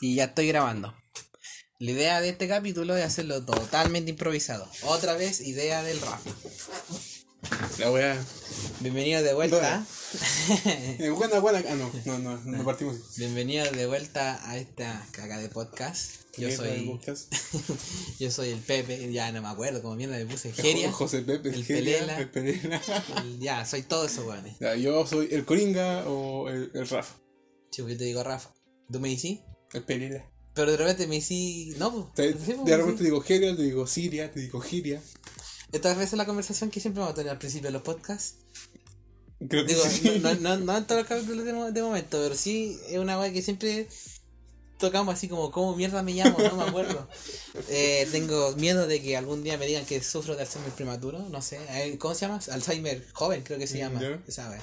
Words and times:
Y 0.00 0.14
ya 0.14 0.24
estoy 0.24 0.48
grabando. 0.48 0.94
La 1.78 1.90
idea 1.92 2.20
de 2.20 2.28
este 2.30 2.48
capítulo 2.48 2.96
es 2.96 3.04
hacerlo 3.04 3.44
totalmente 3.44 4.10
improvisado. 4.10 4.68
Otra 4.82 5.14
vez, 5.14 5.40
idea 5.40 5.82
del 5.82 6.00
Rafa. 6.00 6.30
La 7.78 7.90
weá. 7.90 8.22
Bienvenidos 8.80 9.24
de 9.24 9.34
vuelta. 9.34 9.86
Eh, 10.64 11.08
buena, 11.10 11.38
buena. 11.38 11.62
Ah, 11.68 11.74
no, 11.76 11.88
no, 12.04 12.18
no, 12.18 12.36
no 12.44 12.64
partimos. 12.64 12.96
Bienvenidos 13.16 13.70
de 13.70 13.86
vuelta 13.86 14.40
a 14.50 14.56
esta 14.58 15.06
caga 15.12 15.38
de 15.38 15.48
podcast. 15.48 16.22
Yo 16.36 16.48
¿Qué 16.48 16.56
tal 16.56 16.66
el 16.66 16.78
soy, 16.78 16.86
podcast? 16.88 17.32
yo 18.18 18.30
soy 18.32 18.48
el 18.50 18.58
Pepe, 18.58 19.12
ya 19.12 19.30
no 19.30 19.40
me 19.40 19.46
acuerdo 19.48 19.82
cómo 19.82 19.94
mierda 19.94 20.18
le 20.18 20.26
puse. 20.26 20.52
Geria. 20.54 20.90
José 20.90 21.22
Pepe, 21.22 21.50
el 21.50 21.64
Geria, 21.64 21.98
Pelela. 22.00 22.18
el 22.18 22.28
Pelela. 22.30 22.82
el- 23.22 23.38
ya, 23.38 23.64
soy 23.64 23.82
todo 23.82 24.06
eso, 24.06 24.26
weones. 24.26 24.56
Ya, 24.58 24.74
yo 24.74 25.06
soy 25.06 25.28
el 25.30 25.44
Coringa 25.44 26.02
o 26.08 26.48
el, 26.48 26.72
el 26.74 26.88
Rafa. 26.88 27.14
Chico, 27.70 27.88
yo 27.88 27.96
te 27.96 28.04
digo 28.04 28.24
Rafa. 28.24 28.52
¿Tú 28.90 28.98
me 28.98 29.10
decís? 29.10 29.38
El 29.72 29.82
Pelela. 29.84 30.24
Pero 30.54 30.70
de 30.72 30.76
repente 30.76 31.06
me 31.06 31.20
decís. 31.20 31.76
No, 31.78 32.12
Te- 32.14 32.32
pues. 32.32 32.44
sí, 32.44 32.52
pues, 32.54 32.64
de 32.66 32.76
repente 32.76 32.98
te 32.98 33.04
digo 33.04 33.20
Geria, 33.20 33.56
te 33.56 33.62
digo 33.62 33.86
Siria, 33.86 34.32
te 34.32 34.40
digo 34.40 34.60
Giria. 34.60 35.00
Esta 35.72 35.94
vez 35.94 36.08
es 36.12 36.18
la 36.18 36.26
conversación 36.26 36.70
que 36.70 36.80
siempre 36.80 37.00
vamos 37.00 37.12
a 37.12 37.16
tener 37.16 37.30
al 37.30 37.38
principio 37.38 37.68
de 37.68 37.72
los 37.72 37.82
podcasts. 37.82 38.34
Creo 39.48 39.64
que 39.64 39.72
Digo, 39.74 39.84
sí. 39.88 40.18
no, 40.22 40.34
no, 40.34 40.56
no 40.58 40.76
en 40.76 40.86
todos 40.86 41.00
los 41.00 41.08
capítulos 41.08 41.44
de, 41.46 41.52
mo- 41.54 41.70
de 41.70 41.82
momento, 41.82 42.18
pero 42.22 42.34
sí 42.34 42.78
es 42.88 42.98
una 42.98 43.18
weá 43.18 43.32
que 43.32 43.40
siempre 43.40 43.88
tocamos 44.78 45.14
así 45.14 45.28
como, 45.28 45.50
¿cómo 45.50 45.76
mierda 45.76 46.02
me 46.02 46.12
llamo? 46.12 46.38
No 46.38 46.56
me 46.56 46.64
acuerdo. 46.64 47.08
Eh, 47.68 48.08
tengo 48.12 48.52
miedo 48.56 48.86
de 48.86 49.02
que 49.02 49.16
algún 49.16 49.42
día 49.42 49.58
me 49.58 49.66
digan 49.66 49.84
que 49.84 50.00
sufro 50.02 50.36
de 50.36 50.42
Alzheimer 50.42 50.70
prematuro, 50.72 51.18
no 51.30 51.42
sé. 51.42 51.58
Eh, 51.70 51.98
¿Cómo 51.98 52.14
se 52.14 52.20
llama? 52.26 52.40
Alzheimer 52.50 53.04
joven, 53.12 53.42
creo 53.42 53.58
que 53.58 53.66
se 53.66 53.78
llama. 53.78 54.00
Ya. 54.00 54.22
Esa 54.26 54.48
weá. 54.50 54.60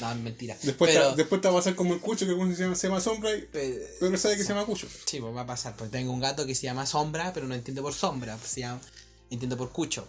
No, 0.00 0.14
mentira. 0.16 0.56
Después, 0.62 0.92
pero, 0.94 1.10
te, 1.10 1.16
después 1.16 1.40
te 1.40 1.48
va 1.48 1.54
a 1.54 1.56
pasar 1.58 1.74
como 1.74 1.92
el 1.94 2.00
Cucho, 2.00 2.24
que 2.26 2.32
uno 2.32 2.54
se 2.54 2.62
llama, 2.62 2.74
se 2.76 2.86
llama 2.88 3.00
Sombra, 3.00 3.34
y- 3.34 3.42
pe- 3.42 3.96
pero 3.98 4.12
él 4.12 4.18
sabe 4.18 4.36
que 4.36 4.42
se 4.44 4.50
llama 4.50 4.64
Cucho. 4.64 4.86
Sí, 5.06 5.18
pues 5.20 5.34
va 5.34 5.40
a 5.40 5.46
pasar. 5.46 5.74
Pues 5.76 5.90
tengo 5.90 6.12
un 6.12 6.20
gato 6.20 6.46
que 6.46 6.54
se 6.54 6.62
llama 6.62 6.86
Sombra, 6.86 7.32
pero 7.32 7.46
no 7.48 7.54
entiende 7.54 7.82
por 7.82 7.94
sombra. 7.94 8.36
pues 8.36 8.50
se 8.52 8.60
llama, 8.60 8.80
entiende 9.30 9.56
por 9.56 9.72
cucho. 9.72 10.06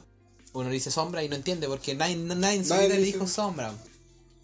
Uno 0.53 0.69
dice 0.69 0.91
sombra 0.91 1.23
y 1.23 1.29
no 1.29 1.35
entiende 1.35 1.67
porque 1.67 1.95
nadie, 1.95 2.15
nadie 2.17 2.57
en 2.57 2.65
su 2.65 2.73
vida 2.73 2.87
le 2.87 2.97
dijo 3.01 3.27
sombra. 3.27 3.73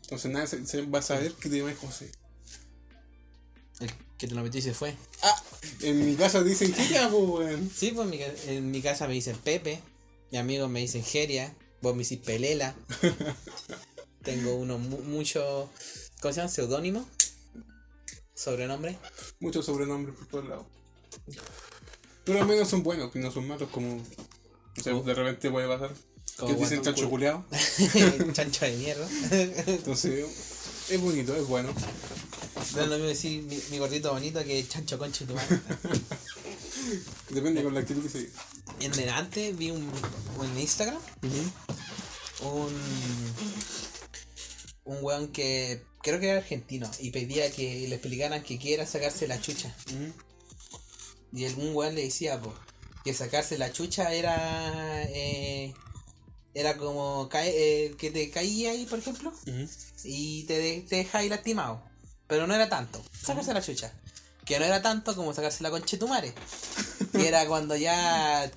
Entonces 0.03 0.31
nadie 0.31 0.47
se, 0.47 0.65
se 0.67 0.81
va 0.83 0.99
a 0.99 1.01
saber 1.01 1.31
que 1.33 1.49
te 1.49 1.57
llamas 1.57 1.77
José. 1.79 2.11
El 3.79 3.91
que 4.17 4.27
te 4.27 4.35
lo 4.35 4.43
metió 4.43 4.59
y 4.59 4.63
se 4.63 4.73
fue. 4.73 4.95
Ah, 5.23 5.43
en 5.81 6.05
mi 6.05 6.15
casa 6.15 6.41
dicen 6.43 6.73
Giria, 6.73 7.09
pues. 7.09 7.57
Sí, 7.75 7.91
pues 7.91 8.05
en 8.05 8.09
mi, 8.11 8.19
en 8.55 8.71
mi 8.71 8.81
casa 8.81 9.07
me 9.07 9.13
dicen 9.15 9.35
Pepe, 9.37 9.81
mis 10.31 10.39
amigos 10.39 10.69
me 10.69 10.79
dicen 10.79 11.03
Geria, 11.03 11.53
vos 11.81 11.95
me 11.95 12.03
decís 12.03 12.19
Pelela. 12.19 12.75
Tengo 14.25 14.55
uno 14.55 14.77
mu- 14.79 15.01
mucho, 15.03 15.69
¿cómo 16.19 16.33
se 16.33 16.39
llama? 16.41 16.51
Seudónimo, 16.51 17.07
sobrenombre. 18.33 18.97
Muchos 19.39 19.65
sobrenombres 19.65 20.15
por 20.17 20.27
todos 20.27 20.49
lados. 20.49 20.65
Pero 22.25 22.41
al 22.41 22.47
menos 22.47 22.67
son 22.67 22.81
buenos, 22.83 23.11
que 23.11 23.19
no 23.19 23.31
son 23.31 23.47
malos, 23.47 23.69
como. 23.69 23.97
No 24.77 24.83
sé, 24.83 24.91
de 24.91 25.13
repente 25.13 25.51
puede 25.51 25.67
pasar. 25.67 25.93
Que 26.45 26.53
dicen 26.55 26.81
chancho 26.81 27.09
culeado. 27.09 27.45
Chancho 28.33 28.65
de 28.65 28.75
mierda. 28.75 29.07
Entonces, 29.67 30.25
es 30.89 30.99
bonito, 30.99 31.33
es 31.35 31.47
bueno. 31.47 31.73
No 32.73 32.81
es 32.81 32.87
lo 32.87 32.95
mismo 32.95 33.07
decir 33.07 33.43
mi, 33.43 33.57
mi 33.71 33.77
gordito 33.77 34.11
bonito 34.11 34.43
que 34.43 34.67
chancho 34.67 34.97
conche 34.97 35.25
tu 35.25 35.33
madre. 35.33 35.61
Depende 37.29 37.63
con 37.63 37.73
la 37.73 37.79
actitud 37.81 38.01
que 38.03 38.09
se 38.09 38.19
diga. 38.19 38.31
En 38.81 38.91
delante 38.91 39.53
vi 39.53 39.71
un, 39.71 39.89
en 40.43 40.59
Instagram 40.59 40.99
un 42.41 42.73
un 44.85 44.99
weón 45.03 45.27
que 45.31 45.83
creo 46.01 46.19
que 46.19 46.29
era 46.29 46.37
argentino 46.39 46.89
y 46.99 47.11
pedía 47.11 47.51
que 47.51 47.87
le 47.87 47.95
explicaran 47.95 48.41
que 48.43 48.57
quiera 48.57 48.85
sacarse 48.85 49.27
la 49.27 49.39
chucha. 49.41 49.75
Y 51.33 51.45
algún 51.45 51.75
weón 51.75 51.95
le 51.95 52.03
decía 52.03 52.39
po, 52.39 52.53
que 53.03 53.13
sacarse 53.13 53.57
la 53.57 53.71
chucha 53.73 54.13
era 54.13 55.03
eh, 55.09 55.73
era 56.53 56.77
como 56.77 57.27
cae- 57.29 57.53
eh, 57.53 57.95
que 57.97 58.11
te 58.11 58.29
caía 58.29 58.71
ahí, 58.71 58.85
por 58.85 58.99
ejemplo, 58.99 59.33
y 60.03 60.43
te, 60.43 60.57
de- 60.57 60.81
te 60.81 61.27
lastimado. 61.29 61.83
Pero 62.27 62.47
no 62.47 62.55
era 62.55 62.69
tanto, 62.69 63.03
sacarse 63.21 63.53
la 63.53 63.61
chucha. 63.61 63.93
Que 64.45 64.59
no 64.59 64.65
era 64.65 64.81
tanto 64.81 65.15
como 65.15 65.33
sacarse 65.33 65.63
la 65.63 65.71
conchetumare. 65.71 66.33
Que 67.11 67.27
era 67.27 67.45
cuando 67.47 67.75
ya 67.75 68.49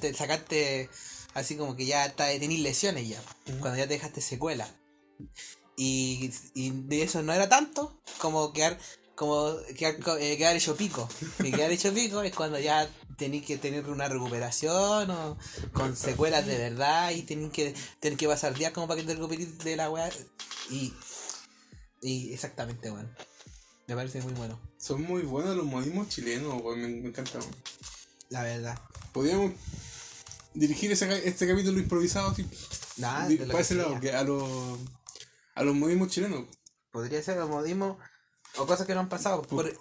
te 0.00 0.12
sacaste 0.14 0.88
así 1.34 1.56
como 1.56 1.76
que 1.76 1.84
ya 1.86 2.14
tenís 2.16 2.60
lesiones 2.60 3.08
ya. 3.08 3.22
Cuando 3.60 3.76
ya 3.76 3.86
te 3.86 3.94
dejaste 3.94 4.20
secuela. 4.22 4.66
Y, 5.76 6.30
y 6.54 6.70
de 6.70 7.02
eso 7.02 7.22
no 7.22 7.32
era 7.32 7.48
tanto 7.48 8.00
como 8.18 8.52
quedar 8.52 8.78
como 9.14 9.56
quedar, 9.76 9.96
eh, 10.20 10.36
quedar 10.36 10.56
hecho 10.56 10.76
pico. 10.76 11.08
Y 11.42 11.52
quedar 11.52 11.70
hecho 11.70 11.92
pico 11.94 12.22
es 12.22 12.34
cuando 12.34 12.58
ya 12.58 12.88
tenéis 13.16 13.46
que 13.46 13.58
tener 13.58 13.88
una 13.88 14.08
recuperación 14.08 15.08
o 15.10 15.38
con 15.72 15.96
secuelas 15.96 16.46
de 16.46 16.58
verdad 16.58 17.10
y 17.12 17.22
tenéis 17.22 17.52
que 17.52 17.74
tener 18.00 18.18
que 18.18 18.26
pasar 18.26 18.54
días 18.54 18.72
como 18.72 18.88
para 18.88 19.00
que 19.00 19.06
te 19.06 19.14
recuperes 19.14 19.58
de 19.58 19.76
la 19.76 19.88
weá. 19.90 20.10
Y, 20.70 20.92
y 22.02 22.32
exactamente, 22.32 22.90
weón. 22.90 23.08
Me 23.86 23.94
parece 23.94 24.20
muy 24.22 24.32
bueno, 24.32 24.58
Son 24.78 25.02
muy 25.02 25.22
buenos 25.22 25.54
los 25.56 25.66
modismos 25.66 26.08
chilenos, 26.08 26.60
weón, 26.62 26.80
me, 26.80 26.88
me 26.88 27.08
encantan. 27.10 27.42
la 28.30 28.42
verdad. 28.42 28.78
Podríamos 29.12 29.52
dirigir 30.54 30.90
ese, 30.90 31.28
este 31.28 31.46
capítulo 31.46 31.78
improvisado 31.78 32.30
así, 32.30 32.46
Nada, 32.96 33.28
de 33.28 33.46
lo 33.46 33.52
para 33.52 33.58
que 33.58 33.62
ese 33.62 33.74
lado, 33.74 33.90
sea. 33.90 34.00
que 34.00 34.12
a 34.12 34.24
los, 34.24 34.78
a 35.54 35.62
los 35.62 35.74
modismos 35.74 36.08
chilenos. 36.08 36.46
Podría 36.90 37.22
ser 37.22 37.36
los 37.38 37.48
modismos 37.48 37.96
o 38.56 38.66
cosas 38.66 38.86
que 38.86 38.94
no 38.94 39.00
han 39.00 39.08
pasado. 39.08 39.42
Por, 39.42 39.76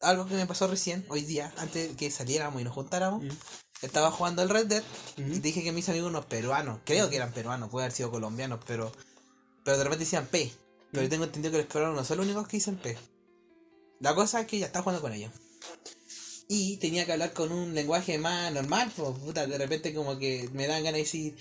algo 0.00 0.26
que 0.26 0.34
me 0.34 0.46
pasó 0.46 0.66
recién, 0.66 1.04
hoy 1.08 1.22
día, 1.22 1.52
antes 1.58 1.96
que 1.96 2.10
saliéramos 2.10 2.60
y 2.60 2.64
nos 2.64 2.74
juntáramos. 2.74 3.24
Estaba 3.80 4.10
jugando 4.10 4.42
el 4.42 4.48
Red 4.48 4.66
Dead 4.66 4.82
y 5.16 5.22
Ujú. 5.22 5.40
dije 5.40 5.62
que 5.64 5.72
mis 5.72 5.88
amigos 5.88 6.10
unos 6.10 6.26
peruanos, 6.26 6.80
creo 6.84 7.10
que 7.10 7.16
eran 7.16 7.32
peruanos, 7.32 7.68
puede 7.68 7.86
haber 7.86 7.96
sido 7.96 8.10
colombianos, 8.10 8.60
pero 8.64 8.92
pero 9.64 9.78
de 9.78 9.84
repente 9.84 10.04
decían 10.04 10.26
P. 10.26 10.52
Pero 10.90 11.04
yo 11.04 11.08
tengo 11.08 11.24
entendido 11.24 11.52
que 11.52 11.58
los 11.58 11.66
peruanos 11.66 11.96
no 11.96 12.04
son 12.04 12.18
los 12.18 12.26
únicos 12.26 12.46
que 12.48 12.56
dicen 12.58 12.76
P. 12.76 12.96
La 14.00 14.14
cosa 14.14 14.40
es 14.40 14.46
que 14.46 14.58
ya 14.58 14.66
estaba 14.66 14.82
jugando 14.82 15.02
con 15.02 15.12
ellos. 15.12 15.32
Y 16.48 16.76
tenía 16.78 17.06
que 17.06 17.12
hablar 17.12 17.32
con 17.32 17.50
un 17.50 17.74
lenguaje 17.74 18.18
más 18.18 18.52
normal, 18.52 18.92
pues 18.94 19.18
puta, 19.18 19.46
de 19.46 19.56
repente 19.56 19.94
como 19.94 20.18
que 20.18 20.50
me 20.52 20.66
dan 20.66 20.82
ganas 20.82 20.94
de 20.94 20.98
decir 20.98 21.36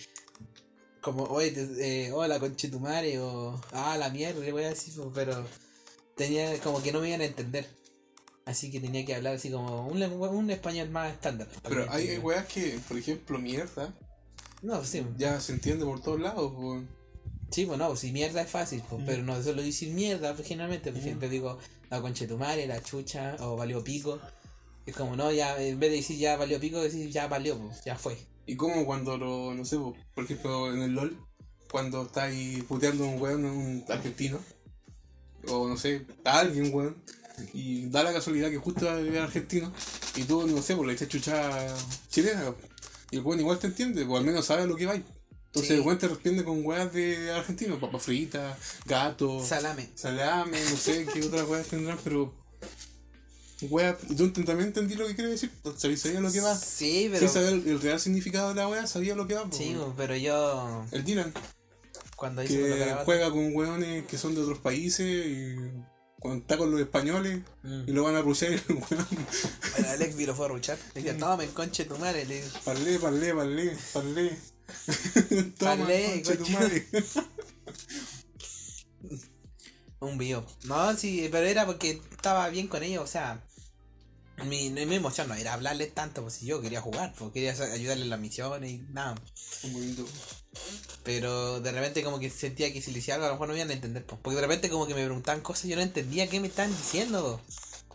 como, 1.01 1.23
oye, 1.23 1.51
te- 1.51 2.05
eh, 2.07 2.11
hola 2.11 2.39
conchetumare 2.39 3.19
o 3.19 3.59
ah 3.73 3.97
la 3.97 4.09
mierda, 4.09 4.39
le 4.39 4.51
voy 4.51 4.63
a 4.63 4.69
decir, 4.69 4.93
pues, 4.95 5.09
pero 5.13 5.45
tenía 6.15 6.57
como 6.59 6.81
que 6.81 6.91
no 6.91 7.01
me 7.01 7.09
iban 7.09 7.21
a 7.21 7.25
entender. 7.25 7.67
Así 8.45 8.71
que 8.71 8.79
tenía 8.79 9.05
que 9.05 9.15
hablar 9.15 9.35
así 9.35 9.51
como 9.51 9.87
un, 9.87 10.01
un 10.01 10.49
español 10.51 10.89
más 10.89 11.13
estándar. 11.13 11.47
Pero 11.63 11.85
hay, 11.91 12.17
weas 12.17 12.45
que, 12.47 12.79
por 12.87 12.97
ejemplo, 12.97 13.37
mierda, 13.39 13.93
No, 14.61 14.83
sí. 14.83 15.03
ya 15.17 15.39
se 15.39 15.53
entiende 15.53 15.85
por 15.85 16.01
todos 16.01 16.19
lados. 16.19 16.51
Sí, 17.51 17.65
pues 17.65 17.77
no, 17.77 17.87
pues 17.89 17.99
si 17.99 18.11
mierda 18.11 18.41
es 18.41 18.49
fácil, 18.49 18.81
pues, 18.89 19.01
Mm. 19.01 19.05
pero 19.05 19.23
no 19.23 19.41
solo 19.43 19.61
decir 19.61 19.93
mierda, 19.93 20.33
pues 20.35 20.47
generalmente, 20.47 20.91
pues 20.91 21.03
Mm. 21.03 21.07
siempre 21.07 21.29
digo 21.29 21.57
la 21.89 22.01
conchetumare, 22.01 22.65
la 22.67 22.81
chucha, 22.81 23.35
o 23.41 23.55
valió 23.57 23.83
pico. 23.83 24.19
Es 24.85 24.95
como, 24.95 25.15
no, 25.15 25.31
ya, 25.31 25.61
en 25.61 25.79
vez 25.79 25.91
de 25.91 25.97
decir 25.97 26.17
ya 26.17 26.35
valió 26.37 26.59
pico, 26.59 26.81
decir 26.81 27.09
ya 27.11 27.27
valió, 27.27 27.57
pues, 27.59 27.83
ya 27.83 27.95
fue. 27.95 28.17
Y 28.45 28.55
como 28.55 28.85
cuando 28.85 29.17
lo, 29.17 29.53
no 29.53 29.63
sé, 29.65 29.77
po, 29.77 29.95
por 30.13 30.23
ejemplo, 30.25 30.73
en 30.73 30.81
el 30.81 30.91
LOL, 30.93 31.17
cuando 31.71 32.03
estáis 32.03 32.63
puteando 32.65 33.05
a 33.05 33.07
un 33.07 33.21
weón, 33.21 33.45
un 33.45 33.85
argentino, 33.89 34.39
o 35.47 35.67
no 35.67 35.77
sé, 35.77 36.05
a 36.25 36.39
alguien, 36.39 36.73
weón, 36.73 36.97
y 37.53 37.87
da 37.89 38.03
la 38.03 38.13
casualidad 38.13 38.49
que 38.49 38.57
justo 38.57 38.87
es 38.97 39.17
argentino, 39.17 39.71
y 40.15 40.23
tú, 40.23 40.45
no 40.47 40.61
sé, 40.61 40.75
pues 40.75 40.87
le 40.87 40.93
echas 40.93 41.07
chucha 41.07 41.67
chilena, 42.09 42.53
y 43.11 43.17
el 43.17 43.23
weón 43.23 43.39
igual 43.39 43.59
te 43.59 43.67
entiende, 43.67 44.03
o 44.03 44.17
al 44.17 44.23
menos 44.25 44.45
sabe 44.45 44.67
lo 44.67 44.75
que 44.75 44.85
va. 44.85 44.95
Entonces 44.95 45.67
Sí. 45.67 45.73
el 45.73 45.81
weón 45.81 45.97
te 45.99 46.07
responde 46.07 46.43
con 46.45 46.65
weas 46.65 46.93
de 46.93 47.31
argentino, 47.31 47.79
papas 47.79 48.03
fritas, 48.03 48.57
gato, 48.85 49.45
Salame. 49.45 49.89
salame, 49.95 50.57
no 50.69 50.77
sé 50.77 51.05
qué 51.05 51.21
otras 51.23 51.47
weas 51.47 51.67
tendrán, 51.67 51.99
pero. 52.03 52.33
Weas, 53.69 53.95
y 54.09 54.15
tú 54.15 54.31
también 54.31 54.67
entendí 54.69 54.95
lo 54.95 55.07
que 55.07 55.15
quiere 55.15 55.31
decir, 55.31 55.51
sabías 55.77 56.01
sabía 56.01 56.19
lo 56.19 56.31
que 56.31 56.39
va. 56.41 56.55
Sí, 56.55 57.07
pero. 57.11 57.19
Sin 57.19 57.29
saber 57.29 57.53
el, 57.53 57.67
el 57.67 57.81
real 57.81 57.99
significado 57.99 58.49
de 58.49 58.55
la 58.55 58.67
wea, 58.67 58.87
sabía 58.87 59.15
lo 59.15 59.27
que 59.27 59.35
va. 59.35 59.45
po, 59.49 59.55
Sí, 59.55 59.75
pues, 59.77 59.93
pero 59.97 60.15
yo. 60.15 60.85
El 60.91 61.03
Dylan, 61.03 61.33
Cuando 62.15 62.43
hice 62.43 62.57
que 62.57 62.95
juega 63.05 63.29
con 63.29 63.55
weones 63.55 64.05
que 64.07 64.17
son 64.17 64.33
de 64.35 64.41
otros 64.41 64.59
países 64.59 65.25
y 65.27 65.55
cuando 66.19 66.41
está 66.41 66.57
con 66.57 66.71
los 66.71 66.79
españoles 66.79 67.39
Mm. 67.63 67.83
y 67.87 67.91
lo 67.91 68.03
van 68.03 68.15
a 68.15 68.21
ruchar 68.21 68.51
y 68.51 68.55
el 68.69 68.75
weón, 68.75 69.07
El 69.77 69.85
Alex 69.85 70.15
vi 70.15 70.25
lo 70.25 70.35
fue 70.35 70.45
a 70.45 70.49
ruchar. 70.49 70.77
Le 70.95 71.01
dije, 71.03 71.13
toma, 71.15 71.45
conche 71.53 71.85
tu 71.85 71.97
madre. 71.97 72.25
Le 72.25 72.35
dije, 72.41 72.49
parlé, 72.65 72.99
parlé, 72.99 73.33
parlé, 73.35 73.77
parlé. 73.93 74.37
Toma, 75.57 75.75
Parlé, 75.77 76.21
concha 76.23 76.37
tu 76.43 76.49
madre. 76.51 76.87
un 79.99 80.17
video. 80.17 80.45
No, 80.63 80.95
sí, 80.97 81.27
pero 81.31 81.45
era 81.45 81.65
porque 81.65 82.01
estaba 82.11 82.49
bien 82.49 82.67
con 82.67 82.83
ellos, 82.83 83.03
o 83.03 83.07
sea. 83.07 83.43
Mi, 84.45 84.69
mi 84.71 84.95
emoción 84.95 85.27
no 85.27 85.35
era 85.35 85.53
hablarles 85.53 85.93
tanto, 85.93 86.23
pues 86.23 86.35
si 86.35 86.47
yo 86.47 86.61
quería 86.61 86.81
jugar, 86.81 87.13
pues 87.17 87.31
quería 87.31 87.51
ayudarles 87.51 88.05
en 88.05 88.09
las 88.09 88.19
misiones 88.19 88.71
y 88.71 88.77
nada. 88.89 89.15
Un 89.63 89.73
bonito. 89.73 90.05
Pero 91.03 91.59
de 91.61 91.71
repente 91.71 92.03
como 92.03 92.19
que 92.19 92.29
sentía 92.29 92.73
que 92.73 92.81
si 92.81 92.91
le 92.91 92.97
decía 92.97 93.15
algo 93.15 93.25
a 93.25 93.29
lo 93.29 93.35
mejor 93.35 93.47
no 93.47 93.53
me 93.53 93.59
iban 93.59 93.69
a 93.69 93.73
entender. 93.73 94.05
po. 94.05 94.17
Porque 94.21 94.35
de 94.35 94.41
repente 94.41 94.69
como 94.69 94.87
que 94.87 94.93
me 94.93 95.03
preguntaban 95.03 95.41
cosas 95.41 95.65
y 95.65 95.69
yo 95.69 95.75
no 95.75 95.81
entendía 95.81 96.27
qué 96.27 96.39
me 96.39 96.47
estaban 96.47 96.75
diciendo. 96.75 97.41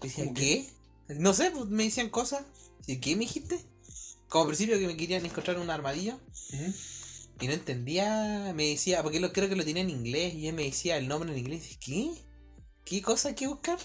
Y 0.03 0.09
decían, 0.09 0.29
¿Cómo 0.29 0.39
¿qué? 0.39 0.69
No 1.09 1.35
sé, 1.35 1.51
pues 1.51 1.67
me 1.67 1.85
decían 1.85 2.09
cosas. 2.11 2.43
¿Y 2.87 2.99
qué 2.99 3.15
me 3.15 3.21
dijiste? 3.21 3.61
Como 4.29 4.45
al 4.45 4.49
principio 4.49 4.79
que 4.79 4.87
me 4.87 4.97
querían 4.97 5.25
encontrar 5.25 5.59
un 5.59 5.71
armadillo. 5.71 6.19
Y 7.41 7.47
no 7.47 7.53
entendía, 7.53 8.53
me 8.55 8.69
decía, 8.69 9.03
porque 9.03 9.21
lo, 9.21 9.33
creo 9.33 9.49
que 9.49 9.57
lo 9.57 9.65
tenía 9.65 9.83
en 9.83 9.91
inglés. 9.91 10.35
Y 10.35 10.49
él 10.49 10.55
me 10.55 10.65
decía 10.65 10.97
el 10.97 11.09
nombre 11.09 11.31
en 11.31 11.39
inglés. 11.39 11.77
¿qué? 11.81 12.11
¿Qué 12.85 13.03
cosa 13.03 13.29
hay 13.29 13.35
que 13.35 13.47
buscar? 13.47 13.79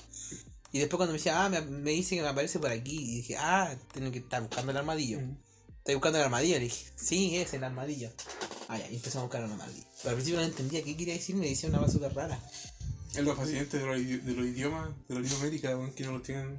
Y 0.71 0.79
después 0.79 0.97
cuando 0.97 1.11
me 1.11 1.17
decía, 1.17 1.43
ah, 1.43 1.49
me, 1.49 1.61
me 1.61 1.91
dice 1.91 2.15
que 2.15 2.21
me 2.21 2.27
aparece 2.27 2.59
por 2.59 2.71
aquí. 2.71 2.97
Y 2.97 3.15
dije, 3.17 3.37
ah, 3.37 3.75
tengo 3.93 4.11
que 4.11 4.19
estar 4.19 4.41
buscando 4.41 4.71
el 4.71 4.77
armadillo. 4.77 5.17
Ujú. 5.17 5.37
Estoy 5.79 5.95
buscando 5.95 6.19
el 6.19 6.25
armadillo. 6.25 6.55
Le 6.55 6.63
dije, 6.65 6.85
sí, 6.95 7.37
es 7.37 7.53
el 7.53 7.63
armadillo. 7.63 8.09
Ah, 8.67 8.77
ya, 8.77 8.89
y 8.89 8.95
empezamos 8.95 9.23
a 9.23 9.25
buscar 9.27 9.43
el 9.43 9.51
armadillo. 9.51 9.85
Pero 9.97 10.09
al 10.09 10.15
principio 10.15 10.39
no 10.39 10.45
entendía 10.45 10.83
qué 10.83 10.95
quería 10.95 11.13
decir, 11.13 11.35
me 11.35 11.47
decía 11.47 11.69
una 11.69 11.87
súper 11.89 12.13
rara. 12.13 12.39
Es 13.13 13.23
lo 13.23 13.35
fascinante 13.35 13.77
de 13.77 13.85
los, 13.85 14.25
de 14.25 14.33
los 14.33 14.45
idiomas 14.45 14.89
de 15.09 15.15
la 15.15 15.21
Latinoamérica, 15.21 15.77
que 15.93 16.03
no 16.05 16.13
lo 16.13 16.21
tienen 16.21 16.57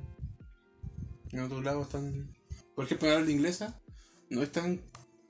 en 1.30 1.40
otros 1.40 1.64
lados 1.64 1.88
tan. 1.88 2.36
Por 2.74 2.84
ejemplo, 2.84 3.08
hablar 3.08 3.26
de 3.26 3.32
inglesa 3.32 3.80
no 4.28 4.42
es 4.42 4.52
tan 4.52 4.82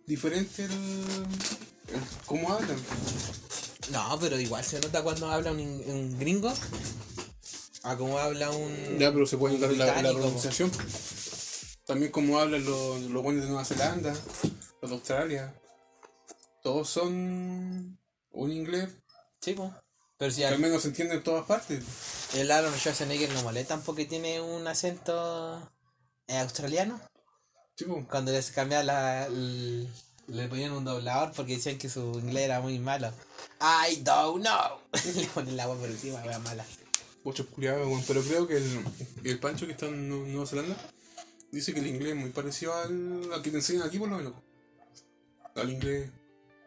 diferente 0.07 0.65
el, 0.65 0.73
el 0.73 2.01
cómo 2.27 2.53
hablan. 2.53 2.77
No, 3.93 4.19
pero 4.21 4.41
igual 4.41 4.65
se 4.65 4.81
nota 4.81 5.03
cuando 5.03 5.31
habla 5.31 5.53
un, 5.53 5.61
un 5.61 6.19
gringo. 6.19 6.53
A 7.85 7.97
como 7.97 8.19
habla 8.19 8.51
un. 8.51 8.99
Ya, 8.99 9.13
pero 9.13 9.27
se 9.27 9.37
puede 9.37 9.59
notar 9.59 9.73
la, 9.77 10.03
la 10.03 10.13
pronunciación. 10.13 10.71
También 11.87 12.13
como 12.13 12.39
hablan 12.39 12.65
los, 12.65 13.01
los 13.03 13.23
buenos 13.23 13.43
de 13.43 13.49
Nueva 13.49 13.65
Zelanda, 13.65 14.15
los 14.81 14.91
de 14.91 14.97
Australia. 14.97 15.55
Todos 16.63 16.89
son 16.89 17.99
un 18.31 18.53
inglés 18.53 18.89
Sí, 19.41 19.55
po. 19.55 19.75
Pero 20.17 20.31
si 20.31 20.39
que 20.43 20.47
al 20.47 20.55
al- 20.55 20.61
menos 20.61 20.83
se 20.83 20.89
entiende 20.89 21.17
en 21.17 21.25
todas 21.25 21.45
partes. 21.47 21.83
el 22.35 22.51
Aaron 22.53 22.73
Schwarzenegger 22.79 23.31
no 23.33 23.43
molesta 23.43 23.77
porque 23.79 24.05
tiene 24.05 24.41
un 24.41 24.65
acento 24.69 25.69
eh, 26.29 26.39
australiano. 26.39 27.01
Sí, 27.77 27.85
po. 27.85 28.07
Cuando 28.09 28.31
les 28.31 28.53
cambiaban 28.53 28.87
la. 28.87 29.29
le 29.29 30.49
ponían 30.49 30.71
un 30.73 30.85
doblador 30.85 31.33
porque 31.33 31.57
decían 31.57 31.79
que 31.79 31.89
su 31.89 32.01
inglés 32.21 32.45
era 32.45 32.61
muy 32.61 32.79
malo. 32.79 33.13
I 33.61 33.97
don't 34.03 34.45
know. 34.45 34.79
le 35.17 35.27
ponen 35.27 35.57
la 35.57 35.65
agua 35.65 35.77
por 35.77 35.89
encima, 35.91 36.23
wea 36.25 36.39
mala. 36.39 36.65
Muchos 37.25 37.47
culiados, 37.47 37.87
weón, 37.87 38.03
pero 38.07 38.21
creo 38.23 38.47
que 38.49 38.57
el, 38.57 38.85
el 39.25 39.39
Pancho 39.39 39.67
que 39.67 39.73
está 39.73 39.87
en 39.87 40.09
Nu- 40.09 40.27
Nueva 40.27 40.47
Zelanda 40.47 40.77
dice 41.53 41.73
que 41.73 41.81
el 41.81 41.87
inglés 41.87 42.15
es 42.15 42.19
muy 42.19 42.31
parecido 42.31 42.75
al, 42.75 43.33
al 43.33 43.43
que 43.43 43.51
te 43.51 43.57
enseñan 43.59 43.87
aquí 43.87 43.99
por 43.99 44.09
lo 44.09 44.17
menos. 44.17 44.33
Al 45.55 45.71
inglés, 45.71 46.11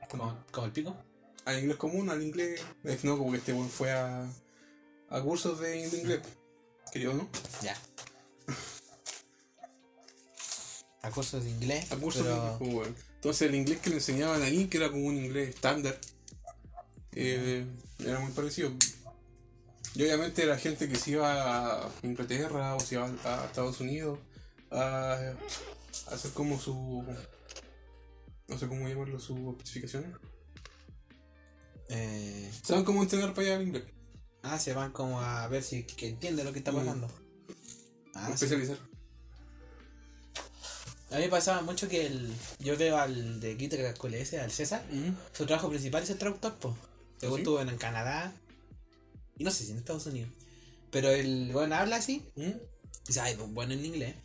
Como, 0.10 0.38
como 0.52 0.68
el 0.68 0.72
pico. 0.72 0.96
al 1.44 1.60
inglés 1.60 1.78
común, 1.78 2.10
al 2.10 2.22
inglés. 2.24 2.62
Es 2.84 3.04
no, 3.04 3.18
como 3.18 3.31
que 3.31 3.38
este 3.40 3.52
weón 3.54 3.69
fue 3.69 3.92
a, 3.92 4.25
a 5.10 5.22
cursos 5.22 5.60
de, 5.60 5.90
de 5.90 5.98
inglés. 5.98 6.22
Querido, 6.94 7.13
¿no? 7.13 7.28
Ya. 7.62 7.75
A 11.01 11.12
cursos 11.12 11.44
de 11.44 11.50
inglés. 11.50 11.92
A 11.92 11.98
cursos 11.98 12.24
de 12.25 12.30
pero- 12.31 12.44
inglés, 12.44 12.58
pues, 12.60 12.74
weón. 12.74 12.96
Entonces 13.16 13.50
el 13.50 13.56
inglés 13.56 13.80
que 13.80 13.90
le 13.90 13.96
enseñaban 13.98 14.42
ahí, 14.42 14.68
que 14.68 14.78
era 14.78 14.90
como 14.92 15.06
un 15.08 15.16
inglés 15.18 15.50
estándar, 15.50 16.00
eh, 17.13 17.66
era 18.00 18.19
muy 18.19 18.31
parecido. 18.31 18.72
Y 19.96 20.04
obviamente 20.04 20.46
la 20.46 20.58
gente 20.58 20.90
que 20.90 20.96
se 20.98 21.12
iba 21.12 21.86
a 21.86 21.90
Inglaterra 22.04 22.76
o 22.76 22.80
se 22.80 22.96
iba 22.96 23.06
a 23.24 23.46
Estados 23.46 23.80
Unidos 23.80 24.20
a, 24.72 25.14
a 26.08 26.14
hacer 26.14 26.32
como 26.32 26.60
su. 26.60 27.04
No 28.48 28.58
sé 28.60 28.68
cómo 28.68 28.88
llamarlo, 28.88 29.20
sus 29.20 29.40
especificaciones. 29.56 30.12
Eh, 31.90 32.52
Saben 32.64 32.84
cómo 32.84 33.02
entrenar 33.04 33.34
para 33.34 33.48
allá 33.48 33.56
el 33.58 33.68
inglés. 33.68 33.84
ah, 34.44 34.60
se 34.60 34.74
van 34.74 34.92
como 34.92 35.22
a 35.22 35.48
ver 35.48 35.64
si 35.64 35.84
que 35.84 36.10
entiende 36.10 36.44
lo 36.44 36.52
que 36.52 36.60
está 36.60 36.72
Mm. 36.72 36.76
pasando. 36.76 37.08
Ah, 38.16 38.28
sí. 38.28 38.34
especializar. 38.46 38.78
A 41.12 41.16
mí 41.18 41.22
me 41.24 41.30
pasaba 41.30 41.62
mucho 41.62 41.88
que 41.88 42.06
el, 42.08 42.34
yo 42.60 42.76
veo 42.78 42.98
al 42.98 43.40
de 43.40 43.56
Quito 43.56 43.78
que 43.78 43.88
al 43.88 44.52
César, 44.52 44.84
su 45.32 45.46
trabajo 45.46 45.70
principal 45.70 46.04
es 46.04 46.10
el 46.10 46.18
traductor, 46.18 46.56
pues. 46.60 46.76
Según 47.20 47.38
¿Sí? 47.38 47.42
estuvo 47.44 47.62
en 47.62 47.78
Canadá. 47.78 48.34
Y 49.38 49.44
no 49.44 49.52
sé 49.52 49.66
si 49.66 49.72
en 49.72 49.78
Estados 49.78 50.06
Unidos. 50.06 50.30
Pero 50.92 51.10
el 51.10 51.52
bueno 51.52 51.76
habla 51.76 51.98
así. 51.98 52.24
¿Mm? 52.36 52.52
Ay, 53.22 53.36
pues 53.38 53.50
bueno 53.52 53.74
en 53.74 53.86
inglés. 53.86 54.16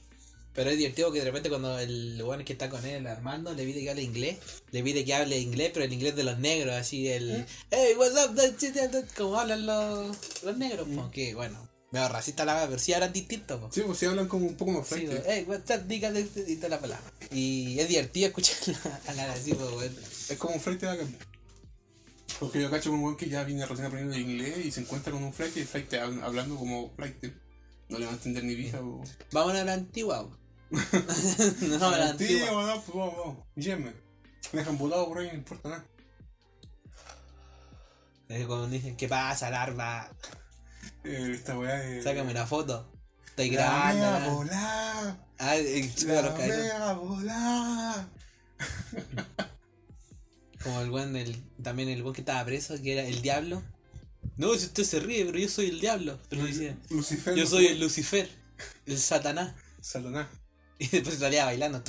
Pero 0.52 0.70
es 0.70 0.76
divertido 0.78 1.12
que 1.12 1.20
de 1.20 1.24
repente 1.26 1.48
cuando 1.48 1.78
el 1.78 2.20
bueno 2.24 2.44
que 2.44 2.52
está 2.52 2.68
con 2.68 2.84
él, 2.84 2.96
el 2.96 3.06
Armando, 3.06 3.54
le 3.54 3.64
pide 3.64 3.82
que 3.82 3.90
hable 3.90 4.02
inglés, 4.02 4.38
le 4.72 4.82
pide 4.82 5.04
que 5.04 5.14
hable 5.14 5.38
inglés, 5.38 5.70
pero 5.72 5.84
el 5.84 5.92
inglés 5.92 6.16
de 6.16 6.24
los 6.24 6.38
negros, 6.38 6.74
así 6.74 7.08
el 7.08 7.30
¿Eh? 7.30 7.46
Hey, 7.70 7.94
what's 7.96 8.14
up? 8.14 8.34
that 8.34 8.58
shit, 8.58 8.74
that- 8.74 8.90
that", 8.90 9.04
Como 9.16 9.38
hablan 9.38 9.64
los, 9.64 10.16
los 10.42 10.56
negros, 10.56 10.88
Mm. 10.88 11.10
que 11.10 11.34
bueno, 11.36 11.68
medio 11.92 12.08
racista 12.08 12.44
la 12.44 12.54
verdad, 12.54 12.68
pero 12.68 12.80
sí 12.80 12.92
hablan 12.92 13.12
distinto. 13.12 13.70
Sí, 13.72 13.82
pues 13.86 13.98
si 13.98 14.06
hablan 14.06 14.26
como 14.26 14.46
un 14.48 14.56
poco 14.56 14.72
más 14.72 14.88
Sí, 14.88 14.94
fuerte. 15.06 15.16
pues, 15.16 15.22
hey, 15.28 15.44
what's 15.46 15.70
up, 15.70 15.90
y 16.48 16.56
toda 16.56 16.68
la 16.68 16.80
palabra. 16.80 17.12
Y 17.30 17.78
es 17.78 17.88
divertido 17.88 18.26
escuchar 18.26 18.56
a 19.06 19.12
la 19.14 19.32
así, 19.32 19.54
pues, 19.54 19.70
bueno. 19.70 19.94
Es 20.28 20.36
como 20.36 20.54
un 20.54 20.60
flight 20.60 20.80
de 20.80 20.88
acá. 20.88 21.06
Porque 22.40 22.60
yo 22.60 22.70
cacho 22.70 22.90
con 22.90 22.98
un 22.98 23.04
weón 23.04 23.16
que 23.16 23.28
ya 23.28 23.44
viene 23.44 23.64
recién 23.66 23.86
aprendiendo 23.86 24.18
inglés 24.18 24.64
y 24.64 24.72
se 24.72 24.80
encuentra 24.80 25.12
con 25.12 25.22
un 25.22 25.32
flight 25.32 25.56
y 25.56 25.60
el 25.60 25.66
flight 25.66 25.92
hab- 25.92 26.22
hablando 26.24 26.56
como 26.56 26.90
flight. 26.96 27.22
No 27.90 27.98
le 27.98 28.06
va 28.06 28.12
a 28.12 28.14
entender 28.14 28.42
ni 28.44 28.54
vieja. 28.56 28.80
o- 28.80 29.02
Vamos 29.32 29.54
a 29.54 29.62
la 29.64 29.74
antigua, 29.74 30.26
no, 30.70 31.88
a 31.88 31.98
la 31.98 32.10
antigua. 32.10 32.46
no, 32.50 32.82
pues 32.82 32.96
vamos, 32.96 33.16
vamos. 33.18 33.36
Llévenme. 33.56 33.92
Me 34.52 34.60
dejan 34.60 34.78
botado 34.78 35.06
por 35.08 35.18
ahí, 35.18 35.28
no 35.28 35.34
importa 35.34 35.68
nada. 35.68 35.84
Es 38.28 38.46
cuando 38.46 38.68
dicen, 38.68 38.96
¿qué 38.96 39.08
pasa, 39.08 39.50
larva? 39.50 40.10
Eh, 41.04 41.32
esta 41.34 41.58
weá 41.58 41.74
de. 41.80 42.02
Sácame 42.02 42.30
una 42.30 42.46
foto. 42.46 42.90
Estoy 43.26 43.50
La 43.50 43.92
grabando. 43.92 44.30
volá. 44.36 45.18
Ah, 45.38 45.56
eh, 45.56 45.92
chupa 45.94 46.12
los 46.14 46.24
La 46.24 46.34
cabezos. 46.34 46.70
Como 50.62 50.80
el 50.80 50.90
buen 50.90 51.12
del. 51.12 51.36
También 51.62 51.88
el 51.88 52.02
buen 52.02 52.14
que 52.14 52.20
estaba 52.20 52.44
preso, 52.44 52.80
que 52.82 52.92
era 52.92 53.02
el 53.02 53.22
diablo. 53.22 53.62
No, 54.36 54.54
si 54.54 54.66
usted 54.66 54.84
se 54.84 55.00
ríe, 55.00 55.24
pero 55.24 55.38
yo 55.38 55.48
soy 55.48 55.66
el 55.66 55.80
diablo. 55.80 56.18
Pero 56.28 56.42
Lucifer. 56.42 57.34
yo 57.34 57.46
soy 57.46 57.66
el 57.66 57.80
Lucifer, 57.80 58.28
el 58.86 58.98
Satanás. 58.98 59.54
Satanás. 59.80 60.28
Y 60.78 60.88
después 60.88 61.18
salía 61.18 61.44
bailando. 61.44 61.82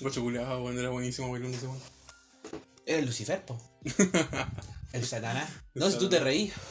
Gocho 0.00 0.22
culiado, 0.22 0.60
bueno, 0.60 0.78
era 0.78 0.90
buenísimo 0.90 1.28
bailando 1.28 1.56
ese. 1.56 1.66
Era 2.86 3.00
el 3.00 3.06
Lucifer, 3.06 3.44
po. 3.44 3.60
El 4.92 5.04
Satanás. 5.04 5.50
No, 5.74 5.90
si 5.90 5.98
tú 5.98 6.08
te 6.08 6.20
reís. 6.20 6.52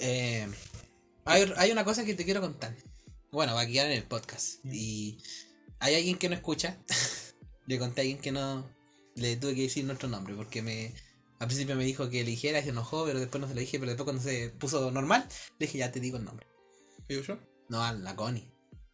Eh, 0.00 0.46
hay, 1.24 1.52
hay 1.56 1.72
una 1.72 1.84
cosa 1.84 2.04
que 2.04 2.14
te 2.14 2.24
quiero 2.24 2.40
contar. 2.40 2.72
Bueno, 3.30 3.54
va 3.54 3.62
a 3.62 3.66
quedar 3.66 3.86
en 3.86 3.92
el 3.92 4.04
podcast. 4.04 4.64
Y 4.64 5.18
hay 5.80 5.94
alguien 5.94 6.18
que 6.18 6.28
no 6.28 6.34
escucha. 6.34 6.78
le 7.66 7.78
conté 7.78 8.00
a 8.00 8.02
alguien 8.02 8.18
que 8.18 8.32
no. 8.32 8.68
Le 9.14 9.36
tuve 9.36 9.54
que 9.54 9.62
decir 9.62 9.84
nuestro 9.84 10.08
nombre 10.08 10.34
porque 10.34 10.62
me. 10.62 10.94
Al 11.40 11.46
principio 11.46 11.76
me 11.76 11.84
dijo 11.84 12.08
que 12.10 12.24
le 12.24 12.30
dijera 12.30 12.58
y 12.58 12.62
se 12.64 12.70
enojó, 12.70 13.04
pero 13.04 13.20
después 13.20 13.40
no 13.40 13.48
se 13.48 13.54
lo 13.54 13.60
dije. 13.60 13.78
Pero 13.78 13.90
después 13.92 14.04
cuando 14.04 14.22
se 14.22 14.50
puso 14.50 14.90
normal, 14.90 15.26
le 15.58 15.66
dije 15.66 15.78
ya 15.78 15.92
te 15.92 16.00
digo 16.00 16.16
el 16.16 16.24
nombre. 16.24 16.46
¿Digo 17.08 17.22
yo? 17.22 17.38
No, 17.68 17.82
a 17.82 17.92
la 17.92 18.16
Connie. 18.16 18.50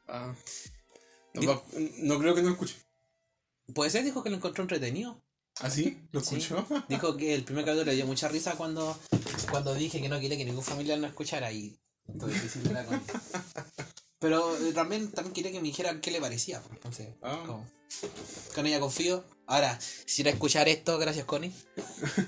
Ah. 0.09 0.35
No, 1.35 1.41
Digo- 1.41 1.55
va- 1.55 1.79
no 1.99 2.19
creo 2.19 2.35
que 2.35 2.43
no 2.43 2.51
escuche. 2.51 2.77
Puede 3.75 3.91
ser, 3.91 4.05
dijo 4.05 4.23
que 4.23 4.31
lo 4.31 4.37
encontró 4.37 4.63
entretenido. 4.63 5.23
¿Ah, 5.61 5.71
sí? 5.71 5.99
¿Lo 6.13 6.21
Sí. 6.21 6.37
escuchó? 6.37 6.67
Dijo 6.89 7.17
que 7.17 7.35
el 7.35 7.45
primer 7.45 7.65
capítulo 7.65 7.87
le 7.91 7.95
dio 7.97 8.07
mucha 8.07 8.29
risa 8.29 8.57
cuando, 8.57 8.99
cuando 9.51 9.73
dije 9.75 10.01
que 10.03 10.09
no 10.09 10.19
quería 10.21 10.37
que 10.37 10.45
ningún 10.45 10.65
familiar 10.65 10.99
lo 10.99 11.07
escuchara 11.07 11.51
y 11.53 11.79
difícil 12.07 12.69
era 12.69 12.85
con 12.85 13.01
Pero 14.25 14.57
eh, 14.57 14.73
también, 14.73 15.11
también 15.13 15.35
quería 15.35 15.53
que 15.53 15.59
me 15.61 15.67
dijera 15.69 16.01
qué 16.01 16.11
le 16.11 16.19
parecía. 16.19 16.63
pues, 16.63 16.73
Entonces, 16.73 17.09
Ah. 17.21 17.43
como, 17.47 17.67
con 18.55 18.65
ella 18.67 18.81
confío. 18.81 19.23
Ahora, 19.47 19.79
si 19.81 20.23
irá 20.23 20.31
a 20.31 20.33
escuchar 20.35 20.67
esto, 20.67 20.97
gracias 20.97 21.27
Connie. 21.27 21.53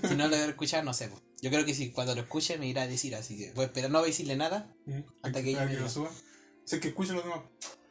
Si 0.07 0.15
no 0.15 0.25
lo 0.29 0.37
voy 0.37 0.41
a 0.41 0.47
escuchar, 0.47 0.85
no 0.85 0.93
sé. 0.93 1.09
pues. 1.09 1.23
Yo 1.41 1.49
creo 1.50 1.65
que 1.65 1.73
si 1.75 1.93
cuando 1.93 2.15
lo 2.15 2.21
escuche 2.21 2.59
me 2.59 2.67
irá 2.69 2.83
a 2.83 2.87
decir, 2.87 3.15
así 3.17 3.38
que 3.38 3.53
voy 3.53 3.65
a 3.65 3.67
esperar, 3.69 3.91
no 3.91 4.00
voy 4.00 4.09
a 4.09 4.11
decirle 4.11 4.37
nada. 4.37 4.71
Hasta 5.23 5.43
que 5.43 5.50
ella 5.50 5.61
me 5.65 5.73
lo 5.73 5.79
diga. 5.79 5.88
suba. 5.88 6.11
Sé 6.67 6.81
que 6.81 6.88
escuchen 6.88 7.15
los 7.15 7.25
demás. 7.25 7.41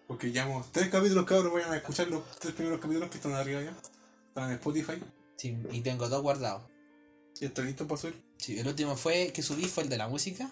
Porque 0.08 0.32
llevamos 0.32 0.72
tres 0.72 0.90
capítulos, 0.90 1.26
cabros. 1.26 1.52
Vayan 1.52 1.72
a 1.74 1.78
escuchar 1.78 2.08
los 2.08 2.22
tres 2.40 2.54
primeros 2.54 2.80
capítulos 2.80 3.10
que 3.10 3.18
están 3.18 3.34
arriba 3.34 3.64
ya. 3.64 3.76
Están 4.28 4.50
en 4.52 4.56
Spotify. 4.58 5.02
Sí, 5.38 5.58
y 5.72 5.82
tengo 5.82 6.08
dos 6.10 6.22
guardados. 6.22 6.62
Y 7.42 7.46
está 7.46 7.64
listo 7.64 7.88
para 7.88 8.00
subir. 8.00 8.22
Sí, 8.38 8.60
el 8.60 8.68
último 8.68 8.96
fue 8.96 9.32
que 9.34 9.42
subí 9.42 9.66
fue 9.66 9.82
el 9.84 9.90
de 9.90 9.98
la 9.98 10.08
música. 10.08 10.52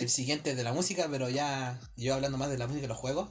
El 0.00 0.08
siguiente 0.08 0.50
es 0.50 0.56
de 0.56 0.64
la 0.64 0.72
música, 0.72 1.06
pero 1.10 1.28
ya 1.28 1.78
yo 1.96 2.14
hablando 2.14 2.38
más 2.38 2.48
de 2.50 2.58
la 2.58 2.66
música 2.66 2.84
y 2.86 2.88
los 2.88 2.96
juegos. 2.98 3.28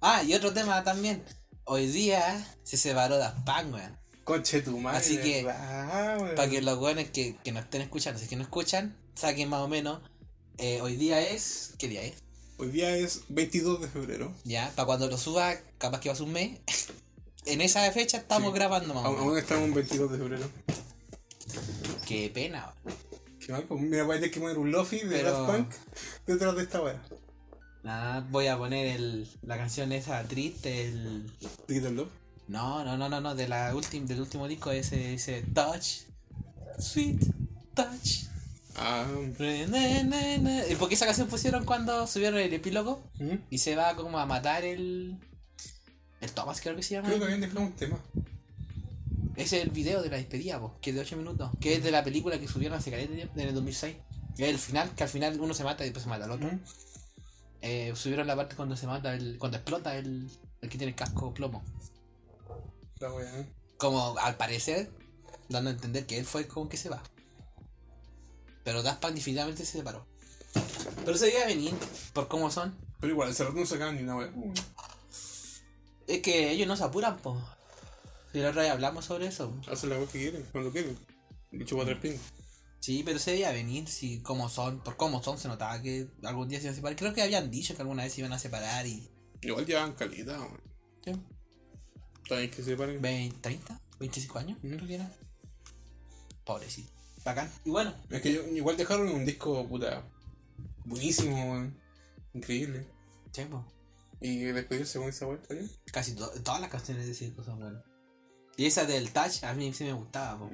Ah, 0.00 0.22
y 0.22 0.34
otro 0.34 0.52
tema 0.52 0.82
también. 0.84 1.22
Hoy 1.64 1.86
día 1.88 2.46
se 2.62 2.76
separó 2.76 3.18
Daft 3.18 3.44
Punk, 3.44 3.74
weón. 3.74 3.98
Conche 4.24 4.62
tu 4.62 4.78
madre. 4.78 4.98
Así 4.98 5.18
que. 5.18 5.44
Para 5.44 6.48
que 6.48 6.62
los 6.62 6.78
weones 6.78 7.10
que, 7.10 7.36
que 7.42 7.50
nos 7.52 7.64
estén 7.64 7.82
escuchando, 7.82 8.18
si 8.18 8.24
es 8.24 8.30
que 8.30 8.36
no 8.36 8.42
escuchan, 8.42 8.96
saquen 9.16 9.48
más 9.48 9.60
o 9.62 9.68
menos. 9.68 10.00
eh, 10.58 10.80
hoy 10.80 10.96
día 10.96 11.20
es. 11.20 11.74
¿Qué 11.78 11.88
día 11.88 12.02
es? 12.02 12.14
Hoy 12.58 12.68
día 12.70 12.96
es 12.96 13.22
22 13.28 13.80
de 13.80 13.88
febrero. 13.88 14.32
Ya, 14.44 14.70
para 14.76 14.86
cuando 14.86 15.08
lo 15.08 15.18
suba, 15.18 15.54
capaz 15.78 15.98
que 16.00 16.08
va 16.08 16.12
a 16.12 16.16
ser 16.16 16.26
un 16.26 16.32
mes. 16.32 16.60
en 17.46 17.60
esa 17.60 17.90
fecha 17.90 18.18
estamos 18.18 18.52
Sí. 18.52 18.58
grabando 18.58 18.94
menos. 18.94 19.04
aún 19.18 19.36
estamos 19.36 19.64
en 19.64 19.74
22 19.74 20.12
de 20.12 20.18
febrero. 20.18 20.48
Qué 22.06 22.30
pena, 22.32 22.72
weón. 22.84 23.11
Qué 23.44 23.52
mal, 23.52 23.64
pues 23.64 23.80
mira, 23.80 24.04
voy 24.04 24.16
a 24.16 24.20
tener 24.20 24.30
que 24.30 24.40
poner 24.40 24.58
un 24.58 24.70
lofi 24.70 25.00
de 25.00 25.22
Daft 25.22 25.50
Punk 25.50 25.68
detrás 26.26 26.54
de 26.56 26.62
esta 26.62 26.80
weá. 26.80 27.02
Nada, 27.82 28.24
voy 28.30 28.46
a 28.46 28.56
poner 28.56 28.86
el, 28.96 29.28
la 29.42 29.56
canción 29.56 29.90
esa 29.92 30.22
triste, 30.24 30.88
el... 30.88 31.26
Digital 31.66 31.96
Love. 31.96 32.10
No, 32.46 32.84
no, 32.84 32.96
no, 32.96 33.08
no, 33.08 33.20
no, 33.20 33.34
de 33.34 33.48
la 33.48 33.74
ultim, 33.74 34.06
del 34.06 34.20
último 34.20 34.46
disco 34.46 34.70
ese, 34.70 35.14
ese 35.14 35.42
Touch, 35.54 36.02
Sweet 36.78 37.20
Touch. 37.74 38.26
Ah, 38.76 39.06
Ne, 39.38 39.66
ne, 39.66 40.04
ne, 40.04 40.38
ne. 40.38 40.64
¿Y 40.70 40.76
por 40.76 40.88
qué 40.88 40.94
esa 40.94 41.06
canción 41.06 41.28
pusieron 41.28 41.64
cuando 41.64 42.06
subieron 42.06 42.38
el 42.38 42.52
epílogo? 42.52 43.02
¿mm? 43.18 43.34
Y 43.50 43.58
se 43.58 43.74
va 43.76 43.96
como 43.96 44.18
a 44.18 44.26
matar 44.26 44.64
el... 44.64 45.18
El 46.20 46.32
Thomas 46.32 46.60
creo 46.60 46.76
que 46.76 46.82
se 46.82 46.94
llama. 46.94 47.08
creo 47.08 47.18
que 47.18 47.24
habían 47.24 47.40
dejado 47.40 47.60
un 47.62 47.72
tema. 47.72 47.98
Ese 49.36 49.58
es 49.58 49.64
el 49.64 49.70
video 49.70 50.02
de 50.02 50.10
la 50.10 50.16
despedida, 50.16 50.60
po, 50.60 50.76
que 50.80 50.90
es 50.90 50.96
de 50.96 51.02
8 51.02 51.16
minutos. 51.16 51.50
Que 51.60 51.74
es 51.74 51.82
de 51.82 51.90
la 51.90 52.04
película 52.04 52.38
que 52.38 52.48
subieron 52.48 52.78
hace 52.78 52.90
caleta 52.90 53.14
en 53.14 53.48
el 53.48 53.54
2006. 53.54 53.96
Que 54.36 54.44
es 54.44 54.50
el 54.50 54.58
final, 54.58 54.94
que 54.94 55.04
al 55.04 55.08
final 55.08 55.40
uno 55.40 55.54
se 55.54 55.64
mata 55.64 55.84
y 55.84 55.86
después 55.86 56.04
se 56.04 56.08
mata 56.10 56.24
al 56.24 56.32
otro. 56.32 56.48
¿Mm? 56.48 56.60
Eh, 57.62 57.92
subieron 57.94 58.26
la 58.26 58.36
parte 58.36 58.56
cuando 58.56 58.76
se 58.76 58.86
mata, 58.86 59.14
el, 59.14 59.38
cuando 59.38 59.56
explota 59.56 59.96
el, 59.96 60.28
el 60.60 60.68
que 60.68 60.78
tiene 60.78 60.90
el 60.90 60.96
casco 60.96 61.32
plomo. 61.32 61.62
La 62.98 63.12
weá. 63.12 63.40
¿eh? 63.40 63.46
Como 63.78 64.16
al 64.18 64.36
parecer, 64.36 64.90
dando 65.48 65.70
a 65.70 65.72
entender 65.72 66.06
que 66.06 66.18
él 66.18 66.24
fue 66.24 66.46
como 66.46 66.68
que 66.68 66.76
se 66.76 66.88
va. 66.88 67.02
Pero 68.64 68.82
Daft 68.82 69.00
Punk 69.00 69.14
definitivamente 69.14 69.64
se 69.64 69.78
separó. 69.78 70.06
Pero 71.04 71.16
se 71.16 71.26
veía 71.26 71.46
venir 71.46 71.74
por 72.12 72.28
cómo 72.28 72.50
son. 72.50 72.76
Pero 73.00 73.12
igual, 73.12 73.30
ese 73.30 73.44
rato 73.44 73.56
no 73.56 73.66
sacaban 73.66 73.96
ni 73.96 74.02
una. 74.02 74.16
Uh, 74.16 74.52
Es 76.06 76.20
que 76.20 76.50
ellos 76.50 76.68
no 76.68 76.76
se 76.76 76.84
apuran, 76.84 77.16
po. 77.18 77.40
Y 78.34 78.38
la 78.38 78.50
otra 78.50 78.62
vez 78.62 78.70
hablamos 78.70 79.04
sobre 79.04 79.26
eso. 79.26 79.54
Hacen 79.70 79.90
la 79.90 79.98
weá 79.98 80.06
que 80.06 80.18
quieren, 80.20 80.44
cuando 80.52 80.70
quieren. 80.72 80.96
Y 81.50 81.64
chupa 81.64 81.84
tres. 81.84 82.20
Sí, 82.80 83.02
pero 83.04 83.18
se 83.18 83.32
veía 83.32 83.52
venir, 83.52 83.86
si 83.88 84.20
como 84.22 84.48
son, 84.48 84.80
por 84.82 84.96
cómo 84.96 85.22
son, 85.22 85.38
se 85.38 85.46
notaba 85.48 85.80
que 85.82 86.08
algún 86.24 86.48
día 86.48 86.58
se 86.58 86.64
iban 86.64 86.72
a 86.72 86.76
separar. 86.76 86.96
Creo 86.96 87.14
que 87.14 87.22
habían 87.22 87.50
dicho 87.50 87.74
que 87.76 87.82
alguna 87.82 88.02
vez 88.04 88.12
se 88.14 88.20
iban 88.22 88.32
a 88.32 88.38
separar 88.38 88.86
y. 88.86 89.08
Igual 89.42 89.66
llevan 89.66 89.92
calidad, 89.92 90.40
weón. 90.40 90.60
¿qué? 91.04 91.16
También 92.28 92.50
que 92.50 92.56
se 92.56 92.64
separen. 92.64 93.00
20, 93.02 93.38
30, 93.40 93.80
25 94.00 94.38
años, 94.38 94.58
Mm. 94.62 94.68
creo 94.76 94.86
que 94.86 94.94
era. 94.94 95.12
Pobrecito. 96.44 96.90
Bacán. 97.24 97.50
Y 97.64 97.70
bueno, 97.70 97.94
Es 98.10 98.20
que 98.20 98.32
yo- 98.32 98.46
igual 98.48 98.76
dejaron 98.76 99.08
un 99.08 99.24
disco, 99.24 99.66
puta, 99.68 100.02
buenísimo, 100.84 101.36
weón. 101.52 101.78
Increíble. 102.34 102.86
sí, 103.32 103.44
po. 103.44 103.64
Y 104.20 104.38
despedirse 104.44 104.98
con 104.98 105.08
esa 105.08 105.30
¿está 105.32 105.54
bien? 105.54 105.70
casi 105.92 106.14
to- 106.14 106.30
todas 106.42 106.60
las 106.60 106.70
canciones 106.70 107.06
de 107.06 107.14
Circo 107.14 107.42
son 107.44 107.58
buenas. 107.60 107.82
Y 108.56 108.66
esa 108.66 108.84
del 108.84 109.10
Touch 109.12 109.44
a 109.44 109.54
mí 109.54 109.72
sí 109.72 109.84
me 109.84 109.92
gustaba, 109.92 110.38
po. 110.38 110.50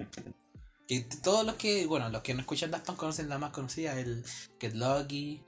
Que 0.86 1.00
todos 1.22 1.44
los 1.44 1.56
que, 1.56 1.86
bueno, 1.86 2.08
los 2.08 2.22
que 2.22 2.32
no 2.32 2.40
escuchan 2.40 2.70
Daft 2.70 2.86
Punk 2.86 2.98
conocen 2.98 3.28
la 3.28 3.38
más 3.38 3.50
conocida, 3.50 3.98
el 3.98 4.24
Get 4.58 4.74
Lucky, 4.74 5.42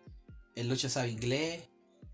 el 0.54 0.68
Lucho 0.68 0.88
sabe 0.88 1.08
inglés, 1.08 1.62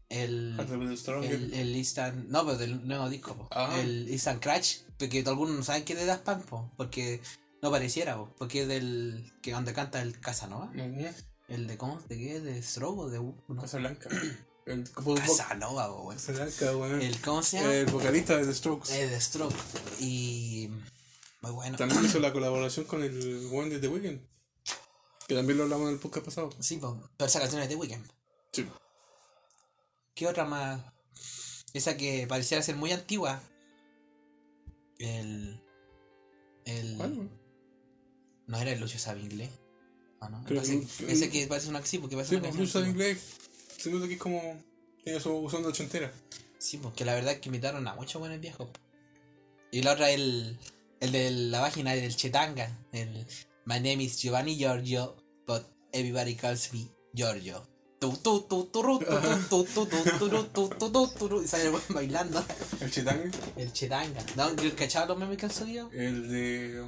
el... 0.09 0.57
Stronger. 0.97 1.33
El, 1.33 1.53
el 1.53 1.77
Instant. 1.77 2.29
No, 2.29 2.45
pero 2.45 2.59
del 2.59 2.87
nuevo 2.87 3.09
disco, 3.09 3.35
po. 3.35 3.49
Ah. 3.51 3.77
El 3.81 4.09
Instant 4.09 4.41
Crash. 4.43 4.83
Porque 4.99 5.25
algunos 5.27 5.57
no 5.57 5.63
saben 5.63 5.85
que 5.85 5.95
es 5.95 5.99
de 5.99 6.07
Daft 6.07 6.25
Punk, 6.25 6.45
po, 6.45 6.71
Porque 6.77 7.21
no 7.63 7.71
pareciera, 7.71 8.17
po, 8.17 8.33
Porque 8.39 8.63
es 8.63 8.69
del. 8.69 9.33
que 9.43 9.53
donde 9.53 9.73
canta 9.73 10.01
el 10.03 10.21
Casanova. 10.21 10.71
Ujú. 10.75 11.07
El 11.49 11.67
de 11.67 11.77
cómo, 11.77 12.01
de 12.09 12.19
qué, 12.19 12.41
de 12.41 12.63
Strobo, 12.63 13.09
de 13.09 13.19
no. 13.21 13.61
Casa 13.61 13.79
Blanca. 13.79 14.09
El, 14.67 14.91
como 14.91 15.15
vo- 15.15 15.21
Casanova, 15.21 15.87
po, 15.89 16.03
weón. 16.03 16.17
Casa 16.17 16.33
Blanca, 16.33 16.77
weón. 16.77 17.01
El 17.01 17.21
cómo 17.21 17.43
se 17.43 17.59
llama? 17.59 17.75
El 17.75 17.87
vocalista 17.87 18.37
de 18.37 18.47
The 18.47 18.55
Strokes. 18.55 18.93
Eh, 18.93 19.07
de 19.09 19.21
Stroke. 19.21 19.55
Y. 20.01 20.69
Muy 21.41 21.53
bueno. 21.53 21.77
También 21.79 22.05
hizo 22.05 22.19
la 22.19 22.33
colaboración 22.33 22.85
con 22.87 23.03
el 23.05 23.49
One 23.53 23.71
de 23.71 23.79
The 23.79 23.89
Weeknd. 23.89 24.21
Que 25.29 25.35
también 25.35 25.57
lo 25.59 25.65
hablamos 25.65 25.89
en 25.89 25.95
el 25.95 26.01
podcast 26.01 26.25
pasado. 26.27 26.51
Sí. 26.61 26.79
Pero 26.81 27.27
esa 27.29 27.41
canción 27.41 27.63
es 27.63 27.69
de 27.69 27.77
Weekend. 27.77 28.05
Sí. 28.53 28.67
¿Qué 30.15 30.27
otra 30.27 30.45
más? 30.45 30.81
Esa 31.73 31.97
que 31.97 32.27
pareciera 32.29 32.63
ser 32.63 32.77
muy 32.77 32.91
antigua. 32.93 33.41
El. 34.99 35.63
El. 36.65 36.97
¿Cuál? 36.97 37.31
No 38.47 38.59
era 38.59 38.73
el 38.73 38.81
Lucio 38.81 38.99
sabe 38.99 39.21
inglés. 39.21 39.51
Ah, 40.21 40.29
no. 40.29 40.43
Creo 40.45 40.63
que- 40.63 40.87
ese 41.09 41.31
que 41.31 41.47
parece 41.47 41.69
una 41.69 41.85
sí, 41.85 41.99
porque 41.99 42.17
parece 42.17 42.31
Sí, 42.31 42.37
una 42.37 42.49
pues 42.49 42.73
canción 42.73 42.85
Se 43.77 43.91
nota 43.91 44.07
que 44.07 44.15
es 44.15 44.21
como. 44.21 44.63
Tiene 45.05 45.21
su 45.21 45.49
son 45.51 45.63
de 45.63 45.69
ochentera. 45.69 46.13
Sí, 46.59 46.79
porque 46.79 47.05
la 47.05 47.15
verdad 47.15 47.35
es 47.35 47.41
que 47.41 47.49
imitaron 47.49 47.87
a 47.87 47.95
muchos 47.95 48.19
buenos 48.19 48.41
viejos. 48.41 48.69
Y 49.71 49.83
la 49.83 49.93
otra 49.93 50.11
el. 50.11 50.59
El 50.99 51.13
de 51.13 51.31
la 51.31 51.61
página 51.61 51.95
del 51.95 52.17
Chetanga. 52.17 52.71
El 52.93 53.27
My 53.67 53.77
name 53.77 54.03
is 54.05 54.19
Giovanni 54.19 54.57
Giorgio, 54.57 55.17
but 55.47 55.63
everybody 55.93 56.35
calls 56.35 56.73
me 56.73 56.89
Giorgio. 57.13 57.69
Y 61.43 61.49
sale 61.49 61.65
el 61.69 61.95
bailando. 61.95 62.45
El 62.81 62.91
Chetang. 62.91 63.31
El 63.57 63.73
Chetanga. 63.73 64.25
¿No? 64.37 64.51
¿Cachado 64.77 65.09
los 65.09 65.19
memes 65.19 65.39
que 65.39 65.47
han? 65.47 65.91
El 65.93 66.29
de. 66.31 66.85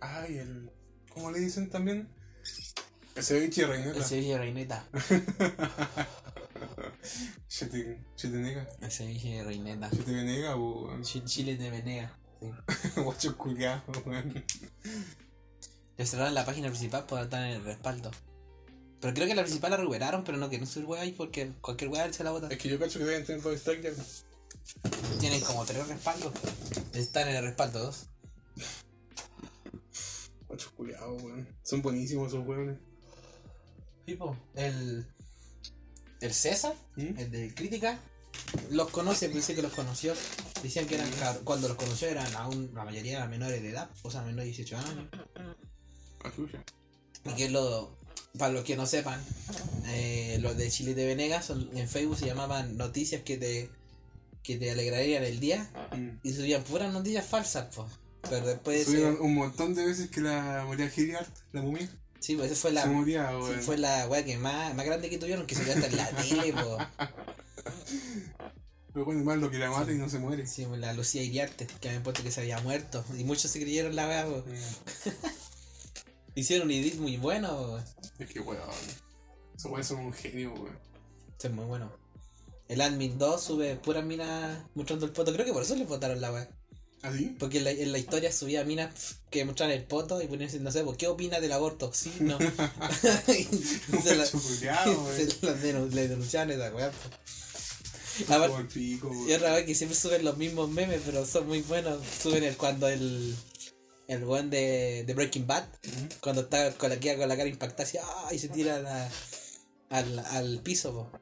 Ay, 0.00 0.38
el. 0.38 0.70
¿Cómo 1.12 1.30
le 1.30 1.40
dicen 1.40 1.70
también? 1.70 2.08
El 3.14 3.22
ceviche 3.22 3.66
de 3.66 3.90
El 3.90 4.38
Reineta. 4.38 4.86
Reineta. 6.58 6.92
Chete. 7.48 8.04
Chetenega. 8.16 8.66
El 8.80 8.90
ceviche 8.90 9.28
de 9.28 9.44
reineta. 9.44 9.90
Chete 9.90 10.12
Venega 10.12 10.56
o. 10.56 11.00
Chi- 11.02 11.24
Chile 11.24 11.56
de 11.56 11.70
Venega. 11.70 12.18
Sí. 12.40 12.90
Guacho 13.00 13.36
culiao, 13.36 13.82
weón. 14.04 14.44
Le 15.96 16.06
cerraron 16.06 16.34
la 16.34 16.44
página 16.44 16.68
principal 16.68 17.06
por 17.06 17.20
estar 17.22 17.42
en 17.42 17.56
el 17.56 17.64
respaldo. 17.64 18.10
Pero 19.00 19.14
creo 19.14 19.26
que 19.26 19.34
la 19.34 19.42
principal 19.42 19.70
la 19.70 19.76
recuperaron, 19.78 20.24
pero 20.24 20.38
no 20.38 20.48
quieren 20.48 20.66
subir 20.66 20.86
weá 20.86 21.02
ahí 21.02 21.12
porque 21.12 21.52
cualquier 21.60 21.90
weá 21.90 22.12
se 22.12 22.24
la 22.24 22.30
bota. 22.32 22.48
Es 22.48 22.58
que 22.58 22.68
yo 22.68 22.78
cacho 22.78 22.98
que 22.98 23.04
deben 23.04 23.24
tener 23.24 23.42
dos 23.42 23.54
strike 23.56 23.82
ya. 23.82 24.04
Tienen 25.20 25.40
como 25.42 25.64
tres 25.64 25.86
respaldos. 25.86 26.32
Están 26.92 27.28
en 27.28 27.36
el 27.36 27.44
respaldo 27.44 27.78
dos. 27.84 28.08
Guacho 30.48 30.70
culiao, 30.76 31.14
weón. 31.16 31.46
Son 31.62 31.82
buenísimos 31.82 32.28
esos 32.28 32.46
weones. 32.46 32.78
Tipo, 34.04 34.36
el. 34.54 35.06
El 36.26 36.34
César, 36.34 36.74
¿Mm? 36.96 37.18
el 37.18 37.30
de 37.30 37.54
crítica, 37.54 37.98
los 38.70 38.90
conoce, 38.90 39.28
pensé 39.28 39.54
que 39.54 39.62
los 39.62 39.72
conoció. 39.72 40.14
Decían 40.62 40.86
que 40.86 40.96
eran 40.96 41.08
cuando 41.44 41.68
los 41.68 41.76
conoció 41.76 42.08
eran 42.08 42.34
aún 42.34 42.70
la 42.74 42.84
mayoría 42.84 43.18
eran 43.18 43.30
menores 43.30 43.62
de 43.62 43.70
edad, 43.70 43.88
o 44.02 44.10
sea, 44.10 44.22
menores 44.22 44.56
de 44.56 44.64
18 44.64 44.76
años. 44.78 45.08
Ah. 45.36 46.30
Y 47.24 47.34
que 47.34 47.48
lo, 47.50 47.96
para 48.38 48.52
los 48.52 48.64
que 48.64 48.76
no 48.76 48.86
sepan, 48.86 49.20
eh, 49.86 50.38
los 50.40 50.56
de 50.56 50.70
Chile 50.70 50.94
de 50.94 51.06
Venegas 51.06 51.44
son- 51.46 51.70
en 51.76 51.88
Facebook 51.88 52.18
se 52.18 52.26
llamaban 52.26 52.76
noticias 52.76 53.22
que 53.22 53.36
te, 53.36 53.70
que 54.42 54.56
te 54.56 54.70
alegrarían 54.70 55.24
el 55.24 55.40
día 55.40 55.68
Mm. 55.96 56.18
y 56.22 56.32
subían 56.32 56.62
puras 56.62 56.92
noticias 56.92 57.26
falsas, 57.26 57.68
pues. 57.74 57.90
Pero 58.28 58.46
después 58.46 58.88
un 59.20 59.34
montón 59.34 59.74
de 59.74 59.86
veces 59.86 60.10
que 60.10 60.20
la 60.20 60.64
moría 60.66 60.90
Hilliard, 60.94 61.26
la 61.52 61.62
momia, 61.62 61.88
sí, 62.20 62.36
pues 62.36 62.50
esa 62.50 62.60
fue 62.60 62.72
la, 62.72 62.82
se 62.82 62.88
sí, 62.88 62.94
weón. 62.94 63.62
fue 63.62 63.78
la 63.78 64.06
weá 64.08 64.24
que 64.24 64.36
más, 64.38 64.74
más 64.74 64.86
grande 64.86 65.10
que 65.10 65.18
tuvieron, 65.18 65.46
que 65.46 65.54
subió 65.54 65.72
hasta 65.72 65.86
en 65.86 65.96
la 65.96 66.08
tele, 66.10 66.52
po. 66.52 66.78
Pero 68.92 69.04
bueno, 69.04 69.24
más 69.24 69.38
lo 69.38 69.50
que 69.50 69.58
la 69.58 69.70
mata 69.70 69.92
y 69.92 69.96
no 69.96 70.08
se 70.08 70.18
muere. 70.18 70.46
Sí, 70.46 70.64
pues, 70.66 70.80
la 70.80 70.92
Lucía 70.94 71.22
Iriarte, 71.22 71.66
que 71.80 71.88
habían 71.88 72.02
puesto 72.02 72.22
que 72.22 72.30
se 72.30 72.40
había 72.40 72.60
muerto. 72.60 73.04
Y 73.18 73.24
muchos 73.24 73.50
se 73.50 73.60
creyeron 73.60 73.94
la 73.94 74.08
weá, 74.08 74.24
po. 74.26 74.44
Hicieron 76.34 76.68
un 76.68 76.72
edit 76.72 76.96
muy 76.96 77.16
bueno, 77.16 77.48
po. 77.56 77.78
Es 78.18 78.30
que 78.30 78.40
weón. 78.40 78.60
Esos 79.54 79.70
weones 79.70 79.86
son 79.86 79.98
un 79.98 80.12
genio, 80.12 80.54
weón. 80.54 80.78
Es 81.42 81.50
muy 81.50 81.64
bueno. 81.66 81.92
El 82.68 82.80
Admin 82.80 83.18
2 83.18 83.42
sube 83.42 83.76
puras 83.76 84.04
minas 84.04 84.58
mostrando 84.74 85.06
el 85.06 85.12
poto. 85.12 85.32
Creo 85.32 85.46
que 85.46 85.52
por 85.52 85.62
eso 85.62 85.76
le 85.76 85.84
votaron 85.84 86.20
la 86.20 86.32
weá. 86.32 86.48
¿Así? 87.02 87.36
Porque 87.38 87.58
en 87.58 87.64
la, 87.64 87.70
en 87.70 87.92
la 87.92 87.98
historia 87.98 88.32
subía 88.32 88.64
minas 88.64 89.16
que 89.30 89.44
mostraban 89.44 89.74
el 89.76 89.84
poto 89.84 90.20
y 90.22 90.26
ponían, 90.26 90.50
no 90.64 90.72
sé, 90.72 90.84
¿qué 90.98 91.06
opinas 91.06 91.40
del 91.40 91.52
aborto? 91.52 91.92
Sí, 91.94 92.12
no. 92.20 92.38
Y 93.28 93.44
se 94.02 94.16
la- 94.16 94.26
se 94.26 94.34
la 95.42 95.54
denun- 95.60 95.90
le 95.90 96.08
denunciaban 96.08 96.50
esa 96.50 96.74
weá. 96.74 96.90
po. 96.90 96.96
Como 98.26 98.34
Aparte- 98.44 98.60
el 98.62 98.66
pico, 98.68 99.08
Y 99.12 99.16
weón. 99.26 99.34
otra 99.34 99.54
vez 99.54 99.66
que 99.66 99.74
siempre 99.74 99.96
suben 99.98 100.24
los 100.24 100.36
mismos 100.38 100.70
memes, 100.70 101.02
pero 101.04 101.24
son 101.26 101.46
muy 101.46 101.60
buenos. 101.62 102.00
Suben 102.22 102.42
el 102.44 102.56
cuando 102.56 102.88
el. 102.88 103.36
El 104.08 104.24
buen 104.24 104.50
de, 104.50 105.02
de 105.04 105.14
Breaking 105.14 105.48
Bad, 105.48 105.64
cuando 106.20 106.42
está 106.42 106.72
con 106.74 106.90
la, 106.90 106.96
con 107.00 107.28
la 107.28 107.36
cara 107.36 107.48
impactada 107.48 107.82
así, 107.82 107.98
¡ah! 108.00 108.28
y 108.32 108.38
se 108.38 108.48
tira 108.48 108.78
la- 108.80 109.10
al, 109.90 110.18
al 110.20 110.60
piso, 110.62 110.92
po. 110.92 111.18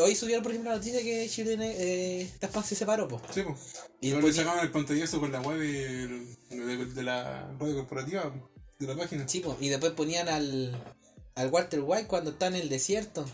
Hoy 0.00 0.14
subieron, 0.14 0.42
por 0.42 0.52
ejemplo, 0.52 0.70
la 0.70 0.78
noticia 0.78 1.02
que 1.02 1.28
Chile 1.28 1.56
eh, 1.60 2.30
Punk 2.52 2.64
se 2.64 2.74
separó, 2.74 3.06
po. 3.08 3.20
Sí, 3.32 3.42
pues. 3.42 3.58
Y 4.00 4.08
le 4.08 4.14
después- 4.16 4.36
sacaban 4.36 4.64
el 4.64 4.70
pantallazo 4.70 5.20
con 5.20 5.30
la 5.32 5.40
web 5.40 5.58
de, 5.58 6.08
de, 6.50 6.86
de 6.86 7.02
la 7.02 7.52
radio 7.58 7.76
corporativa 7.76 8.32
de 8.78 8.86
la 8.86 8.96
página. 8.96 9.28
Sí, 9.28 9.40
po, 9.40 9.56
y 9.60 9.68
después 9.68 9.92
ponían 9.92 10.28
al, 10.28 10.74
al 11.34 11.48
Walter 11.50 11.80
White 11.82 12.06
cuando 12.08 12.30
está 12.30 12.46
en 12.46 12.54
el 12.56 12.68
desierto. 12.68 13.24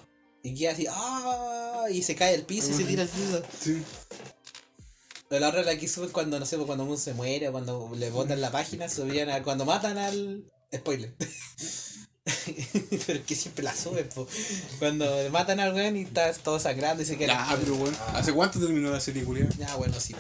Y 0.42 0.54
queda 0.54 0.73
así, 0.73 0.87
¡ah! 0.90 1.85
Y 1.92 2.02
se 2.02 2.14
cae 2.14 2.35
al 2.35 2.42
piso 2.47 2.71
y 2.71 2.75
se 2.75 2.85
tira 2.85 3.02
al 3.02 3.09
piso. 3.09 3.42
Sí. 3.61 3.83
Pero 5.28 5.40
la 5.42 5.50
otra 5.50 5.62
la 5.62 5.78
que 5.78 5.87
suben 5.87 6.11
cuando, 6.11 6.40
no 6.40 6.47
sé, 6.47 6.57
cuando 6.59 6.85
uno 6.85 6.97
se 6.97 7.14
muere 7.14 7.49
o 7.49 7.52
cuando 7.52 7.92
le 7.95 8.11
botan 8.11 8.40
la 8.40 8.50
página, 8.50 8.88
subían 8.88 9.30
a, 9.30 9.42
cuando 9.45 9.64
matan 9.64 9.97
al, 9.99 10.50
Spoiler. 10.75 11.14
pero 13.07 13.19
es 13.19 13.25
que 13.25 13.35
siempre 13.35 13.65
la 13.65 13.75
suben, 13.75 14.09
po. 14.09 14.29
Cuando 14.79 15.07
matan 15.31 15.61
al 15.61 15.75
weón 15.75 15.97
y 15.97 16.03
está 16.03 16.33
todo 16.35 16.61
sangrando 16.61 17.03
y 17.03 17.07
se 17.07 17.17
queda. 17.17 17.47
Ya, 17.49 17.57
pero 17.59 17.75
bueno. 17.77 17.97
¿Hace 18.12 18.33
cuánto 18.33 18.61
terminó 18.61 18.91
la 18.91 19.00
serie, 19.00 19.25
culiada? 19.25 19.50
Ya, 19.59 19.75
bueno, 19.77 19.99
sí. 19.99 20.15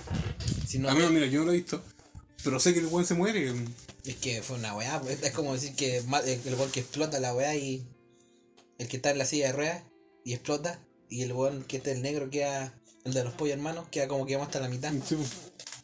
Si 0.66 0.78
no, 0.78 0.88
A 0.88 0.94
mí, 0.94 1.04
mira, 1.10 1.26
yo 1.26 1.40
no 1.40 1.46
lo 1.46 1.52
he 1.52 1.56
visto. 1.56 1.82
Pero 2.42 2.58
sé 2.58 2.72
que 2.72 2.80
el 2.80 2.86
weón 2.86 3.06
se 3.06 3.14
muere. 3.14 3.52
es 4.04 4.16
que 4.16 4.42
fue 4.42 4.56
una 4.56 4.74
weá, 4.74 5.00
pues, 5.00 5.22
es 5.22 5.32
como 5.32 5.52
decir 5.52 5.74
que 5.74 5.98
el 5.98 6.54
weón 6.54 6.70
que 6.70 6.80
explota 6.80 7.20
la 7.20 7.34
weá 7.34 7.54
y 7.54 7.86
el 8.78 8.88
que 8.88 8.96
está 8.96 9.10
en 9.10 9.18
la 9.18 9.26
silla 9.26 9.48
de 9.48 9.52
ruedas 9.52 9.82
y 10.24 10.32
explota 10.32 10.80
y 11.10 11.22
el 11.22 11.32
weón 11.32 11.64
que 11.64 11.76
está 11.76 11.90
el 11.90 12.00
negro 12.00 12.30
queda, 12.30 12.72
el 13.04 13.12
de 13.12 13.24
los 13.24 13.34
pollos 13.34 13.56
hermanos, 13.56 13.86
queda 13.90 14.08
como 14.08 14.24
que 14.24 14.36
vamos 14.36 14.48
hasta 14.48 14.60
la 14.60 14.68
mitad. 14.68 14.92
Sí. 15.06 15.16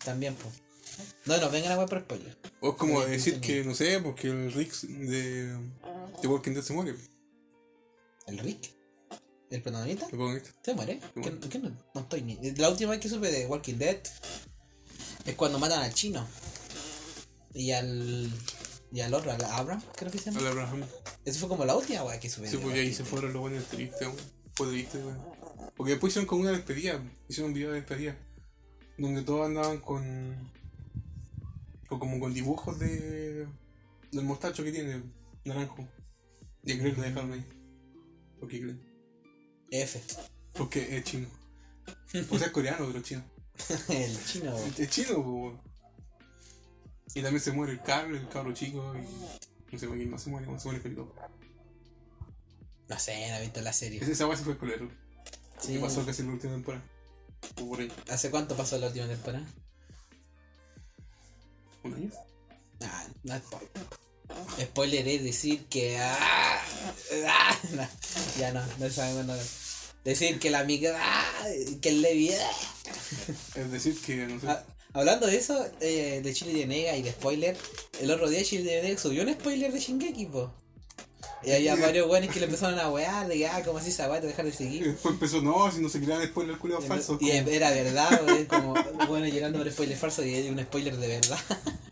También, 0.02 0.35
pues. 0.35 0.54
No 1.26 1.37
nos 1.37 1.52
vengan 1.52 1.73
a 1.73 1.76
weá 1.76 1.87
por 1.87 2.00
spoiler. 2.00 2.37
O 2.61 2.70
es 2.70 2.76
como 2.76 3.04
decir 3.04 3.38
que, 3.40 3.64
no 3.64 3.75
sé, 3.75 4.00
porque 4.00 4.28
el 4.28 4.52
Rick 4.52 4.73
de, 4.80 5.54
de 6.23 6.28
Walking 6.28 6.52
Dead 6.52 6.62
se 6.62 6.73
muere. 6.73 6.94
¿El 8.26 8.38
Rick? 8.38 8.75
¿El 9.50 9.62
protagonista? 9.62 10.08
¿Se 10.08 10.75
muere? 10.75 11.00
¿Qué, 11.14 11.58
no, 11.58 11.76
no 11.94 12.00
estoy 12.00 12.23
ni. 12.23 12.37
La 12.56 12.68
última 12.68 12.90
vez 12.90 13.00
que 13.00 13.08
supe 13.08 13.30
de 13.30 13.46
Walking 13.46 13.76
Dead 13.76 13.99
es 15.25 15.35
cuando 15.35 15.58
matan 15.58 15.82
al 15.82 15.94
chino. 15.94 16.26
Y 17.54 17.70
al. 17.70 18.30
Y 18.92 19.00
al 19.00 19.12
otro, 19.14 19.30
al 19.30 19.44
Abraham, 19.44 19.82
creo 19.96 20.11
que 20.11 20.18
se 20.18 20.30
llama. 20.30 20.40
Al 20.40 20.46
Abraham. 20.49 20.85
Esa 21.25 21.40
fue 21.40 21.49
como 21.49 21.64
la 21.64 21.76
última 21.76 22.04
weá 22.04 22.18
que 22.18 22.30
supe. 22.30 22.49
Sí, 22.49 22.58
y 22.58 22.78
ahí 22.78 22.92
se 22.92 23.04
fueron 23.04 23.32
los 23.32 23.40
buenos 23.42 23.64
tristes. 23.64 24.08
Fue 24.54 24.68
triste, 24.68 24.99
weón. 24.99 25.20
Porque 25.76 25.92
después 25.92 26.12
hicieron 26.12 26.26
como 26.26 26.42
una 26.42 26.52
despedida. 26.52 27.02
Hicieron 27.28 27.50
un 27.50 27.54
video 27.54 27.70
de 27.70 27.76
despedida. 27.76 28.16
Donde 28.99 29.23
todos 29.23 29.46
andaban 29.46 29.78
con. 29.78 30.50
con 31.88 31.99
como 31.99 32.18
con 32.18 32.32
dibujos 32.32 32.78
de. 32.78 33.46
del 34.12 34.25
mostacho 34.25 34.64
que 34.64 34.73
tiene, 34.73 35.02
naranjo. 35.44 35.87
Y 36.66 36.73
a 36.73 36.76
Greg 36.76 36.96
lo 36.96 37.02
dejaron 37.04 37.32
ahí. 37.32 37.46
¿Por 38.40 38.49
qué 38.49 38.58
Greg? 38.58 38.76
F. 39.70 40.02
Porque 40.52 40.96
es 40.96 41.04
chino. 41.04 41.28
O 42.30 42.38
sea, 42.38 42.49
es 42.49 42.52
coreano, 42.52 42.87
pero 42.87 43.02
chino. 43.02 43.25
el 43.88 44.25
chino. 44.25 44.56
Es 44.76 44.90
chino. 44.90 45.62
Y 47.14 47.23
también 47.23 47.40
se 47.40 47.52
muere 47.52 47.73
el 47.73 47.82
Carl, 47.82 48.14
el 48.14 48.28
cabro 48.28 48.52
chico, 48.52 48.94
y. 48.96 49.73
No 49.73 49.78
sé 49.78 49.88
quién 49.88 50.11
más 50.11 50.23
se 50.23 50.30
muere, 50.30 50.46
se 50.58 50.64
muere 50.64 50.80
Felipe. 50.80 51.02
No 52.88 52.99
sé, 52.99 53.28
no 53.30 53.37
he 53.37 53.42
visto 53.42 53.61
la 53.61 53.73
serie. 53.73 54.00
Esa 54.00 54.12
esa 54.12 54.26
weá 54.26 54.37
se 54.37 54.44
fue 54.44 54.58
colero. 54.58 54.88
Sí. 55.61 55.75
¿Qué 55.75 55.78
pasó 55.78 56.04
casi 56.04 56.23
en 56.23 56.28
la 56.28 56.35
última 56.35 56.52
temporada? 56.52 56.85
O 57.61 57.68
por 57.68 57.80
ahí. 57.80 57.92
¿Hace 58.11 58.30
cuánto 58.30 58.56
pasó 58.56 58.76
la 58.78 58.88
última 58.88 59.06
temporada? 59.06 59.46
¿Un 61.82 61.94
año? 61.94 62.11
Ah, 62.82 63.06
no 63.23 63.35
es. 63.35 63.42
Spoiler 64.61 65.07
es 65.09 65.23
decir 65.25 65.64
que. 65.66 65.99
ah, 65.99 66.61
ah, 67.28 67.59
no, 67.73 67.88
ya 68.38 68.52
no, 68.52 68.62
no 68.78 68.90
sabemos 68.90 69.25
nada. 69.26 69.43
Decir 70.05 70.38
que 70.38 70.50
la 70.50 70.61
amiga. 70.61 70.97
ah, 71.00 71.45
que 71.81 71.88
el 71.88 72.02
Levi. 72.02 72.31
ah. 72.33 72.50
Es 73.55 73.71
decir, 73.71 74.00
que 74.00 74.16
no 74.26 74.40
sé. 74.40 74.47
Hablando 74.93 75.26
de 75.26 75.37
eso, 75.37 75.66
eh, 75.81 76.21
de 76.25 76.33
Chile 76.33 76.55
de 76.55 76.66
Nega 76.66 76.97
y 76.97 77.02
de 77.02 77.11
spoiler, 77.11 77.57
el 78.00 78.11
otro 78.11 78.31
día 78.31 78.43
Chile 78.43 78.64
de 78.73 78.83
Nega 78.83 78.99
subió 78.99 79.23
un 79.25 79.33
spoiler 79.33 79.71
de 79.73 79.78
Shingeki, 79.78 80.26
po. 80.26 80.50
Y 81.43 81.52
había 81.52 81.76
varios 81.76 82.09
weones 82.09 82.31
que 82.31 82.40
le 82.40 82.47
empezaron 82.47 82.78
a 82.78 82.88
wear, 82.88 83.28
de 83.28 83.47
ah, 83.47 83.62
como 83.62 83.78
así 83.78 83.90
esa 83.90 84.09
weá, 84.11 84.21
te 84.21 84.26
dejar 84.26 84.47
de 84.47 84.52
Y 84.52 84.55
seguir. 84.55 84.87
después 84.87 85.12
empezó, 85.14 85.43
no, 85.43 85.71
si 85.71 85.81
no 85.81 85.88
se 85.88 86.00
crean 86.00 86.21
después 86.21 86.49
el 86.49 86.57
culo 86.59 86.81
falso. 86.81 87.19
Y 87.21 87.31
era 87.31 87.71
verdad, 87.73 88.23
weón, 88.26 88.47
como, 88.47 88.75
bueno, 89.07 89.26
llorando 89.26 89.59
por 89.59 89.71
spoiler 89.71 89.99
falso 89.99 90.25
y 90.25 90.49
un 90.49 90.61
spoiler 90.62 90.97
de 90.97 91.09
verdad. 91.09 91.38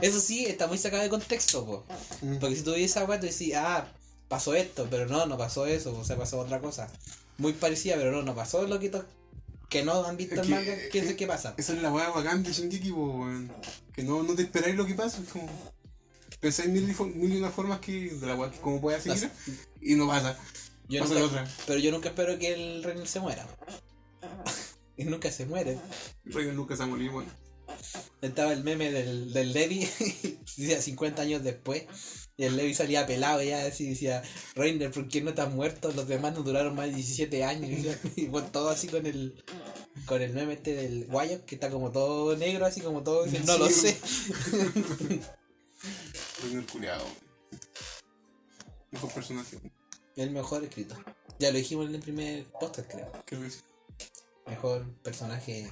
Eso 0.00 0.20
sí, 0.20 0.46
está 0.46 0.66
muy 0.66 0.78
sacado 0.78 1.02
de 1.02 1.08
contexto, 1.08 1.64
po. 1.66 1.84
Mm. 2.22 2.38
Porque 2.38 2.56
si 2.56 2.62
tú 2.62 2.72
ves 2.72 2.82
esa 2.90 3.04
weá, 3.04 3.18
tú 3.20 3.26
decís, 3.26 3.54
ah, 3.56 3.88
pasó 4.28 4.54
esto, 4.54 4.86
pero 4.90 5.06
no, 5.06 5.26
no 5.26 5.36
pasó 5.38 5.66
eso, 5.66 5.96
o 5.96 6.04
sea, 6.04 6.16
pasó 6.16 6.38
otra 6.38 6.60
cosa. 6.60 6.88
Muy 7.38 7.52
parecida, 7.52 7.96
pero 7.96 8.12
no, 8.12 8.22
no 8.22 8.34
pasó 8.34 8.62
lo 8.66 8.78
que, 8.80 8.90
no 9.84 10.04
han 10.04 10.16
visto 10.16 10.36
el 10.36 10.42
que- 10.42 10.54
manga, 10.54 10.76
¿qué 10.90 10.98
es 11.00 11.06
el 11.08 11.16
que 11.16 11.26
pasa? 11.26 11.54
Esa 11.56 11.72
es 11.74 11.82
la 11.82 11.92
weá 11.92 12.10
bacán 12.10 12.42
de 12.42 12.52
Shingeki, 12.52 12.90
po, 12.92 13.04
weón. 13.20 13.52
Que 13.94 14.02
no, 14.02 14.22
no 14.22 14.34
te 14.34 14.42
esperáis 14.42 14.76
lo 14.76 14.86
que 14.86 14.94
pasa. 14.94 15.20
Es 15.20 15.28
como. 15.28 15.48
Pensáis 16.40 16.68
mil, 16.70 16.84
mil 17.14 17.32
y 17.34 17.38
una 17.38 17.50
formas 17.50 17.80
que, 17.80 18.10
de 18.10 18.26
la 18.26 18.36
weá 18.36 18.50
que 18.50 18.58
como 18.58 18.80
pueda 18.80 19.00
seguir. 19.00 19.30
Y 19.80 19.94
no 19.96 20.06
pasa. 20.06 20.36
Yo 20.88 21.00
pasa 21.00 21.14
nunca- 21.14 21.36
la 21.36 21.42
otra. 21.42 21.54
pero 21.66 21.78
yo 21.80 21.90
nunca 21.90 22.08
espero 22.10 22.38
que 22.38 22.54
el 22.54 22.82
Reiner 22.84 23.08
se 23.08 23.20
muera. 23.20 23.46
y 24.96 25.04
nunca 25.04 25.30
se 25.30 25.46
muere. 25.46 25.78
Reina 26.24 26.52
nunca 26.52 26.74
se 26.76 26.80
va 26.80 26.84
a 26.86 26.88
morir, 26.88 27.10
weón. 27.10 27.26
Estaba 28.20 28.52
el 28.52 28.64
meme 28.64 28.90
del, 28.90 29.32
del 29.32 29.52
Levi, 29.52 29.80
decía 30.56 30.80
50 30.80 31.22
años 31.22 31.42
después, 31.42 31.86
y 32.38 32.44
el 32.44 32.56
Levi 32.56 32.72
salía 32.72 33.04
pelado 33.04 33.42
y 33.42 33.48
ya 33.48 33.66
así 33.66 33.88
decía, 33.88 34.22
Reiner, 34.54 34.92
¿por 34.92 35.08
qué 35.08 35.20
no 35.20 35.30
estás 35.30 35.52
muerto? 35.52 35.90
Los 35.90 36.06
demás 36.06 36.34
no 36.34 36.44
duraron 36.44 36.76
más 36.76 36.86
de 36.86 36.94
17 36.94 37.44
años. 37.44 37.96
Y, 38.16 38.26
bueno, 38.26 38.48
todo 38.52 38.68
así 38.70 38.86
con 38.86 39.06
el 39.06 39.42
con 40.06 40.22
el 40.22 40.32
meme 40.32 40.52
este 40.54 40.74
del 40.74 41.06
Guayo, 41.06 41.44
que 41.44 41.56
está 41.56 41.68
como 41.68 41.90
todo 41.90 42.36
negro, 42.36 42.64
así 42.64 42.80
como 42.80 43.02
todo, 43.02 43.24
dice, 43.24 43.40
no 43.40 43.58
lo 43.58 43.68
sé. 43.68 43.98
Reina 46.42 46.60
el 46.60 46.66
culiado. 46.66 47.04
Mejor 48.92 49.12
personaje. 49.12 49.58
El 50.14 50.30
mejor 50.30 50.62
escrito. 50.62 50.94
Ya 51.40 51.50
lo 51.50 51.58
dijimos 51.58 51.88
en 51.88 51.96
el 51.96 52.00
primer 52.00 52.44
podcast, 52.52 52.88
creo. 52.88 53.10
Creo 53.26 53.42
que 53.42 53.50
sí. 53.50 53.60
Mejor 54.46 54.86
personaje, 55.02 55.68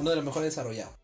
uno 0.00 0.10
de 0.10 0.16
los 0.16 0.24
mejores 0.24 0.50
desarrollados. 0.50 0.96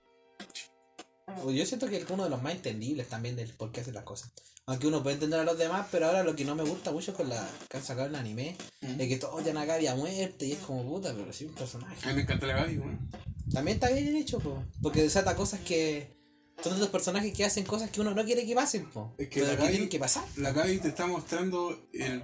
Yo 1.52 1.66
siento 1.66 1.88
que 1.88 1.96
es 1.98 2.11
uno 2.11 2.24
de 2.24 2.30
los 2.30 2.42
más 2.42 2.54
entendibles 2.54 3.08
también 3.08 3.37
del 3.37 3.50
por 3.54 3.72
qué 3.72 3.80
hace 3.80 3.92
las 3.92 4.04
cosas. 4.04 4.32
Aunque 4.66 4.87
uno 4.87 5.02
puede 5.02 5.14
entender 5.14 5.40
a 5.40 5.44
los 5.44 5.58
demás, 5.58 5.88
pero 5.90 6.06
ahora 6.06 6.22
lo 6.22 6.37
que 6.37 6.44
no 6.44 6.54
me 6.54 6.62
gusta 6.62 6.92
mucho 6.92 7.14
con 7.14 7.28
la 7.28 7.48
que 7.68 7.76
han 7.78 7.82
sacado 7.82 8.06
en 8.06 8.14
el 8.14 8.20
anime 8.20 8.56
es 8.80 9.08
que 9.08 9.16
todo 9.16 9.40
ya 9.40 9.52
Nagari 9.52 9.87
a 9.88 9.94
muerte 9.96 10.46
y 10.46 10.52
es 10.52 10.58
como 10.58 10.85
puta, 10.85 11.12
pero 11.14 11.32
sí 11.32 11.46
un 11.46 11.54
A 11.54 11.58
personaje. 11.58 12.06
mí 12.08 12.14
me 12.14 12.22
encanta 12.22 12.46
la 12.46 12.54
Gaby, 12.56 12.78
weón. 12.78 13.11
También 13.52 13.76
está 13.76 13.90
bien 13.90 14.14
hecho, 14.16 14.38
po, 14.38 14.62
porque 14.80 15.02
desata 15.02 15.35
cosas 15.35 15.61
que 15.61 16.16
son 16.62 16.74
de 16.74 16.80
los 16.80 16.88
personajes 16.90 17.35
que 17.37 17.44
hacen 17.44 17.64
cosas 17.64 17.90
que 17.90 18.00
uno 18.00 18.14
no 18.14 18.24
quiere 18.24 18.46
que 18.46 18.54
pasen, 18.54 18.88
po, 18.90 19.14
Es 19.18 19.28
que 19.28 19.40
pero 19.40 19.52
la 19.52 19.58
que 19.58 19.62
Gaby- 19.64 19.70
tienen 19.70 19.88
que 19.88 19.98
pasar. 19.98 20.24
La 20.37 20.52
Gaby 20.52 20.78
te 20.78 20.88
está 20.88 21.06
mostrando 21.08 21.88
el, 21.92 22.22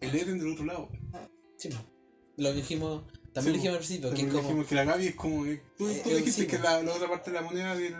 el 0.00 0.14
Eren 0.16 0.38
del 0.38 0.52
otro 0.52 0.64
lado. 0.64 0.88
Sí, 1.58 1.68
po. 1.68 1.76
Lo 2.38 2.52
dijimos, 2.54 3.02
también 3.36 3.52
lo 3.56 3.60
Sí, 3.62 3.68
dijimos 3.68 3.72
al 3.74 3.78
principio, 3.86 4.10
que 4.10 4.22
es 4.22 4.28
como 4.28 4.42
dijimos 4.42 4.66
que 4.66 4.74
la 4.74 4.84
Gaby 4.84 5.06
es 5.06 5.14
como. 5.14 5.46
eh, 5.46 5.62
Tú, 5.78 5.88
Eh, 5.88 6.00
tú 6.02 6.10
eh, 6.10 6.16
dijiste 6.16 6.42
sí, 6.42 6.46
que 6.48 6.58
la, 6.58 6.82
la 6.82 6.92
otra 6.94 7.08
parte 7.08 7.30
de 7.30 7.36
la 7.36 7.42
moneda 7.42 7.74
del. 7.76 7.94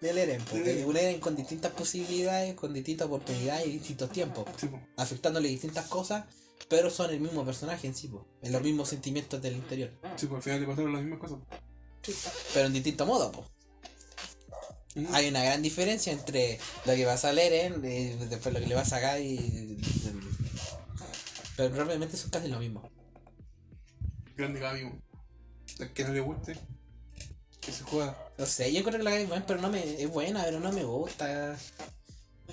del 0.00 0.18
Eren, 0.18 0.44
Del 0.52 0.68
Eren. 0.68 0.86
un 0.88 0.96
Eren 0.96 1.20
con 1.20 1.34
distintas 1.34 1.72
posibilidades, 1.72 2.54
con 2.54 2.72
distintas 2.74 3.06
oportunidades 3.06 3.66
y 3.66 3.72
distintos 3.72 4.10
tiempos. 4.10 4.44
Sí, 4.56 4.66
po. 4.68 4.80
afectándole 4.96 5.48
distintas 5.48 5.86
cosas, 5.86 6.24
pero 6.68 6.90
son 6.90 7.10
el 7.10 7.20
mismo 7.20 7.44
personaje 7.44 7.86
en 7.86 7.94
sí, 7.94 8.08
po, 8.08 8.26
en 8.42 8.52
los 8.52 8.62
mismos 8.62 8.88
sentimientos 8.88 9.40
del 9.42 9.54
interior, 9.56 9.90
Sí, 10.16 10.26
pues 10.26 10.36
al 10.38 10.42
final 10.42 10.60
le 10.60 10.66
pasaron 10.66 10.92
las 10.92 11.02
mismas 11.02 11.20
cosas. 11.20 11.38
pero 12.54 12.66
en 12.66 12.72
distinto 12.72 13.06
modo. 13.06 13.32
Po. 13.32 13.44
Mm. 14.94 15.06
Hay 15.14 15.28
una 15.28 15.42
gran 15.42 15.62
diferencia 15.62 16.12
entre 16.12 16.58
lo 16.84 16.94
que 16.94 17.04
pasa 17.06 17.28
a 17.28 17.32
Eren 17.32 17.82
y 17.84 18.08
después 18.26 18.52
lo 18.54 18.60
que 18.60 18.66
le 18.66 18.74
va 18.74 18.82
a 18.82 18.84
sacar 18.84 19.20
y... 19.20 19.78
Pero 21.56 21.84
realmente 21.84 22.16
son 22.16 22.30
casi 22.30 22.48
lo 22.48 22.58
mismo. 22.58 22.82
Grande 24.36 24.60
Gaby. 24.60 24.90
Al 25.80 25.92
que 25.92 26.04
no 26.04 26.12
le 26.12 26.20
guste, 26.20 26.56
que 27.60 27.72
se 27.72 27.82
juega. 27.84 28.16
No 28.38 28.46
sé, 28.46 28.72
yo 28.72 28.82
creo 28.84 28.98
que 28.98 29.04
la 29.04 29.10
Gaby 29.10 29.22
es 29.24 29.28
buena, 29.28 29.46
pero 29.46 29.60
no 29.60 29.68
me, 29.70 30.02
es 30.02 30.10
buena, 30.10 30.42
pero 30.44 30.60
no 30.60 30.72
me 30.72 30.84
gusta. 30.84 31.56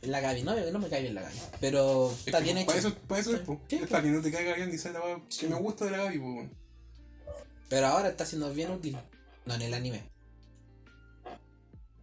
La 0.04 0.20
Gaby, 0.22 0.44
no, 0.44 0.56
me- 0.56 0.72
no 0.72 0.80
me 0.80 0.88
cae 0.88 1.02
bien 1.02 1.16
la 1.16 1.22
Gaby. 1.24 1.38
Pero 1.60 2.12
Es 2.12 2.28
está 2.28 2.40
bien 2.40 2.58
hecho. 2.58 2.68
Para 2.68 2.80
eso, 2.80 2.94
para 2.96 3.22
eso 3.22 3.36
es, 3.36 3.42
po. 3.42 3.60
Sí, 3.68 3.76
Es 3.78 3.82
po. 3.84 3.88
para 3.90 4.04
que 4.04 4.10
no 4.10 4.22
te 4.22 4.32
caiga 4.32 4.54
bien, 4.56 4.72
dice 4.72 4.92
la 4.94 5.02
que 5.40 5.48
me 5.48 5.56
gusta 5.56 5.86
de 5.86 5.92
la 5.92 5.98
Gaby, 6.06 6.20
po. 6.20 6.48
Pero 7.70 7.88
ahora 7.88 8.10
está 8.10 8.26
siendo 8.26 8.54
bien 8.54 8.72
útil. 8.72 8.98
No, 9.46 9.56
en 9.56 9.62
el 9.64 9.74
anime. 9.74 10.04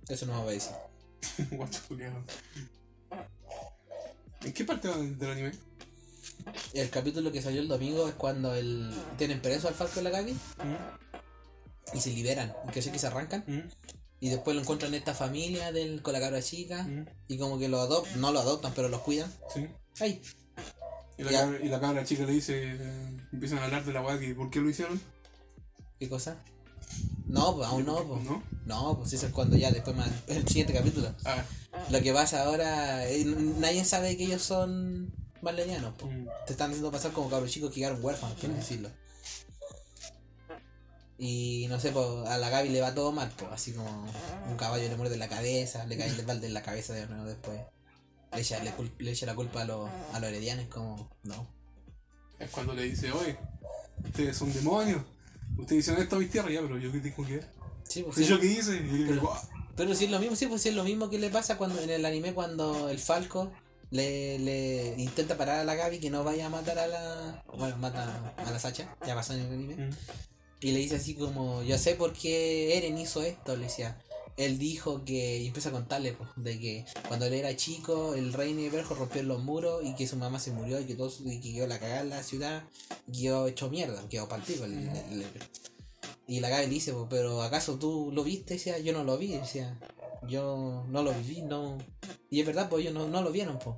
Eso 0.08 0.26
no 0.26 0.34
me 0.38 0.44
va 0.44 0.50
a 0.50 0.52
decir. 0.52 0.72
¿En 4.42 4.52
qué 4.52 4.64
parte 4.64 4.88
del 4.88 5.30
anime? 5.30 5.52
El 6.74 6.90
capítulo 6.90 7.32
que 7.32 7.42
salió 7.42 7.60
el 7.60 7.68
domingo 7.68 8.08
es 8.08 8.14
cuando 8.14 8.54
el 8.54 8.90
tienen 9.18 9.40
preso 9.42 9.68
al 9.68 9.74
Falco 9.74 10.00
y 10.00 10.02
la 10.04 10.10
Gaby 10.10 10.32
Mm, 10.32 11.96
y 11.96 12.00
se 12.00 12.10
liberan, 12.10 12.52
que 12.72 12.82
sé 12.82 12.90
que 12.90 12.98
se 12.98 13.06
arrancan 13.06 13.44
mm, 13.46 13.68
y 14.20 14.28
después 14.30 14.56
lo 14.56 14.62
encuentran 14.62 14.92
en 14.92 14.98
esta 14.98 15.14
familia 15.14 15.70
del, 15.72 16.02
con 16.02 16.12
la 16.12 16.20
cabra 16.20 16.42
chica 16.42 16.82
mm, 16.82 17.06
y 17.28 17.38
como 17.38 17.58
que 17.58 17.68
lo 17.68 17.80
adoptan, 17.80 18.20
no 18.20 18.32
lo 18.32 18.40
adoptan, 18.40 18.72
pero 18.74 18.88
los 18.88 19.00
cuidan. 19.02 19.30
Sí. 19.54 19.66
Ay, 20.00 20.20
Y 21.18 21.22
la, 21.22 21.30
cabra, 21.30 21.58
y 21.62 21.68
la 21.68 21.80
cabra 21.80 22.04
chica 22.04 22.24
le 22.24 22.32
dice, 22.32 22.76
eh, 22.76 23.16
empiezan 23.32 23.58
a 23.58 23.64
hablar 23.64 23.84
de 23.84 23.92
la 23.92 24.02
weá 24.02 24.18
que 24.18 24.34
por 24.34 24.50
qué 24.50 24.60
lo 24.60 24.68
hicieron. 24.70 25.00
¿qué 25.98 26.08
cosa? 26.08 26.36
No, 27.26 27.56
pues 27.56 27.68
aún 27.68 27.86
no, 27.86 28.04
pues. 28.04 28.22
¿No? 28.24 28.42
No, 28.66 28.98
pues 28.98 29.12
eso 29.12 29.26
es 29.26 29.32
cuando 29.32 29.56
ya 29.56 29.70
después 29.70 29.96
más 29.96 30.08
el 30.26 30.46
siguiente 30.46 30.72
capítulo. 30.72 31.12
Ah, 31.24 31.44
Lo 31.90 32.00
que 32.00 32.12
pasa 32.12 32.44
ahora, 32.44 33.08
eh, 33.08 33.24
nadie 33.24 33.84
sabe 33.84 34.16
que 34.16 34.24
ellos 34.24 34.42
son 34.42 35.12
pues. 35.98 36.12
mm, 36.14 36.26
Te 36.46 36.52
están 36.52 36.70
haciendo 36.70 36.90
pasar 36.90 37.12
como 37.12 37.28
cabros 37.30 37.50
chicos 37.50 37.70
que 37.70 37.80
quedaron 37.80 38.04
huérfanos, 38.04 38.36
quiero 38.38 38.54
decirlo. 38.54 38.90
Y 41.18 41.66
no 41.70 41.80
sé, 41.80 41.92
pues 41.92 42.06
a 42.28 42.36
la 42.36 42.50
Gaby 42.50 42.68
le 42.68 42.80
va 42.82 42.94
todo 42.94 43.10
mal, 43.10 43.32
pues 43.38 43.50
así 43.50 43.72
como 43.72 44.06
un 44.50 44.56
caballo 44.56 44.86
le 44.86 44.96
muerde 44.96 45.16
la 45.16 45.28
cabeza, 45.28 45.86
le 45.86 45.96
cae 45.96 46.08
el 46.08 46.26
balde 46.26 46.46
en 46.46 46.52
la 46.54 46.62
cabeza 46.62 46.92
de 46.92 47.06
nuevo 47.06 47.24
después. 47.24 47.58
le 48.34 48.40
echa, 48.40 48.62
le, 48.62 49.10
echa 49.10 49.24
la 49.24 49.34
culpa 49.34 49.62
a 49.62 49.64
los, 49.64 49.88
a 50.12 50.20
los 50.20 50.28
heredianos, 50.28 50.66
como, 50.68 51.10
no. 51.22 51.48
Es 52.38 52.50
cuando 52.50 52.74
le 52.74 52.82
dice, 52.82 53.10
oye, 53.12 53.38
ustedes 54.04 54.36
son 54.36 54.52
demonios. 54.52 55.02
Ustedes 55.56 55.80
hicieron 55.80 56.02
esto 56.02 56.16
a 56.16 56.18
mis 56.18 56.30
tierras, 56.30 56.52
ya, 56.52 56.60
pero 56.60 56.76
yo 56.76 56.92
qué 56.92 57.00
tengo 57.00 57.24
que 57.26 57.36
ver. 57.36 57.48
Sí, 57.88 58.02
pues, 58.02 58.18
¿Y 58.18 58.24
sí. 58.24 58.28
yo 58.28 58.38
qué 58.38 58.46
hice? 58.48 58.78
Pero- 59.08 59.32
"Ah". 59.32 59.42
Pero 59.74 59.94
si 59.94 60.04
es 60.06 60.10
lo 60.10 60.18
mismo, 60.18 60.36
sí, 60.36 60.46
pues 60.46 60.60
sí 60.62 60.68
es 60.70 60.74
lo 60.74 60.84
mismo 60.84 61.08
que 61.08 61.18
le 61.18 61.30
pasa 61.30 61.56
cuando 61.58 61.80
en 61.80 61.88
el 61.90 62.04
anime 62.04 62.32
cuando 62.34 62.88
el 62.90 62.98
Falco 62.98 63.52
le, 63.90 64.38
le 64.38 64.94
intenta 64.98 65.36
parar 65.36 65.60
a 65.60 65.64
la 65.64 65.74
Gaby 65.74 65.98
que 65.98 66.10
no 66.10 66.24
vaya 66.24 66.46
a 66.46 66.50
matar 66.50 66.78
a 66.78 66.86
la. 66.86 67.44
Bueno, 67.56 67.76
mata 67.78 68.34
a 68.36 68.50
la 68.50 68.58
Sacha, 68.58 68.96
ya 69.06 69.14
pasó 69.14 69.34
en 69.34 69.40
el 69.40 69.52
anime. 69.52 69.76
Mm. 69.76 69.90
Y 70.60 70.72
le 70.72 70.78
dice 70.78 70.96
así 70.96 71.14
como, 71.14 71.62
yo 71.62 71.78
sé 71.78 71.94
por 71.94 72.12
qué 72.12 72.76
Eren 72.78 72.98
hizo 72.98 73.22
esto, 73.22 73.56
le 73.56 73.64
decía. 73.64 74.00
Él 74.36 74.58
dijo 74.58 75.02
que, 75.02 75.38
y 75.38 75.46
empieza 75.46 75.70
a 75.70 75.72
contarle, 75.72 76.12
pues, 76.12 76.28
de 76.36 76.58
que 76.60 76.84
cuando 77.08 77.24
él 77.24 77.32
era 77.32 77.56
chico, 77.56 78.14
el 78.14 78.34
rey 78.34 78.52
Niverjo 78.52 78.94
rompió 78.94 79.22
los 79.22 79.42
muros 79.42 79.82
y 79.82 79.94
que 79.94 80.06
su 80.06 80.16
mamá 80.16 80.38
se 80.38 80.50
murió 80.50 80.78
y 80.78 80.84
que 80.84 80.94
todo 80.94 81.08
su- 81.08 81.26
y 81.26 81.40
que 81.40 81.54
quedó 81.54 81.66
la 81.66 81.78
cagada 81.78 82.02
en 82.02 82.10
la 82.10 82.22
ciudad, 82.22 82.64
y 83.10 83.22
quedó 83.22 83.46
hecho 83.46 83.70
mierda, 83.70 84.06
quedó 84.10 84.28
partido 84.28 84.66
el, 84.66 84.74
el- 84.74 85.22
el- 85.22 85.26
Y 86.26 86.40
la 86.40 86.50
Gaby 86.50 86.64
le 86.66 86.70
dice, 86.74 86.92
pues, 86.92 87.06
pero 87.08 87.40
¿acaso 87.40 87.78
tú 87.78 88.10
lo 88.12 88.24
viste? 88.24 88.54
Decía, 88.54 88.78
yo 88.78 88.92
no 88.92 89.04
lo 89.04 89.16
vi, 89.16 89.28
decía, 89.28 89.78
yo 90.26 90.84
no 90.88 91.02
lo 91.02 91.12
viví, 91.12 91.42
no. 91.42 91.78
Y 92.30 92.40
es 92.40 92.46
verdad, 92.46 92.68
pues 92.68 92.82
ellos 92.82 92.94
no, 92.94 93.06
no 93.08 93.22
lo 93.22 93.32
vieron, 93.32 93.58
pues. 93.58 93.76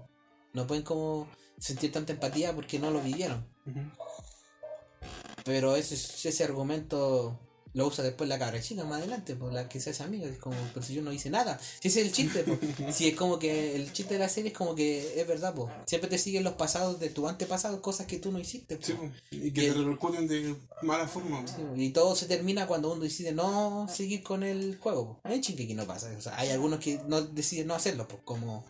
No 0.52 0.66
pueden 0.66 0.82
como 0.82 1.28
sentir 1.58 1.92
tanta 1.92 2.12
empatía 2.12 2.54
porque 2.54 2.78
no 2.78 2.90
lo 2.90 3.00
vivieron. 3.00 3.46
Pero 5.44 5.76
ese, 5.76 5.94
ese 5.94 6.44
argumento 6.44 7.38
lo 7.74 7.86
usa 7.86 8.02
después 8.04 8.28
la 8.28 8.38
cabra 8.38 8.60
chica 8.60 8.84
más 8.84 8.98
adelante, 8.98 9.36
por 9.36 9.52
la 9.52 9.68
que 9.68 9.80
se 9.80 9.90
hace 9.90 10.02
amiga. 10.02 10.26
Es 10.26 10.38
como, 10.38 10.56
pero 10.74 10.84
si 10.84 10.94
yo 10.94 11.02
no 11.02 11.12
hice 11.12 11.30
nada. 11.30 11.58
Si 11.80 11.88
ese 11.88 12.00
es 12.00 12.06
el 12.08 12.12
chiste, 12.12 12.44
po. 12.44 12.58
Si 12.92 13.08
es 13.08 13.14
como 13.16 13.38
que 13.38 13.76
el 13.76 13.92
chiste 13.92 14.14
de 14.14 14.20
la 14.20 14.28
serie 14.28 14.50
es 14.52 14.56
como 14.56 14.74
que 14.74 15.20
es 15.20 15.26
verdad, 15.26 15.54
po. 15.54 15.70
Siempre 15.86 16.08
te 16.10 16.18
siguen 16.18 16.44
los 16.44 16.54
pasados 16.54 16.98
de 17.00 17.10
tu 17.10 17.28
antepasado, 17.28 17.80
cosas 17.82 18.06
que 18.06 18.18
tú 18.18 18.32
no 18.32 18.38
hiciste, 18.38 18.76
po. 18.76 18.86
Sí, 18.86 18.94
y 19.30 19.50
que 19.52 19.66
el- 19.68 19.74
te 19.74 19.78
repercuten 19.80 20.26
de 20.28 20.56
mala 20.82 21.06
forma. 21.06 21.46
Sí, 21.46 21.62
Y 21.76 21.90
todo 21.90 22.14
se 22.16 22.26
termina 22.26 22.66
cuando 22.66 22.92
uno 22.92 23.02
decide 23.02 23.32
no 23.32 23.86
seguir 23.88 24.22
con 24.22 24.42
el 24.42 24.78
juego. 24.78 25.20
po. 25.22 25.28
En 25.28 25.40
Shingeki 25.40 25.74
no 25.74 25.86
pasa. 25.86 26.10
O 26.16 26.20
sea, 26.20 26.38
hay 26.38 26.50
algunos 26.50 26.80
que 26.80 27.00
no 27.06 27.20
deciden 27.22 27.66
no 27.68 27.74
hacerlo, 27.74 28.08
po, 28.08 28.20
como, 28.24 28.64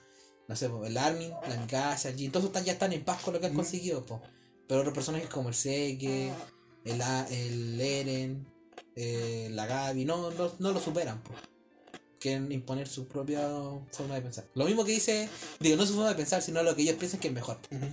no 0.48 0.56
sé, 0.56 0.68
po, 0.68 0.84
el 0.84 0.96
Armin, 0.96 1.30
la 1.48 1.56
Mikasa, 1.56 2.08
el 2.10 2.16
Jin. 2.16 2.32
Todos 2.32 2.46
están, 2.46 2.64
ya 2.64 2.72
están 2.72 2.92
en 2.92 3.04
paz 3.04 3.22
con 3.22 3.34
lo 3.34 3.40
que 3.40 3.46
han 3.46 3.52
Mm. 3.52 3.56
conseguido. 3.56 4.04
Po. 4.04 4.20
Pero 4.66 4.80
otros 4.80 4.94
personajes 4.94 5.28
como 5.30 5.48
el 5.48 5.54
Seke, 5.54 6.30
el, 6.84 7.00
A- 7.02 7.26
el 7.30 7.80
Eren, 7.80 8.46
eh, 9.00 9.48
la 9.52 9.66
Gaby, 9.66 10.04
no, 10.04 10.30
no, 10.32 10.52
no 10.58 10.72
lo 10.72 10.80
superan. 10.80 11.22
Quieren 12.18 12.50
imponer 12.50 12.88
su 12.88 13.06
propia 13.06 13.48
forma 13.92 14.16
de 14.16 14.22
pensar. 14.22 14.44
Lo 14.54 14.64
mismo 14.64 14.84
que 14.84 14.90
dice, 14.92 15.28
digo, 15.60 15.76
no 15.76 15.86
su 15.86 15.94
forma 15.94 16.08
de 16.08 16.16
pensar, 16.16 16.42
sino 16.42 16.62
lo 16.64 16.74
que 16.74 16.82
ellos 16.82 16.96
piensan 16.96 17.20
que 17.20 17.28
es 17.28 17.34
mejor. 17.34 17.58
po. 17.62 17.76
Ujú. 17.76 17.86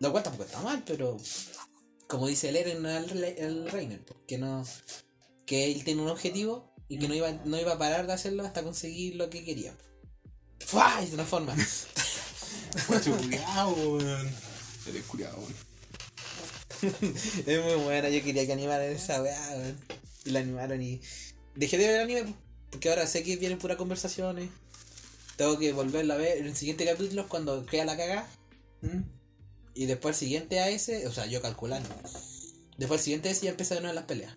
Lo 0.00 0.12
cual 0.12 0.22
tampoco 0.22 0.44
está 0.44 0.60
mal, 0.60 0.82
pero 0.86 1.16
como 2.06 2.26
dice 2.26 2.50
el 2.50 2.56
Eren 2.56 2.84
al 2.84 3.08
Re- 3.08 3.36
el 3.42 3.70
Reiner, 3.70 4.04
que 4.26 4.36
no 4.38 4.66
que 5.46 5.64
él 5.72 5.82
tiene 5.82 6.02
un 6.02 6.08
objetivo 6.08 6.74
y 6.88 6.98
que 6.98 7.08
no 7.08 7.14
iba, 7.14 7.32
no 7.44 7.58
iba 7.58 7.72
a 7.72 7.78
parar 7.78 8.06
de 8.06 8.12
hacerlo 8.12 8.44
hasta 8.44 8.62
conseguir 8.62 9.16
lo 9.16 9.30
que 9.30 9.44
quería. 9.44 9.74
¡Fua! 10.66 11.00
Guacho 12.86 13.16
culiao, 13.16 13.70
weón. 13.72 14.30
Eres 14.86 15.04
weón. 15.08 15.54
es 17.46 17.64
muy 17.64 17.74
buena, 17.84 18.08
yo 18.10 18.22
quería 18.22 18.46
que 18.46 18.52
animaran 18.52 18.90
esa 18.90 19.22
weá, 19.22 19.50
weón. 19.56 19.99
Y 20.24 20.30
la 20.30 20.40
animaron 20.40 20.82
y 20.82 21.00
dejé 21.54 21.78
de 21.78 21.86
ver 21.86 21.96
el 21.96 22.02
anime 22.02 22.34
porque 22.70 22.88
ahora 22.88 23.06
sé 23.06 23.22
que 23.22 23.36
vienen 23.36 23.58
puras 23.58 23.76
conversaciones. 23.76 24.48
Tengo 25.36 25.58
que 25.58 25.72
volverla 25.72 26.14
a 26.14 26.18
ver 26.18 26.38
en 26.38 26.46
el 26.46 26.56
siguiente 26.56 26.84
capítulo 26.84 27.28
cuando 27.28 27.64
crea 27.66 27.84
la 27.84 27.96
cagada. 27.96 28.28
¿Mm? 28.82 29.02
Y 29.74 29.86
después 29.86 30.16
el 30.16 30.20
siguiente 30.20 30.60
a 30.60 30.68
ese, 30.68 31.06
o 31.06 31.12
sea, 31.12 31.26
yo 31.26 31.42
calculando. 31.42 31.88
Después 32.78 33.00
el 33.00 33.04
siguiente 33.04 33.28
a 33.28 33.32
ese 33.32 33.46
ya 33.46 33.50
empieza 33.50 33.74
de 33.74 33.80
nuevo 33.80 33.94
las 33.94 34.04
peleas. 34.04 34.36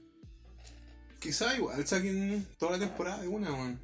Quizá 1.20 1.56
igual 1.56 1.86
saquen 1.88 2.48
toda 2.58 2.74
la 2.74 2.80
temporada 2.80 3.22
de 3.22 3.28
una, 3.28 3.54
weón. 3.54 3.80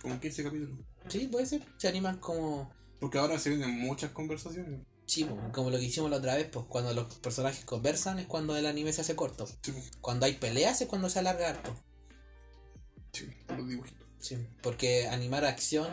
Como 0.00 0.18
15 0.20 0.44
capítulos. 0.44 0.78
Sí, 1.08 1.28
puede 1.30 1.46
ser. 1.46 1.62
Se 1.76 1.88
animan 1.88 2.18
como. 2.18 2.72
Porque 3.00 3.18
ahora 3.18 3.38
se 3.38 3.50
vienen 3.50 3.78
muchas 3.80 4.10
conversaciones. 4.12 4.80
Sí, 5.08 5.26
como 5.52 5.70
lo 5.70 5.78
que 5.78 5.84
hicimos 5.86 6.10
la 6.10 6.18
otra 6.18 6.36
vez, 6.36 6.46
pues 6.52 6.66
cuando 6.68 6.92
los 6.92 7.12
personajes 7.16 7.64
conversan 7.64 8.18
es 8.18 8.26
cuando 8.26 8.54
el 8.56 8.66
anime 8.66 8.92
se 8.92 9.00
hace 9.00 9.16
corto. 9.16 9.46
Sí. 9.62 9.72
Cuando 10.02 10.26
hay 10.26 10.34
peleas 10.34 10.80
es 10.82 10.86
cuando 10.86 11.08
se 11.08 11.18
alarga 11.18 11.48
harto. 11.48 11.74
sí, 13.12 13.26
los 13.56 13.66
dibujitos. 13.66 14.06
Sí, 14.20 14.36
porque 14.62 15.08
animar 15.08 15.44
acción 15.46 15.88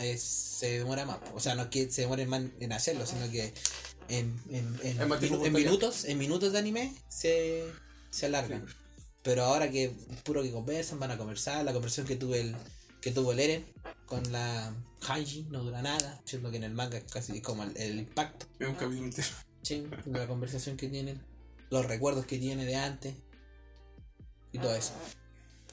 es- 0.00 0.22
se 0.22 0.78
demora 0.78 1.04
más. 1.04 1.18
O 1.34 1.40
sea, 1.40 1.54
no 1.54 1.62
es 1.64 1.68
que 1.68 1.90
se 1.90 2.02
demore 2.02 2.24
más 2.26 2.42
en 2.58 2.72
hacerlo, 2.72 3.04
sinu 3.06 3.30
que 3.30 3.52
en, 4.08 4.34
en, 4.50 4.80
en, 4.82 5.52
minutos, 5.52 6.04
en 6.06 6.16
minutos 6.18 6.52
de 6.52 6.58
anime 6.58 6.94
se, 7.08 7.64
se 8.10 8.26
alargan. 8.26 8.66
Sí. 8.66 8.74
Pero 9.22 9.44
ahora 9.44 9.70
que 9.70 9.90
puro 10.24 10.42
que 10.42 10.50
conversan, 10.52 10.98
van 10.98 11.10
a 11.10 11.18
conversar, 11.18 11.64
la 11.64 11.72
conversación 11.74 12.06
que 12.06 12.16
tuve 12.16 12.40
el, 12.40 12.56
que 13.00 13.12
tuvo 13.12 13.32
el 13.32 13.40
Eren 13.40 13.66
con 14.06 14.32
la 14.32 14.74
Hanji 15.06 15.44
no 15.50 15.62
dura 15.62 15.82
nada, 15.82 16.20
siendo 16.24 16.50
que 16.50 16.56
en 16.56 16.64
el 16.64 16.72
manga 16.72 16.98
es 16.98 17.04
casi 17.04 17.40
como 17.40 17.62
el, 17.62 17.76
el 17.76 17.98
impacto. 17.98 18.46
Es 18.58 18.68
un 18.68 18.74
capítulo 18.74 19.04
entero. 19.04 19.28
Sí, 19.62 19.86
la 20.06 20.26
conversación 20.26 20.76
que 20.76 20.88
tienen, 20.88 21.20
los 21.70 21.86
recuerdos 21.86 22.26
que 22.26 22.38
tiene 22.38 22.64
de 22.64 22.76
antes 22.76 23.14
y 24.52 24.58
todo 24.58 24.74
eso. 24.74 24.94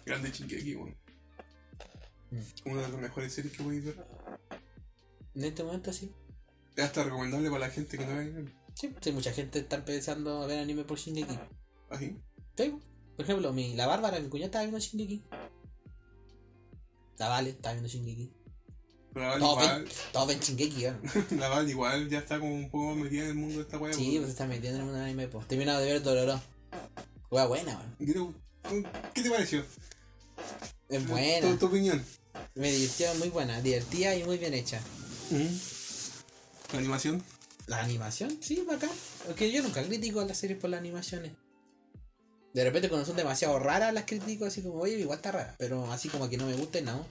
Grande 0.05 0.31
Shingeki, 0.31 0.75
weón. 0.75 0.97
Mm. 2.31 2.69
Una 2.71 2.81
de 2.81 2.89
las 2.89 3.01
mejores 3.01 3.33
series 3.33 3.55
que 3.55 3.63
podéis 3.63 3.85
ver. 3.85 4.05
En 5.33 5.43
este 5.43 5.63
momento 5.63 5.93
sí. 5.93 6.11
Es 6.75 6.83
hasta 6.83 7.03
recomendable 7.03 7.49
para 7.49 7.67
la 7.67 7.69
gente 7.69 7.97
que 7.97 8.05
no 8.05 8.13
ve 8.13 8.21
anime. 8.21 8.51
Sí, 8.73 8.93
sí, 8.99 9.11
mucha 9.13 9.31
gente 9.31 9.59
está 9.59 9.77
empezando 9.77 10.43
a 10.43 10.47
ver 10.47 10.59
anime 10.59 10.83
por 10.83 10.97
Shingeki. 10.97 11.39
Así. 11.89 12.17
Sí, 12.57 12.75
por 13.15 13.23
ejemplo, 13.23 13.53
mi, 13.53 13.75
la 13.75 13.87
Bárbara, 13.87 14.19
mi 14.19 14.27
cuñada, 14.27 14.47
estaba 14.47 14.63
viendo 14.63 14.79
Shingeki. 14.79 15.23
La 17.17 17.29
Vale 17.29 17.51
estaba 17.51 17.73
viendo 17.73 17.89
Shingeki. 17.89 18.31
Pero 19.13 19.25
la 19.25 19.31
Val 19.31 19.39
Todos 19.39 19.63
igual, 19.63 19.83
ven, 19.83 19.93
todos 20.11 20.27
ven 20.27 20.39
Shingeki, 20.39 20.85
la 21.37 21.47
Val 21.49 21.69
igual 21.69 22.09
ya 22.09 22.19
está 22.19 22.39
como 22.39 22.53
un 22.53 22.69
poco 22.69 22.95
metida 22.95 23.23
en 23.23 23.29
el 23.29 23.35
mundo 23.35 23.55
de 23.55 23.61
esta 23.61 23.77
weá. 23.77 23.93
Sí, 23.93 24.17
pues 24.19 24.31
está 24.31 24.45
metiendo 24.45 24.81
en 24.81 24.89
un 24.89 24.95
anime, 24.95 25.27
pues. 25.27 25.47
Terminado 25.47 25.79
de 25.79 25.85
ver 25.85 26.03
Dororo. 26.03 26.41
Wea 27.31 27.45
buena, 27.45 27.81
weón. 27.99 28.35
¿Qué 29.13 29.23
te 29.23 29.29
pareció? 29.29 29.63
Es 30.89 31.03
Tu, 31.05 31.09
buena. 31.11 31.57
tu 31.57 31.65
opinión. 31.67 32.03
Me 32.55 32.71
divirtió, 32.71 33.13
muy 33.15 33.29
buena. 33.29 33.61
Divertida 33.61 34.15
y 34.15 34.23
muy 34.23 34.37
bien 34.37 34.53
hecha. 34.53 34.81
La 36.73 36.79
animación. 36.79 37.23
La 37.67 37.79
animación, 37.81 38.37
sí, 38.41 38.63
bacán. 38.67 38.89
Porque 39.25 39.51
yo 39.51 39.63
nunca 39.63 39.81
critico 39.83 40.19
a 40.19 40.25
las 40.25 40.37
series 40.37 40.59
por 40.59 40.69
las 40.69 40.79
animaciones. 40.79 41.31
De 42.55 42.63
repente 42.63 42.87
cuando 42.87 43.05
son 43.05 43.17
demasiado 43.17 43.59
raras 43.59 43.93
las 43.93 44.05
critico 44.05 44.45
así 44.45 44.61
como, 44.61 44.75
oye, 44.79 44.97
igual 44.97 45.17
está 45.17 45.33
rara. 45.33 45.55
Pero 45.59 45.91
así 45.91 46.07
como 46.07 46.29
que 46.29 46.37
no 46.37 46.45
me 46.45 46.53
gusta, 46.53 46.79
no. 46.79 47.05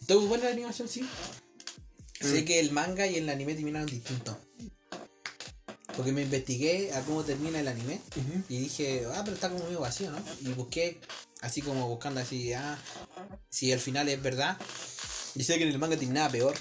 ¿Estuvo 0.00 0.26
buena 0.28 0.44
la 0.44 0.50
animación? 0.52 0.88
Sí. 0.88 1.04
Sé 2.20 2.42
Mm. 2.42 2.44
que 2.44 2.60
el 2.60 2.70
manga 2.70 3.06
y 3.08 3.16
el 3.16 3.28
anime 3.28 3.54
terminaron 3.54 3.88
distintos. 3.88 4.36
Porque 5.96 6.12
me 6.12 6.22
investigué 6.22 6.92
a 6.94 7.00
cómo 7.02 7.24
termina 7.24 7.58
el 7.58 7.66
anime. 7.66 8.00
Y 8.48 8.58
dije, 8.60 9.06
ah, 9.12 9.22
pero 9.24 9.34
está 9.34 9.50
como 9.50 9.64
medio 9.64 9.80
vacío, 9.80 10.12
¿no? 10.12 10.18
Y 10.40 10.52
busqué, 10.52 11.00
así 11.40 11.60
como 11.60 11.88
buscando 11.88 12.20
así, 12.20 12.52
ah, 12.52 12.78
si 13.48 13.72
el 13.72 13.80
final 13.80 14.08
es 14.08 14.22
verdad. 14.22 14.56
Y 15.34 15.42
sé 15.42 15.58
que 15.58 15.64
en 15.64 15.70
el 15.70 15.78
manga 15.80 15.96
terminaba 15.96 16.30
peor. 16.30 16.54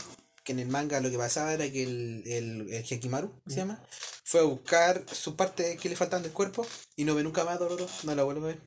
Que 0.50 0.54
en 0.54 0.60
el 0.62 0.68
manga 0.68 1.00
lo 1.00 1.12
que 1.12 1.18
pasaba 1.20 1.54
era 1.54 1.72
que 1.72 1.84
el, 1.84 2.24
el, 2.26 2.74
el 2.74 2.84
Hekimaru, 2.90 3.40
se 3.46 3.58
llama, 3.58 3.84
fue 4.24 4.40
a 4.40 4.46
buscar 4.46 5.06
su 5.12 5.36
parte 5.36 5.78
que 5.78 5.90
le 5.90 5.96
faltaban 5.96 6.24
del 6.24 6.32
cuerpo 6.32 6.66
y 6.96 7.04
no 7.04 7.14
ve 7.14 7.22
nunca 7.22 7.44
más 7.46 7.58
a 7.58 7.58
Dororo, 7.60 7.86
no 8.04 8.16
la 8.16 8.24
vuelve 8.24 8.42
a 8.42 8.46
ver. 8.48 8.62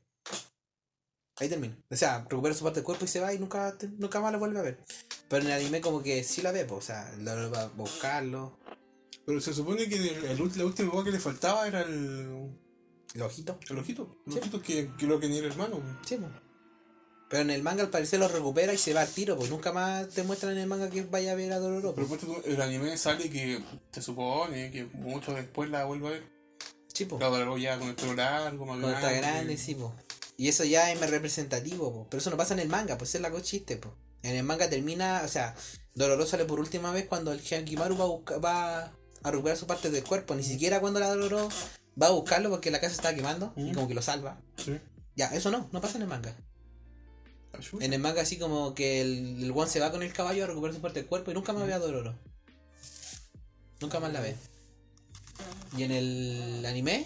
Ahí 1.41 1.49
termina. 1.49 1.77
O 1.91 1.95
sea, 1.97 2.25
recupera 2.29 2.55
su 2.55 2.63
parte 2.63 2.79
del 2.79 2.85
cuerpo 2.85 3.03
y 3.03 3.09
se 3.09 3.19
va 3.19 3.33
y 3.33 3.37
nunca, 3.37 3.75
nunca 3.97 4.21
más 4.21 4.31
la 4.31 4.37
vuelve 4.37 4.59
a 4.59 4.61
ver. 4.61 4.77
Pero 5.27 5.41
en 5.43 5.51
el 5.51 5.57
anime 5.59 5.81
como 5.81 6.01
que 6.01 6.23
sí 6.23 6.41
la 6.41 6.53
ve, 6.53 6.63
po, 6.63 6.75
o 6.75 6.81
sea, 6.81 7.11
Dororo 7.17 7.51
va 7.51 7.63
a 7.63 7.67
buscarlo, 7.67 8.57
Pero 9.25 9.41
se 9.41 9.53
supone 9.53 9.89
que 9.89 9.95
el, 9.97 10.07
el 10.23 10.37
la 10.57 10.63
última 10.65 10.89
cosa 10.89 11.03
que 11.03 11.11
le 11.11 11.19
faltaba 11.19 11.67
era 11.67 11.81
el, 11.81 12.49
el 13.13 13.21
ojito. 13.21 13.59
el 13.69 13.77
ojito. 13.77 14.21
El 14.25 14.33
Sí. 14.33 14.39
ojito 14.39 14.61
que, 14.61 14.89
que 14.97 15.05
lo 15.05 15.19
que 15.19 15.27
ni 15.27 15.37
era 15.37 15.47
hermano. 15.47 15.81
Sí, 16.05 16.15
po. 16.15 16.27
Pero 17.33 17.41
en 17.41 17.49
el 17.49 17.63
manga 17.63 17.81
al 17.81 17.89
parecer 17.89 18.19
lo 18.19 18.27
recupera 18.27 18.75
y 18.75 18.77
se 18.77 18.93
va 18.93 19.01
al 19.01 19.07
tiro, 19.07 19.35
pues 19.35 19.49
nunca 19.49 19.71
más 19.71 20.07
te 20.09 20.21
muestran 20.21 20.51
en 20.51 20.59
el 20.59 20.67
manga 20.67 20.91
que 20.91 21.01
vaya 21.01 21.31
a 21.31 21.35
ver 21.35 21.51
a 21.51 21.57
Dororo. 21.57 21.95
Pero 21.95 22.05
po. 22.05 22.15
ponte 22.15 22.27
tú, 22.27 22.39
el 22.45 22.61
anime 22.61 22.95
sale 22.95 23.27
que 23.27 23.59
se 23.91 24.03
supone 24.03 24.69
que 24.69 24.85
mucho 24.85 25.33
después 25.33 25.67
la 25.71 25.83
vuelve 25.85 26.07
a 26.09 26.11
ver. 26.11 26.23
Sí, 26.93 27.05
po. 27.05 27.17
Claro, 27.17 27.37
luego 27.37 27.57
ya 27.57 27.79
con 27.79 27.87
el 27.87 27.95
pelo 27.95 28.13
largo, 28.13 28.67
más 28.67 28.77
Cuando 28.79 28.95
está 28.95 29.11
grande, 29.13 29.57
sí, 29.57 29.73
po. 29.73 29.95
Y 30.37 30.47
eso 30.47 30.63
ya 30.63 30.91
es 30.91 30.99
más 30.99 31.09
representativo, 31.09 31.91
po. 31.91 32.07
Pero 32.07 32.21
eso 32.21 32.29
no 32.29 32.37
pasa 32.37 32.53
en 32.53 32.59
el 32.59 32.69
manga, 32.69 32.99
pues 32.99 33.15
es 33.15 33.21
la 33.21 33.31
cosa 33.31 33.43
chiste, 33.43 33.77
po. 33.77 33.95
En 34.21 34.35
el 34.35 34.43
manga 34.43 34.69
termina, 34.69 35.23
o 35.25 35.27
sea, 35.27 35.55
Dororo 35.95 36.27
sale 36.27 36.45
por 36.45 36.59
última 36.59 36.91
vez 36.91 37.07
cuando 37.07 37.31
el 37.31 37.41
Hankimaru 37.41 37.97
va 37.97 38.03
a 38.03 38.09
buscar, 38.09 38.45
va 38.45 38.83
a 39.23 39.31
recuperar 39.31 39.57
su 39.57 39.65
parte 39.65 39.89
del 39.89 40.03
cuerpo. 40.03 40.35
Ni 40.35 40.43
siquiera 40.43 40.81
cuando 40.81 40.99
la 40.99 41.09
Dororo 41.09 41.49
va 41.99 42.07
a 42.07 42.11
buscarlo 42.11 42.51
porque 42.51 42.69
la 42.69 42.79
casa 42.79 42.93
está 42.93 43.15
quemando 43.15 43.53
y 43.55 43.71
como 43.71 43.87
que 43.87 43.95
lo 43.95 44.03
salva. 44.03 44.39
Sí. 44.63 44.79
Ya, 45.15 45.33
eso 45.33 45.49
no, 45.49 45.67
no 45.71 45.81
pasa 45.81 45.95
en 45.95 46.03
el 46.03 46.07
manga. 46.07 46.35
En 47.79 47.93
el 47.93 47.99
manga 47.99 48.21
así 48.21 48.37
como 48.37 48.73
que 48.73 49.01
el, 49.01 49.43
el 49.43 49.51
one 49.51 49.69
se 49.69 49.79
va 49.79 49.91
con 49.91 50.03
el 50.03 50.11
caballo 50.11 50.43
a 50.43 50.47
recuperar 50.47 50.75
su 50.75 50.81
parte 50.81 50.99
del 50.99 51.07
cuerpo 51.07 51.31
y 51.31 51.33
nunca 51.33 51.53
más 51.53 51.67
ve 51.67 51.73
a 51.73 51.79
Dororo. 51.79 52.15
Nunca 53.79 53.99
más 53.99 54.11
la 54.11 54.21
ve. 54.21 54.35
Y 55.77 55.83
en 55.83 55.91
el 55.91 56.65
anime, 56.65 57.05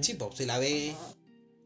sí, 0.00 0.14
pues, 0.14 0.36
se 0.36 0.46
la 0.46 0.58
ve 0.58 0.94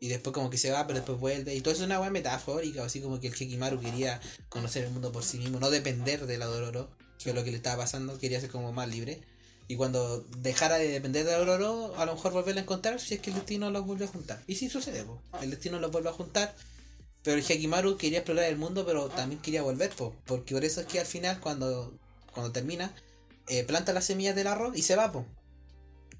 y 0.01 0.09
después 0.09 0.35
como 0.35 0.51
que 0.51 0.59
se 0.59 0.71
va, 0.71 0.87
pero 0.87 0.99
después 0.99 1.19
vuelve. 1.19 1.55
Y 1.55 1.61
todo 1.61 1.73
eso 1.73 1.83
es 1.83 1.87
una 1.87 2.01
weá 2.01 2.11
metafórica, 2.11 2.85
así 2.85 3.01
como 3.01 3.21
que 3.21 3.29
el 3.29 3.35
Hekimaru 3.35 3.81
quería 3.81 4.21
conocer 4.49 4.85
el 4.85 4.91
mundo 4.91 5.13
por 5.13 5.23
sí 5.25 5.39
mismo, 5.39 5.61
no 5.61 5.71
depender 5.71 6.27
de 6.27 6.37
la 6.37 6.47
Dororo, 6.47 6.91
que 7.23 7.31
es 7.31 7.35
lo 7.35 7.43
que 7.45 7.51
le 7.51 7.57
estaba 7.57 7.85
pasando, 7.85 8.19
quería 8.19 8.41
ser 8.41 8.51
como 8.51 8.73
más 8.73 8.89
libre. 8.89 9.23
Y 9.67 9.77
cuando 9.77 10.21
dejara 10.39 10.77
de 10.77 10.89
depender 10.89 11.25
de 11.25 11.33
la 11.33 11.39
Dororo, 11.39 11.95
a 11.97 12.05
lo 12.05 12.15
mejor 12.15 12.33
volverla 12.33 12.61
a 12.61 12.65
encontrar 12.65 13.01
si 13.01 13.15
es 13.15 13.21
que 13.21 13.31
el 13.31 13.37
destino 13.37 13.71
los 13.71 13.87
vuelve 13.87 14.05
a 14.05 14.09
juntar. 14.09 14.43
Y 14.47 14.57
sí 14.57 14.69
sucede, 14.69 15.05
po. 15.05 15.23
el 15.41 15.51
destino 15.51 15.79
los 15.79 15.91
vuelve 15.91 16.11
a 16.11 16.13
juntar. 16.13 16.55
Pero 17.25 17.39
el 17.39 17.45
Hekimaru 17.51 17.97
quería 17.97 18.19
explorar 18.19 18.45
el 18.51 18.57
mundo, 18.59 18.85
pero 18.87 19.09
también 19.09 19.41
quería 19.41 19.63
volver, 19.63 19.91
po. 19.91 20.15
porque 20.27 20.55
por 20.55 20.65
eso 20.65 20.83
es 20.83 20.87
que 20.87 21.01
al 21.01 21.07
final, 21.07 21.41
cuando, 21.41 21.99
cuando 22.33 22.53
termina, 22.53 22.95
eh, 23.49 23.65
planta 23.65 23.93
las 23.93 24.05
semillas 24.05 24.37
del 24.37 24.47
arroz 24.47 24.77
y 24.77 24.83
se 24.83 24.95
va, 24.95 25.11
po. 25.11 25.25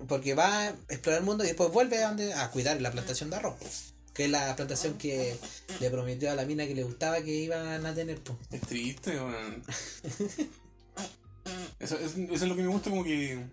Porque 0.09 0.35
va 0.35 0.61
a 0.61 0.69
explorar 0.89 1.21
el 1.21 1.27
mundo 1.27 1.45
y 1.45 1.49
después 1.49 1.71
vuelve 1.71 2.03
a, 2.03 2.09
donde, 2.09 2.33
a 2.35 2.51
cuidar 2.51 2.81
la 2.81 2.91
plantación 2.91 3.31
de 3.31 3.37
arroz. 3.37 3.55
po. 3.61 3.67
Que 4.15 4.25
es 4.27 4.31
la 4.31 4.55
plantación 4.57 4.97
que 4.97 5.37
le 5.81 5.91
prometió 5.91 6.31
a 6.31 6.35
la 6.37 6.45
mina 6.47 6.67
que 6.67 6.75
le 6.75 6.85
gustaba 6.85 7.21
que 7.21 7.33
iban 7.35 7.85
a 7.85 7.95
tener, 7.95 8.19
po. 8.23 8.39
Es 8.51 8.61
triste, 8.63 9.11
weón. 9.11 9.63
Eso, 11.79 11.99
es- 11.99 12.17
eso 12.17 12.33
es 12.35 12.43
lo 12.43 12.57
que 12.57 12.63
me 12.63 12.69
gusta, 12.69 12.91
como 12.91 13.05
que, 13.05 13.45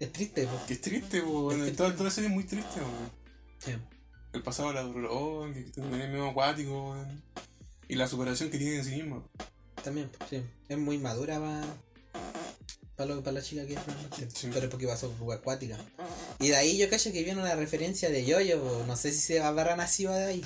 Es 0.00 0.12
triste, 0.12 0.46
po. 0.46 0.60
que 0.66 0.74
es 0.74 0.80
triste, 0.80 1.20
weón. 1.22 1.62
Es 1.64 1.76
Toda, 1.76 1.92
toda 1.92 2.04
la 2.04 2.10
serie 2.10 2.28
es 2.28 2.34
muy 2.34 2.44
triste. 2.44 2.80
Sí. 3.58 3.72
El 4.32 4.42
pasado 4.42 4.72
la 4.72 4.82
Dororo, 4.82 5.52
que 5.52 5.62
también 5.62 6.02
es 6.02 6.08
medio 6.10 6.28
acuático. 6.30 6.96
Y 7.88 7.94
la 7.94 8.06
superación 8.06 8.50
que 8.50 8.58
tiene 8.58 8.76
en 8.76 8.84
sí 8.84 8.96
mismo. 8.96 9.28
También, 9.82 10.10
sí. 10.28 10.42
Es 10.68 10.78
muy 10.78 10.98
madura 10.98 11.38
para 11.38 11.64
para 12.98 13.32
la 13.32 13.42
chica 13.42 13.64
que 13.64 13.74
es 13.74 13.86
realmente. 13.86 14.28
Sí. 14.34 14.50
Pero 14.52 14.66
es 14.66 14.70
porque 14.70 14.86
pasó 14.86 15.10
por 15.12 15.34
acuática. 15.34 15.78
Y 16.40 16.48
de 16.48 16.56
ahí 16.56 16.76
yo 16.76 16.90
cacho 16.90 17.12
que 17.12 17.22
viene 17.22 17.40
una 17.40 17.54
referencia 17.54 18.10
de 18.10 18.24
Yoyo. 18.24 18.60
po. 18.60 18.84
No 18.86 18.96
sé 18.96 19.12
si 19.12 19.20
se 19.20 19.40
habrá 19.40 19.76
nacido 19.76 20.12
de 20.12 20.24
ahí. 20.24 20.44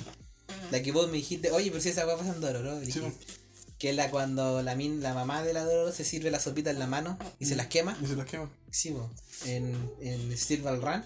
La 0.71 0.81
que 0.81 0.91
vos 0.91 1.07
me 1.07 1.17
dijiste, 1.17 1.51
oye, 1.51 1.71
pero 1.71 1.81
si 1.81 1.89
esa 1.89 2.05
weá 2.05 2.15
pasa 2.15 2.33
en 2.33 2.41
Dororo. 2.41 2.79
Sí. 2.85 3.01
Que 3.79 3.89
es 3.89 3.95
la 3.95 4.11
cuando 4.11 4.61
la, 4.61 4.75
min, 4.75 5.01
la 5.01 5.13
mamá 5.13 5.43
de 5.43 5.51
la 5.51 5.63
Dororo 5.63 5.91
se 5.91 6.05
sirve 6.05 6.31
la 6.31 6.39
sopita 6.39 6.69
en 6.69 6.79
la 6.79 6.87
mano 6.87 7.17
y 7.39 7.47
se 7.47 7.55
las 7.55 7.67
quema. 7.67 7.97
Y 8.01 8.05
se 8.05 8.15
las 8.15 8.27
quema. 8.27 8.49
Sí, 8.69 8.91
po. 8.91 9.09
en, 9.45 9.75
en 10.01 10.63
Ball 10.63 10.81
Run, 10.81 11.03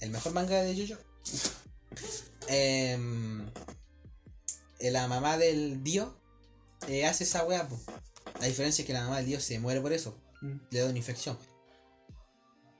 el 0.00 0.10
mejor 0.10 0.32
manga 0.32 0.62
de 0.62 0.74
Yoyo. 0.74 0.96
Em, 0.96 1.40
eh, 2.48 2.98
la 4.80 5.08
mamá 5.08 5.38
del 5.38 5.82
Dio 5.82 6.14
eh, 6.88 7.06
hace 7.06 7.24
esa 7.24 7.44
weá. 7.44 7.68
La 8.40 8.46
diferencia 8.46 8.82
es 8.82 8.86
que 8.86 8.92
la 8.92 9.04
mamá 9.04 9.18
del 9.18 9.26
Dio 9.26 9.40
se 9.40 9.58
muere 9.58 9.80
por 9.80 9.92
eso. 9.92 10.18
Mm. 10.42 10.56
Le 10.70 10.80
da 10.80 10.88
una 10.88 10.98
infección. 10.98 11.38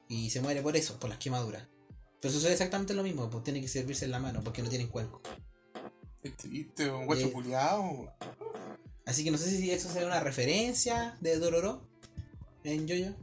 Y 0.09 0.31
se 0.31 0.41
muere 0.41 0.63
por 0.63 0.77
eso, 0.77 0.99
por 0.99 1.09
las 1.09 1.19
quemaduras. 1.19 1.67
Pero 2.21 2.33
sucede 2.33 2.53
exactamente 2.53 2.95
lo 2.95 3.03
mismo, 3.03 3.29
pues 3.31 3.45
tiene 3.45 3.61
que 3.61 3.69
servirse 3.69 4.05
en 4.05 4.11
la 4.11 4.19
mano 4.19 4.43
porque 4.43 4.63
no 4.63 4.69
tienen 4.69 4.89
cuenco. 4.89 5.21
Es 6.23 6.37
triste, 6.37 6.91
un 6.91 7.07
guacho 7.07 7.31
Eh. 7.31 8.13
Así 9.05 9.25
que 9.25 9.31
no 9.31 9.37
sé 9.37 9.51
si 9.51 9.71
eso 9.71 9.93
será 9.93 10.07
una 10.07 10.21
referencia 10.21 11.17
de 11.21 11.39
Dororo 11.39 11.87
en 12.65 12.87
Yoyo. 12.87 13.15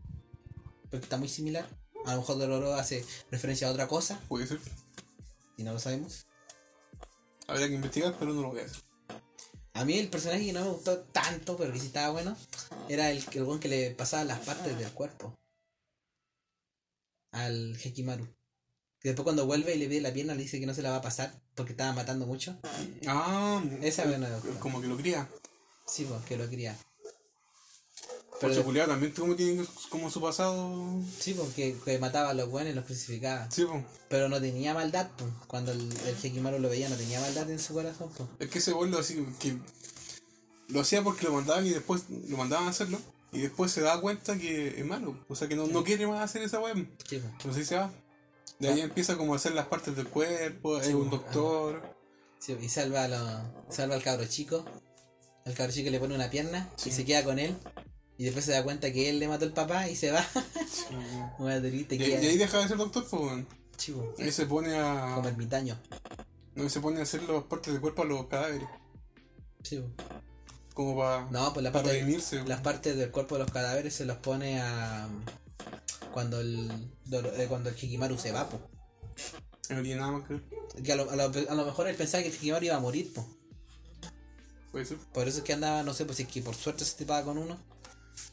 Porque 0.90 1.06
está 1.06 1.18
muy 1.18 1.28
similar. 1.28 1.68
A 2.06 2.14
lo 2.14 2.22
mejor 2.22 2.38
Dororo 2.38 2.76
hace 2.76 3.06
referencia 3.30 3.68
a 3.68 3.72
otra 3.72 3.88
cosa 3.88 4.20
Puede 4.28 4.48
ser. 4.48 4.60
Y 5.62 5.64
no 5.64 5.74
lo 5.74 5.80
sabemos. 5.80 6.26
Habría 7.48 7.68
que 7.68 7.76
investigar, 7.76 8.16
pero 8.20 8.34
no 8.34 8.42
lo 8.42 8.50
voy 8.50 8.62
a 8.62 8.66
hacer. 8.66 8.82
A 9.74 9.86
mí 9.86 9.98
el 9.98 10.10
personaje 10.10 10.46
que 10.46 10.54
no 10.54 10.62
me 10.66 10.70
gustó 10.72 11.00
tanto, 11.00 11.56
pero 11.56 11.72
que 11.72 11.80
sí 11.80 11.88
estaba 11.88 12.10
bueno, 12.10 12.36
era 12.90 13.10
el, 13.10 13.24
el 13.32 13.44
weón 13.44 13.60
que 13.60 13.70
le 13.70 13.92
pasaba 13.92 14.24
las 14.26 14.40
partes 14.40 14.78
del 14.78 14.92
cuerpo. 14.92 15.38
Al 17.32 17.78
Hekimaru. 17.82 18.26
Que 19.00 19.10
después 19.10 19.24
cuando 19.24 19.46
vuelve 19.46 19.74
y 19.74 19.80
le 19.80 19.88
pide 19.88 20.02
la 20.02 20.14
pierna 20.14 20.36
le 20.36 20.44
dice 20.44 20.60
que 20.60 20.66
no 20.66 20.74
se 20.74 20.82
la 20.82 20.92
va 20.92 20.98
a 20.98 21.02
pasar 21.02 21.34
porque 21.56 21.72
estaba 21.72 21.94
matando 21.94 22.28
mucho. 22.28 22.60
Ah, 23.08 23.64
Esa 23.82 24.04
otra. 24.04 24.40
como 24.60 24.82
que 24.82 24.88
lo 24.88 24.98
cría. 24.98 25.28
Sí, 25.88 26.06
pues 26.06 26.24
que 26.26 26.38
lo 26.38 26.50
quería. 26.50 26.76
Pero 28.42 28.64
culiao 28.64 28.88
también 28.88 29.12
como 29.14 29.36
tiene 29.36 29.64
como 29.90 30.10
su 30.10 30.20
pasado. 30.22 31.00
sí, 31.20 31.34
porque 31.34 31.76
que 31.86 32.00
mataba 32.00 32.30
a 32.32 32.34
los 32.34 32.50
buenos 32.50 32.72
y 32.72 32.76
los 32.76 32.86
crucificaba. 32.86 33.50
Sí, 33.52 33.66
pues. 33.66 33.84
Pero 34.10 34.28
no 34.30 34.42
tenía 34.42 34.74
maldad, 34.74 35.10
pues. 35.18 35.32
Cuando 35.48 35.72
el, 35.72 35.80
el 35.82 36.16
Hekimaru 36.24 36.60
lo 36.60 36.70
veía 36.70 36.90
no 36.90 36.96
tenía 36.96 37.20
maldad 37.22 37.50
en 37.50 37.60
su 37.60 37.74
corazón, 37.74 38.10
pues. 38.18 38.28
Es 38.40 38.50
que 38.50 38.60
ese 38.60 38.74
vuelo 38.74 39.00
así 39.00 39.26
que 39.40 39.58
lo 40.70 40.82
hacía 40.82 41.04
porque 41.04 41.26
lo 41.26 41.34
mandaban 41.34 41.66
y 41.66 41.70
después 41.70 42.04
lo 42.28 42.38
mandaban 42.38 42.68
a 42.68 42.72
hacerlo. 42.72 43.00
Y 43.34 43.40
después 43.40 43.72
se 43.72 43.82
da 43.82 44.02
cuenta 44.02 44.38
que 44.38 44.80
es 44.80 44.86
malo. 44.86 45.18
O 45.30 45.36
sea 45.36 45.48
que 45.48 45.56
no, 45.56 45.66
no 45.68 45.84
quiere 45.84 46.06
más 46.08 46.22
hacer 46.22 46.42
esa 46.42 46.60
web. 46.60 46.76
Sí, 47.10 47.18
pues. 47.20 47.34
Pero 47.42 47.54
sí 47.54 47.64
se 47.64 47.76
va. 47.76 47.92
De 48.60 48.68
ahí 48.70 48.82
empieza 48.82 49.18
como 49.18 49.34
a 49.34 49.38
hacer 49.38 49.54
las 49.54 49.68
partes 49.68 49.96
del 49.96 50.08
cuerpo, 50.08 50.82
Sí, 50.82 50.90
es 50.90 50.96
un 50.96 51.10
doctor. 51.10 51.82
Sí, 52.40 52.56
y 52.62 52.70
salva, 52.70 53.04
a 53.04 53.08
lo- 53.08 53.72
salva 53.74 53.96
al 53.96 54.04
cabro 54.04 54.26
chico. 54.28 54.66
Al 55.46 55.54
cabro 55.56 55.72
chico 55.74 55.90
le 55.90 56.00
pone 56.00 56.14
una 56.14 56.30
pierna 56.30 56.70
Sí. 56.76 56.90
y 56.90 56.92
se 56.92 57.06
queda 57.06 57.24
con 57.24 57.40
él. 57.40 57.56
Y 58.22 58.26
después 58.26 58.46
se 58.46 58.52
da 58.52 58.64
cuenta 58.64 58.94
que 58.94 59.10
él 59.10 59.18
le 59.18 59.28
mató 59.28 59.46
al 59.46 59.52
papá 59.52 59.90
y 59.90 59.96
se 59.96 60.12
va. 60.12 60.24
Una 61.40 61.60
triste 61.60 61.96
Y, 61.96 62.04
y 62.04 62.14
ahí 62.14 62.38
deja 62.38 62.60
de 62.60 62.68
ser 62.68 62.78
doctor, 62.78 63.04
pues. 63.10 63.46
Chivo. 63.78 64.14
Ahí 64.20 64.32
se 64.32 64.46
pone 64.46 64.78
a. 64.78 65.14
Como 65.16 65.28
ermitaño. 65.28 65.76
No, 66.54 66.70
se 66.70 66.80
pone 66.82 67.00
a 67.00 67.02
hacer 67.02 67.24
las 67.24 67.42
partes 67.46 67.74
del 67.74 67.82
cuerpo 67.82 68.04
a 68.04 68.06
los 68.06 68.28
cadáveres. 68.28 68.68
Chivo. 69.64 69.88
Como 70.76 71.00
para. 71.00 71.32
No, 71.32 71.52
pues 71.52 71.64
la 71.64 71.72
para 71.72 71.84
parte, 71.84 72.00
redimirse. 72.00 72.44
las 72.46 72.62
partes 72.62 72.96
del 72.96 73.10
cuerpo 73.10 73.38
de 73.38 73.44
los 73.46 73.52
cadáveres 73.52 73.96
se 73.96 74.06
los 74.06 74.18
pone 74.18 74.62
a. 74.62 75.10
Cuando 76.14 76.42
el. 76.42 76.70
Eh, 77.12 77.48
cuando 77.50 77.70
el 77.72 77.76
Hikimaru 77.76 78.20
se 78.20 78.32
va, 78.32 78.48
pues. 78.48 78.62
No 79.72 79.82
tiene 79.82 80.00
nada 80.00 80.12
más 80.12 80.28
que 80.28 80.36
ver. 80.36 80.44
Que 80.84 80.92
a 80.92 80.96
lo, 80.96 81.10
a, 81.10 81.16
lo, 81.16 81.24
a 81.24 81.56
lo 81.56 81.66
mejor 81.66 81.88
él 81.88 81.96
pensaba 81.96 82.22
que 82.22 82.30
el 82.30 82.36
Hikimaru 82.36 82.66
iba 82.66 82.76
a 82.76 82.80
morir, 82.80 83.12
pues. 83.16 83.26
Puede 84.72 84.86
ser. 84.86 84.98
Por 85.12 85.28
eso 85.28 85.40
es 85.40 85.44
que 85.44 85.54
andaba, 85.54 85.82
no 85.82 85.96
sé, 85.96 86.06
pues 86.06 86.18
si 86.18 86.24
es 86.24 86.30
que 86.30 86.44
por 86.44 86.54
suerte 86.54 86.86
se 86.86 86.96
tipaba 86.96 87.24
con 87.24 87.40
uno. 87.40 87.58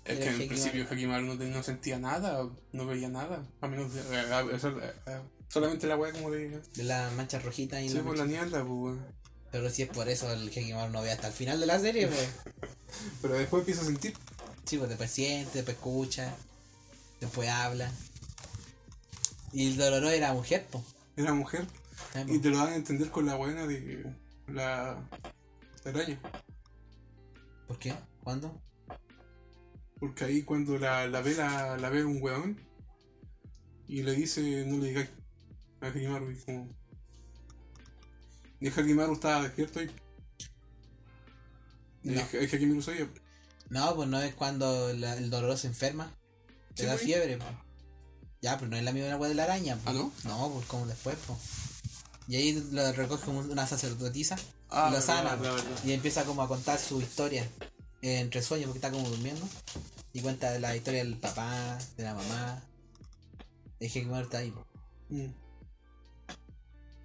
Es 0.04 0.18
que 0.18 0.24
en 0.24 0.28
Hakimaru. 0.34 0.48
principio 0.48 0.86
Hakimaru 0.90 1.34
no, 1.34 1.62
sentía 1.62 1.98
nada, 1.98 2.48
no 2.72 2.86
veía 2.86 3.08
nada. 3.08 3.42
A 3.60 3.68
menos 3.68 3.92
de- 3.92 4.16
a- 4.18 4.38
a- 4.38 4.52
eso- 4.56 4.78
a- 5.06 5.22
solamente 5.48 5.86
la 5.86 5.96
weá 5.96 6.12
como 6.12 6.30
de. 6.30 6.60
De 6.74 6.84
las 6.84 7.12
manchas 7.14 7.44
rojitas 7.44 7.82
y 7.82 7.88
Sí, 7.90 7.96
la 7.96 8.02
por 8.02 8.16
la 8.16 8.24
mierda, 8.24 8.64
pues. 8.64 8.98
Pero 9.50 9.70
si 9.70 9.82
es 9.82 9.88
por 9.88 10.08
eso 10.08 10.30
el 10.32 10.48
Hikimaru 10.48 10.92
no 10.92 11.02
ve 11.02 11.10
hasta 11.10 11.28
el 11.28 11.32
final 11.34 11.58
de 11.60 11.66
la 11.66 11.78
serie, 11.78 12.06
pues. 12.06 12.28
Pero 13.22 13.34
después 13.34 13.60
empieza 13.62 13.82
a 13.82 13.84
sentir. 13.84 14.14
Sí, 14.64 14.76
pues 14.78 14.88
después 14.88 15.10
siente, 15.10 15.52
después 15.58 15.76
escucha, 15.76 16.34
después 17.20 17.48
habla. 17.48 17.90
Y 19.52 19.68
el 19.68 19.76
Dororo 19.78 20.10
era 20.10 20.32
mujer, 20.34 20.66
pues. 20.70 20.84
Era 21.16 21.32
mujer. 21.34 21.66
Ah, 22.14 22.24
Y 22.26 22.38
te 22.38 22.50
lo 22.50 22.58
dan 22.58 22.68
a 22.68 22.76
entender 22.76 23.10
con 23.10 23.26
la 23.26 23.34
buena 23.36 23.66
de 23.66 24.04
la 24.46 25.02
araña. 25.84 26.20
¿Por 27.66 27.78
qué? 27.78 27.94
¿Cuándo? 28.22 28.60
Porque 30.00 30.24
ahí 30.24 30.42
cuando 30.42 30.78
la, 30.78 31.06
la 31.08 31.20
ve 31.22 31.34
la, 31.34 31.76
la 31.76 31.88
ve 31.90 32.04
un 32.04 32.22
weón 32.22 32.58
y 33.88 34.02
le 34.02 34.12
dice 34.12 34.64
no 34.66 34.78
le 34.78 34.88
digáis 34.88 35.08
a 35.80 35.86
Hakimaru 35.88 36.30
y 36.30 36.38
como. 36.40 36.68
Y 38.60 38.68
Hakimaru 38.68 39.14
estaba 39.14 39.42
despierto 39.42 39.80
ahí. 39.80 39.90
Y 42.04 42.10
No. 42.10 42.22
el 42.32 42.46
Hakimaru 42.46 42.82
sabía. 42.82 43.08
No, 43.70 43.94
pues 43.96 44.08
no 44.08 44.20
es 44.20 44.34
cuando 44.34 44.92
la- 44.94 45.16
el 45.16 45.30
Dororo 45.30 45.56
se 45.56 45.66
enferma. 45.66 46.14
Sí, 46.74 46.84
da 46.86 46.92
pues. 46.92 47.02
fiebre, 47.04 47.36
pues. 47.36 47.50
Ya, 48.40 48.56
pero 48.56 48.70
no 48.70 48.76
es 48.76 48.84
la 48.84 48.92
misma 48.92 49.12
agua 49.12 49.28
de 49.28 49.34
la 49.34 49.44
araña, 49.44 49.76
pues. 49.82 49.86
¿Ah, 49.96 49.98
no? 49.98 50.12
No, 50.24 50.52
pues 50.52 50.66
como 50.66 50.86
después, 50.86 51.16
pues. 51.26 51.38
Y 52.28 52.36
ahí 52.36 52.52
lo 52.72 52.92
recoge 52.92 53.30
un- 53.30 53.50
una 53.50 53.66
sacerdotisa 53.66 54.36
Ah, 54.70 54.88
y 54.90 54.94
lo 54.94 55.00
sana. 55.00 55.34
verdad, 55.36 55.54
verdad. 55.56 55.84
Y 55.84 55.92
empieza 55.92 56.24
como 56.24 56.42
a 56.42 56.48
contar 56.48 56.78
su 56.78 57.00
historia 57.00 57.48
entre 58.02 58.42
sueños 58.42 58.66
porque 58.66 58.78
está 58.78 58.90
como 58.90 59.08
durmiendo. 59.08 59.46
Y 60.12 60.20
cuenta 60.20 60.58
la 60.58 60.76
historia 60.76 61.04
del 61.04 61.16
papá, 61.16 61.78
de 61.96 62.04
la 62.04 62.14
mamá. 62.14 62.62
De 63.78 63.86
Hikimaru 63.86 64.24
está 64.24 64.38
ahí. 64.38 64.52
Mm. 65.10 65.26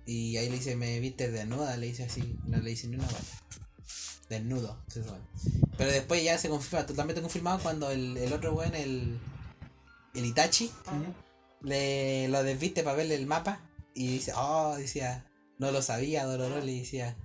Y 0.06 0.38
ahí 0.38 0.49
le 0.49 0.58
dice, 0.58 0.75
me 0.75 0.99
viste 0.99 1.32
desnuda, 1.32 1.77
le 1.77 1.88
dice 1.88 2.03
así, 2.03 2.38
no 2.45 2.58
le 2.58 2.71
dice 2.71 2.88
ni 2.88 2.95
una 2.95 3.06
palabra. 3.06 3.27
Desnudo, 4.29 4.84
se 4.88 5.03
supone. 5.03 5.23
Pero 5.77 5.91
después 5.91 6.23
ya 6.23 6.38
se 6.38 6.49
confirma, 6.49 6.86
totalmente 6.86 7.21
confirmado 7.21 7.60
cuando 7.60 7.89
el, 7.89 8.17
el 8.17 8.34
otro 8.34 8.53
weón, 8.53 8.75
el, 8.75 9.19
el 10.13 10.25
Itachi, 10.25 10.71
le 11.62 12.27
lo 12.27 12.43
desviste 12.43 12.84
para 12.84 12.97
verle 12.97 13.15
el 13.15 13.27
mapa 13.27 13.62
y 13.93 14.08
dice, 14.08 14.34
oh, 14.36 14.75
decía, 14.77 15.25
no 15.60 15.71
lo 15.71 15.82
sabía, 15.82 16.25
Dororo, 16.25 16.60
le 16.60 16.79
decía, 16.79 17.15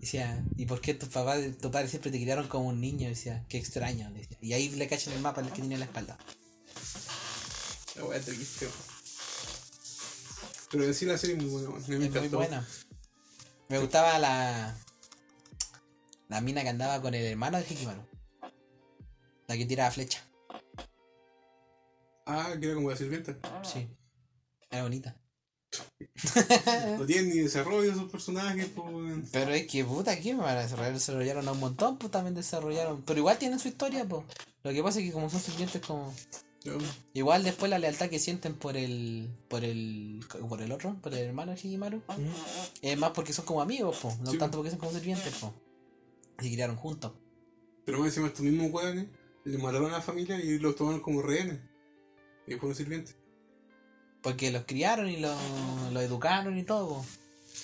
decía, 0.00 0.42
¿y 0.56 0.66
por 0.66 0.80
qué 0.80 0.94
tus 0.94 1.08
papás, 1.08 1.40
tus 1.60 1.70
padres 1.70 1.90
siempre 1.90 2.10
te 2.10 2.20
criaron 2.20 2.48
como 2.48 2.68
un 2.68 2.80
niño? 2.80 3.08
Decía, 3.08 3.44
qué 3.48 3.58
extraño, 3.58 4.10
decía. 4.12 4.38
Y 4.40 4.52
ahí 4.52 4.70
le 4.70 4.88
cachan 4.88 5.12
el 5.14 5.20
mapa 5.20 5.40
el 5.40 5.48
que 5.48 5.60
tiene 5.60 5.74
en 5.74 5.80
la 5.80 5.86
espalda. 5.86 6.18
La 7.96 8.04
weá 8.04 8.20
triste. 8.20 8.68
Pero 10.70 10.84
en 10.84 10.94
sí 10.94 11.04
la 11.04 11.18
serie 11.18 11.36
es 11.36 11.42
muy 11.42 11.50
buena. 11.50 11.70
Me 11.86 12.06
Es 12.06 12.14
muy 12.14 12.28
buena. 12.28 12.68
Me 13.68 13.78
gustaba 13.78 14.18
la. 14.18 14.76
La 16.28 16.40
mina 16.40 16.62
que 16.62 16.68
andaba 16.68 17.02
con 17.02 17.14
el 17.14 17.24
hermano 17.24 17.58
de 17.58 17.64
Hikimaru. 17.68 18.02
La 19.48 19.56
que 19.56 19.66
tiraba 19.66 19.90
flecha. 19.90 20.24
Ah, 22.24 22.54
que 22.60 22.66
era 22.66 22.74
como 22.76 22.90
la 22.90 22.96
sirvienta. 22.96 23.36
Sí. 23.64 23.88
Era 24.70 24.84
bonita. 24.84 25.16
No 26.98 27.06
tienen 27.06 27.30
ni 27.30 27.38
desarrollo 27.38 27.92
esos 27.92 28.10
personajes, 28.10 28.68
pues. 28.74 29.28
Pero 29.32 29.52
es 29.52 29.66
que 29.66 29.84
puta, 29.84 30.18
¿qué 30.20 30.34
me 30.34 30.42
van 30.42 30.56
a 30.56 30.62
desarrollar? 30.62 30.92
Desarrollaron 30.92 31.48
a 31.48 31.52
un 31.52 31.60
montón, 31.60 31.98
pues 31.98 32.10
también 32.10 32.34
desarrollaron. 32.34 33.02
Pero 33.02 33.18
igual 33.18 33.38
tienen 33.38 33.58
su 33.58 33.68
historia, 33.68 34.04
pues. 34.04 34.24
Lo 34.62 34.72
que 34.72 34.82
pasa 34.82 34.98
es 34.98 35.06
que 35.06 35.12
como 35.12 35.30
son 35.30 35.40
sirvientes 35.40 35.82
como. 35.82 36.12
Igual 37.14 37.42
después 37.42 37.70
la 37.70 37.78
lealtad 37.78 38.10
que 38.10 38.18
sienten 38.18 38.54
por 38.54 38.76
el. 38.76 39.30
por 39.48 39.64
el. 39.64 40.20
por 40.48 40.60
el 40.60 40.72
otro, 40.72 40.96
por 41.00 41.14
el 41.14 41.20
hermano 41.20 41.52
de 41.52 41.58
Hikimaru. 41.58 42.02
Es 42.82 42.98
más 42.98 43.12
porque 43.12 43.32
son 43.32 43.44
como 43.44 43.62
amigos, 43.62 43.98
pues. 44.02 44.18
No 44.20 44.32
Sí, 44.32 44.38
tanto 44.38 44.58
porque 44.58 44.70
son 44.70 44.78
como 44.78 44.92
sirvientes, 44.92 45.32
pues. 45.40 45.52
Se 46.38 46.52
criaron 46.52 46.76
juntos. 46.76 47.12
Pero 47.84 47.98
más 47.98 48.08
encima 48.08 48.28
estos 48.28 48.42
mismos 48.42 48.70
weones 48.70 49.06
le 49.44 49.58
mataron 49.58 49.90
a 49.90 49.98
la 49.98 50.02
familia 50.02 50.38
y 50.38 50.58
los 50.58 50.76
tomaron 50.76 51.00
como 51.00 51.22
rehenes. 51.22 51.60
Y 52.46 52.54
fueron 52.54 52.74
sirvientes. 52.74 53.16
Porque 54.22 54.50
los 54.50 54.64
criaron 54.66 55.08
y 55.08 55.16
los, 55.18 55.36
los 55.92 56.02
educaron 56.02 56.58
y 56.58 56.62
todo. 56.64 57.04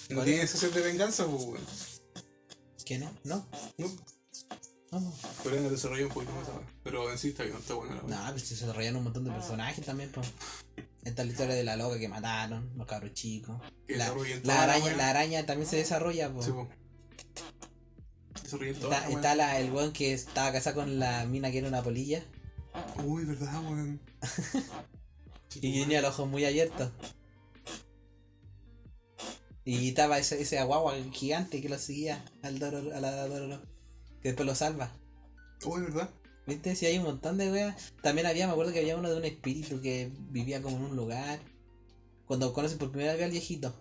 No 0.08 0.16
Vale. 0.18 0.24
tienen 0.30 0.44
ese 0.44 0.58
sed 0.58 0.72
de 0.72 0.80
venganza, 0.80 1.26
pues, 1.26 1.42
weón. 1.42 1.66
¿Quién 2.84 3.02
es? 3.02 3.10
¿No? 3.24 3.46
No, 3.78 3.88
No, 4.92 5.00
no. 5.00 5.12
podrían 5.42 5.68
desarrollar 5.68 6.06
un 6.06 6.12
poquito 6.12 6.32
más 6.32 6.48
ahora. 6.48 6.66
Pero 6.84 7.10
en 7.10 7.18
sí 7.18 7.28
está 7.28 7.42
bien, 7.42 7.56
está 7.56 7.74
buena 7.74 7.96
la 7.96 8.02
weón. 8.02 8.10
No, 8.24 8.30
pues 8.30 8.42
se 8.44 8.54
desarrollaron 8.54 8.98
un 8.98 9.04
montón 9.04 9.24
de 9.24 9.30
personajes 9.32 9.84
también, 9.84 10.10
pues. 10.12 10.28
Esta 11.04 11.22
es 11.22 11.26
la 11.28 11.32
historia 11.32 11.54
de 11.54 11.64
la 11.64 11.76
loca 11.76 11.98
que 11.98 12.08
mataron, 12.08 12.72
los 12.76 12.86
cabros 12.86 13.12
chicos. 13.12 13.60
La, 13.88 14.08
la 14.08 14.14
la 14.44 14.62
araña, 14.62 14.96
la 14.96 15.10
araña 15.10 15.46
también 15.46 15.68
se 15.68 15.76
desarrolla, 15.76 16.32
pues. 16.32 16.46
Sí, 16.46 16.52
po. 16.52 16.68
Está, 18.44 18.88
la 18.88 19.08
está 19.08 19.34
la, 19.34 19.58
el 19.58 19.72
weón 19.72 19.92
que 19.92 20.12
estaba 20.12 20.52
casado 20.52 20.76
con 20.76 20.98
la 21.00 21.24
mina 21.26 21.50
que 21.50 21.58
era 21.58 21.66
una 21.68 21.82
polilla 21.82 22.22
Uy, 23.04 23.24
verdad, 23.24 23.60
weón. 23.64 24.00
y 25.62 25.80
tenía 25.82 26.02
los 26.02 26.14
ojos 26.14 26.28
muy 26.28 26.44
abiertos. 26.44 26.90
Y 29.64 29.88
estaba 29.88 30.18
ese, 30.18 30.40
ese 30.40 30.58
aguagua 30.58 30.94
gigante 31.12 31.60
que 31.60 31.68
lo 31.68 31.78
seguía 31.78 32.24
al 32.42 32.60
Dororo, 32.60 32.94
a 32.94 33.00
la 33.00 33.26
Dororo, 33.26 33.60
que 34.22 34.28
después 34.28 34.46
lo 34.46 34.54
salva. 34.54 34.92
Uy, 35.64 35.82
verdad. 35.82 36.10
¿Viste? 36.46 36.76
Si 36.76 36.86
hay 36.86 36.98
un 36.98 37.04
montón 37.04 37.38
de 37.38 37.50
weas. 37.50 37.92
También 38.02 38.26
había, 38.26 38.46
me 38.46 38.52
acuerdo 38.52 38.72
que 38.72 38.78
había 38.78 38.96
uno 38.96 39.10
de 39.10 39.16
un 39.16 39.24
espíritu 39.24 39.80
que 39.80 40.12
vivía 40.30 40.62
como 40.62 40.76
en 40.76 40.84
un 40.84 40.96
lugar. 40.96 41.40
Cuando 42.26 42.52
conocen 42.52 42.78
por 42.78 42.90
primera 42.90 43.14
vez 43.14 43.24
al 43.24 43.32
viejito. 43.32 43.74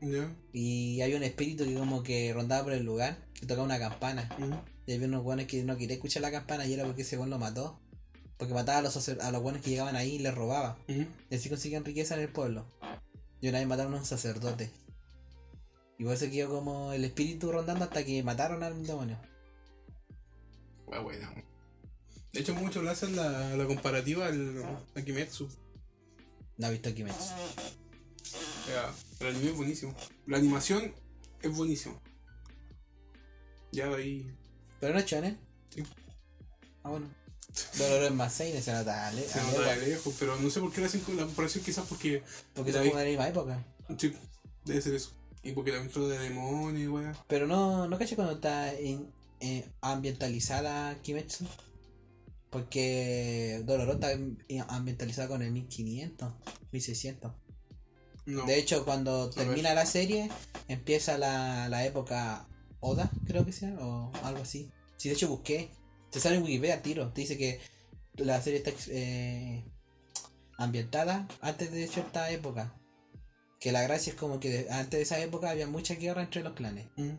Ya. 0.00 0.34
Y 0.52 1.00
había 1.00 1.16
un 1.16 1.22
espíritu 1.22 1.64
que 1.64 1.74
como 1.74 2.02
que 2.02 2.32
rondaba 2.32 2.64
por 2.64 2.72
el 2.72 2.84
lugar, 2.84 3.24
que 3.34 3.46
tocaba 3.46 3.64
una 3.64 3.78
campana. 3.78 4.28
Mm. 4.38 4.54
Y 4.86 4.94
había 4.94 5.06
unos 5.06 5.22
buenos 5.22 5.46
que 5.46 5.62
no 5.62 5.76
quería 5.76 5.94
escuchar 5.94 6.22
la 6.22 6.32
campana 6.32 6.66
y 6.66 6.72
era 6.72 6.84
porque 6.84 7.02
ese 7.02 7.16
weón 7.16 7.30
lo 7.30 7.38
mató. 7.38 7.80
Porque 8.42 8.54
mataba 8.54 8.78
a 8.78 8.82
los, 8.82 8.92
sacer- 8.96 9.20
a 9.20 9.30
los 9.30 9.40
buenos 9.40 9.62
que 9.62 9.70
llegaban 9.70 9.94
ahí 9.94 10.16
y 10.16 10.18
les 10.18 10.34
robaba. 10.34 10.76
Y 10.88 11.06
así 11.36 11.48
conseguían 11.48 11.84
riqueza 11.84 12.16
en 12.16 12.22
el 12.22 12.28
pueblo. 12.28 12.66
Y 13.40 13.48
una 13.48 13.60
vez 13.60 13.68
mataron 13.68 13.94
a 13.94 13.98
un 13.98 14.04
sacerdote. 14.04 14.68
Y 15.96 16.02
por 16.02 16.14
eso 16.14 16.28
quedó 16.28 16.48
como 16.48 16.92
el 16.92 17.04
espíritu 17.04 17.52
rondando 17.52 17.84
hasta 17.84 18.04
que 18.04 18.20
mataron 18.24 18.64
al 18.64 18.84
demonio. 18.84 19.16
Buena, 20.86 21.02
weón. 21.30 21.44
De 22.32 22.40
hecho, 22.40 22.52
muchos 22.56 22.82
le 22.82 22.90
hacen 22.90 23.14
la, 23.14 23.54
la 23.56 23.64
comparativa 23.64 24.26
al 24.26 24.64
a 24.96 25.02
Kimetsu. 25.02 25.48
No 26.58 26.66
ha 26.66 26.70
visto 26.70 26.92
Kimetsu. 26.92 27.22
Ya, 28.68 28.92
el 29.20 29.36
anime 29.36 29.50
es 29.50 29.56
buenísimo. 29.56 29.94
La 30.26 30.38
animación 30.38 30.92
es 31.42 31.56
buenísima. 31.56 31.94
Ya 33.70 33.86
ahí. 33.94 34.28
Pero 34.80 34.94
no 34.94 34.98
es 34.98 35.06
shonen. 35.06 35.38
Sí. 35.70 35.84
Ah, 36.82 36.90
bueno. 36.90 37.21
Dororo 37.78 38.06
es 38.06 38.12
más 38.12 38.32
seinen, 38.32 38.62
se 38.62 38.72
nota 38.72 39.08
ale- 39.08 39.28
Se 39.28 39.40
nota 39.42 39.76
lejos, 39.76 40.14
pero 40.18 40.38
no 40.40 40.48
sé 40.50 40.60
por 40.60 40.72
qué 40.72 40.80
le 40.80 40.86
hacen 40.86 41.00
con 41.02 41.16
la 41.16 41.24
comparación, 41.24 41.62
quizás 41.64 41.84
porque. 41.88 42.22
Porque 42.54 42.72
de 42.72 42.78
la 42.78 43.04
misma 43.04 43.28
época. 43.28 43.64
Sí, 43.98 44.14
debe 44.64 44.80
ser 44.80 44.94
eso. 44.94 45.10
Y 45.42 45.52
porque 45.52 45.72
también 45.72 45.92
trata 45.92 46.08
de 46.08 46.18
demonios 46.20 46.82
y 46.82 46.86
weá. 46.88 47.12
Pero 47.28 47.46
no, 47.46 47.88
no 47.88 47.98
caché 47.98 48.14
cuando 48.16 48.34
está 48.34 48.72
en- 48.74 49.12
eh, 49.40 49.68
ambientalizada 49.80 50.94
Kimetsu. 51.02 51.44
Porque 52.50 53.62
Dororo 53.64 53.94
está 53.94 54.12
en- 54.12 54.38
ambientalizada 54.68 55.28
con 55.28 55.42
el 55.42 55.52
1500, 55.52 56.32
1600. 56.70 57.32
No. 58.26 58.44
De 58.46 58.58
hecho, 58.58 58.84
cuando 58.84 59.30
termina 59.30 59.74
la 59.74 59.86
serie, 59.86 60.30
empieza 60.68 61.18
la, 61.18 61.68
la 61.68 61.84
época 61.84 62.46
Oda, 62.80 63.10
creo 63.26 63.44
que 63.44 63.52
sea, 63.52 63.74
o 63.80 64.12
algo 64.22 64.42
así. 64.42 64.70
Sí, 64.96 65.08
de 65.08 65.14
hecho 65.14 65.28
busqué. 65.28 65.70
Te 66.12 66.20
sale 66.20 66.36
en 66.36 66.42
Wikipedia 66.44 66.82
tiro. 66.82 67.10
Te 67.12 67.22
dice 67.22 67.36
que 67.36 67.60
la 68.14 68.40
serie 68.40 68.58
está 68.62 68.70
eh, 68.90 69.64
ambientada 70.58 71.26
antes 71.40 71.72
de 71.72 71.86
cierta 71.88 72.30
época. 72.30 72.78
Que 73.58 73.72
la 73.72 73.82
gracia 73.82 74.12
es 74.12 74.18
como 74.18 74.38
que 74.38 74.50
de- 74.50 74.70
antes 74.70 74.90
de 74.98 75.02
esa 75.02 75.18
época 75.20 75.50
había 75.50 75.66
mucha 75.66 75.94
guerra 75.94 76.22
entre 76.22 76.42
los 76.42 76.52
clanes. 76.52 76.86
Mm. 76.96 77.12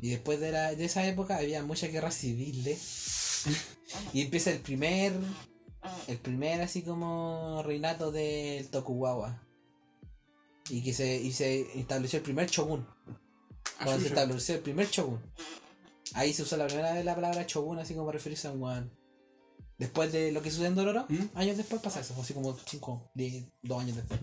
Y 0.00 0.10
después 0.10 0.40
de, 0.40 0.52
la, 0.52 0.74
de 0.74 0.84
esa 0.84 1.06
época 1.06 1.36
había 1.36 1.62
mucha 1.62 1.86
guerra 1.88 2.10
civil. 2.10 2.66
¿eh? 2.66 2.78
y 4.12 4.22
empieza 4.22 4.50
el 4.50 4.60
primer. 4.60 5.12
El 6.06 6.18
primer 6.18 6.60
así 6.60 6.82
como 6.82 7.62
reinato 7.64 8.12
del 8.12 8.68
Tokugawa. 8.68 9.42
Y 10.70 10.82
que 10.84 10.94
se, 10.94 11.16
y 11.20 11.32
se 11.32 11.78
estableció 11.78 12.18
el 12.18 12.22
primer 12.22 12.48
shogun. 12.48 12.86
Ah, 13.78 13.84
Cuando 13.84 14.02
se 14.02 14.08
estableció 14.08 14.54
el 14.54 14.60
primer 14.60 14.86
shogun. 14.88 15.20
Ahí 16.14 16.32
se 16.32 16.42
usó 16.42 16.56
la 16.56 16.66
primera 16.66 16.92
vez 16.92 17.04
la 17.04 17.14
palabra 17.14 17.44
shogun 17.48 17.78
así 17.78 17.94
como 17.94 18.06
para 18.06 18.18
referirse 18.18 18.48
a 18.48 18.52
un 18.52 18.62
weón. 18.62 18.92
Después 19.78 20.12
de 20.12 20.30
lo 20.32 20.42
que 20.42 20.50
sucede 20.50 20.66
en 20.68 20.74
Dororo, 20.74 21.06
¿Mm? 21.08 21.24
años 21.34 21.56
después 21.56 21.80
pasa 21.82 22.00
eso, 22.00 22.14
así 22.20 22.34
como 22.34 22.56
5, 22.56 23.10
10, 23.14 23.44
2 23.62 23.80
años 23.82 23.96
después. 23.96 24.20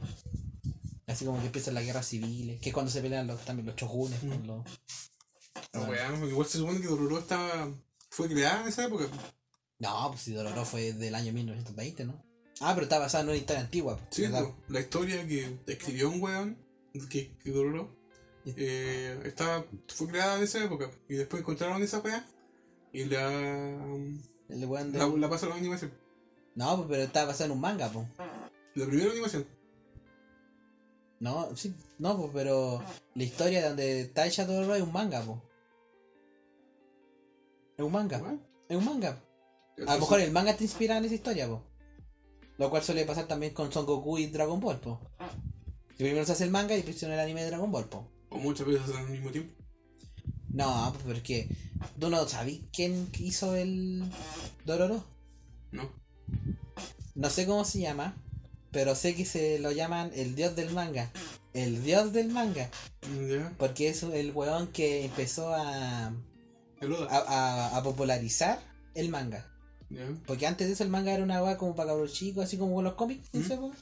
Así 1.07 1.25
como 1.25 1.39
que 1.39 1.47
empiezan 1.47 1.73
las 1.73 1.83
guerras 1.83 2.07
civiles, 2.07 2.61
que 2.61 2.69
es 2.69 2.73
cuando 2.73 2.91
se 2.91 3.01
pelean 3.01 3.25
los, 3.27 3.43
también 3.43 3.65
los 3.65 3.75
shogunes 3.75 4.21
Mm. 4.23 4.29
con 4.29 4.47
los... 4.47 4.65
No, 5.73 5.85
Bueno. 5.85 5.91
weá, 5.91 6.27
igual 6.29 6.47
se 6.47 6.59
supone 6.59 6.79
que 6.79 6.87
Dororo 6.87 7.19
estaba. 7.19 7.71
fue 8.11 8.27
creada 8.29 8.61
en 8.61 8.67
esa 8.69 8.85
época. 8.85 9.07
No, 9.79 10.09
pues 10.11 10.21
si 10.21 10.33
Dororo 10.33 10.63
fue 10.65 10.93
del 10.93 11.15
año 11.15 11.33
1920, 11.33 12.05
¿no? 12.05 12.23
Ah, 12.61 12.71
pero 12.73 12.83
está 12.83 12.99
basado 12.99 13.23
en 13.23 13.29
una 13.29 13.37
historia 13.37 13.61
antigua. 13.61 13.99
Sí, 14.11 14.23
¿verdad? 14.23 14.43
po, 14.43 14.55
la 14.67 14.79
historia 14.81 15.25
que 15.27 15.59
escribió 15.67 16.09
un 16.09 16.21
weón, 16.21 16.57
que, 17.09 17.35
que 17.37 17.51
Dororo, 17.51 17.98
eh, 18.45 19.19
estaba, 19.25 19.65
fue 19.87 20.07
creada 20.07 20.37
en 20.37 20.43
esa 20.43 20.63
época. 20.63 20.89
Y 21.07 21.15
después 21.15 21.41
encontraron 21.41 21.81
esa 21.83 21.99
weá 21.99 22.25
y 22.91 23.05
la, 23.05 23.31
El 24.49 24.59
de- 24.61 24.97
la, 24.97 25.07
la 25.07 25.29
pasaron 25.29 25.55
a 25.55 25.59
animación. 25.59 25.91
No, 26.55 26.77
pues, 26.77 26.87
pero 26.89 27.03
está 27.03 27.25
basado 27.25 27.45
en 27.45 27.51
un 27.51 27.61
manga, 27.61 27.89
pues. 27.89 28.07
La 28.75 28.85
primera 28.85 29.11
animación. 29.11 29.45
No, 31.19 31.55
sí, 31.55 31.75
no, 31.99 32.17
pues, 32.17 32.31
pero 32.33 32.81
la 33.15 33.23
historia 33.23 33.61
de 33.61 33.67
donde 33.67 34.01
está 34.01 34.25
hecha 34.25 34.45
Dororo 34.45 34.75
es 34.75 34.81
un 34.81 34.91
manga, 34.93 35.21
pues. 35.21 35.37
Es 37.77 37.85
un 37.85 37.91
manga, 37.91 38.21
es 38.67 38.77
un 38.77 38.85
manga. 38.85 39.21
A 39.87 39.93
lo 39.95 39.99
mejor 40.01 40.19
el 40.19 40.31
manga 40.31 40.55
te 40.55 40.63
inspira 40.65 40.97
en 40.97 41.05
esa 41.05 41.15
historia, 41.15 41.47
po. 41.47 41.63
Lo 42.57 42.69
cual 42.69 42.83
suele 42.83 43.05
pasar 43.05 43.25
también 43.27 43.53
con 43.53 43.71
Son 43.71 43.85
Goku 43.85 44.17
y 44.17 44.27
Dragon 44.27 44.59
Ball, 44.59 44.79
po. 44.79 44.99
Que 45.97 46.03
primero 46.05 46.25
se 46.25 46.33
hace 46.33 46.43
el 46.43 46.51
manga 46.51 46.73
y 46.73 46.77
después 46.77 46.97
hace 46.97 47.05
el 47.13 47.19
anime 47.19 47.41
de 47.43 47.47
Dragon 47.51 47.71
Ball, 47.71 47.85
po. 47.87 48.05
O 48.29 48.37
muchas 48.37 48.67
veces 48.67 48.95
al 48.95 49.09
mismo 49.09 49.29
tiempo. 49.31 49.53
No, 50.51 50.89
pues 50.93 51.03
porque 51.05 51.49
tú 51.99 52.09
no 52.09 52.27
sabes 52.27 52.59
quién 52.73 53.09
hizo 53.19 53.55
el 53.55 54.03
Dororo. 54.65 55.03
No. 55.71 55.89
No 57.15 57.29
sé 57.29 57.45
cómo 57.45 57.65
se 57.65 57.79
llama, 57.79 58.15
pero 58.71 58.95
sé 58.95 59.15
que 59.15 59.25
se 59.25 59.59
lo 59.59 59.71
llaman 59.71 60.11
el 60.15 60.35
dios 60.35 60.55
del 60.55 60.71
manga. 60.71 61.11
El 61.53 61.83
dios 61.83 62.13
del 62.13 62.29
manga. 62.29 62.69
Porque 63.57 63.89
es 63.89 64.03
el 64.03 64.31
weón 64.31 64.67
que 64.67 65.05
empezó 65.05 65.53
a, 65.53 66.13
El 66.81 66.93
a, 67.09 67.17
a- 67.17 67.77
a 67.77 67.83
popularizar 67.83 68.59
el 68.95 69.09
manga. 69.09 69.45
Porque 70.27 70.45
antes 70.45 70.67
de 70.67 70.73
eso 70.73 70.83
el 70.83 70.89
manga 70.91 71.11
era 71.13 71.23
una 71.23 71.41
weá 71.43 71.57
como 71.57 71.75
para 71.75 71.89
cabros 71.89 72.13
chicos, 72.13 72.43
así 72.45 72.57
como 72.57 72.75
con 72.75 72.83
los 72.83 72.93
cómics, 72.93 73.27
¿Mm? 73.33 73.51
época. 73.51 73.77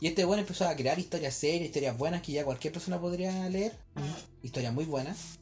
Y 0.00 0.08
este 0.08 0.24
weón 0.26 0.40
empezó 0.40 0.66
a 0.68 0.74
crear 0.76 0.98
historias 0.98 1.34
serias, 1.34 1.66
historias 1.66 1.96
buenas 1.96 2.20
que 2.22 2.32
ya 2.32 2.44
cualquier 2.44 2.72
persona 2.72 3.00
podría 3.00 3.48
leer. 3.48 3.78
Historias 4.42 4.72
muy 4.74 4.84
buenas. 4.84 5.38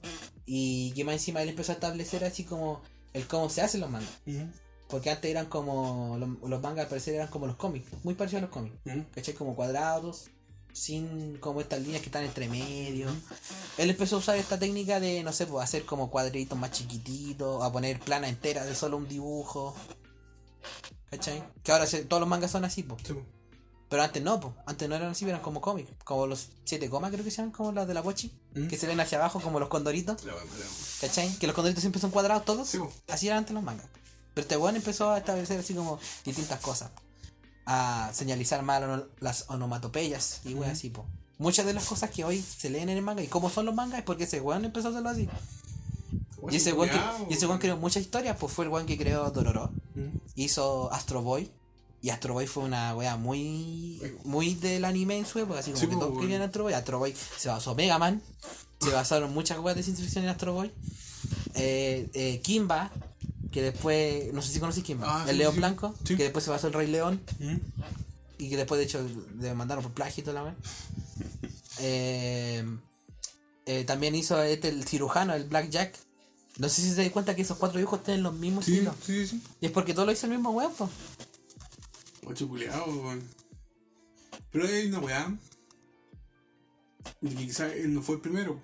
Y 0.46 0.92
que 0.92 1.04
más 1.04 1.14
encima 1.14 1.42
él 1.42 1.48
empezó 1.48 1.72
a 1.72 1.76
establecer 1.76 2.24
así 2.24 2.44
como 2.44 2.80
el 3.12 3.26
cómo 3.26 3.48
se 3.48 3.62
hacen 3.62 3.80
los 3.80 3.90
mangas. 3.90 4.10
Ujú. 4.26 4.46
Porque 4.88 5.10
antes 5.10 5.30
eran 5.30 5.46
como. 5.46 6.16
Los, 6.18 6.50
los 6.50 6.60
mangas 6.60 6.84
al 6.84 6.88
parecer 6.90 7.14
eran 7.14 7.28
como 7.28 7.46
los 7.46 7.56
cómics, 7.56 7.90
muy 8.04 8.14
parecidos 8.14 8.42
a 8.42 8.46
los 8.46 8.50
cómics. 8.54 8.76
Ujú. 8.84 9.04
¿Cachai? 9.12 9.34
Como 9.34 9.56
cuadrados, 9.56 10.26
sin 10.72 11.38
como 11.38 11.60
estas 11.62 11.80
líneas 11.80 12.02
que 12.02 12.06
están 12.08 12.24
entre 12.24 12.46
medio. 12.48 13.08
Él 13.78 13.88
empezó 13.90 14.16
a 14.16 14.18
usar 14.18 14.36
esta 14.36 14.58
técnica 14.58 15.00
de, 15.00 15.22
no 15.22 15.32
sé, 15.32 15.46
pues 15.46 15.64
hacer 15.64 15.84
como 15.86 16.10
cuadritos 16.10 16.58
más 16.58 16.72
chiquititos, 16.72 17.64
a 17.64 17.72
poner 17.72 17.98
plana 18.00 18.28
entera 18.28 18.64
de 18.66 18.74
solo 18.74 18.98
un 18.98 19.08
dibujo. 19.08 19.74
¿Cachai? 21.10 21.42
Que 21.62 21.72
ahora 21.72 21.86
se- 21.86 22.04
todos 22.04 22.20
los 22.20 22.28
mangas 22.28 22.50
son 22.50 22.64
así, 22.64 22.82
pues. 22.82 23.02
Sí. 23.06 23.14
Pero 23.92 24.04
antes 24.04 24.22
no, 24.22 24.40
po. 24.40 24.54
antes 24.64 24.88
no 24.88 24.94
eran 24.94 25.10
así, 25.10 25.28
eran 25.28 25.42
como 25.42 25.60
cómics. 25.60 25.90
Como 26.04 26.26
los 26.26 26.48
7 26.64 26.88
comas, 26.88 27.10
creo 27.10 27.22
que 27.22 27.30
se 27.30 27.36
llaman, 27.36 27.52
como 27.52 27.72
los 27.72 27.86
de 27.86 27.92
la 27.92 28.00
Bochi. 28.00 28.32
¿Mm? 28.54 28.66
Que 28.68 28.78
se 28.78 28.86
ven 28.86 28.98
hacia 29.00 29.18
abajo, 29.18 29.38
como 29.38 29.60
los 29.60 29.68
condoritos. 29.68 30.24
La 30.24 30.32
la. 30.32 30.40
¿Cachai? 31.02 31.30
Que 31.36 31.46
los 31.46 31.54
condoritos 31.54 31.82
siempre 31.82 32.00
son 32.00 32.10
cuadrados 32.10 32.46
todos. 32.46 32.66
Sí. 32.66 32.78
Así 33.08 33.26
eran 33.26 33.40
antes 33.40 33.52
los 33.52 33.62
mangas. 33.62 33.84
Pero 34.32 34.46
este 34.46 34.56
weón 34.56 34.76
empezó 34.76 35.10
a 35.10 35.18
establecer 35.18 35.60
así 35.60 35.74
como 35.74 36.00
distintas 36.24 36.58
cosas. 36.60 36.90
A 37.66 38.10
señalizar 38.14 38.62
más 38.62 38.82
las 39.20 39.44
onomatopeyas 39.50 40.40
y 40.46 40.54
weón 40.54 40.70
así, 40.70 40.88
po. 40.88 41.04
Muchas 41.36 41.66
de 41.66 41.74
las 41.74 41.84
cosas 41.84 42.08
que 42.08 42.24
hoy 42.24 42.40
se 42.40 42.70
leen 42.70 42.88
en 42.88 42.96
el 42.96 43.02
manga 43.02 43.22
y 43.22 43.26
cómo 43.26 43.50
son 43.50 43.66
los 43.66 43.74
mangas 43.74 43.98
es 43.98 44.04
porque 44.06 44.24
ese 44.24 44.40
weón 44.40 44.64
empezó 44.64 44.88
a 44.88 44.90
hacerlo 44.92 45.10
así. 45.10 45.28
Y 46.50 46.56
ese 46.56 46.72
weón, 46.72 46.88
Culeado, 46.88 47.26
que, 47.26 47.34
y 47.34 47.36
ese 47.36 47.44
weón 47.44 47.58
creó 47.58 47.76
muchas 47.76 48.02
historias, 48.02 48.38
pues 48.40 48.54
fue 48.54 48.64
el 48.64 48.70
weón 48.70 48.86
que 48.86 48.96
creó 48.96 49.30
Dororo. 49.30 49.70
¿Mm? 49.94 50.16
Hizo 50.34 50.90
Astro 50.90 51.20
Boy. 51.20 51.52
Y 52.02 52.10
Astro 52.10 52.34
Boy 52.34 52.46
fue 52.48 52.64
una 52.64 52.94
wea 52.96 53.16
muy 53.16 54.02
muy 54.24 54.54
del 54.56 54.84
anime 54.84 55.18
en 55.18 55.24
su 55.26 55.38
época, 55.38 55.60
así 55.60 55.70
como 55.70 55.80
Sí, 55.80 55.86
que 55.88 55.94
todos 55.96 56.18
querían 56.20 56.42
Astro 56.42 56.64
Boy. 56.64 56.72
Astro 56.72 56.98
Boy 56.98 57.14
se 57.38 57.48
basó 57.48 57.70
en 57.70 57.76
Mega 57.76 57.98
Man, 57.98 58.20
se 58.80 58.90
basaron 58.90 59.32
muchas 59.32 59.58
weas 59.60 59.76
de 59.76 59.82
ciencia 59.84 60.04
ficción 60.04 60.24
en 60.24 60.30
Astro 60.30 60.52
Boy. 60.52 60.72
Eh, 61.54 62.08
eh, 62.14 62.40
Kimba, 62.42 62.90
que 63.52 63.62
después, 63.62 64.32
no 64.34 64.42
sé 64.42 64.52
si 64.52 64.58
conoces 64.60 64.82
Kimba, 64.82 65.06
Ah, 65.08 65.24
el 65.26 65.32
sí, 65.32 65.38
León 65.38 65.52
sí. 65.54 65.58
Blanco, 65.60 65.94
que 66.04 66.16
después 66.16 66.44
se 66.44 66.50
basó 66.50 66.66
en 66.66 66.72
Rey 66.72 66.88
León 66.88 67.20
¿Mm? 67.38 67.56
y 68.38 68.50
que 68.50 68.56
después 68.56 68.78
de 68.80 68.84
hecho 68.84 69.06
le 69.38 69.54
mandaron 69.54 69.84
por 69.84 69.92
plagio 69.92 70.22
y 70.22 70.24
toda 70.24 70.34
la 70.34 70.44
wea. 70.44 70.54
Eh, 71.84 72.64
eh, 73.66 73.84
también 73.84 74.14
hizo 74.14 74.40
este 74.42 74.68
el 74.68 74.84
cirujano, 74.86 75.34
el 75.34 75.44
Black 75.44 75.70
Jack. 75.70 75.94
No 76.58 76.68
sé 76.68 76.82
si 76.82 76.90
se 76.90 76.96
dan 77.02 77.10
cuenta 77.10 77.34
que 77.34 77.42
esos 77.42 77.56
cuatro 77.56 77.78
dibujos 77.78 78.04
tienen 78.04 78.22
los 78.22 78.34
mismos 78.34 78.66
Sí, 78.66 78.74
estilos. 78.74 78.94
sí, 79.04 79.26
sí. 79.26 79.42
Y 79.60 79.66
es 79.66 79.72
porque 79.72 79.94
todo 79.94 80.04
lo 80.06 80.12
hizo 80.12 80.26
el 80.26 80.32
mismo 80.32 80.50
weón, 80.50 80.72
po. 80.74 80.88
Ocho 82.24 82.48
culeado, 82.48 82.86
weón. 82.86 83.28
Pero 84.50 84.66
hay 84.66 84.86
una 84.86 84.98
weá. 85.00 85.38
de 87.20 87.28
que 87.30 87.36
quizás 87.36 87.72
él 87.72 87.94
no 87.94 88.02
fue 88.02 88.16
el 88.16 88.20
primero. 88.20 88.60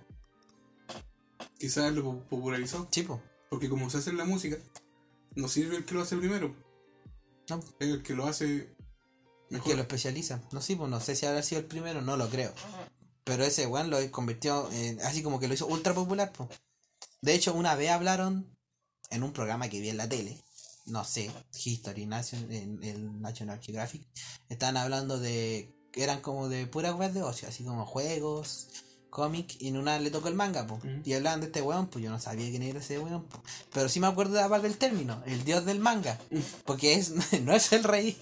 Quizás 1.59 1.93
lo 1.93 2.03
po- 2.05 2.21
popularizó. 2.29 2.89
Sí, 2.91 3.03
po. 3.03 3.21
Porque 3.51 3.69
como 3.69 3.89
se 3.91 3.99
hace 3.99 4.11
en 4.11 4.17
la 4.19 4.25
música, 4.25 4.57
no 5.35 5.49
sirve 5.49 5.77
el 5.77 5.85
que 5.85 5.95
lo 5.95 6.03
hace 6.03 6.17
primero. 6.17 6.55
No. 7.49 7.61
Es 7.81 7.89
el 7.89 8.03
que 8.03 8.15
lo 8.15 8.27
hace 8.27 8.75
mejor. 9.51 9.69
que 9.71 9.75
lo 9.77 9.83
especializa. 9.83 10.41
No 10.53 10.61
sé, 10.61 10.77
pues 10.77 10.91
no 10.91 11.01
sé 11.01 11.17
si 11.17 11.27
habrá 11.27 11.43
sido 11.43 11.61
el 11.61 11.67
primero, 11.67 12.01
no 12.03 12.17
lo 12.17 12.29
creo. 12.29 12.53
Pero 13.25 13.45
ese 13.45 13.67
weón 13.67 13.91
lo 13.91 13.99
convirtió 14.11 14.71
en, 14.73 15.01
así 15.01 15.23
como 15.23 15.41
que 15.41 15.49
lo 15.49 15.55
hizo 15.55 15.67
ultra 15.67 15.95
popular, 15.95 16.33
pues. 16.33 16.49
De 17.23 17.35
hecho, 17.35 17.55
una 17.55 17.75
vez 17.75 17.91
hablaron 17.91 18.57
en 19.11 19.23
un 19.23 19.33
programa 19.33 19.69
que 19.69 19.81
vi 19.81 19.89
en 19.89 19.97
la 19.97 20.09
tele, 20.09 20.39
no 20.89 21.05
sé, 21.05 21.31
History 21.65 22.07
Nation, 22.07 22.51
en 22.51 22.83
el 22.83 23.21
National 23.21 23.61
Geographic, 23.61 24.07
estaban 24.49 24.77
hablando 24.77 25.19
de, 25.19 25.75
eran 25.95 26.21
como 26.21 26.49
de 26.49 26.67
puras 26.67 26.95
weas 26.95 27.15
de 27.15 27.23
ocio, 27.23 27.49
así 27.49 27.65
como 27.65 27.87
juegos, 27.87 28.69
cómic, 29.11 29.57
y 29.59 29.69
en 29.69 29.77
una 29.77 29.99
le 29.99 30.11
tocó 30.11 30.29
el 30.29 30.35
manga, 30.35 30.67
pues. 30.67 30.85
Mm. 30.85 31.03
Y 31.05 31.15
hablaban 31.15 31.41
de 31.41 31.47
este 31.47 31.63
weón, 31.63 31.89
pues 31.89 32.05
yo 32.05 32.11
no 32.11 32.21
sabía 32.21 32.49
quién 32.51 32.63
era 32.63 32.81
ese 32.81 32.99
weón, 32.99 33.25
pues. 33.25 33.43
Pero 33.73 33.89
sí 33.89 34.01
me 34.01 34.07
acuerdo 34.07 34.35
de 34.35 34.41
la 34.41 34.49
parte 34.49 34.69
del 34.69 34.79
término, 34.79 35.23
el 35.27 35.45
dios 35.45 35.65
del 35.65 35.81
manga. 35.81 36.19
Porque 36.65 36.95
es, 36.95 37.13
no 37.43 37.55
es 37.55 37.73
el 37.73 37.85
rey, 37.85 38.17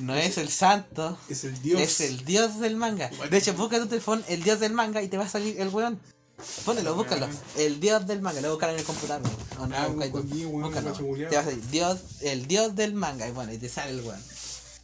no 0.00 0.14
es 0.14 0.38
el 0.38 0.48
santo, 0.48 1.18
Es 1.28 1.44
el 1.44 1.60
dios. 1.60 1.80
es 1.80 2.00
el 2.00 2.24
dios 2.24 2.60
del 2.60 2.76
manga. 2.76 3.10
De 3.30 3.38
hecho, 3.38 3.54
busca 3.54 3.78
tu 3.78 3.86
teléfono 3.86 4.22
el 4.28 4.42
dios 4.42 4.60
del 4.60 4.72
manga 4.72 5.02
y 5.02 5.08
te 5.08 5.16
va 5.16 5.24
a 5.24 5.28
salir 5.28 5.60
el 5.60 5.68
weón. 5.68 6.00
Ponelo, 6.64 6.94
búscalo. 6.94 7.28
El 7.56 7.80
dios 7.80 8.06
del 8.06 8.20
manga, 8.20 8.40
lo 8.40 8.50
buscan 8.50 8.70
en 8.70 8.78
el 8.78 8.84
computador. 8.84 9.30
O 9.58 9.66
no, 9.66 9.76
Ah, 9.76 9.88
weón, 9.88 10.28
Búscalo. 10.62 10.92
Te 11.30 11.36
a 11.36 11.42
dios, 11.70 11.98
el 12.22 12.46
dios 12.46 12.74
del 12.74 12.94
manga. 12.94 13.28
Y 13.28 13.32
bueno, 13.32 13.52
y 13.52 13.58
te 13.58 13.68
sale 13.68 13.92
el 13.92 14.00
weón. 14.00 14.20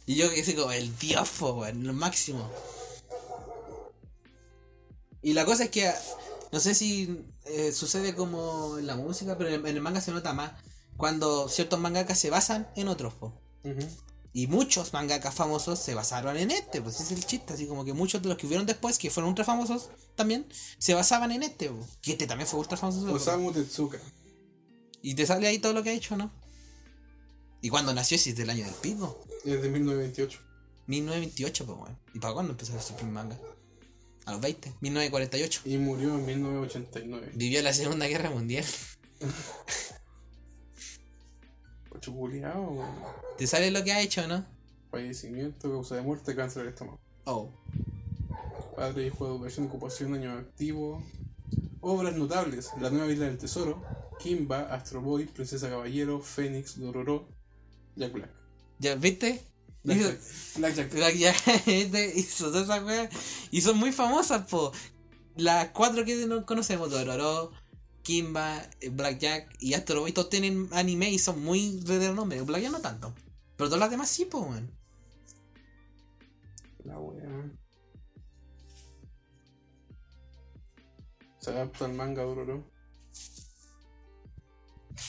Y 0.05 0.15
yo 0.15 0.29
que 0.31 0.43
sé 0.43 0.55
como 0.55 0.71
el 0.71 0.97
dios, 0.97 1.29
weón, 1.41 1.85
lo 1.85 1.93
máximo. 1.93 2.49
Y 5.21 5.33
la 5.33 5.45
cosa 5.45 5.65
es 5.65 5.69
que 5.69 5.91
no 6.51 6.59
sé 6.59 6.73
si 6.73 7.23
eh, 7.45 7.71
sucede 7.71 8.15
como 8.15 8.77
en 8.79 8.87
la 8.87 8.95
música, 8.95 9.37
pero 9.37 9.49
en, 9.49 9.65
en 9.65 9.75
el 9.75 9.81
manga 9.81 10.01
se 10.01 10.11
nota 10.11 10.33
más 10.33 10.51
cuando 10.97 11.47
ciertos 11.49 11.79
mangakas 11.79 12.19
se 12.19 12.29
basan 12.29 12.67
en 12.75 12.87
otros, 12.87 13.13
po. 13.13 13.33
Y 14.33 14.47
muchos 14.47 14.93
mangakas 14.93 15.35
famosos 15.35 15.79
se 15.79 15.93
basaron 15.93 16.37
en 16.37 16.51
este, 16.51 16.81
pues 16.81 16.95
ese 16.95 17.13
es 17.13 17.19
el 17.19 17.25
chiste, 17.25 17.53
así 17.53 17.67
como 17.67 17.83
que 17.83 17.93
muchos 17.93 18.21
de 18.21 18.29
los 18.29 18.37
que 18.37 18.47
hubieron 18.47 18.65
después, 18.65 18.97
que 18.97 19.09
fueron 19.09 19.29
ultra 19.29 19.43
famosos 19.43 19.89
también, 20.15 20.45
se 20.77 20.93
basaban 20.93 21.31
en 21.31 21.43
este, 21.43 21.69
po. 21.69 21.85
que 22.01 22.13
este 22.13 22.27
también 22.27 22.47
fue 22.47 22.59
ultra 22.59 22.77
famoso. 22.77 23.11
Osamu 23.13 23.51
Tezuka. 23.51 23.99
Y 25.01 25.15
te 25.15 25.25
sale 25.25 25.47
ahí 25.47 25.59
todo 25.59 25.73
lo 25.73 25.83
que 25.83 25.89
ha 25.89 25.93
hecho, 25.93 26.15
¿no? 26.15 26.31
Y 27.61 27.69
cuando 27.69 27.93
nació, 27.93 28.17
si 28.17 28.31
es 28.31 28.37
del 28.37 28.49
año 28.49 28.65
del 28.65 28.73
pico, 28.75 29.23
Es 29.43 29.61
de 29.61 29.69
1928. 29.69 30.39
1928, 30.87 31.65
pues 31.65 31.77
bueno. 31.77 31.99
¿Y 32.13 32.19
para 32.19 32.33
cuándo 32.33 32.53
empezó 32.53 32.79
su 32.81 32.95
primer 32.95 33.13
manga? 33.13 33.39
A 34.25 34.31
los 34.31 34.41
20, 34.41 34.73
1948. 34.81 35.61
Y 35.65 35.77
murió 35.77 36.15
en 36.15 36.25
1989. 36.25 37.31
Vivió 37.35 37.61
la 37.61 37.73
Segunda 37.73 38.07
Guerra 38.07 38.29
Mundial. 38.29 38.65
Weón. 42.09 42.79
¿Te 43.37 43.45
sale 43.45 43.69
lo 43.69 43.83
que 43.83 43.91
ha 43.91 44.01
hecho, 44.01 44.27
no? 44.27 44.43
Fallecimiento, 44.89 45.71
causa 45.71 45.95
de 45.95 46.01
muerte, 46.01 46.35
cáncer 46.35 46.63
del 46.63 46.73
estómago. 46.73 46.99
Oh. 47.25 47.49
Padre, 48.75 49.07
hijo 49.07 49.25
de 49.25 49.35
educación, 49.35 49.67
ocupación, 49.67 50.13
año 50.15 50.31
activo. 50.31 51.03
Obras 51.81 52.15
notables: 52.15 52.71
La 52.79 52.89
nueva 52.89 53.11
isla 53.11 53.25
del 53.25 53.37
tesoro, 53.37 53.83
Kimba, 54.19 54.73
Astro 54.73 55.01
Boy, 55.01 55.25
Princesa 55.25 55.69
Caballero, 55.69 56.19
Fénix, 56.19 56.79
Dororo, 56.79 57.27
Jack 57.95 58.13
Black. 58.13 58.29
¿Ya 58.79 58.95
viste? 58.95 59.41
Black. 59.83 60.19
Black 60.57 60.75
Jack. 60.75 60.93
Black 60.93 61.15
Jack 61.15 61.47
este 61.67 62.19
hizo 62.19 62.51
todas 62.51 62.63
esas 62.63 62.83
weas. 62.83 63.09
Y 63.51 63.61
son 63.61 63.77
muy 63.77 63.91
famosas, 63.91 64.47
po. 64.47 64.71
Las 65.37 65.69
cuatro 65.69 66.03
que 66.03 66.25
no 66.27 66.45
conocemos, 66.45 66.91
Dororo, 66.91 67.51
Kimba, 68.03 68.61
eh, 68.79 68.89
Black 68.89 69.19
Jack 69.19 69.55
y 69.59 69.73
Astro 69.73 70.01
Boy, 70.01 70.11
todos 70.11 70.29
tienen 70.29 70.69
anime 70.71 71.11
y 71.11 71.19
son 71.19 71.43
muy 71.43 71.79
de 71.81 72.09
renombre. 72.09 72.41
Black 72.41 72.61
Jack 72.61 72.71
no 72.71 72.81
tanto. 72.81 73.13
Pero 73.57 73.69
todas 73.69 73.79
las 73.79 73.91
demás 73.91 74.09
sí, 74.09 74.25
po, 74.25 74.39
weón. 74.41 74.71
La 76.83 76.99
wea. 76.99 77.51
Se 81.39 81.51
adapta 81.51 81.85
al 81.85 81.93
manga 81.93 82.23
Dororo. 82.23 82.63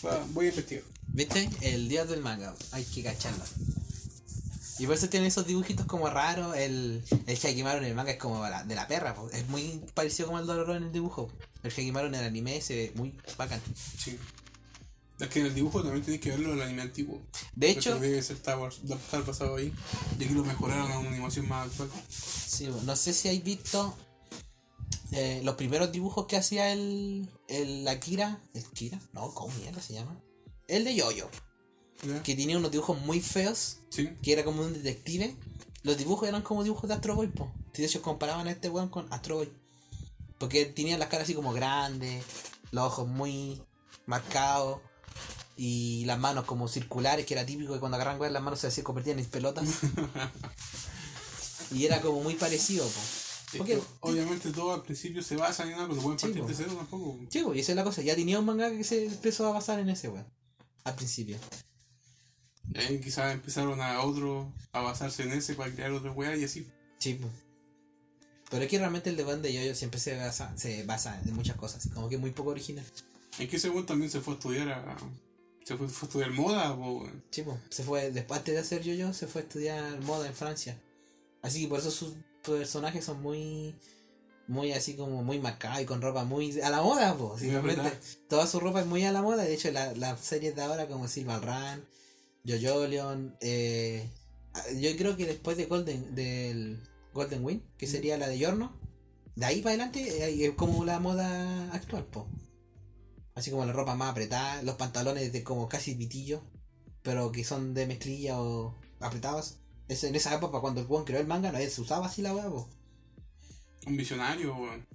Va, 0.05 0.25
voy 0.31 0.47
a 0.47 0.49
investigar. 0.49 0.85
¿Viste? 1.09 1.49
El 1.61 1.89
dios 1.89 2.09
del 2.09 2.23
manga. 2.23 2.55
Hay 2.73 2.85
que 2.85 3.03
cacharlo. 3.03 3.45
Y 4.83 4.87
por 4.87 4.97
eso 4.97 5.09
tiene 5.09 5.29
esos 5.29 5.47
dibujitos 5.47 5.87
como 5.87 6.11
raros. 6.11 6.57
El, 6.57 7.05
el 7.27 7.37
Hakimaru 7.37 7.79
en 7.79 7.85
el 7.85 7.95
manga 7.95 8.11
es 8.11 8.19
como 8.19 8.43
la- 8.43 8.65
de 8.65 8.75
la 8.75 8.89
perra. 8.89 9.15
po. 9.15 9.31
Es 9.31 9.47
muy 9.49 9.81
parecido 9.95 10.27
como 10.27 10.41
el 10.41 10.47
Dororo 10.47 10.75
en 10.75 10.83
el 10.83 10.91
dibujo. 10.93 11.31
El 11.63 11.71
Hakimaru 11.71 12.09
en 12.09 12.17
el 12.17 12.25
anime 12.25 12.61
se 12.61 12.75
ve 12.75 12.93
muy 12.97 13.17
bacán. 13.39 13.61
Sí. 13.97 14.19
Es 15.21 15.29
que 15.29 15.39
en 15.39 15.47
el 15.47 15.55
dibujo 15.55 15.83
también 15.85 16.03
tienes 16.05 16.21
que 16.21 16.31
verlo 16.31 16.49
en 16.49 16.57
el 16.57 16.63
anime 16.63 16.83
antiguo. 16.83 17.21
De 17.55 17.71
hecho, 17.71 17.97
debe 18.01 18.21
ser 18.23 18.35
estar, 18.39 18.59
estar 18.69 19.25
basado 19.25 19.55
ahí. 19.55 19.73
Y 20.19 20.25
aquí 20.25 20.35
lo 20.35 20.43
mejoraron 20.45 20.91
a 20.91 20.99
una 20.99 21.11
animación 21.11 21.49
más 21.49 21.69
actual. 21.69 21.89
sí, 22.09 22.69
no 22.85 22.97
sé 22.97 23.13
si 23.13 23.29
habéis 23.29 23.45
visto 23.45 23.97
eh, 25.13 25.43
los 25.45 25.55
primeros 25.55 25.93
dibujos 25.93 26.27
que 26.27 26.37
hacía 26.37 26.73
el, 26.73 27.29
el 27.47 27.87
Akira. 27.87 28.41
¿El 28.53 28.65
Kira? 28.71 28.99
No, 29.13 29.33
¿cómo 29.33 29.55
mierda 29.59 29.81
se 29.81 29.93
llama? 29.93 30.21
El 30.67 30.83
de 30.83 30.97
Yoyo. 30.97 31.29
¿Ya? 32.03 32.23
Que 32.23 32.35
tenía 32.35 32.59
unos 32.59 32.71
dibujos 32.71 33.01
muy 33.01 33.21
feos. 33.21 33.79
Sí. 33.91 34.11
que 34.23 34.33
era 34.33 34.45
como 34.45 34.63
un 34.63 34.73
detective. 34.73 35.37
Los 35.83 35.99
dibujos 35.99 36.29
eran 36.29 36.43
como 36.43 36.63
dibujos 36.65 36.89
de 36.89 36.95
Astro 36.95 37.15
Boy, 37.15 37.29
po. 37.29 37.53
De 37.75 37.85
hecho, 37.85 38.03
comparaban 38.03 38.47
a 38.47 38.53
este 38.53 38.69
weón 38.69 38.89
con 38.89 39.13
Astro 39.13 39.37
Boy. 39.37 39.53
Porque 40.39 40.67
tenía 40.67 40.99
las 40.99 41.09
caras 41.09 41.25
así 41.25 41.35
como 41.35 41.53
grandes, 41.53 42.25
los 42.71 42.85
ojos 42.85 43.09
muy 43.09 43.63
marcados 44.07 44.81
y 45.57 46.05
las 46.07 46.19
manos 46.19 46.45
como 46.45 46.69
circulares, 46.69 47.27
que 47.27 47.35
era 47.35 47.47
típico 47.47 47.75
que 47.75 47.81
cuando 47.81 47.97
agarran 47.97 48.21
weón 48.21 48.33
las 48.33 48.43
manos 48.43 48.61
se 48.61 48.83
convertían 48.83 49.19
en 49.19 49.27
pelotas. 49.27 49.69
y 51.71 51.85
era 51.85 52.01
como 52.01 52.23
muy 52.23 52.35
parecido, 52.35 52.87
po. 52.87 53.01
Porque- 53.59 53.75
que, 53.75 53.83
obviamente 54.01 54.51
todo 54.51 54.73
al 54.73 54.83
principio 54.83 55.23
se 55.23 55.37
basa 55.37 55.65
en 55.65 55.75
algo, 55.75 55.95
no 55.95 56.03
pueden 56.03 56.19
partir 56.19 56.45
de 56.45 56.55
cero 56.55 56.73
tampoco. 56.77 57.19
Po, 57.31 57.55
y 57.55 57.61
esa 57.61 57.73
es 57.73 57.77
la 57.77 57.85
cosa. 57.85 58.03
Ya 58.03 58.15
tenía 58.15 58.39
un 58.39 58.47
manga 58.47 58.71
que 58.71 58.85
se 58.85 59.07
empezó 59.07 59.47
a 59.47 59.53
basar 59.53 59.79
en 59.79 59.91
ese 59.91 60.09
weón. 60.09 60.27
Al 60.85 60.95
principio. 60.95 61.37
Y 62.75 62.79
ahí 62.79 63.01
quizás 63.01 63.33
empezaron 63.33 63.81
a 63.81 64.01
otro 64.03 64.53
a 64.73 64.81
basarse 64.81 65.23
en 65.25 65.33
ese 65.33 65.55
para 65.55 65.73
crear 65.73 65.93
otra 65.93 66.11
weá 66.13 66.37
y 66.37 66.45
así. 66.45 66.67
Sí. 66.99 67.19
Pero 68.51 68.69
que 68.69 68.79
realmente 68.79 69.11
el 69.11 69.17
de 69.17 69.25
Band 69.25 69.43
de 69.43 69.53
Yoyo 69.53 69.75
siempre 69.75 69.99
se 69.99 70.17
basa, 70.17 70.53
se 70.57 70.85
basa 70.85 71.21
en 71.25 71.35
muchas 71.35 71.57
cosas, 71.57 71.89
como 71.95 72.09
que 72.09 72.19
muy 72.19 72.31
poco 72.31 72.51
original. 72.51 72.85
Es 73.39 73.49
que 73.49 73.57
ese 73.57 73.71
weón 73.71 73.87
también 73.87 74.11
se 74.11 74.21
fue 74.21 74.35
a 74.35 74.37
estudiar 74.37 74.69
a. 74.69 74.97
Se 75.65 75.77
fue, 75.77 75.89
fue 75.89 76.07
a 76.07 76.09
estudiar 76.09 76.31
moda, 76.33 76.77
po. 76.77 77.09
Sí, 77.31 77.43
po. 77.43 77.59
se 77.71 77.83
fue, 77.83 78.11
después 78.11 78.39
antes 78.39 78.55
de 78.55 78.61
hacer 78.61 78.83
Yoyo, 78.83 79.13
se 79.15 79.27
fue 79.27 79.41
a 79.43 79.45
estudiar 79.45 80.01
moda 80.03 80.27
en 80.27 80.35
Francia. 80.35 80.79
Así 81.41 81.63
que 81.63 81.69
por 81.69 81.79
eso 81.79 81.91
sus 81.91 82.15
personajes 82.45 83.05
son 83.05 83.23
muy, 83.23 83.75
muy 84.49 84.73
así 84.73 84.95
como 84.97 85.23
muy 85.23 85.39
marcados 85.41 85.81
y 85.81 85.87
con 85.87 86.03
ropa 86.03 86.25
muy 86.25 86.61
a 86.61 86.69
la 86.71 86.83
moda, 86.83 87.17
po. 87.17 87.39
Sí, 87.39 87.51
toda 88.29 88.47
su 88.47 88.61
ropa 88.61 88.81
es 88.81 88.87
muy 88.87 89.05
a 89.05 89.13
la 89.13 89.23
moda. 89.23 89.45
De 89.45 89.55
hecho, 89.55 89.71
la- 89.71 89.95
las 89.95 90.21
series 90.21 90.55
de 90.55 90.63
ahora 90.63 90.87
como 90.89 91.09
Silver 91.09 91.41
Run, 91.41 91.85
Jojo 92.47 92.87
Leon, 92.87 93.37
eh, 93.41 94.09
yo 94.79 94.97
creo 94.97 95.17
que 95.17 95.27
después 95.27 95.57
de 95.57 95.67
Golden, 95.67 96.15
del 96.15 96.83
Golden 97.15 97.45
Wing, 97.45 97.61
que 97.79 97.87
Mm. 97.87 97.91
sería 97.91 98.19
la 98.19 98.29
de 98.29 98.39
Yorno, 98.39 98.79
de 99.37 99.47
ahí 99.47 99.63
para 99.63 99.75
adelante 99.75 100.01
eh, 100.03 100.47
es 100.47 100.53
como 100.55 100.85
la 100.85 100.99
moda 101.01 101.73
actual, 101.73 102.05
po. 102.07 102.29
Así 103.35 103.51
como 103.51 103.65
la 103.65 103.73
ropa 103.73 103.95
más 103.95 104.11
apretada, 104.11 104.63
los 104.63 104.75
pantalones 104.77 105.33
de 105.33 105.43
como 105.43 105.69
casi 105.69 105.95
pitillo, 105.95 106.43
pero 107.03 107.33
que 107.33 107.45
son 107.45 107.73
de 107.75 107.87
mezclilla 107.87 108.41
o 108.41 108.75
apretados. 109.01 109.59
Es 109.89 110.05
en 110.05 110.15
esa 110.15 110.35
época 110.35 110.61
cuando 110.61 110.81
el 110.81 110.87
weón 110.87 111.05
creó 111.05 111.21
el 111.21 111.27
manga, 111.27 111.51
no 111.51 111.59
se 111.59 111.81
usaba 111.81 112.07
así 112.07 112.23
la 112.23 112.35
weá. 112.35 112.49
Un 113.87 113.97
visionario, 113.97 114.55
weón. 114.55 114.87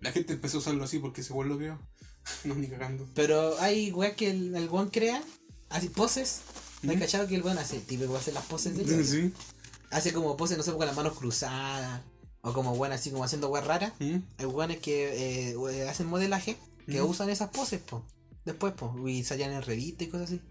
La 0.00 0.12
gente 0.12 0.32
empezó 0.34 0.58
a 0.58 0.60
usarlo 0.60 0.84
así 0.84 0.98
porque 0.98 1.20
ese 1.20 1.32
weón 1.32 1.48
lo 1.48 1.58
creó. 1.58 1.78
no, 2.44 2.54
ni 2.54 2.68
cagando. 2.68 3.06
Pero 3.14 3.58
hay 3.58 3.90
weá 3.90 4.14
que 4.14 4.30
el, 4.30 4.54
el 4.54 4.68
weón 4.68 4.88
crea, 4.90 5.22
así 5.74 5.88
poses. 5.88 6.40
¿No 6.82 6.92
has 6.92 6.98
cachado 6.98 7.26
que 7.26 7.34
el 7.36 7.42
weón 7.42 7.58
hace? 7.58 7.78
Tipo, 7.80 8.14
hace 8.16 8.32
las 8.32 8.44
poses 8.44 8.76
de 8.76 8.82
él. 8.82 9.06
Sí. 9.06 9.32
Hace 9.90 10.12
como 10.12 10.36
poses, 10.36 10.56
no 10.58 10.62
sé, 10.62 10.72
con 10.72 10.86
las 10.86 10.96
manos 10.96 11.14
cruzadas. 11.16 12.02
O 12.42 12.52
como 12.52 12.72
weón 12.72 12.92
así 12.92 13.10
como 13.10 13.24
haciendo 13.24 13.48
weas 13.48 13.66
raras. 13.66 13.92
Hay 14.38 14.44
weones 14.46 14.78
que 14.80 15.50
eh, 15.50 15.88
hacen 15.88 16.06
modelaje 16.06 16.56
que 16.86 17.00
usan 17.02 17.30
esas 17.30 17.48
poses, 17.50 17.80
po. 17.80 18.04
Después, 18.44 18.74
po. 18.74 18.94
Y 19.08 19.24
salían 19.24 19.52
en 19.52 19.62
revistas 19.62 20.06
y 20.08 20.10
cosas 20.10 20.28
así. 20.30 20.40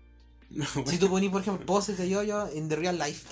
No, 0.50 0.66
Si 0.68 0.80
weón. 0.82 1.00
tú 1.00 1.10
ponís, 1.10 1.32
por 1.32 1.42
ejemplo, 1.42 1.66
poses 1.66 1.98
de 1.98 2.08
yo-yo 2.10 2.48
en 2.54 2.70
the 2.70 2.76
real 2.76 2.98
life, 3.00 3.26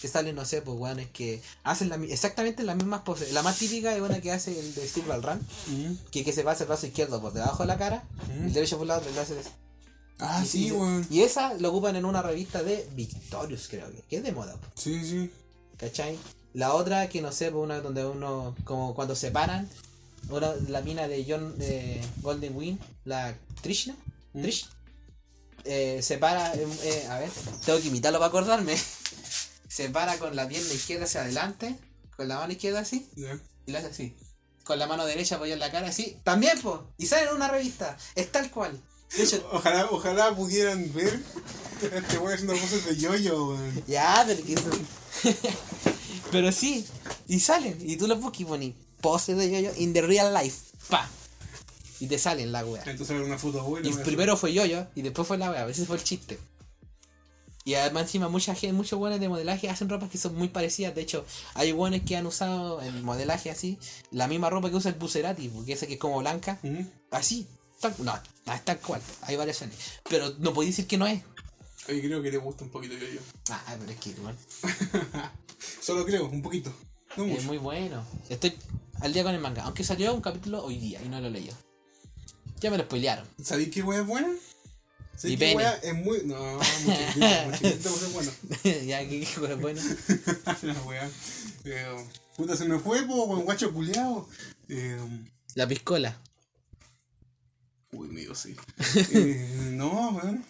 te 0.00 0.08
salen, 0.08 0.34
no 0.34 0.44
sé, 0.46 0.62
pues 0.62 0.78
weones 0.78 1.08
que 1.10 1.42
hacen 1.64 1.88
la 1.90 1.96
exactamente 1.96 2.62
las 2.64 2.76
mismas 2.76 3.02
poses. 3.02 3.32
La 3.32 3.42
más 3.42 3.58
típica 3.58 3.94
es 3.94 4.00
una 4.02 4.20
que 4.20 4.32
hace 4.32 4.58
el 4.58 4.74
de 4.74 4.86
Steve 4.88 5.06
Ballram, 5.08 5.38
¿Mm? 5.68 5.94
que, 6.10 6.24
que 6.24 6.32
se 6.32 6.42
va 6.42 6.50
a 6.52 6.54
hacer 6.54 6.64
el 6.64 6.68
brazo 6.68 6.86
izquierdo 6.86 7.20
por 7.20 7.32
debajo 7.34 7.62
de 7.62 7.66
la 7.66 7.76
cara, 7.78 8.04
¿Mm? 8.28 8.44
el 8.46 8.52
derecho 8.54 8.78
por 8.78 8.86
la 8.86 8.98
otra, 8.98 9.10
y 9.10 9.14
lo 9.14 9.20
hace 9.20 9.34
Ah, 10.18 10.40
y- 10.44 10.46
sí, 10.48 10.66
y- 10.68 10.72
weón. 10.72 11.06
Y 11.10 11.22
esa 11.22 11.54
lo 11.54 11.70
ocupan 11.70 11.96
en 11.96 12.04
una 12.04 12.22
revista 12.22 12.62
de 12.62 12.88
Victorious, 12.94 13.68
creo 13.68 13.90
que, 13.90 14.02
que 14.02 14.16
es 14.18 14.22
de 14.22 14.32
moda, 14.32 14.54
po, 14.54 14.66
Sí, 14.76 15.04
sí. 15.04 15.30
¿cachai? 15.78 16.18
La 16.54 16.74
otra 16.74 17.08
que 17.08 17.22
no 17.22 17.32
sé, 17.32 17.50
pues 17.50 17.64
una 17.64 17.80
donde 17.80 18.04
uno, 18.04 18.54
como 18.64 18.94
cuando 18.94 19.16
se 19.16 19.30
paran, 19.30 19.68
una, 20.28 20.54
la 20.68 20.80
mina 20.82 21.08
de 21.08 21.24
John 21.28 21.58
de 21.58 22.00
Golden 22.20 22.54
Wing, 22.56 22.76
la 23.04 23.34
Trishna, 23.62 23.96
¿Mm? 24.34 24.42
Trish, 24.42 24.68
eh, 25.64 26.00
se 26.02 26.18
para, 26.18 26.54
eh, 26.54 26.66
eh, 26.84 27.06
a 27.08 27.18
ver, 27.18 27.30
tengo 27.64 27.80
que 27.80 27.88
imitarlo 27.88 28.18
para 28.18 28.28
acordarme. 28.28 28.76
Se 29.68 29.88
para 29.88 30.18
con 30.18 30.36
la 30.36 30.46
pierna 30.46 30.74
izquierda 30.74 31.06
hacia 31.06 31.22
adelante, 31.22 31.74
con 32.14 32.28
la 32.28 32.36
mano 32.38 32.52
izquierda 32.52 32.80
así, 32.80 33.08
y 33.66 33.72
la 33.72 33.78
hace 33.78 33.88
así. 33.88 34.14
Con 34.64 34.78
la 34.78 34.86
mano 34.86 35.06
derecha 35.06 35.36
apoyada 35.36 35.54
en 35.54 35.60
la 35.60 35.70
cara, 35.72 35.88
así. 35.88 36.18
También, 36.24 36.60
pues. 36.60 36.76
Y 36.98 37.06
sale 37.06 37.28
en 37.30 37.34
una 37.36 37.48
revista. 37.48 37.96
Es 38.14 38.30
tal 38.30 38.50
cual. 38.50 38.78
De 39.16 39.22
hecho, 39.24 39.48
Ojalá, 39.52 39.88
ojalá 39.90 40.34
pudieran 40.34 40.92
ver 40.94 41.20
este 41.82 42.18
weón 42.18 42.32
haciendo 42.34 42.54
cosas 42.54 42.84
de 42.86 42.96
yoyo, 42.96 43.48
weón. 43.50 43.82
ya, 43.86 44.24
pero 44.26 44.42
que 44.44 44.54
eso- 44.54 44.70
Pero 46.30 46.52
sí. 46.52 46.86
Y 47.28 47.40
salen. 47.40 47.76
Y 47.80 47.96
tú 47.96 48.06
los 48.06 48.20
buscas 48.20 48.40
y 48.40 48.44
pones 48.44 48.74
pose 49.00 49.34
de 49.34 49.50
yoyo 49.50 49.72
in 49.76 49.92
the 49.92 50.02
real 50.02 50.32
life. 50.32 50.58
Pa. 50.88 51.08
Y 52.00 52.06
te 52.06 52.18
salen 52.18 52.52
la 52.52 52.64
wea. 52.64 52.82
Entonces 52.86 53.10
era 53.16 53.24
una 53.24 53.38
foto 53.38 53.62
buena. 53.62 53.88
Y 53.88 53.92
primero 53.92 54.36
fue 54.36 54.52
yoyo 54.52 54.86
y 54.94 55.02
después 55.02 55.26
fue 55.28 55.38
la 55.38 55.50
wea. 55.50 55.62
A 55.62 55.66
veces 55.66 55.86
fue 55.86 55.96
el 55.96 56.04
chiste. 56.04 56.38
Y 57.64 57.74
además 57.74 58.04
encima 58.04 58.28
mucha 58.28 58.54
gente, 58.56 58.72
muchos 58.72 58.98
buenos 58.98 59.20
de 59.20 59.28
modelaje 59.28 59.68
hacen 59.70 59.88
ropas 59.88 60.10
que 60.10 60.18
son 60.18 60.34
muy 60.34 60.48
parecidas. 60.48 60.94
De 60.96 61.00
hecho, 61.02 61.24
hay 61.54 61.70
buenos 61.70 62.00
que 62.04 62.16
han 62.16 62.26
usado 62.26 62.82
en 62.82 63.04
modelaje 63.04 63.50
así 63.52 63.78
la 64.10 64.26
misma 64.26 64.50
ropa 64.50 64.68
que 64.68 64.74
usa 64.76 64.90
el 64.90 64.96
Bucerati, 64.98 65.48
porque 65.48 65.74
esa 65.74 65.86
que 65.86 65.92
es 65.94 65.98
como 66.00 66.18
blanca. 66.18 66.58
Así. 67.12 67.46
Tal, 67.82 67.94
no, 67.98 68.18
no, 68.46 68.54
es 68.54 68.64
tal 68.64 68.78
cual. 68.78 69.02
Hay 69.22 69.36
variaciones. 69.36 69.76
Pero 70.08 70.32
no 70.38 70.54
podéis 70.54 70.76
decir 70.76 70.88
que 70.88 70.96
no 70.96 71.06
es. 71.06 71.20
Oye, 71.88 72.00
creo 72.00 72.22
que 72.22 72.30
le 72.30 72.38
gusta 72.38 72.62
un 72.64 72.70
poquito 72.70 72.94
yoyo. 72.94 73.20
Ah, 73.50 73.76
pero 73.78 73.90
es 73.90 73.98
que 73.98 74.10
igual. 74.10 74.36
Solo 75.82 76.04
creo, 76.06 76.26
un 76.28 76.40
poquito. 76.42 76.72
No 77.16 77.24
Es 77.24 77.30
mucho. 77.30 77.42
muy 77.42 77.58
bueno. 77.58 78.06
Estoy 78.28 78.56
al 79.00 79.12
día 79.12 79.24
con 79.24 79.34
el 79.34 79.40
manga. 79.40 79.64
Aunque 79.64 79.82
salió 79.84 80.14
un 80.14 80.20
capítulo 80.22 80.64
hoy 80.64 80.78
día 80.78 81.02
y 81.04 81.08
no 81.08 81.20
lo 81.20 81.28
leí. 81.28 81.50
Ya 82.60 82.70
me 82.70 82.78
lo 82.78 82.84
spoilearon. 82.84 83.26
¿Sabéis 83.42 83.70
qué 83.70 83.82
weá 83.82 84.00
es 84.00 84.06
buena? 84.06 84.28
¿Sabéis 85.16 85.38
qué 85.40 85.56
weá 85.56 85.74
es 85.82 85.94
muy. 85.94 86.22
No, 86.24 86.36
muchachito, 86.84 87.26
muchachito, 87.46 87.90
pues 87.90 88.02
es 88.02 88.12
bueno. 88.12 88.32
ya 88.86 89.08
que 89.08 89.16
hijo 89.16 89.46
es 89.46 89.60
bueno. 89.60 89.80
La 90.62 90.74
weá. 90.82 91.10
Eh, 91.64 92.06
puta, 92.36 92.56
se 92.56 92.64
me 92.64 92.78
fue, 92.78 93.02
po, 93.02 93.26
guacho 93.42 93.72
culiao. 93.72 94.28
Eh, 94.68 94.96
La 95.56 95.66
piscola. 95.66 96.16
Uy, 97.92 98.08
mío, 98.08 98.34
sí. 98.34 98.54
Eh, 99.14 99.72
no, 99.72 100.10
weón. 100.10 100.44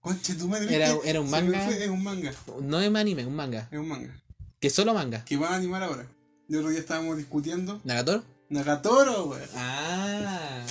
Conche, 0.00 0.34
tu 0.34 0.48
madre. 0.48 0.74
Era- 0.74 0.90
es 0.92 0.98
era 1.04 1.20
un 1.20 1.30
manga. 1.30 1.60
fue, 1.66 1.84
Es 1.84 1.90
un 1.90 2.02
manga. 2.02 2.32
No 2.62 2.80
es 2.80 2.94
anime, 2.94 3.26
un 3.26 3.34
manga. 3.36 3.68
Es 3.70 3.78
un 3.78 3.88
manga. 3.88 4.18
Que 4.60 4.68
es 4.68 4.74
solo 4.74 4.94
manga. 4.94 5.24
Que 5.24 5.36
van 5.36 5.52
a 5.52 5.56
animar 5.56 5.82
ahora. 5.82 6.06
El 6.48 6.56
otro 6.56 6.70
día 6.70 6.80
estábamos 6.80 7.16
discutiendo. 7.18 7.80
¿Nagatoro? 7.84 8.24
Nagatoro, 8.48 9.26
weón. 9.26 9.48
Ah. 9.54 10.64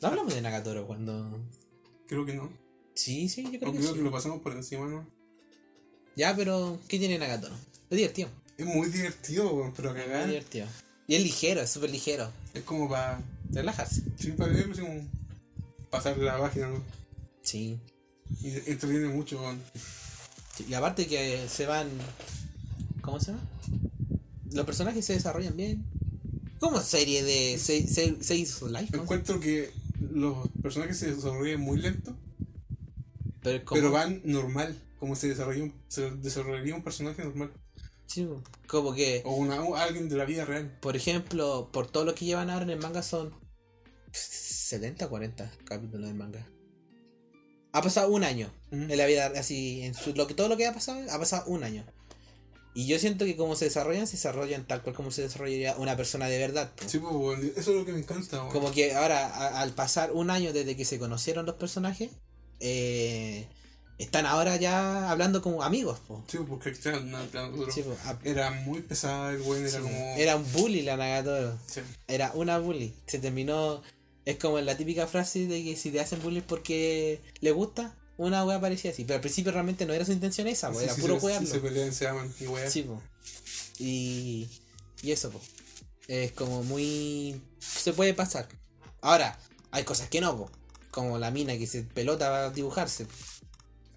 No 0.00 0.08
hablamos 0.08 0.34
de 0.34 0.40
Nagatoro 0.40 0.86
cuando. 0.86 1.40
Creo 2.06 2.24
que 2.24 2.34
no. 2.34 2.50
Sí, 2.94 3.28
sí, 3.28 3.42
yo 3.44 3.48
O 3.48 3.52
creo 3.60 3.72
que 3.72 3.78
creo 3.78 3.90
sí. 3.92 3.98
que 3.98 4.04
lo 4.04 4.10
pasamos 4.10 4.40
por 4.40 4.52
encima, 4.52 4.86
¿no? 4.86 5.06
Ya, 6.16 6.34
pero 6.34 6.80
¿qué 6.88 6.98
tiene 6.98 7.18
Nagatoro? 7.18 7.54
Es 7.90 7.96
divertido. 7.96 8.28
Es 8.56 8.66
muy 8.66 8.88
divertido, 8.88 9.52
weón, 9.54 9.72
pero 9.76 9.94
Es 9.96 10.04
cagar. 10.04 10.26
divertido. 10.26 10.66
Y 11.06 11.14
es 11.14 11.22
ligero, 11.22 11.60
es 11.60 11.70
súper 11.70 11.90
ligero. 11.90 12.30
Es 12.54 12.62
como 12.62 12.88
para. 12.88 13.20
Relajarse. 13.50 14.02
Sí, 14.16 14.32
para 14.32 14.52
leerlo, 14.52 14.72
así 14.72 14.82
como. 14.82 15.08
Pasar 15.90 16.18
la 16.18 16.38
página, 16.38 16.68
¿no? 16.68 16.82
Sí. 17.42 17.80
Y 18.40 18.48
entretiene 18.70 19.08
mucho, 19.08 19.40
weón. 19.40 19.60
Y 20.68 20.74
aparte 20.74 21.06
que 21.06 21.46
se 21.48 21.66
van. 21.66 21.88
¿Cómo 23.00 23.20
se 23.20 23.32
llama? 23.32 23.42
Los 24.52 24.66
personajes 24.66 25.04
se 25.04 25.14
desarrollan 25.14 25.56
bien. 25.56 25.84
Como 26.58 26.80
serie 26.80 27.22
de 27.22 27.58
6 27.58 28.62
Life. 28.62 28.96
¿no? 28.96 29.02
Encuentro 29.02 29.38
que 29.38 29.70
los 30.12 30.48
personajes 30.62 30.98
se 30.98 31.14
desarrollan 31.14 31.60
muy 31.60 31.78
lento, 31.78 32.16
Pero, 33.42 33.62
es 33.74 33.90
van 33.90 34.20
normal, 34.24 34.76
como 34.98 35.14
se 35.14 35.28
desarrolla 35.28 35.64
un, 35.64 35.72
se 35.88 36.10
desarrollaría 36.10 36.74
un 36.74 36.82
personaje 36.82 37.22
normal. 37.24 37.52
Sí, 38.08 38.26
como 38.66 38.92
que, 38.94 39.22
O 39.24 39.34
una, 39.36 39.62
o 39.62 39.76
alguien 39.76 40.08
de 40.08 40.16
la 40.16 40.24
vida 40.24 40.44
real. 40.44 40.76
por 40.80 40.96
ejemplo, 40.96 41.70
por 41.72 41.86
todo 41.88 42.04
lo 42.04 42.14
que 42.16 42.24
llevan 42.24 42.50
ahora 42.50 42.64
en 42.64 42.70
el 42.70 42.78
manga 42.80 43.02
son 43.02 43.32
70 44.12 45.06
o 45.06 45.08
40 45.10 45.50
capítulos 45.64 46.06
del 46.08 46.16
manga. 46.16 46.44
Ha 47.72 47.82
pasado 47.82 48.10
un 48.10 48.24
año 48.24 48.50
en 48.72 48.96
la 48.96 49.06
vida, 49.06 49.26
así, 49.36 49.82
en 49.82 49.94
su, 49.94 50.14
lo 50.14 50.26
que, 50.26 50.34
todo 50.34 50.48
lo 50.48 50.56
que 50.56 50.66
ha 50.66 50.72
pasado, 50.72 51.00
ha 51.10 51.18
pasado 51.18 51.44
un 51.48 51.62
año. 51.64 51.84
Y 52.74 52.86
yo 52.86 52.98
siento 52.98 53.24
que 53.24 53.36
como 53.36 53.56
se 53.56 53.64
desarrollan, 53.66 54.06
se 54.06 54.16
desarrollan 54.16 54.66
tal 54.66 54.82
cual 54.82 54.94
como 54.94 55.10
se 55.10 55.22
desarrollaría 55.22 55.76
una 55.76 55.96
persona 55.96 56.28
de 56.28 56.38
verdad. 56.38 56.72
po. 56.76 56.88
Sí, 56.88 56.98
weón, 56.98 57.40
eso 57.56 57.70
es 57.72 57.76
lo 57.76 57.84
que 57.84 57.92
me 57.92 57.98
encanta. 57.98 58.48
Como 58.48 58.70
que 58.72 58.94
ahora, 58.94 59.26
a- 59.26 59.60
al 59.60 59.72
pasar 59.72 60.12
un 60.12 60.30
año 60.30 60.52
desde 60.52 60.76
que 60.76 60.84
se 60.84 60.98
conocieron 60.98 61.44
los 61.44 61.56
personajes, 61.56 62.10
eh, 62.60 63.48
están 63.98 64.26
ahora 64.26 64.56
ya 64.56 65.10
hablando 65.10 65.42
como 65.42 65.62
amigos. 65.62 65.98
po. 66.06 66.22
Sí, 66.28 66.38
pues, 66.38 66.48
porque 66.48 66.70
plano 66.72 67.50
duro. 67.50 67.70
Sí, 67.72 67.82
po, 67.82 67.96
a- 68.04 68.18
Era 68.24 68.50
muy 68.50 68.80
pesado 68.82 69.30
el 69.30 69.40
weón, 69.42 69.66
era 69.66 69.80
como. 69.80 70.14
era 70.16 70.36
un 70.36 70.52
bully 70.52 70.82
la 70.82 70.96
Nagatoro. 70.96 71.58
Sí. 71.66 71.80
Era 72.06 72.32
una 72.34 72.58
bully. 72.58 72.94
Se 73.06 73.18
terminó. 73.18 73.82
Es 74.24 74.36
como 74.36 74.60
la 74.60 74.76
típica 74.76 75.06
frase 75.06 75.46
de 75.46 75.64
que 75.64 75.74
si 75.76 75.90
te 75.90 76.00
hacen 76.00 76.20
bullying 76.22 76.42
porque 76.42 77.20
le 77.40 77.50
gusta, 77.50 77.96
una 78.18 78.44
wea 78.44 78.60
parecía 78.60 78.90
así. 78.90 79.04
Pero 79.04 79.14
al 79.16 79.20
principio 79.22 79.52
realmente 79.52 79.86
no 79.86 79.94
era 79.94 80.04
su 80.04 80.12
intención 80.12 80.46
esa, 80.48 80.70
po, 80.70 80.80
era 80.80 80.94
puro 80.94 81.18
se, 81.18 81.46
se 81.46 81.60
pelean, 81.60 81.92
se 81.94 82.08
aman 82.08 82.30
y 82.38 82.46
weá. 82.46 82.68
Sí, 82.70 82.82
po. 82.82 83.00
Y, 83.78 84.48
y 85.02 85.12
eso, 85.12 85.30
po. 85.30 85.40
Es 86.08 86.32
como 86.32 86.62
muy... 86.64 87.40
Se 87.58 87.92
puede 87.92 88.12
pasar. 88.14 88.48
Ahora, 89.00 89.38
hay 89.70 89.84
cosas 89.84 90.08
que 90.08 90.20
no, 90.20 90.36
po. 90.36 90.50
Como 90.90 91.18
la 91.18 91.30
mina 91.30 91.56
que 91.56 91.66
se 91.66 91.82
pelota 91.82 92.28
va 92.28 92.44
a 92.46 92.50
dibujarse. 92.50 93.06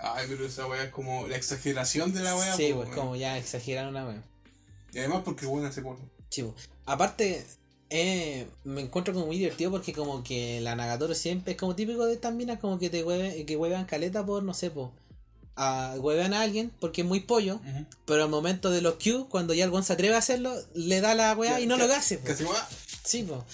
Ay, 0.02 0.26
pero 0.28 0.46
esa 0.46 0.66
weá 0.68 0.84
es 0.84 0.92
como 0.92 1.28
la 1.28 1.38
exageración 1.38 2.14
de 2.14 2.22
la 2.22 2.36
weá. 2.36 2.56
sí, 2.56 2.74
pues 2.74 2.90
como 2.90 3.16
ya 3.16 3.38
exagerar 3.38 3.88
una 3.88 4.06
wea. 4.08 4.24
Y 4.94 5.00
además 5.00 5.22
porque 5.24 5.46
hace 5.66 5.82
porno. 5.82 6.10
Sí, 6.30 6.44
po. 6.44 6.56
Aparte, 6.86 7.46
eh, 7.90 8.48
me 8.64 8.82
encuentro 8.82 9.14
como 9.14 9.28
muy 9.28 9.38
divertido 9.38 9.70
porque 9.70 9.94
como 9.94 10.24
que 10.24 10.60
la 10.62 10.76
Nagatoro 10.76 11.14
siempre 11.14 11.54
es 11.54 11.60
como 11.60 11.76
típico 11.76 12.06
de 12.06 12.14
estas 12.14 12.34
minas 12.34 12.60
como 12.60 12.80
que 12.80 12.90
te 12.90 13.04
hueven, 13.04 13.46
que 13.46 13.58
huevan 13.58 13.86
caleta 13.86 14.26
por, 14.26 14.44
no 14.44 14.54
sé, 14.54 14.72
po. 14.72 14.92
A, 15.56 15.96
huevean 15.98 16.34
a 16.34 16.42
alguien 16.42 16.72
porque 16.80 17.02
es 17.02 17.08
muy 17.08 17.20
pollo, 17.20 17.60
pero 18.06 18.24
al 18.24 18.30
momento 18.30 18.72
de 18.72 18.82
los 18.82 18.96
Q, 18.96 19.28
cuando 19.30 19.54
ya 19.54 19.66
el 19.66 19.84
se 19.84 19.94
atreve 19.94 20.16
a 20.16 20.20
hacerlo, 20.20 20.56
le 20.74 21.02
da 21.02 21.14
la 21.14 21.36
weá 21.36 21.60
y 21.60 21.68
no 21.68 21.78
lo 21.78 21.86
hace. 21.94 22.18
po. 22.18 22.28
Casi 22.28 22.44
weá. 22.46 22.70
Sí, 23.04 23.24
po. 23.24 23.46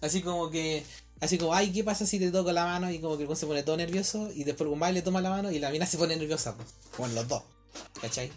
Así 0.00 0.20
como 0.20 0.50
que. 0.50 0.84
Así 1.20 1.38
como, 1.38 1.54
ay, 1.54 1.72
¿qué 1.72 1.84
pasa 1.84 2.06
si 2.06 2.18
te 2.18 2.30
toco 2.30 2.52
la 2.52 2.64
mano? 2.64 2.90
Y 2.90 2.98
como 2.98 3.16
que 3.16 3.24
el 3.24 3.36
se 3.36 3.46
pone 3.46 3.62
todo 3.62 3.76
nervioso. 3.76 4.30
Y 4.34 4.44
después 4.44 4.70
el 4.70 4.94
le 4.94 5.02
toma 5.02 5.20
la 5.20 5.30
mano 5.30 5.50
y 5.50 5.58
la 5.58 5.70
mina 5.70 5.86
se 5.86 5.96
pone 5.96 6.16
nerviosa, 6.16 6.56
po. 6.56 6.64
Bueno, 6.98 7.14
los 7.14 7.28
dos. 7.28 7.42
¿Cachai? 8.00 8.30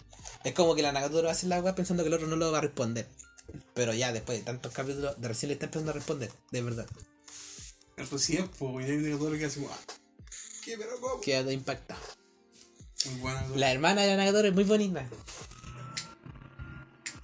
Es 0.43 0.53
como 0.53 0.75
que 0.75 0.81
la 0.81 0.91
Nagatoro 0.91 1.29
hace 1.29 1.47
la 1.47 1.59
weá 1.59 1.75
pensando 1.75 2.03
que 2.03 2.07
el 2.07 2.13
otro 2.13 2.27
no 2.27 2.35
lo 2.35 2.51
va 2.51 2.59
a 2.59 2.61
responder. 2.61 3.07
Pero 3.73 3.93
ya 3.93 4.11
después 4.13 4.37
de 4.37 4.45
tantos 4.45 4.73
capítulos, 4.73 5.19
de 5.19 5.27
recién 5.27 5.49
le 5.49 5.53
está 5.53 5.65
empezando 5.65 5.91
a 5.91 5.93
responder. 5.93 6.31
De 6.51 6.61
verdad. 6.61 6.87
Recién, 7.97 8.47
pues, 8.59 8.87
y 8.87 8.91
negador 8.91 9.37
que 9.37 9.45
hace 9.45 9.59
como. 9.59 9.73
ah, 9.73 9.79
¿Qué, 10.63 10.77
pero 10.77 10.99
cómo? 11.01 11.21
Queda 11.21 11.51
impactado. 11.51 11.99
Muy 13.05 13.19
buena. 13.19 13.47
La 13.55 13.71
hermana 13.71 14.01
de 14.01 14.09
la 14.09 14.17
Nagatoro 14.17 14.47
es 14.47 14.53
muy 14.53 14.63
bonita. 14.63 15.07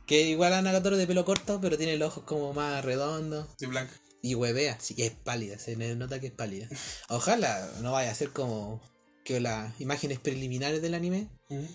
Que 0.05 0.23
igual 0.23 0.53
a 0.53 0.61
Nagatoro 0.61 0.97
de 0.97 1.07
pelo 1.07 1.25
corto, 1.25 1.59
pero 1.61 1.77
tiene 1.77 1.97
los 1.97 2.09
ojos 2.09 2.23
como 2.25 2.53
más 2.53 2.83
redondos. 2.83 3.47
De 3.57 3.67
blanca. 3.67 3.93
Y 4.25 4.35
huevea, 4.35 4.79
sí, 4.79 4.95
es 4.97 5.11
pálida, 5.11 5.59
se 5.59 5.75
nota 5.75 6.19
que 6.21 6.27
es 6.27 6.33
pálida. 6.33 6.67
Ojalá 7.09 7.69
no 7.81 7.91
vaya 7.91 8.09
a 8.09 8.15
ser 8.15 8.29
como 8.29 8.81
que 9.25 9.41
las 9.41 9.79
imágenes 9.81 10.17
preliminares 10.17 10.81
del 10.81 10.93
anime. 10.93 11.27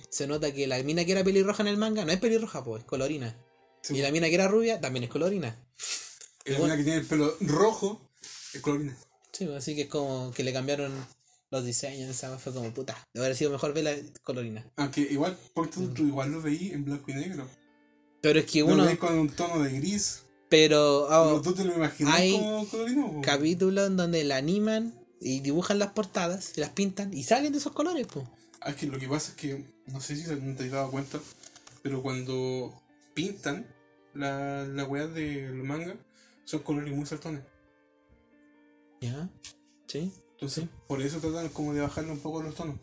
Se 0.08 0.26
nota 0.26 0.52
que 0.52 0.66
la 0.66 0.82
mina 0.82 1.04
que 1.04 1.12
era 1.12 1.22
pelirroja 1.22 1.62
en 1.62 1.68
el 1.68 1.76
manga 1.76 2.04
no 2.06 2.10
es 2.10 2.18
pelirroja, 2.18 2.64
pues, 2.64 2.82
es 2.82 2.88
colorina. 2.88 3.36
Sí. 3.82 3.96
Y 3.96 4.02
la 4.02 4.10
mina 4.10 4.28
que 4.28 4.34
era 4.34 4.48
rubia 4.48 4.80
también 4.80 5.04
es 5.04 5.10
colorina. 5.10 5.56
Y 6.46 6.52
la 6.52 6.58
mina 6.58 6.76
que 6.76 6.84
tiene 6.84 7.00
el 7.00 7.06
pelo 7.06 7.36
rojo 7.40 8.00
es 8.54 8.62
colorina. 8.62 8.96
Sí, 9.30 9.48
así 9.54 9.76
que 9.76 9.82
es 9.82 9.88
como 9.88 10.32
que 10.32 10.42
le 10.42 10.52
cambiaron 10.52 10.92
los 11.50 11.64
diseños, 11.64 12.08
esa 12.10 12.38
fue 12.38 12.54
como 12.54 12.72
puta. 12.72 12.96
Debe 13.12 13.26
haber 13.26 13.36
sido 13.36 13.50
mejor 13.50 13.74
verla 13.74 13.94
colorina. 14.24 14.64
Aunque 14.76 15.02
igual, 15.02 15.38
porque 15.54 15.74
tú, 15.74 15.88
tú 15.94 16.06
igual 16.06 16.32
lo 16.32 16.40
veí 16.40 16.70
en 16.70 16.86
blanco 16.86 17.10
y 17.10 17.14
negro. 17.14 17.46
Pero 18.22 18.40
es 18.40 18.46
que 18.46 18.60
Lo 18.60 18.66
uno. 18.68 18.84
veí 18.86 18.96
con 18.96 19.18
un 19.18 19.28
tono 19.30 19.62
de 19.62 19.70
gris. 19.78 20.22
Pero 20.48 21.06
Pero 21.08 21.42
tú 21.42 21.52
te 21.52 21.64
lo 21.64 21.74
imaginas 21.74 22.14
hay 22.14 22.32
como 22.32 22.66
colorino. 22.68 23.12
po? 23.12 23.20
capítulos 23.20 23.86
en 23.86 23.96
donde 23.96 24.24
la 24.24 24.36
animan 24.36 24.94
y 25.20 25.40
dibujan 25.40 25.78
las 25.78 25.92
portadas, 25.92 26.56
y 26.56 26.60
las 26.60 26.70
pintan 26.70 27.12
y 27.12 27.24
salen 27.24 27.52
de 27.52 27.58
esos 27.58 27.72
colores, 27.72 28.06
pues. 28.12 28.26
Ah, 28.60 28.70
es 28.70 28.76
que 28.76 28.86
lo 28.86 28.98
que 28.98 29.08
pasa 29.08 29.32
es 29.32 29.36
que, 29.36 29.64
no 29.86 30.00
sé 30.00 30.16
si 30.16 30.24
te 30.24 30.64
has 30.64 30.70
dado 30.70 30.90
cuenta, 30.90 31.18
pero 31.82 32.02
cuando 32.02 32.72
pintan 33.14 33.66
la, 34.14 34.64
la 34.64 34.84
weá 34.84 35.06
del 35.06 35.62
manga, 35.64 35.96
son 36.44 36.60
colores 36.60 36.94
muy 36.94 37.04
saltones. 37.04 37.42
¿Ya? 39.00 39.28
¿Sí? 39.86 40.12
Entonces, 40.32 40.64
por 40.86 41.02
eso 41.02 41.18
tratan 41.18 41.48
como 41.48 41.74
de 41.74 41.80
bajarle 41.80 42.12
un 42.12 42.20
poco 42.20 42.42
los 42.42 42.54
tonos. 42.54 42.76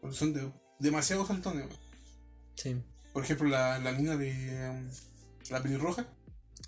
Porque 0.00 0.16
son 0.16 0.32
de, 0.32 0.50
demasiado 0.78 1.26
saltones. 1.26 1.66
Sí. 2.54 2.76
Por 3.12 3.24
ejemplo, 3.24 3.48
la, 3.48 3.78
la 3.78 3.92
mina 3.92 4.16
de 4.16 4.70
um, 4.70 4.88
la 5.50 5.62
pelirroja, 5.62 6.06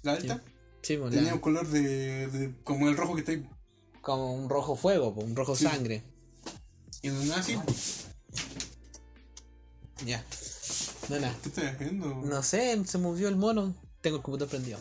la 0.05 0.13
alta, 0.13 0.43
Sí, 0.83 0.97
pues, 0.97 1.11
tenía 1.11 1.29
la- 1.31 1.35
un 1.35 1.41
color 1.41 1.67
de, 1.69 2.29
de- 2.29 2.55
como 2.63 2.89
el 2.89 2.97
rojo 2.97 3.15
que 3.15 3.21
está 3.21 3.33
ahí. 3.33 3.49
como 4.03 4.35
un 4.35 4.49
rojo 4.49 4.77
fuego, 4.77 5.15
pues, 5.15 5.27
un 5.27 5.35
rojo 5.35 5.57
Sí. 5.57 5.65
sangre. 5.65 6.03
Y 7.03 7.09
no 7.09 7.25
nada 7.25 7.41
así. 7.41 7.57
Ya. 10.05 10.25
No, 11.09 11.19
nada. 11.21 11.37
¿Qué 11.43 11.49
estás 11.49 11.75
haciendo? 11.75 12.15
No 12.15 12.43
sé, 12.43 12.85
se 12.87 12.99
movió 12.99 13.29
el 13.29 13.37
mono. 13.37 13.75
Tengo 14.01 14.17
el 14.19 14.23
computador 14.23 14.51
prendido. 14.51 14.79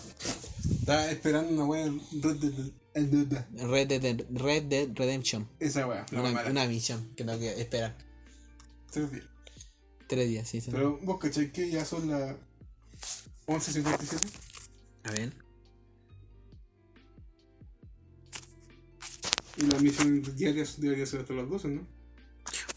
Estaba 0.80 1.10
esperando 1.12 1.52
una 1.54 1.66
weá 1.66 1.86
Red 2.22 2.38
Dead-. 2.38 3.48
Red 3.56 3.88
Dead, 4.02 4.26
Red 4.32 4.64
Dead 4.64 4.90
Redemption. 4.94 5.48
Esa 5.60 5.88
weá, 5.88 6.06
la 6.12 6.46
Una, 6.50 6.66
misión 6.68 7.14
que 7.16 7.24
tengo 7.24 7.40
que 7.40 7.60
esperar. 7.62 7.98
Tres 8.92 9.12
días. 9.12 9.26
Tres 10.08 10.30
días, 10.30 10.48
sí. 10.48 10.62
Pero 10.70 11.00
vos 11.02 11.18
cachai 11.20 11.52
que 11.52 11.70
ya 11.70 11.86
son 11.86 12.10
las 12.10 12.36
11.57. 13.48 14.30
A 15.04 15.12
ver. 15.12 15.34
Y 19.58 19.66
las 19.66 19.82
misiones 19.82 20.36
diarias 20.36 20.80
deberían 20.80 21.08
ser 21.08 21.22
hasta 21.22 21.34
las 21.34 21.50
12, 21.50 21.68
¿no? 21.68 21.88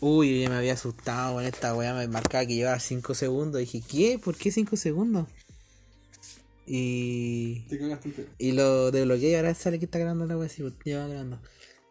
Uy, 0.01 0.43
ya 0.43 0.51
me 0.51 0.57
había 0.57 0.75
asustado 0.75 1.35
con 1.35 1.45
esta 1.45 1.75
weá. 1.75 1.95
Me 1.95 2.07
marcaba 2.09 2.45
que 2.45 2.55
llevaba 2.55 2.79
5 2.79 3.15
segundos. 3.15 3.61
dije, 3.61 3.81
¿qué? 3.81 4.19
¿Por 4.23 4.37
qué 4.37 4.51
5 4.51 4.77
segundos? 4.77 5.27
Y. 6.67 7.61
Te 7.69 7.79
cagaste 7.79 8.09
entero. 8.09 8.29
Y 8.39 8.53
lo 8.53 8.91
desbloqueé 8.91 9.31
y 9.31 9.35
ahora 9.37 9.55
sale 9.55 9.79
que 9.79 9.87
está 9.87 9.99
grabando 9.99 10.27
la 10.27 10.37
weá. 10.37 10.49
Sí, 10.49 10.63
pues, 10.63 10.75
ya 10.85 10.99
va 10.99 11.09
grabando. 11.09 11.41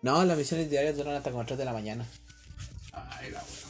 No, 0.02 0.24
las 0.24 0.38
misiones 0.38 0.70
diarias 0.70 0.98
duran 0.98 1.16
hasta 1.16 1.32
como 1.32 1.46
3 1.46 1.58
de 1.58 1.66
la 1.66 1.74
mañana. 1.74 2.08
Ay, 2.92 3.32
la 3.32 3.40
weá. 3.40 3.66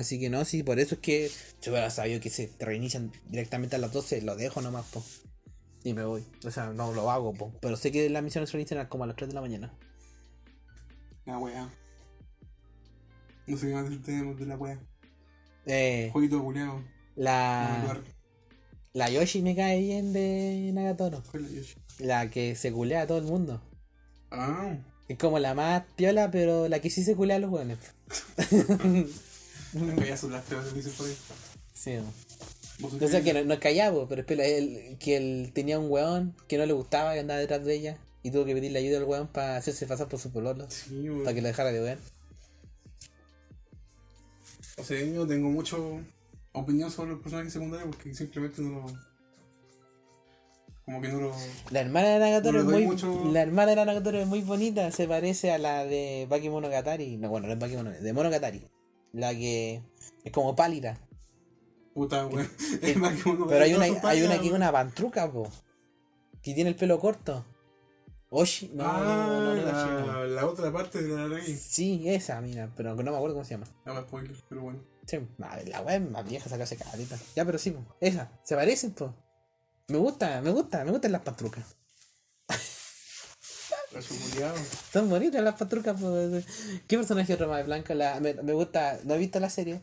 Así 0.00 0.18
que 0.18 0.28
no, 0.28 0.44
sí, 0.44 0.62
por 0.62 0.78
eso 0.78 0.96
es 0.96 1.00
que 1.00 1.30
yo 1.64 1.72
hubiera 1.72 1.90
sabido 1.90 2.20
que 2.20 2.30
se 2.30 2.52
reinician 2.58 3.10
directamente 3.28 3.76
a 3.76 3.78
las 3.78 3.92
12, 3.92 4.22
lo 4.22 4.36
dejo 4.36 4.60
nomás, 4.60 4.84
po. 4.86 5.02
Y 5.82 5.92
me 5.94 6.04
voy. 6.04 6.24
O 6.44 6.50
sea, 6.50 6.66
no 6.72 6.92
lo 6.92 7.10
hago, 7.10 7.32
po. 7.34 7.52
Pero 7.60 7.76
sé 7.76 7.90
que 7.92 8.08
las 8.10 8.22
misiones 8.22 8.50
se 8.50 8.54
reinician 8.56 8.86
como 8.86 9.04
a 9.04 9.06
las 9.06 9.16
3 9.16 9.28
de 9.28 9.34
la 9.34 9.40
mañana. 9.40 9.72
La 11.26 11.38
weá. 11.38 11.68
No 13.46 13.56
sé 13.56 13.68
qué 13.68 13.74
más 13.74 14.02
tenemos 14.02 14.38
de 14.38 14.46
la 14.46 14.56
weá. 14.56 14.78
Eh, 15.66 16.10
Jueguito 16.12 16.42
culeado. 16.42 16.82
la, 17.16 17.98
la 18.92 19.10
Yoshi 19.10 19.40
me 19.42 19.56
cae 19.56 19.80
bien 19.80 20.12
de 20.12 20.70
Nagatoro. 20.74 21.22
¿Cuál 21.30 21.44
es 21.46 21.50
la 21.50 21.56
Yoshi? 21.58 21.74
La 22.00 22.30
que 22.30 22.54
se 22.56 22.72
culea 22.72 23.02
a 23.02 23.06
todo 23.06 23.18
el 23.18 23.24
mundo. 23.24 23.62
Ah, 24.30 24.76
Es 25.08 25.16
como 25.18 25.38
la 25.38 25.54
más 25.54 25.84
piola, 25.96 26.30
pero 26.30 26.68
la 26.68 26.80
que 26.80 26.90
sí 26.90 27.04
se 27.04 27.14
culea 27.16 27.36
a 27.36 27.40
los 27.40 27.50
buenos. 27.50 27.78
las 28.36 29.94
payasos 29.96 30.30
las 30.30 30.42
peores 30.44 30.74
dicen 30.74 30.92
por 30.92 31.06
ahí. 31.06 31.16
Sí, 31.74 31.96
O 32.82 33.08
sea, 33.08 33.20
que- 33.20 33.24
que 33.24 33.34
no, 33.34 33.44
no 33.44 33.54
es 33.54 33.60
callado, 33.60 34.08
pero 34.08 34.22
espera, 34.22 34.44
él, 34.46 34.96
que 34.98 35.16
él 35.16 35.50
tenía 35.54 35.78
un 35.78 35.90
weón 35.90 36.34
que 36.48 36.56
no 36.58 36.66
le 36.66 36.72
gustaba 36.72 37.14
y 37.14 37.18
andaba 37.20 37.38
detrás 37.40 37.64
de 37.64 37.74
ella. 37.74 37.98
Y 38.22 38.30
tuvo 38.30 38.44
que 38.46 38.54
pedirle 38.54 38.78
ayuda 38.78 38.98
al 38.98 39.04
weón 39.04 39.28
para 39.28 39.56
hacerse 39.56 39.86
pasar 39.86 40.08
por 40.08 40.18
su 40.18 40.32
pololo. 40.32 40.66
Sí, 40.70 41.08
weón. 41.08 41.24
Para 41.24 41.34
que 41.34 41.42
lo 41.42 41.48
dejara 41.48 41.72
de 41.72 41.80
ver. 41.80 41.98
O 44.78 44.82
sea, 44.84 45.00
yo 45.04 45.26
tengo 45.26 45.50
mucho 45.50 46.00
opinión 46.52 46.90
sobre 46.90 47.10
los 47.12 47.20
personajes 47.20 47.52
secundarios 47.52 47.88
porque 47.94 48.14
simplemente 48.14 48.62
no 48.62 48.70
lo. 48.80 48.86
Como 50.84 51.00
que 51.00 51.08
no 51.08 51.20
lo. 51.20 51.34
La 51.70 51.80
hermana 51.80 52.08
de 52.08 52.18
Nagatoro 52.18 52.62
No 52.62 52.70
es 52.70 52.74
muy 52.76 52.86
mucho- 52.86 53.24
la 53.32 53.42
hermana 53.42 53.70
de 53.70 53.84
Nagatoro 53.86 54.18
es 54.20 54.26
muy 54.26 54.40
bonita, 54.42 54.90
se 54.90 55.06
parece 55.06 55.50
a 55.52 55.58
la 55.58 55.84
de 55.84 56.26
Baki 56.28 56.48
Monogatari. 56.50 57.16
No, 57.16 57.28
bueno, 57.28 57.46
no 57.46 57.52
es 57.54 57.58
Baki 57.58 57.76
Monogatari, 57.76 58.04
de 58.04 58.12
Monogatari. 58.12 58.66
La 59.12 59.32
que 59.34 59.82
es 60.24 60.32
como 60.32 60.56
pálida. 60.56 60.98
Puta, 61.94 62.26
weón. 62.26 62.50
Es 62.82 62.96
más 62.96 63.14
que 63.22 63.28
uno- 63.28 63.46
Pero 63.46 63.64
hay 63.64 63.74
una 63.74 63.84
hay 63.84 64.22
una 64.22 64.34
es 64.34 64.40
weón. 64.40 64.54
una 64.56 64.72
pantruca, 64.72 65.30
po. 65.30 65.50
Que 66.42 66.52
tiene 66.54 66.70
el 66.70 66.76
pelo 66.76 66.98
corto. 66.98 67.44
Oshi, 68.28 68.72
no, 68.74 68.84
ah, 68.84 68.98
no, 69.00 69.54
no, 69.54 69.54
no. 69.54 70.24
la, 70.26 70.26
la 70.26 70.46
otra 70.46 70.72
parte 70.72 71.00
de 71.00 71.16
la 71.16 71.24
Araki. 71.24 71.54
Sí, 71.54 72.02
esa, 72.08 72.40
mira, 72.40 72.68
pero 72.76 72.96
no 72.96 73.02
me 73.12 73.16
acuerdo 73.16 73.36
cómo 73.36 73.44
se 73.44 73.52
llama. 73.54 73.66
No 73.86 73.94
spoiler, 74.02 74.36
pero 74.48 74.62
bueno. 74.62 74.82
Sí, 75.06 75.18
a 75.40 75.56
ver, 75.56 75.68
la 75.68 75.82
web 75.82 76.10
más 76.10 76.28
vieja 76.28 76.48
sacarse 76.50 76.76
carita. 76.76 77.16
Ya, 77.36 77.44
pero 77.44 77.58
sí, 77.58 77.70
po, 77.70 77.84
esa, 78.00 78.32
se 78.42 78.56
parecen, 78.56 78.92
po. 78.92 79.14
Me 79.86 79.98
gusta, 79.98 80.40
me 80.40 80.50
gusta, 80.50 80.84
me 80.84 80.90
gustan 80.90 81.12
las 81.12 81.20
culiado. 84.02 84.56
Son 84.92 85.08
bonitas 85.08 85.42
las 85.42 85.54
patrucas. 85.54 86.00
pues. 86.00 86.44
¿Qué 86.88 86.96
personaje 86.96 87.34
otro 87.34 87.48
más 87.48 87.58
de 87.58 87.64
blanca? 87.64 87.94
La, 87.94 88.18
me, 88.18 88.34
me 88.34 88.52
gusta, 88.52 88.98
no 89.04 89.14
he 89.14 89.18
visto 89.18 89.38
la 89.38 89.50
serie. 89.50 89.80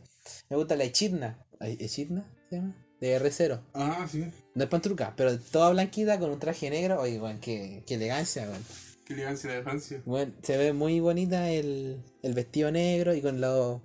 Me 0.50 0.58
gusta 0.58 0.76
la 0.76 0.84
Echidna. 0.84 1.40
¿Echidna 1.60 2.26
se 2.50 2.58
llama? 2.58 2.76
De 3.00 3.20
R0. 3.20 3.62
Ah, 3.74 4.08
sí. 4.10 4.26
No 4.54 4.64
es 4.64 4.70
pantruca, 4.70 5.14
pero 5.16 5.40
toda 5.40 5.72
blanquita 5.72 6.20
con 6.20 6.30
un 6.30 6.40
traje 6.40 6.70
negro. 6.70 7.02
Oye, 7.02 7.20
weón, 7.20 7.40
qué, 7.40 7.84
qué 7.88 7.96
elegancia, 7.96 8.44
weón. 8.44 8.64
Qué 9.06 9.14
elegancia 9.14 9.50
la 9.50 9.56
de 9.58 9.64
Francia. 9.64 10.02
Weón, 10.06 10.36
se 10.44 10.58
ve 10.58 10.74
muy 10.74 11.00
bonita 11.00 11.50
el, 11.50 12.04
el 12.22 12.34
vestido 12.34 12.72
negro 12.72 13.16
y 13.16 13.22
con 13.22 13.42
lo, 13.42 13.82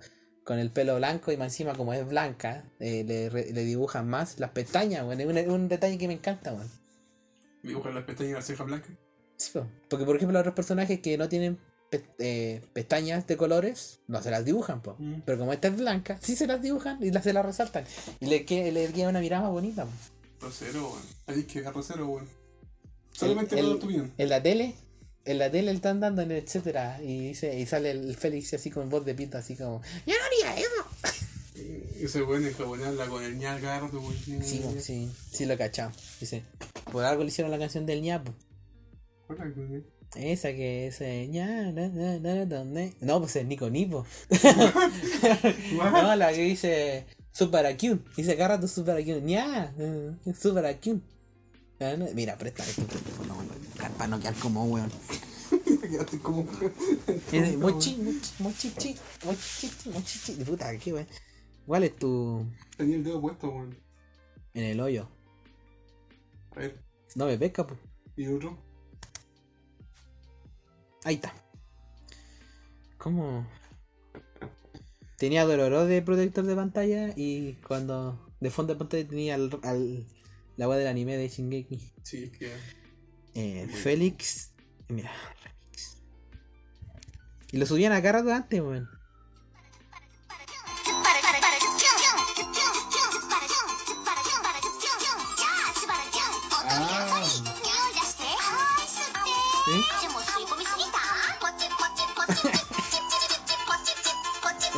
con 0.47 0.59
el 0.59 0.71
pelo 0.71 0.95
blanco 0.95 1.31
y 1.31 1.37
más 1.37 1.47
encima 1.47 1.73
como 1.73 1.93
es 1.93 2.07
blanca, 2.07 2.63
eh, 2.79 3.03
le, 3.05 3.29
le 3.29 3.63
dibujan 3.65 4.07
más 4.07 4.39
las 4.39 4.51
pestañas, 4.51 5.05
weón. 5.05 5.19
Es 5.19 5.47
un, 5.47 5.67
detalle 5.67 5.97
que 5.97 6.07
me 6.07 6.13
encanta, 6.13 6.53
weón. 6.53 6.69
Dibujan 7.63 7.93
las 7.95 8.05
pestañas 8.05 8.31
y 8.31 8.33
la 8.35 8.41
ceja 8.41 8.63
blanca. 8.63 8.89
Sí, 9.35 9.51
po. 9.53 9.67
porque 9.89 10.05
por 10.05 10.15
ejemplo 10.15 10.39
otros 10.39 10.55
personajes 10.55 10.99
que 10.99 11.17
no 11.17 11.27
tienen 11.29 11.57
pe- 11.89 12.03
eh, 12.19 12.61
pestañas 12.73 13.25
de 13.27 13.37
colores, 13.37 13.99
no 14.07 14.21
se 14.21 14.31
las 14.31 14.43
dibujan, 14.45 14.81
po. 14.81 14.95
Mm. 14.99 15.21
pero 15.25 15.37
como 15.39 15.53
esta 15.53 15.67
es 15.69 15.77
blanca, 15.77 16.19
sí 16.21 16.35
se 16.35 16.47
las 16.47 16.61
dibujan 16.61 17.01
y 17.03 17.11
las 17.11 17.23
se 17.23 17.33
las 17.33 17.45
resaltan. 17.45 17.85
Y 18.19 18.25
le, 18.27 18.45
que, 18.45 18.71
le 18.71 18.87
queda 18.91 19.09
una 19.09 19.19
mirada 19.19 19.43
más 19.43 19.51
bonita. 19.51 19.85
po. 19.85 19.91
Rosero, 20.41 20.89
weón. 20.91 21.01
Ahí 21.27 21.43
que 21.43 21.61
rosero, 21.63 22.07
weón. 22.07 22.27
Solamente 23.11 23.59
El- 23.59 23.65
el- 23.65 23.79
tu 23.79 23.85
opinión. 23.85 24.13
En 24.17 24.29
la 24.29 24.41
tele, 24.43 24.75
en 25.25 25.37
la 25.39 25.49
tele 25.51 25.71
le 25.71 25.71
están 25.77 25.99
dando 25.99 26.21
en 26.21 26.31
el 26.31 26.37
etcétera 26.43 27.01
y 27.01 27.29
dice, 27.29 27.57
y 27.59 27.65
sale 27.65 27.91
el 27.91 28.15
Félix 28.15 28.53
así 28.53 28.69
con 28.69 28.89
voz 28.89 29.03
de 29.05 29.15
pito 29.15 29.37
así 29.37 29.55
como, 29.55 29.81
yo 30.05 30.13
no 30.13 30.49
haría 30.49 30.61
eso. 30.61 31.17
Ese 31.99 32.21
weón 32.21 32.45
enjabonarla 32.45 33.07
con 33.07 33.23
el 33.23 33.35
ñal 33.39 33.59
cada 33.59 33.79
rato. 33.79 33.99
Sí, 34.43 34.63
sí, 34.79 35.11
sí 35.31 35.45
lo 35.47 35.53
he 35.55 35.57
cachado. 35.57 35.91
Dice, 36.19 36.43
por 36.91 37.03
algo 37.03 37.23
le 37.23 37.29
hicieron 37.29 37.49
la 37.49 37.57
canción 37.57 37.87
del 37.87 38.03
ñapo. 38.03 38.31
Esa 40.15 40.49
que 40.53 40.87
es 40.87 41.01
na. 41.01 41.71
No, 43.01 43.19
pues 43.19 43.35
es 43.35 43.45
Nico 43.45 43.69
Nipo. 43.69 44.05
no, 45.91 46.15
la 46.15 46.31
que 46.31 46.41
dice 46.41 47.05
Super 47.31 47.65
Acune. 47.65 47.99
Dice 48.15 48.31
agarra 48.31 48.59
tu 48.59 48.67
Super 48.67 48.97
Acune. 48.97 49.21
ña, 49.21 49.73
eh, 49.77 50.33
Super 50.33 50.65
Acune. 50.65 51.01
Ah, 51.79 51.95
Mira, 52.15 52.37
presta 52.37 52.63
esto. 52.63 52.81
No, 53.27 53.37
para 53.97 54.07
no 54.07 54.19
quedar 54.19 54.33
como 54.35 54.65
weón. 54.65 54.91
Quedaste 55.81 56.19
como. 56.19 56.43
Mochi, 56.43 57.95
mochi, 57.97 58.33
mochi, 58.39 58.73
chi, 58.75 58.95
mochi, 59.23 59.69
chi, 59.69 59.89
mochi, 59.89 60.19
chi. 60.19 60.33
Puta, 60.43 60.75
qué 60.77 60.93
weón. 60.93 61.07
¿Cuál 61.67 61.83
es 61.83 61.95
tu. 61.97 62.45
Tenía 62.77 62.95
el 62.95 63.03
dedo 63.03 63.21
puesto, 63.21 63.49
weón. 63.49 63.77
En 64.53 64.63
el 64.63 64.79
hoyo? 64.79 65.07
A 66.55 66.59
ver. 66.61 66.81
No 67.15 67.25
me 67.27 67.37
pesca, 67.37 67.67
pues. 67.67 67.79
¿Y 68.15 68.25
otro? 68.27 68.57
Ahí 71.07 71.15
está. 71.15 71.33
¿Cómo? 72.97 73.47
Tenía 75.17 75.45
Dororo 75.45 75.85
de 75.85 76.01
protector 76.01 76.43
de 76.43 76.53
pantalla 76.53 77.13
y 77.15 77.53
cuando 77.65 78.29
de 78.41 78.51
fondo 78.51 78.73
de 78.73 78.79
pantalla 78.79 79.07
tenía 79.07 79.35
al, 79.35 79.57
al- 79.63 80.05
la 80.57 80.67
del 80.75 80.87
anime 80.87 81.15
de 81.15 81.29
Shingeki. 81.29 81.93
Sí, 82.03 82.23
es 82.25 82.31
que. 82.37 82.51
Eh, 83.35 83.67
Félix. 83.69 84.51
Mira, 84.89 85.09
remix. 85.43 86.01
Y 87.53 87.57
lo 87.57 87.65
subían 87.65 87.93
a 87.93 88.01
cada 88.01 88.19
rato 88.19 88.33
antes, 88.33 88.59
weón. 88.59 88.89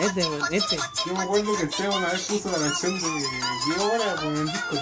Este, 0.02 0.22
este. 0.52 0.78
yo 1.06 1.14
me 1.14 1.24
acuerdo 1.24 1.58
que 1.58 1.64
el 1.64 1.74
Seba 1.74 1.98
una 1.98 2.08
vez 2.14 2.26
puso 2.28 2.50
la 2.52 2.58
canción 2.58 3.00
de 3.00 3.08
Diego 3.66 3.92
Hora 3.92 4.16
con 4.16 4.36
el 4.36 4.46
disco. 4.46 4.76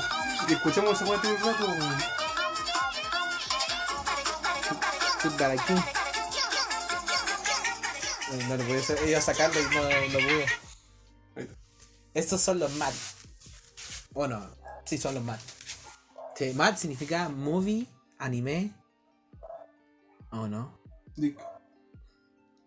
Y 0.47 0.53
escuchamos 0.53 1.01
weá 1.01 1.21
todo 1.21 1.31
el 1.31 1.39
rato. 1.39 1.65
weón. 1.65 1.97
Subaraku. 5.21 5.73
No 8.47 8.57
lo 8.57 8.63
pude 8.63 8.77
hacer, 8.79 9.09
iba 9.09 9.17
a 9.17 9.21
sacarlo 9.21 9.59
y 9.59 9.75
no 9.75 9.83
lo 9.83 10.19
pude. 10.19 10.45
Estos 12.13 12.41
son 12.41 12.59
los 12.59 12.71
MAT. 12.73 12.93
Bueno, 14.11 14.47
sí, 14.85 14.97
son 14.97 15.15
los 15.15 15.23
MAT. 15.23 15.39
Sí, 16.35 16.53
MAT 16.53 16.77
significa 16.77 17.29
movie, 17.29 17.87
anime. 18.19 18.71
¿O 20.31 20.47
no? 20.47 20.79
Dick. 21.15 21.56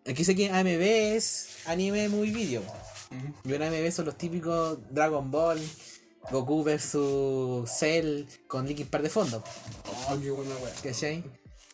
Aquí 0.03 0.13
dice 0.15 0.35
que 0.35 0.49
AMV 0.51 0.81
es 1.15 1.57
anime, 1.65 2.09
movie, 2.09 2.31
video. 2.33 2.61
Ujú. 2.61 3.33
Y 3.49 3.53
un 3.53 3.61
AMV 3.61 3.91
son 3.91 4.05
los 4.05 4.17
típicos 4.17 4.79
Dragon 4.89 5.29
Ball, 5.29 5.59
Goku 6.31 6.63
versus 6.63 7.69
Cell 7.69 8.25
con 8.47 8.65
Linkin 8.65 8.87
Park 8.87 9.03
de 9.03 9.09
fondo. 9.09 9.43
Oh, 10.09 10.17
qué 10.19 10.31
buena 10.31 10.55
weá. 10.57 10.73
¿Cachai? 10.83 11.23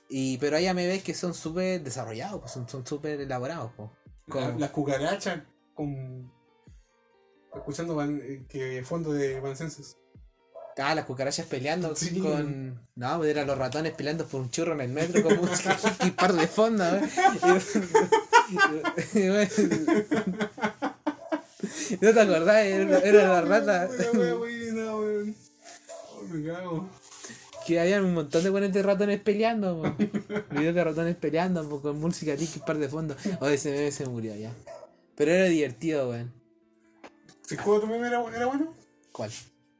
Y, 0.09 0.37
pero 0.37 0.57
hay 0.57 0.67
AMVs 0.67 1.03
que 1.03 1.13
son 1.13 1.33
súper 1.33 1.81
desarrollados, 1.83 2.39
pues, 2.41 2.51
son 2.51 2.67
son 2.67 2.85
súper 2.85 3.21
elaborados. 3.21 3.71
pues. 3.77 3.89
La- 4.27 4.57
Las 4.57 4.71
cucarachas 4.71 5.41
con. 5.73 6.31
Escuchando 7.55 7.95
Van- 7.95 8.21
eh, 8.23 8.45
que 8.49 8.83
fondo 8.83 9.13
de 9.13 9.39
Van 9.39 9.55
Senses. 9.55 9.97
Ah, 10.79 10.93
las 10.93 11.05
cucarachas 11.05 11.45
peleando 11.47 11.95
Sí. 11.95 12.19
con. 12.19 12.79
No, 12.95 13.17
pues 13.17 13.29
eran 13.31 13.47
los 13.47 13.57
ratones 13.57 13.93
peleando 13.93 14.25
por 14.27 14.41
un 14.41 14.51
churro 14.51 14.73
en 14.73 14.81
el 14.81 14.89
metro 14.89 15.23
con 15.23 15.37
música 15.37 15.75
Linkin 15.83 16.11
Park 16.13 16.35
de 16.35 16.47
fondo, 16.47 16.83
¿eh? 16.85 17.01
Y- 19.13 19.19
y- 19.19 19.27
¿No 22.01 22.13
te 22.13 22.19
acordás? 22.21 22.65
Era, 22.65 22.99
era 22.99 23.27
la 23.27 23.41
rata. 23.41 23.89
Oh, 26.13 26.21
me 26.29 26.45
cago. 26.45 26.89
Que 27.65 27.79
había 27.79 28.01
un 28.01 28.13
montón 28.13 28.43
de 28.43 28.49
buenos 28.49 28.71
de 28.71 28.81
ratones 28.83 29.19
peleando. 29.21 29.81
Videos 30.51 30.75
de 30.75 30.83
ratones 30.83 31.15
peleando 31.15 31.67
po, 31.67 31.81
con 31.81 31.99
música 31.99 32.33
Linkin 32.35 32.61
Park 32.65 32.79
de 32.79 32.89
fondo. 32.89 33.15
O 33.41 33.47
ese 33.47 33.71
meme 33.71 33.91
se 33.91 34.05
murió 34.05 34.35
ya. 34.35 34.51
Pero 35.15 35.31
era 35.31 35.45
divertido, 35.45 36.09
weón. 36.09 36.31
¿Si 37.45 37.55
el 37.55 37.61
juego 37.61 37.81
también 37.81 38.05
era, 38.05 38.23
era 38.35 38.45
bueno? 38.45 38.73
¿Cuál? 39.11 39.31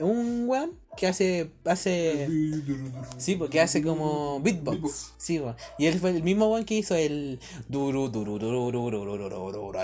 un 0.00 0.48
weón 0.48 0.72
que 0.96 1.06
hace 1.06 1.50
hace 1.64 2.28
sí 3.18 3.36
porque 3.36 3.60
hace 3.60 3.82
como 3.82 4.40
beatbox, 4.40 5.12
sí 5.18 5.40
y 5.78 5.86
él 5.86 5.98
fue 6.00 6.10
el 6.10 6.22
mismo 6.22 6.50
weón 6.50 6.64
que 6.64 6.74
hizo 6.74 6.94
el 6.94 7.38
duro 7.68 8.08
duro 8.08 8.38
duro 8.38 8.70
duro 8.70 8.90
duro 8.90 9.52
duro 9.52 9.80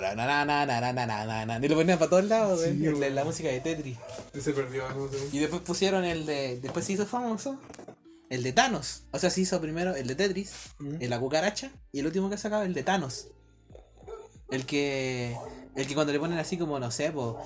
y 1.62 1.68
lo 1.68 1.76
ponían 1.76 1.98
para 1.98 2.10
todos 2.10 2.24
lados 2.24 2.62
sí, 2.62 2.74
la, 2.74 3.10
la, 3.10 3.24
música 3.24 3.48
de 3.48 3.60
Tetris 3.60 3.96
y 5.32 5.38
después 5.38 5.62
pusieron 5.62 6.04
el 6.04 6.26
de 6.26 6.60
después 6.60 6.84
se 6.84 6.94
hizo 6.94 7.06
famoso 7.06 7.58
el 8.28 8.42
de 8.42 8.52
Thanos 8.52 9.04
o 9.12 9.18
sea 9.18 9.30
se 9.30 9.40
hizo 9.40 9.60
primero 9.60 9.94
el 9.94 10.06
de 10.06 10.14
Tetris 10.14 10.52
¿Mm? 10.78 10.94
el 11.00 11.10
la 11.10 11.20
cucaracha 11.20 11.70
y 11.92 12.00
el 12.00 12.06
último 12.06 12.30
que 12.30 12.36
sacaba 12.36 12.64
el 12.64 12.74
de 12.74 12.82
Thanos 12.82 13.28
el 14.50 14.66
que 14.66 15.36
el 15.76 15.86
que 15.86 15.94
cuando 15.94 16.12
le 16.12 16.18
ponen 16.18 16.38
así 16.38 16.56
como 16.58 16.78
no 16.80 16.90
sé 16.90 17.12
pues 17.12 17.36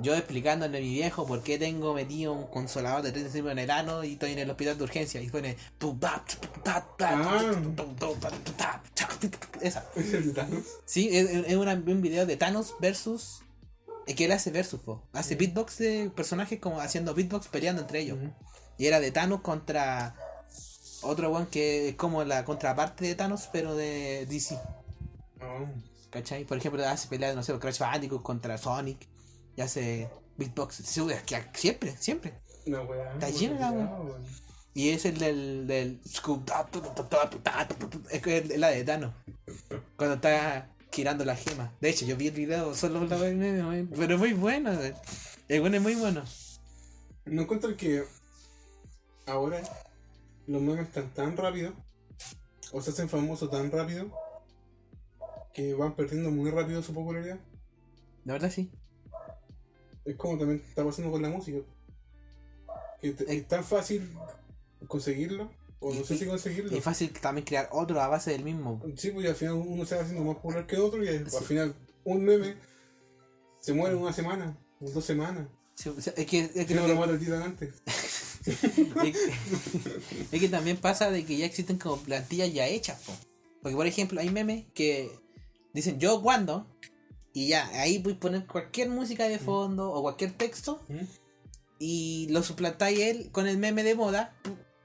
yo 0.00 0.14
explicándole 0.14 0.78
a 0.78 0.80
mi 0.80 0.88
viejo 0.94 1.26
por 1.26 1.42
qué 1.42 1.58
tengo 1.58 1.92
metido 1.94 2.32
un 2.32 2.46
consolador 2.46 3.02
de 3.02 3.12
30 3.12 3.30
centímetros 3.30 3.52
en 3.52 3.64
el 3.64 3.70
ano 3.70 4.04
y 4.04 4.12
estoy 4.12 4.32
en 4.32 4.38
el 4.38 4.48
hospital 4.50 4.78
de 4.78 4.84
urgencia. 4.84 5.20
Y 5.20 5.28
pone. 5.28 5.56
Ah. 7.00 7.50
Esa. 9.60 9.84
Sí, 10.86 11.08
es, 11.12 11.28
es 11.30 11.56
una- 11.56 11.74
un 11.74 12.00
video 12.02 12.24
de 12.26 12.36
Thanos 12.36 12.74
versus. 12.80 13.42
Es 14.06 14.14
que 14.14 14.24
él 14.24 14.32
hace 14.32 14.50
versus, 14.50 14.80
po. 14.80 15.02
Hace 15.12 15.34
beatbox 15.36 15.78
de 15.78 16.10
personajes 16.14 16.58
como 16.60 16.80
haciendo 16.80 17.14
beatbox 17.14 17.48
peleando 17.48 17.82
entre 17.82 18.00
ellos. 18.00 18.18
Y 18.78 18.86
era 18.86 19.00
de 19.00 19.10
Thanos 19.10 19.42
contra 19.42 20.14
otro 21.02 21.30
one 21.32 21.46
que 21.50 21.90
es 21.90 21.94
como 21.96 22.24
la 22.24 22.44
contraparte 22.44 23.06
de 23.06 23.14
Thanos, 23.14 23.48
pero 23.52 23.74
de 23.74 24.26
DC. 24.26 24.58
¿Cachai? 26.10 26.44
Por 26.44 26.56
ejemplo, 26.58 26.86
hace 26.88 27.08
peleas, 27.08 27.36
no 27.36 27.42
sé, 27.42 27.56
Crash 27.58 27.78
Bandicoot 27.78 28.22
contra 28.22 28.56
Sonic. 28.58 29.06
Y 29.56 29.60
hace 29.60 30.08
beatbox. 30.36 30.76
Siempre, 30.76 31.96
siempre. 31.98 32.34
No, 32.66 32.82
weón. 32.82 33.12
Está 33.14 33.30
llena 33.30 33.60
la 33.60 33.72
weón. 33.72 34.24
Y 34.74 34.90
es 34.90 35.04
el 35.04 35.18
del. 35.18 35.66
del 35.66 36.00
es 38.26 38.58
la 38.58 38.68
de 38.68 38.84
Thanos. 38.84 39.14
Cuando 39.96 40.14
está 40.14 40.70
girando 40.92 41.24
la 41.24 41.36
gema. 41.36 41.72
De 41.80 41.90
hecho, 41.90 42.04
yo 42.04 42.16
vi 42.16 42.28
el 42.28 42.34
video 42.34 42.74
solo 42.74 43.04
la 43.04 43.16
vez 43.16 43.34
meme, 43.34 43.88
pero 43.96 44.14
es 44.14 44.20
muy 44.20 44.32
bueno. 44.32 44.72
El 45.48 45.60
bueno 45.60 45.76
es 45.76 45.82
muy 45.82 45.94
bueno. 45.94 46.22
No 47.24 47.42
encuentro 47.42 47.76
que 47.76 48.04
ahora 49.26 49.60
los 50.46 50.62
memes 50.62 50.88
están 50.88 51.12
tan 51.14 51.36
rápido 51.36 51.72
o 52.72 52.80
se 52.80 52.90
hacen 52.90 53.08
famosos 53.08 53.50
tan 53.50 53.70
rápido 53.70 54.10
que 55.52 55.74
van 55.74 55.94
perdiendo 55.94 56.30
muy 56.30 56.50
rápido 56.50 56.82
su 56.82 56.94
popularidad. 56.94 57.38
La 58.24 58.34
verdad 58.34 58.50
sí. 58.50 58.70
Es 60.04 60.16
como 60.16 60.38
también 60.38 60.62
está 60.66 60.84
pasando 60.84 61.10
con 61.10 61.22
la 61.22 61.28
música. 61.28 61.58
Que 63.00 63.14
es 63.28 63.48
tan 63.48 63.64
fácil 63.64 64.08
conseguirlo, 64.86 65.50
o 65.78 65.94
no 65.94 66.04
sé 66.04 66.16
si 66.18 66.24
Y 66.24 66.28
conseguirlo. 66.28 66.76
es 66.76 66.84
fácil 66.84 67.10
también 67.12 67.44
crear 67.46 67.68
otro 67.72 68.00
a 68.00 68.08
base 68.08 68.30
del 68.32 68.44
mismo. 68.44 68.82
Sí, 68.96 69.10
pues 69.10 69.26
al 69.28 69.34
final 69.34 69.54
uno 69.54 69.84
se 69.84 69.96
va 69.96 70.02
haciendo 70.02 70.24
más 70.24 70.36
popular 70.36 70.66
que 70.66 70.76
otro 70.76 71.02
y 71.02 71.08
al 71.08 71.24
al 71.24 71.44
final 71.44 71.74
un 72.04 72.24
meme 72.24 72.54
se 73.60 73.72
muere 73.72 73.94
en 73.94 74.02
una 74.02 74.12
semana, 74.12 74.56
en 74.80 74.92
dos 74.92 75.04
semanas. 75.04 75.48
Sí, 75.74 75.88
o 75.88 76.00
sea, 76.00 76.12
es 76.16 76.26
que, 76.26 76.50
es 76.54 76.66
que 76.66 76.74
no 76.74 76.86
lo 76.86 76.96
mata 76.96 77.12
el 77.12 77.18
titán 77.18 77.42
antes. 77.42 77.74
es, 78.46 78.64
es 80.32 80.40
que 80.40 80.48
también 80.48 80.76
pasa 80.76 81.10
de 81.10 81.24
que 81.24 81.36
ya 81.36 81.46
existen 81.46 81.78
como 81.78 81.96
plantillas 81.98 82.52
ya 82.52 82.66
hechas, 82.66 83.00
po. 83.02 83.12
Porque 83.62 83.76
por 83.76 83.86
ejemplo, 83.86 84.20
hay 84.20 84.30
memes 84.30 84.64
que 84.74 85.10
dicen 85.72 85.98
yo 85.98 86.22
cuando 86.22 86.66
y 87.32 87.48
ya, 87.48 87.68
ahí 87.80 87.98
voy 87.98 88.14
a 88.14 88.20
poner 88.20 88.46
cualquier 88.46 88.88
música 88.88 89.28
de 89.28 89.38
fondo 89.38 89.92
o 89.92 90.02
cualquier 90.02 90.32
texto 90.32 90.80
¿Mm? 90.88 91.04
y 91.78 92.26
lo 92.30 92.42
suplantáis 92.42 92.98
él 93.00 93.30
con 93.32 93.46
el 93.46 93.58
meme 93.58 93.82
de 93.82 93.94
moda 93.94 94.34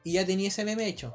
y 0.03 0.13
ya 0.13 0.25
tenía 0.25 0.49
ese 0.49 0.63
meme 0.63 0.87
hecho. 0.87 1.13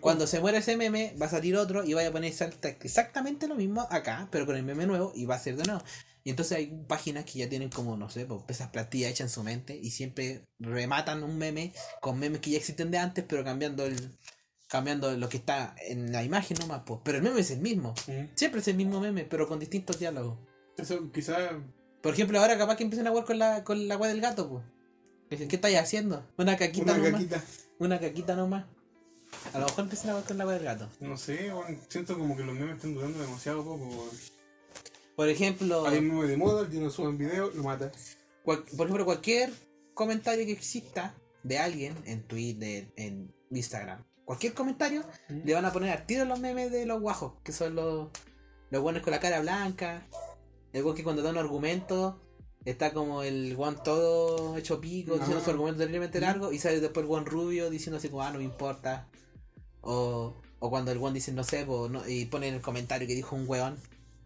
Cuando, 0.00 0.26
se 0.26 0.40
muere 0.40 0.58
ese 0.58 0.76
meme, 0.76 1.14
va 1.20 1.26
a 1.26 1.30
salir 1.30 1.56
otro 1.56 1.84
y 1.84 1.94
vaya 1.94 2.08
a 2.08 2.12
poner 2.12 2.32
exacta- 2.32 2.68
exactamente 2.68 3.46
lo 3.46 3.54
mismo 3.54 3.86
acá, 3.88 4.28
pero 4.32 4.46
con 4.46 4.56
el 4.56 4.64
meme 4.64 4.84
nuevo 4.84 5.12
y 5.14 5.26
va 5.26 5.36
a 5.36 5.38
ser 5.38 5.56
de 5.56 5.64
nuevo. 5.64 5.80
Y 6.24 6.30
entonces 6.30 6.58
hay 6.58 6.66
páginas 6.88 7.24
que 7.24 7.38
ya 7.38 7.48
tienen 7.48 7.68
como, 7.68 7.96
no 7.96 8.10
sé, 8.10 8.26
pues, 8.26 8.42
esas 8.48 8.70
plantillas 8.70 9.10
hechas 9.12 9.26
en 9.26 9.34
su 9.34 9.42
mente 9.44 9.78
y 9.80 9.90
siempre 9.90 10.44
rematan 10.58 11.22
un 11.22 11.38
meme 11.38 11.72
con 12.00 12.18
memes 12.18 12.40
que 12.40 12.50
ya 12.50 12.58
existen 12.58 12.90
de 12.90 12.98
antes, 12.98 13.24
pero 13.28 13.44
cambiando 13.44 13.84
el 13.86 13.96
cambiando 14.72 15.14
lo 15.18 15.28
que 15.28 15.36
está 15.36 15.74
en 15.86 16.12
la 16.12 16.24
imagen 16.24 16.56
nomás, 16.58 16.80
pues. 16.86 17.00
Pero 17.04 17.18
el 17.18 17.22
meme 17.24 17.40
es 17.40 17.50
el 17.50 17.60
mismo. 17.60 17.92
¿Mm? 18.06 18.34
Siempre 18.34 18.60
es 18.62 18.68
el 18.68 18.76
mismo 18.76 19.00
meme, 19.00 19.26
pero 19.26 19.46
con 19.46 19.58
distintos 19.58 19.98
diálogos. 19.98 20.38
Eso 20.78 21.12
quizás 21.12 21.52
Por 22.00 22.14
ejemplo, 22.14 22.40
ahora 22.40 22.56
capaz 22.56 22.76
que 22.76 22.84
empiecen 22.84 23.06
a 23.06 23.10
jugar 23.10 23.26
con 23.26 23.38
la, 23.38 23.64
con 23.64 23.86
la 23.86 23.92
agua 23.94 24.08
del 24.08 24.22
gato, 24.22 24.48
pues. 24.48 24.64
Dicen, 25.28 25.48
¿Qué 25.48 25.56
estáis 25.56 25.76
haciendo? 25.76 26.26
Una 26.38 26.56
caquita 26.56 26.94
una 26.94 26.96
nomás. 26.96 27.12
caquita. 27.12 27.44
Una 27.80 28.00
caquita 28.00 28.34
nomás. 28.34 28.64
A 29.52 29.58
lo 29.58 29.66
mejor 29.66 29.84
empiezan 29.84 30.08
a 30.08 30.12
jugar 30.14 30.26
con 30.26 30.38
la 30.38 30.44
agua 30.44 30.54
del 30.54 30.64
gato. 30.64 30.88
No 31.00 31.18
sé, 31.18 31.52
siento 31.88 32.18
como 32.18 32.34
que 32.34 32.42
los 32.42 32.54
memes 32.54 32.76
están 32.76 32.94
durando 32.94 33.18
demasiado 33.18 33.62
poco. 33.62 34.08
Por 35.16 35.28
ejemplo, 35.28 35.86
Hay 35.86 35.98
un 35.98 36.08
meme 36.08 36.26
de 36.28 36.36
moda, 36.38 36.62
el 36.62 36.70
tío 36.70 36.80
no 36.80 36.88
sube 36.90 37.08
un 37.08 37.18
video, 37.18 37.50
lo 37.50 37.62
mata. 37.62 37.92
cual- 38.42 38.64
por 38.76 38.86
ejemplo, 38.86 39.04
cualquier 39.04 39.52
comentario 39.92 40.46
que 40.46 40.52
exista 40.52 41.14
de 41.42 41.58
alguien 41.58 41.94
en 42.06 42.22
Twitter, 42.22 42.90
en 42.96 43.34
Instagram, 43.50 44.02
cualquier 44.24 44.54
comentario, 44.54 45.02
Mm. 45.28 45.40
le 45.44 45.54
van 45.54 45.64
a 45.64 45.72
poner 45.72 45.90
al 45.90 46.06
tiro 46.06 46.24
los 46.24 46.38
memes 46.40 46.70
de 46.70 46.86
los 46.86 47.00
guajos, 47.00 47.34
que 47.44 47.52
son 47.52 47.74
los, 47.74 48.08
los 48.70 48.82
buenos 48.82 49.02
con 49.02 49.10
la 49.12 49.20
cara 49.20 49.40
blanca. 49.40 50.06
El 50.72 50.84
weón 50.84 50.96
que 50.96 51.04
cuando 51.04 51.22
da 51.22 51.30
un 51.30 51.38
argumento 51.38 52.20
está 52.64 52.92
como 52.92 53.22
el 53.22 53.56
guan 53.56 53.82
todo 53.82 54.56
hecho 54.56 54.80
pico, 54.80 55.14
diciendo 55.14 55.38
Ah. 55.40 55.44
su 55.44 55.50
argumento 55.50 55.78
terriblemente 55.78 56.18
Mm. 56.18 56.22
largo, 56.22 56.52
y 56.52 56.58
sale 56.58 56.80
después 56.80 57.02
el 57.02 57.08
guan 57.08 57.26
rubio 57.26 57.68
diciendo 57.70 57.98
así 57.98 58.08
como, 58.08 58.22
ah, 58.22 58.30
no 58.30 58.38
me 58.38 58.44
importa. 58.44 59.08
O, 59.80 60.34
o 60.60 60.70
cuando 60.70 60.92
el 60.92 60.98
guan 60.98 61.12
dice, 61.14 61.32
no 61.32 61.42
sé, 61.44 61.64
po, 61.66 61.88
no- 61.88 62.06
y 62.08 62.26
ponen 62.26 62.54
el 62.54 62.60
comentario 62.60 63.06
que 63.08 63.14
dijo 63.16 63.34
un 63.34 63.48
weón, 63.48 63.76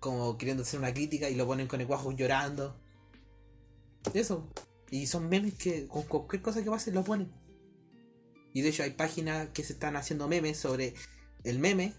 como 0.01 0.36
queriendo 0.36 0.62
hacer 0.62 0.78
una 0.78 0.92
crítica, 0.92 1.30
y 1.30 1.34
lo 1.34 1.47
ponen 1.47 1.66
con 1.66 1.80
el 1.80 1.86
guajo 1.86 2.12
llorando. 2.12 2.76
Eso. 4.14 4.47
Y 4.90 5.07
son 5.07 5.28
memes 5.28 5.55
que 5.55 5.88
con 5.88 6.03
cualquier 6.05 6.42
cosa 6.42 6.62
que 6.62 6.70
pase 6.70 6.92
lo 6.92 7.03
ponen. 7.03 7.32
Y 8.57 8.62
de 8.62 8.70
hecho 8.70 8.84
hay 8.84 8.92
páginas 8.92 9.50
que 9.52 9.62
se 9.62 9.74
están 9.74 9.96
haciendo 9.96 10.28
memes 10.28 10.57
sobre 10.57 10.94
el 11.44 11.59
meme 11.59 11.92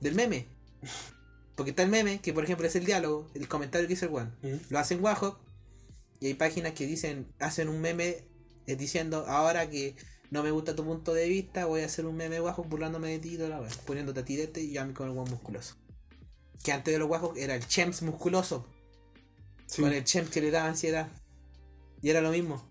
del 0.00 0.16
meme. 0.16 0.48
Porque 1.54 1.70
está 1.70 1.84
el 1.84 1.88
meme, 1.88 2.20
que 2.20 2.32
por 2.32 2.42
ejemplo 2.42 2.66
es 2.66 2.74
el 2.74 2.84
diálogo, 2.84 3.30
el 3.32 3.46
comentario 3.46 3.86
que 3.86 3.92
hizo 3.92 4.06
el 4.06 4.14
one. 4.16 4.30
Mm. 4.42 4.56
Lo 4.70 4.80
hacen 4.80 5.00
guajo. 5.00 5.38
Y 6.18 6.26
hay 6.26 6.34
páginas 6.34 6.72
que 6.72 6.84
dicen, 6.84 7.32
hacen 7.38 7.68
un 7.68 7.80
meme 7.80 8.24
eh, 8.66 8.74
diciendo, 8.74 9.24
ahora 9.28 9.70
que 9.70 9.94
no 10.32 10.42
me 10.42 10.50
gusta 10.50 10.74
tu 10.74 10.84
punto 10.84 11.14
de 11.14 11.28
vista, 11.28 11.66
voy 11.66 11.82
a 11.82 11.86
hacer 11.86 12.04
un 12.06 12.16
meme 12.16 12.40
guajo 12.40 12.64
burlándome 12.64 13.10
de 13.10 13.20
ti 13.20 13.36
la 13.36 13.60
wea, 13.60 13.70
poniéndote 13.86 14.18
a 14.18 14.24
ti 14.24 14.34
de 14.34 14.42
este 14.42 14.62
y 14.62 14.78
a 14.78 14.84
mí 14.84 14.92
con 14.94 15.06
el 15.06 15.14
guan 15.14 15.30
musculoso. 15.30 15.76
Que 16.64 16.72
antes 16.72 16.92
de 16.92 16.98
los 16.98 17.06
guajos 17.06 17.38
era 17.38 17.54
el 17.54 17.64
chems 17.64 18.02
musculoso. 18.02 18.66
Sí. 19.66 19.80
Con 19.80 19.92
el 19.92 20.02
chems 20.02 20.28
que 20.30 20.40
le 20.40 20.50
daba 20.50 20.70
ansiedad. 20.70 21.08
Y 22.02 22.10
era 22.10 22.20
lo 22.20 22.32
mismo. 22.32 22.68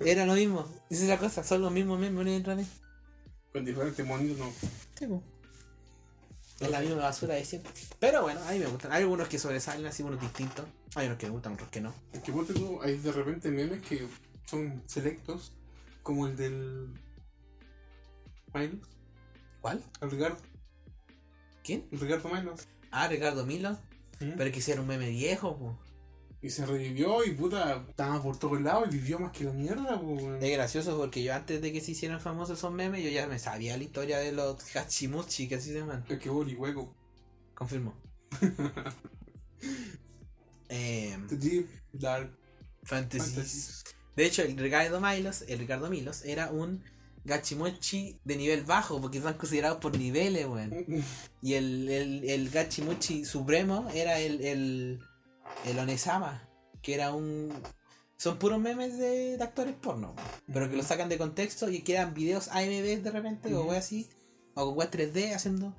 Era 0.00 0.26
lo 0.26 0.34
mismo. 0.34 0.66
Esa 0.88 1.02
es 1.02 1.08
la 1.08 1.18
cosa, 1.18 1.42
son 1.44 1.62
los 1.62 1.72
mismos 1.72 1.98
memes 1.98 2.20
una 2.20 2.34
y 2.34 2.40
otra 2.40 2.54
vez. 2.54 2.68
Con 3.52 3.64
diferentes 3.64 4.06
monitos, 4.06 4.38
no. 4.38 4.52
Sí, 4.98 5.06
po. 5.06 5.22
Es 6.60 6.70
la 6.70 6.80
misma 6.80 6.96
basura 6.96 7.34
de 7.34 7.44
siempre. 7.44 7.72
Pero 7.98 8.22
bueno, 8.22 8.40
a 8.44 8.52
mí 8.52 8.58
me 8.58 8.66
gustan. 8.66 8.92
Hay 8.92 9.02
algunos 9.02 9.28
que 9.28 9.38
sobresalen, 9.38 9.86
así 9.86 10.02
unos 10.02 10.20
distintos. 10.20 10.66
Hay 10.94 11.06
unos 11.06 11.18
que 11.18 11.26
me 11.26 11.32
gustan, 11.32 11.54
otros 11.54 11.70
que 11.70 11.80
no. 11.80 11.94
Es 12.12 12.22
que 12.22 12.32
ponte 12.32 12.52
tú, 12.52 12.80
hay 12.82 12.98
de 12.98 13.12
repente 13.12 13.50
memes 13.50 13.80
que 13.80 14.06
son 14.44 14.82
selectos, 14.86 15.52
como 16.02 16.26
el 16.26 16.36
del. 16.36 16.88
Milos, 18.52 18.88
¿Cuál? 19.60 19.82
el 20.00 20.10
Ricardo, 20.10 20.36
¿Quién? 21.62 21.86
el 21.92 22.00
Ricardo 22.00 22.28
Milos. 22.28 22.66
Ah, 22.90 23.08
Ricardo 23.08 23.46
Milo. 23.46 23.72
Mm. 24.20 24.32
Pero 24.36 24.52
que 24.52 24.80
un 24.80 24.86
meme 24.86 25.08
viejo, 25.08 25.56
po. 25.56 25.78
Y 26.42 26.48
se 26.48 26.64
revivió 26.64 27.22
y 27.24 27.32
puta, 27.32 27.84
estaba 27.88 28.22
por 28.22 28.38
todos 28.38 28.60
lados 28.62 28.88
y 28.90 28.96
vivió 28.96 29.18
más 29.18 29.30
que 29.30 29.44
la 29.44 29.52
mierda, 29.52 29.96
weón. 29.96 30.42
Es 30.42 30.50
gracioso 30.52 30.96
porque 30.96 31.22
yo 31.22 31.34
antes 31.34 31.60
de 31.60 31.70
que 31.70 31.82
se 31.82 31.90
hicieran 31.90 32.20
famosos 32.20 32.58
esos 32.58 32.72
memes, 32.72 33.04
yo 33.04 33.10
ya 33.10 33.26
me 33.26 33.38
sabía 33.38 33.76
la 33.76 33.84
historia 33.84 34.18
de 34.18 34.32
los 34.32 34.56
Hachimuchi, 34.74 35.48
que 35.48 35.56
así 35.56 35.70
se 35.70 35.80
llaman. 35.80 36.04
Es 36.08 36.18
que 36.18 36.30
boli 36.30 36.54
hueco. 36.54 36.94
Confirmo. 37.54 37.94
eh, 40.70 41.18
Deep 41.30 41.68
Dark 41.92 42.34
Fantasies. 42.84 43.34
Fantasies. 43.34 43.84
De 44.16 44.24
hecho, 44.24 44.42
el 44.42 44.56
Ricardo 44.56 44.98
Milos, 44.98 45.44
el 45.46 45.58
Ricardo 45.58 45.90
Milos, 45.90 46.24
era 46.24 46.50
un 46.50 46.82
Gachimuchi 47.24 48.18
de 48.24 48.36
nivel 48.36 48.64
bajo, 48.64 49.00
porque 49.00 49.18
están 49.18 49.34
considerados 49.34 49.78
por 49.78 49.96
niveles, 49.96 50.46
weón. 50.46 51.04
Y 51.42 51.54
el, 51.54 51.88
el, 51.88 52.28
el 52.28 52.50
Gachimuchi 52.50 53.24
Supremo 53.24 53.88
era 53.94 54.20
el, 54.20 54.42
el, 54.42 55.00
el 55.66 55.78
Onesama, 55.78 56.48
que 56.82 56.94
era 56.94 57.12
un... 57.14 57.52
Son 58.16 58.38
puros 58.38 58.60
memes 58.60 58.98
de, 58.98 59.38
de 59.38 59.42
actores 59.42 59.74
porno, 59.74 60.14
pero 60.52 60.68
que 60.68 60.76
lo 60.76 60.82
sacan 60.82 61.08
de 61.08 61.16
contexto 61.16 61.70
y 61.70 61.80
quedan 61.80 62.12
videos 62.12 62.48
AMV 62.48 63.02
de 63.02 63.10
repente, 63.10 63.54
o 63.54 63.60
Ujú. 63.60 63.70
wey 63.70 63.78
así, 63.78 64.10
o 64.54 64.66
con 64.66 64.78
weas 64.78 64.90
3D 64.90 65.34
haciendo, 65.34 65.74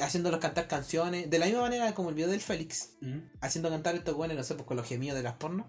haciéndolos 0.00 0.40
cantar 0.40 0.68
canciones, 0.68 1.28
de 1.28 1.38
la 1.38 1.44
misma 1.44 1.60
manera 1.62 1.94
como 1.94 2.08
el 2.08 2.14
video 2.14 2.30
del 2.30 2.40
Félix, 2.40 2.92
haciendo 3.42 3.68
cantar 3.68 3.94
estos 3.94 4.16
weones, 4.16 4.38
no 4.38 4.42
sé, 4.42 4.54
pues 4.54 4.66
con 4.66 4.78
los 4.78 4.86
gemidos 4.86 5.18
de 5.18 5.22
las 5.22 5.34
porno, 5.34 5.66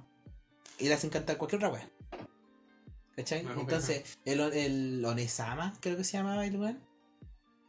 y 0.80 0.88
le 0.88 0.94
hacen 0.94 1.10
cantar 1.10 1.38
cualquier 1.38 1.60
otra 1.64 1.74
wea. 1.74 1.90
¿Cachai? 3.18 3.46
Entonces, 3.60 4.18
el, 4.24 4.40
el 4.40 5.04
Onesama, 5.04 5.74
creo 5.82 5.98
que 5.98 6.06
se 6.06 6.14
llamaba 6.18 6.46
el 6.46 6.56
weón, 6.56 6.80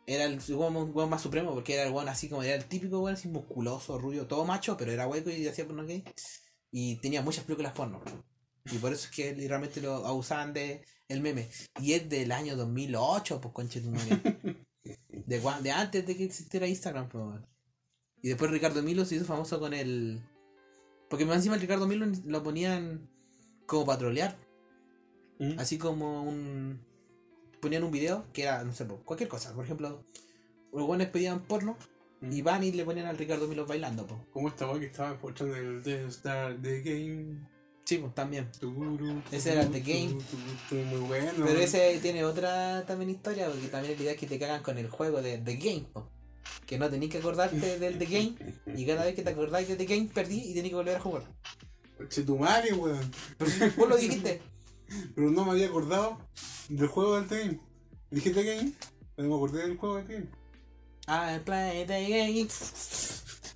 era 0.09 0.25
el 0.25 0.41
weón, 0.49 1.11
más 1.11 1.21
supremo, 1.23 1.53
porque 1.53 1.75
era 1.75 1.85
el 1.85 1.93
weón 1.93 2.09
así 2.09 2.29
como 2.31 2.43
era 2.43 2.55
el 2.55 2.65
típico 2.65 3.01
weón 3.01 3.15
así 3.15 3.29
musculoso, 3.29 3.99
rubio, 3.99 4.27
todo 4.27 4.47
macho, 4.47 4.77
pero 4.77 4.91
era 4.91 5.07
hueco 5.07 5.29
y 5.31 5.47
hacía 5.47 5.67
porno 5.67 5.85
gay. 5.85 6.03
Y 6.71 6.97
tenía 6.97 7.21
muchas 7.23 7.45
películas 7.45 7.73
porno. 7.73 8.01
Y 8.65 8.79
por 8.79 8.93
eso 8.93 9.05
es 9.09 9.15
que 9.15 9.31
él- 9.31 9.47
realmente 9.49 9.81
lo 9.83 10.07
abusaban 10.07 10.53
de 10.55 10.83
el 11.09 11.21
meme. 11.21 11.49
Y 11.81 11.93
es 11.93 12.09
del 12.09 12.33
año 12.33 12.57
2008, 12.57 13.41
pues 13.41 13.53
conche 13.55 13.81
tu 13.81 13.91
madre. 13.91 14.67
De, 15.27 15.71
antes 15.71 16.07
de 16.07 16.17
que 16.17 16.25
existiera 16.25 16.67
Instagram, 16.67 17.09
pues. 17.09 17.41
Y 18.23 18.29
después 18.29 18.51
Ricardo 18.51 18.83
Milo 18.83 19.05
se 19.05 19.17
hizo 19.17 19.25
famoso 19.27 19.61
con 19.61 19.75
el. 19.75 20.23
Porque 21.11 21.27
más 21.27 21.37
encima 21.37 21.55
el 21.55 21.61
Ricardo 21.61 21.87
Milo 21.87 22.07
lo 22.25 22.43
ponían 22.43 23.11
como 23.67 23.85
patrolear. 23.85 24.37
Mm. 25.39 25.59
Así 25.59 25.77
como 25.79 26.23
un. 26.23 26.81
Ponían 27.61 27.85
un 27.85 27.91
video 27.91 28.25
que 28.33 28.43
era, 28.43 28.63
no 28.65 28.73
sé, 28.73 28.85
po, 28.85 28.97
cualquier 29.05 29.29
cosa. 29.29 29.53
Por 29.55 29.65
ejemplo, 29.65 30.05
los 30.73 30.87
buenos 30.87 31.09
pedían 31.09 31.41
porno 31.41 31.77
Mm. 32.21 32.33
y 32.33 32.43
van 32.43 32.65
y 32.65 32.73
le 32.73 32.85
ponían 32.85 33.07
al 33.07 33.17
Ricardo 33.17 33.47
Milo 33.47 33.65
bailando, 33.65 34.05
pues. 34.07 34.21
Como 34.33 34.49
esta 34.49 34.69
weá 34.69 34.81
que 34.81 34.87
estaba 34.87 35.13
escuchando 35.13 35.55
el 35.55 35.81
The 35.85 36.07
Star 36.07 36.57
The 36.61 36.81
Game. 36.81 37.47
Sí, 37.85 37.99
pues 37.99 38.13
también. 38.15 38.51
Turu, 38.59 39.23
Ese 39.31 39.53
era 39.53 39.63
The 39.71 39.81
turu, 39.81 39.93
Game. 39.93 40.23
turu, 40.69 40.83
Muy 40.85 40.99
bueno. 41.09 41.45
Pero 41.47 41.61
ese 41.61 41.99
tiene 42.03 42.25
otra 42.25 42.85
también 42.87 43.11
historia, 43.11 43.47
porque 43.49 43.69
también 43.69 43.95
la 43.97 44.03
idea 44.03 44.13
es 44.15 44.19
que 44.19 44.27
te 44.27 44.37
cagan 44.39 44.63
con 44.65 44.79
el 44.79 44.89
juego 44.91 45.23
de 45.23 45.39
The 45.39 45.57
Game, 45.57 45.87
po. 45.93 46.11
que 46.67 46.77
no 46.77 46.91
tenés 46.91 47.09
que 47.09 47.19
acordarte 47.19 47.79
del 47.79 47.99
The 47.99 48.07
Game, 48.07 48.35
y 48.77 48.85
cada 48.85 49.05
vez 49.05 49.15
que 49.15 49.23
te 49.23 49.31
acordáis 49.31 49.69
de 49.69 49.77
The 49.77 49.87
Game 49.87 50.11
perdí 50.13 50.51
y 50.51 50.55
tenés 50.55 50.71
que 50.71 50.77
volver 50.77 50.97
a 50.97 51.01
jugar. 51.01 51.23
Che 52.09 52.23
tu 52.25 52.37
madre, 52.37 52.73
weón. 52.73 53.11
Pero 53.39 53.51
vos 53.77 53.89
lo 53.89 53.97
dijiste, 53.97 54.43
Pero 55.15 55.31
no 55.31 55.45
me 55.45 55.53
había 55.53 55.67
acordado 55.67 56.19
del 56.69 56.87
juego 56.89 57.17
del 57.17 57.29
The 57.29 57.39
Game. 57.45 57.61
Dije 58.11 58.33
Game, 58.33 58.73
pero 59.15 59.29
no 59.29 59.35
me 59.35 59.41
acordé 59.45 59.67
del 59.67 59.77
juego 59.77 59.97
del 59.97 60.07
The 60.07 60.15
Game. 60.15 60.29
I 61.11 61.39
play 61.41 61.87
the 61.87 62.09
game. 62.09 62.49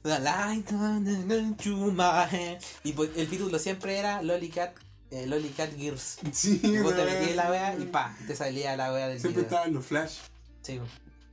The 0.02 0.18
light 0.20 0.72
on 0.72 1.54
to 1.56 1.76
my 1.92 2.26
head. 2.30 2.62
Y 2.82 2.92
pues, 2.92 3.10
el 3.16 3.28
título 3.28 3.58
siempre 3.58 3.98
era 3.98 4.22
Lolicat, 4.22 4.74
eh, 5.10 5.26
Lolicat 5.26 5.70
Gears. 5.76 6.18
Sí, 6.32 6.60
Y 6.62 6.78
vos 6.78 6.96
te 6.96 7.04
metías 7.04 7.30
en 7.30 7.36
la 7.36 7.50
wea 7.50 7.76
y 7.78 7.84
pa, 7.84 8.16
te 8.26 8.34
salía 8.34 8.76
la 8.76 8.92
wea 8.92 9.08
del 9.08 9.20
Siempre 9.20 9.42
video. 9.42 9.50
estaban 9.58 9.74
los 9.74 9.84
Flash. 9.84 10.16
Sí, 10.62 10.80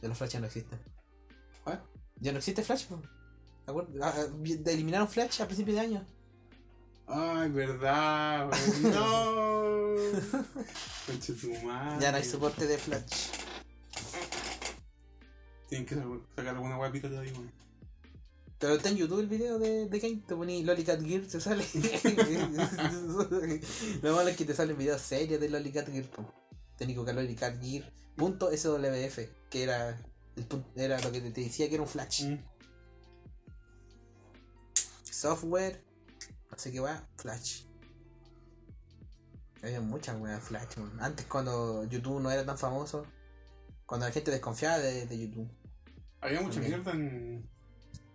de 0.01 0.07
los 0.07 0.17
Flash 0.17 0.31
ya 0.31 0.39
no 0.41 0.45
existen. 0.47 0.79
¿Ah? 1.65 1.79
Ya 2.19 2.31
no 2.33 2.37
existe 2.39 2.63
Flash, 2.63 2.85
po. 2.87 3.01
¿Te 3.65 3.71
acuerdas? 3.71 3.95
Ah, 4.01 4.13
ah, 4.17 4.69
Eliminaron 4.69 5.07
Flash 5.07 5.41
a 5.41 5.45
principios 5.45 5.75
de 5.75 5.81
año. 5.81 6.05
Ay, 7.11 7.49
verdad, 7.49 8.51
weón. 8.51 8.93
No. 8.93 9.95
Ya 11.99 12.11
no 12.11 12.17
hay 12.17 12.23
soporte 12.23 12.67
de 12.67 12.77
Flash. 12.77 13.29
Tienen 15.67 15.87
que 15.87 15.95
sacar 15.95 16.55
alguna 16.55 16.77
guapita 16.77 17.07
ahí, 17.07 17.31
weón. 17.31 17.51
Pero 18.59 18.75
está 18.75 18.89
en 18.89 18.97
YouTube 18.97 19.21
el 19.21 19.27
video 19.27 19.57
de, 19.57 19.87
de 19.87 19.99
Game, 19.99 20.21
te 20.27 20.35
poní 20.35 20.63
Lolicat 20.63 21.01
Gear, 21.01 21.21
te 21.21 21.39
sale. 21.39 21.65
Lo 24.01 24.15
malo 24.15 24.29
es 24.29 24.35
que 24.35 24.43
te 24.43 24.53
salen 24.53 24.77
videos 24.77 25.01
serios 25.01 25.39
de 25.39 25.49
Lolicat 25.49 25.89
Gear. 25.89 26.05
po. 26.05 26.31
Tenés 26.77 26.97
que 26.97 27.13
Lolicat 27.13 27.63
Gear. 27.63 27.91
Punto 28.17 28.51
SWF, 28.55 29.19
que 29.49 29.63
era, 29.63 29.97
el 30.35 30.45
era 30.75 30.99
lo 30.99 31.11
que 31.11 31.21
te, 31.21 31.41
decía 31.41 31.69
que 31.69 31.75
era 31.75 31.83
un 31.83 31.89
Flash. 31.89 32.25
Mm. 32.25 32.37
Software, 35.09 35.81
sé 36.59 36.71
qué 36.71 36.79
va, 36.79 37.03
Flash. 37.17 37.63
Había 39.61 39.81
muchas 39.81 40.19
weas 40.19 40.41
Flash. 40.43 40.77
man. 40.77 40.97
Antes 41.01 41.25
cuando 41.25 41.83
YouTube 41.85 42.21
no 42.21 42.31
era 42.31 42.45
tan 42.45 42.57
famoso, 42.57 43.05
cuando 43.85 44.05
la 44.05 44.11
gente 44.11 44.31
desconfiaba 44.31 44.77
de, 44.79 45.05
de 45.05 45.19
YouTube. 45.19 45.49
Había 46.21 46.41
mucha 46.41 46.61
También. 46.61 46.81
mierda 46.83 46.91
en. 46.91 47.49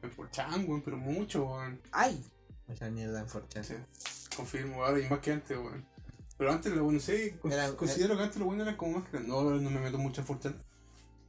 En 0.03 0.11
4chan, 0.17 0.69
weón, 0.69 0.83
pero 0.83 0.97
mucho, 0.99 1.45
weón. 1.47 1.81
¡Ay! 1.93 2.23
Mucha 2.67 2.91
mierda 2.91 3.21
en 3.21 3.27
4chan. 3.27 3.63
Sí, 3.65 3.75
confirmo, 4.37 4.85
ahora 4.85 5.01
y 5.01 5.09
más 5.09 5.21
que 5.21 5.33
antes, 5.33 5.57
weón. 5.57 5.87
Pero 6.37 6.53
antes, 6.53 6.73
lo 6.73 6.85
bueno, 6.85 6.99
sé, 7.01 7.39
Era- 7.45 7.75
considero 7.77 8.17
que 8.17 8.23
antes 8.25 8.39
lo 8.39 8.47
bueno 8.47 8.63
era 8.63 8.77
como 8.77 8.99
más 8.99 9.09
creativo. 9.09 9.43
No, 9.43 9.51
no 9.61 9.71
me 9.71 9.81
meto 9.81 9.99
mucho 9.99 10.21
en 10.21 10.27
4chan. 10.27 10.55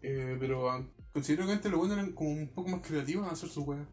Eh, 0.01 0.37
pero 0.39 0.69
ah, 0.69 0.85
considero 1.13 1.45
que 1.45 1.53
antes 1.53 1.71
lo 1.71 1.77
bueno 1.77 1.93
eran 1.93 2.11
como 2.13 2.31
un 2.31 2.47
poco 2.49 2.69
más 2.69 2.81
creativos 2.81 3.25
en 3.27 3.33
hacer 3.33 3.49
sus 3.49 3.65
weas. 3.65 3.87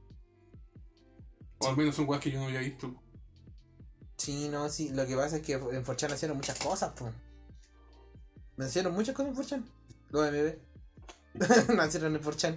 O 1.58 1.68
al 1.68 1.76
menos 1.76 1.94
son 1.94 2.08
weas 2.08 2.20
que 2.22 2.30
yo 2.30 2.38
no 2.40 2.46
había 2.46 2.60
visto. 2.60 2.94
Sí, 4.22 4.48
no, 4.48 4.68
sí. 4.68 4.90
Lo 4.90 5.04
que 5.06 5.16
pasa 5.16 5.36
es 5.36 5.42
que 5.42 5.54
en 5.54 5.84
4chan 5.84 6.14
hicieron 6.14 6.36
muchas 6.36 6.58
cosas, 6.58 6.92
pues. 6.96 7.12
Me 8.56 8.66
hicieron 8.66 8.94
muchas 8.94 9.16
cosas 9.16 9.32
en 9.32 9.36
4chan. 9.36 9.64
Los 10.10 10.30
MB. 10.30 11.74
Nacieron 11.76 12.14
en 12.16 12.22
4chan. 12.22 12.56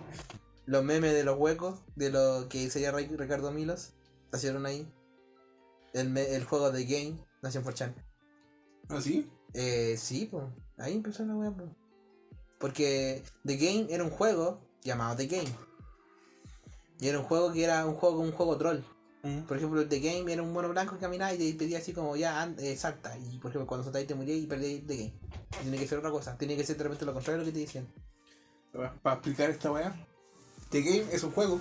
Los 0.68 0.84
memes 0.84 1.14
de 1.14 1.24
los 1.24 1.38
huecos, 1.40 1.80
de 1.96 2.10
lo 2.12 2.48
que 2.50 2.70
sería 2.70 2.92
Ri- 2.92 3.16
Ricardo 3.18 3.52
Milos, 3.52 3.94
nacieron 4.32 4.66
ahí. 4.68 4.88
El, 5.94 6.16
el 6.18 6.44
juego 6.44 6.72
de 6.72 6.86
Game 6.86 7.18
nació 7.42 7.62
en 7.62 7.66
4chan. 7.68 7.94
¿Ah, 8.90 9.02
sí? 9.02 9.28
Eh, 9.54 9.96
sí, 9.98 10.28
pues. 10.30 10.44
Ahí 10.78 10.94
empezó 10.94 11.26
la 11.26 11.36
wea, 11.36 11.52
pues. 11.52 11.70
Porque 12.60 13.24
The 13.44 13.58
Game 13.58 13.88
era 13.90 14.04
un 14.04 14.10
juego 14.12 14.62
llamado 14.84 15.16
The 15.16 15.28
Game. 15.28 15.50
Y 17.00 17.08
era 17.08 17.20
un 17.20 17.26
juego 17.26 17.52
que 17.54 17.64
era 17.64 17.86
un 17.88 17.96
juego 17.96 18.20
un 18.20 18.32
juego 18.32 18.56
troll. 18.58 18.82
Por 19.48 19.58
ejemplo, 19.58 19.88
The 19.88 20.00
Game 20.00 20.32
era 20.32 20.42
un 20.44 20.54
mono 20.54 20.70
blanco 20.70 20.96
que 20.96 21.02
caminaba 21.02 21.34
y 21.34 21.38
te 21.38 21.54
pedía 21.58 21.80
así 21.80 21.94
como 21.94 22.16
ya 22.16 22.42
and- 22.42 22.60
eh, 22.60 22.76
salta. 22.78 23.18
Y 23.18 23.38
por 23.40 23.50
ejemplo, 23.52 23.66
cuando 23.68 23.84
saltáis 23.84 24.08
te 24.08 24.16
morías 24.16 24.38
y 24.38 24.46
perdías 24.46 24.82
The 24.86 24.96
Game. 24.98 25.14
Tiene 25.62 25.78
que 25.78 25.88
ser 25.88 25.98
otra 25.98 26.12
cosa. 26.12 26.38
Tiene 26.38 26.56
que 26.56 26.64
ser 26.64 26.78
de 26.78 26.84
repente 26.84 27.06
lo 27.06 27.14
contrario 27.14 27.40
de 27.40 27.46
lo 27.46 27.52
que 27.52 27.54
te 27.54 27.60
dicen. 27.66 27.88
Para 29.02 29.16
explicar 29.16 29.50
esta 29.50 29.72
weá. 29.72 29.96
The 30.70 30.82
Game 30.82 31.06
es 31.12 31.24
un 31.24 31.32
juego. 31.32 31.60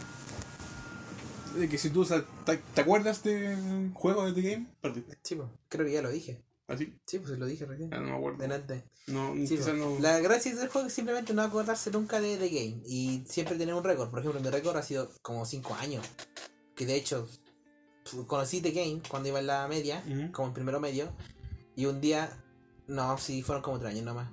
De 1.57 1.69
que 1.69 1.79
si 1.79 1.91
tú 1.91 2.05
te, 2.05 2.57
te 2.75 2.81
acuerdas 2.81 3.23
del 3.23 3.93
juego 3.95 4.25
de 4.27 4.33
The 4.33 4.51
Game, 4.51 4.67
perdiste. 4.81 5.19
Sí, 5.23 5.37
pues, 5.37 5.49
creo 5.69 5.87
que 5.87 5.93
ya 5.93 6.03
lo 6.03 6.11
dije. 6.11 6.43
Así. 6.67 6.99
Sí, 7.07 7.19
pues 7.21 7.39
lo 7.39 7.47
dije 7.47 7.65
recién. 7.67 7.91
Ya 7.91 7.99
no 8.01 8.09
me 8.11 8.17
acuerdo. 8.17 8.39
Delante. 8.39 8.85
No, 9.07 9.35
Sí, 9.47 9.59
no. 9.77 9.99
La 10.01 10.19
gracia 10.21 10.55
del 10.55 10.69
juego 10.69 10.89
es 10.89 10.93
simplemente 10.95 11.33
no 11.35 11.43
acordarse 11.43 11.91
nunca 11.91 12.21
de 12.21 12.37
The 12.39 12.49
Game 12.49 12.83
y 12.87 13.23
siempre 13.29 13.57
tener 13.57 13.75
un 13.75 13.85
récord. 13.85 14.11
Por 14.11 14.19
ejemplo, 14.21 14.41
mi 14.41 14.49
récord 14.51 14.77
ha 14.77 14.83
sido 14.83 15.11
como 15.23 15.45
5 15.47 15.75
años. 15.75 16.05
Que 16.75 16.87
de 16.87 16.97
hecho, 16.97 17.29
conocí 18.27 18.61
The 18.61 18.73
Game 18.73 19.01
cuando 19.09 19.29
iba 19.29 19.41
en 19.41 19.47
la 19.47 19.67
media, 19.69 20.03
como 20.33 20.49
en 20.49 20.55
primero 20.55 20.81
medio. 20.81 21.13
Y 21.77 21.87
un 21.87 22.01
día, 22.01 22.31
no, 22.87 23.19
sí, 23.19 23.43
fueron 23.43 23.63
como 23.63 23.79
3 23.79 23.93
años 23.93 24.05
nomás. 24.05 24.29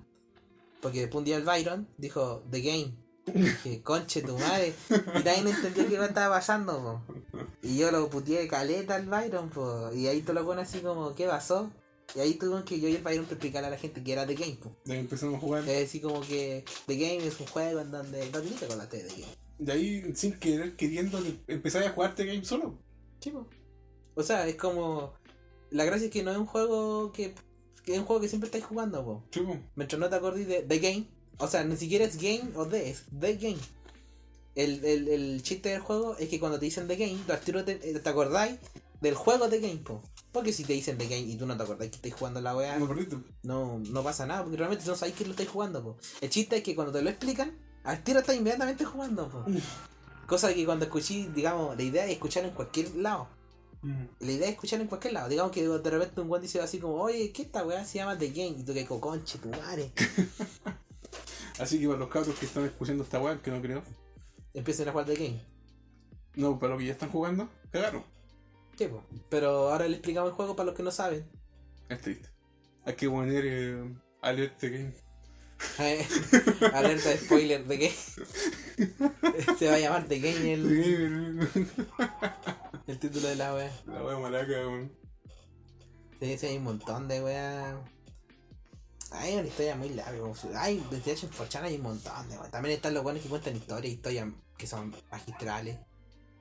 Porque 0.81 1.01
después 1.01 1.19
un 1.19 1.25
día 1.25 1.37
el 1.37 1.43
Byron 1.43 1.87
dijo 1.97 2.43
The 2.49 2.61
Game. 2.61 2.95
Y 3.27 3.39
dije, 3.39 3.81
conche 3.83 4.21
tu 4.21 4.37
madre. 4.37 4.73
Y 4.89 5.23
nadie 5.23 5.49
entendió 5.49 5.87
qué 5.87 6.05
estaba 6.05 6.35
pasando, 6.35 7.03
po. 7.05 7.47
Y 7.61 7.77
yo 7.77 7.91
lo 7.91 8.09
puteé 8.09 8.47
caleta 8.47 8.95
al 8.95 9.05
Byron, 9.05 9.49
po. 9.49 9.91
Y 9.93 10.07
ahí 10.07 10.21
te 10.21 10.33
lo 10.33 10.43
pones 10.45 10.67
así 10.67 10.79
como, 10.79 11.13
¿qué 11.15 11.27
pasó? 11.27 11.71
Y 12.15 12.19
ahí 12.19 12.33
tuvimos 12.33 12.63
que 12.63 12.79
yo 12.79 12.89
y 12.89 12.95
el 12.95 13.03
Byron 13.03 13.25
explicar 13.25 13.63
a 13.63 13.69
la 13.69 13.77
gente 13.77 14.03
que 14.03 14.11
era 14.11 14.25
The 14.25 14.35
Game, 14.35 14.55
po. 14.55 14.75
De 14.85 14.93
ahí 14.93 14.99
empezamos 14.99 15.35
a 15.35 15.39
jugar. 15.39 15.61
Es 15.61 15.79
decir, 15.79 16.01
como 16.01 16.21
que 16.21 16.65
The 16.87 16.95
Game 16.95 17.25
es 17.25 17.39
un 17.39 17.47
juego 17.47 17.79
en 17.79 17.91
donde 17.91 18.29
no 18.31 18.41
tienes 18.41 18.59
que 18.59 18.65
acordarte 18.65 18.97
de 18.97 19.03
The 19.03 19.21
Game. 19.21 19.35
De 19.59 19.71
ahí, 19.71 20.15
sin 20.15 20.39
querer, 20.39 20.75
queriendo, 20.75 21.19
empezar 21.47 21.83
a 21.83 21.91
jugar 21.91 22.15
The 22.15 22.25
Game 22.25 22.43
solo. 22.43 22.79
Chivo. 23.19 23.47
O 24.21 24.23
sea, 24.23 24.47
es 24.47 24.55
como. 24.55 25.13
La 25.69 25.85
gracia 25.85 26.05
es 26.05 26.11
que 26.11 26.23
no 26.23 26.31
es 26.31 26.37
un 26.37 26.45
juego 26.45 27.11
que. 27.11 27.33
que 27.83 27.93
es 27.93 27.99
un 27.99 28.05
juego 28.05 28.21
que 28.21 28.29
siempre 28.29 28.47
estáis 28.47 28.65
jugando, 28.65 29.03
po. 29.03 29.23
Sí, 29.31 29.41
po. 29.41 29.57
Mientras 29.75 29.99
no 29.99 30.09
te 30.09 30.15
acordís 30.15 30.47
de 30.47 30.61
The 30.61 30.79
Game. 30.79 31.07
O 31.37 31.47
sea, 31.47 31.63
ni 31.63 31.75
siquiera 31.75 32.05
es 32.05 32.17
Game 32.17 32.51
o 32.55 32.65
The, 32.67 32.89
es 32.89 33.05
The 33.19 33.35
Game. 33.35 33.57
El, 34.53 34.83
el, 34.85 35.07
el 35.07 35.43
chiste 35.43 35.69
del 35.69 35.79
juego 35.79 36.15
es 36.17 36.29
que 36.29 36.39
cuando 36.39 36.59
te 36.59 36.65
dicen 36.65 36.87
The 36.87 36.95
Game, 36.97 37.17
tú 37.25 37.31
al 37.31 37.39
tiro 37.39 37.63
te, 37.63 37.75
te 37.75 38.09
acordáis 38.09 38.57
del 39.01 39.15
juego 39.15 39.49
The 39.49 39.59
Game, 39.59 39.77
po. 39.77 40.01
Porque 40.31 40.53
si 40.53 40.63
te 40.63 40.73
dicen 40.73 40.97
The 40.97 41.05
Game 41.05 41.23
y 41.23 41.35
tú 41.35 41.45
no 41.45 41.57
te 41.57 41.63
acordás 41.63 41.89
que 41.89 41.95
estáis 41.95 42.13
jugando 42.13 42.39
la 42.41 42.55
weá, 42.55 42.77
No 42.77 42.87
no, 43.43 43.79
no 43.79 44.03
pasa 44.03 44.25
nada, 44.25 44.43
porque 44.43 44.57
realmente 44.57 44.85
no 44.85 44.95
sabéis 44.95 45.17
que 45.17 45.25
lo 45.25 45.31
estáis 45.31 45.49
jugando, 45.49 45.83
po. 45.83 45.97
El 46.21 46.29
chiste 46.29 46.57
es 46.57 46.63
que 46.63 46.75
cuando 46.75 46.93
te 46.93 47.01
lo 47.01 47.09
explican, 47.09 47.57
al 47.83 48.03
tiro 48.03 48.19
estás 48.19 48.35
inmediatamente 48.35 48.85
jugando, 48.85 49.29
po. 49.29 49.43
Cosa 50.27 50.53
que 50.53 50.65
cuando 50.65 50.85
escuché, 50.85 51.29
digamos, 51.33 51.75
la 51.75 51.83
idea 51.83 52.05
es 52.05 52.11
escuchar 52.11 52.45
en 52.45 52.51
cualquier 52.51 52.95
lado. 52.95 53.27
La 53.83 54.31
idea 54.31 54.47
es 54.47 54.53
escuchar 54.53 54.79
en 54.79 54.87
cualquier 54.87 55.13
lado. 55.13 55.29
Digamos 55.29 55.51
que 55.51 55.67
de 55.67 55.89
repente 55.89 56.21
un 56.21 56.27
guan 56.27 56.41
dice 56.41 56.61
así 56.61 56.79
como, 56.79 57.01
oye, 57.01 57.31
¿qué 57.31 57.41
esta 57.41 57.65
weá 57.65 57.83
se 57.83 57.97
llama 57.97 58.17
The 58.17 58.29
Game? 58.29 58.59
Y 58.59 58.63
tú 58.63 58.73
que 58.73 58.85
conche 58.85 59.39
tu 59.39 59.49
madre. 59.49 59.91
Así 61.59 61.79
que 61.79 61.87
para 61.87 61.99
los 61.99 62.09
cabros 62.09 62.37
que 62.39 62.45
están 62.45 62.65
escuchando 62.65 63.03
esta 63.03 63.19
web, 63.19 63.41
que 63.41 63.51
no 63.51 63.61
creo. 63.61 63.83
Empiecen 64.53 64.87
a 64.87 64.91
jugar 64.91 65.05
The 65.05 65.15
Game. 65.15 65.41
No, 66.35 66.57
para 66.57 66.71
los 66.71 66.79
que 66.79 66.87
ya 66.87 66.93
están 66.93 67.09
jugando, 67.09 67.49
cagaron. 67.71 68.03
Sí, 68.77 68.87
po. 68.87 69.03
Pero 69.29 69.69
ahora 69.69 69.87
le 69.87 69.97
explicamos 69.97 70.29
el 70.29 70.35
juego 70.35 70.55
para 70.55 70.67
los 70.67 70.75
que 70.75 70.83
no 70.83 70.91
saben. 70.91 71.29
Es 71.89 72.01
triste. 72.01 72.29
Hay 72.85 72.95
que 72.95 73.09
poner 73.09 73.43
eh, 73.45 73.93
alert 74.21 74.57
The 74.57 74.69
Game. 74.69 74.93
Alerta 76.73 77.09
de 77.09 77.17
spoiler 77.17 77.65
de 77.65 77.77
Game. 77.77 79.57
se 79.59 79.67
va 79.67 79.75
a 79.75 79.79
llamar 79.79 80.07
The 80.07 80.19
Game 80.19 80.53
el, 80.53 81.47
el 82.87 82.99
título 82.99 83.27
de 83.27 83.35
la 83.35 83.53
wea. 83.53 83.71
la 83.85 84.03
wea 84.03 84.17
maraca, 84.17 84.51
weón. 84.51 84.91
Sí, 86.19 86.37
sí, 86.37 86.45
hay 86.45 86.57
un 86.57 86.63
montón 86.63 87.07
de 87.07 87.23
weas. 87.23 87.75
Hay 89.11 89.35
una 89.35 89.47
historia 89.47 89.75
muy 89.75 89.89
larga. 89.89 90.21
Hay, 90.55 90.85
desde 90.89 91.11
hecho 91.13 91.25
en 91.25 91.33
Forchan 91.33 91.65
hay 91.65 91.75
un 91.75 91.81
montón 91.81 92.29
de 92.29 92.37
weas. 92.37 92.51
También 92.51 92.75
están 92.75 92.93
los 92.93 93.03
buenos 93.03 93.23
que 93.23 93.29
cuentan 93.29 93.55
historias, 93.55 93.93
historias 93.93 94.27
que 94.57 94.67
son 94.67 94.95
magistrales. 95.11 95.79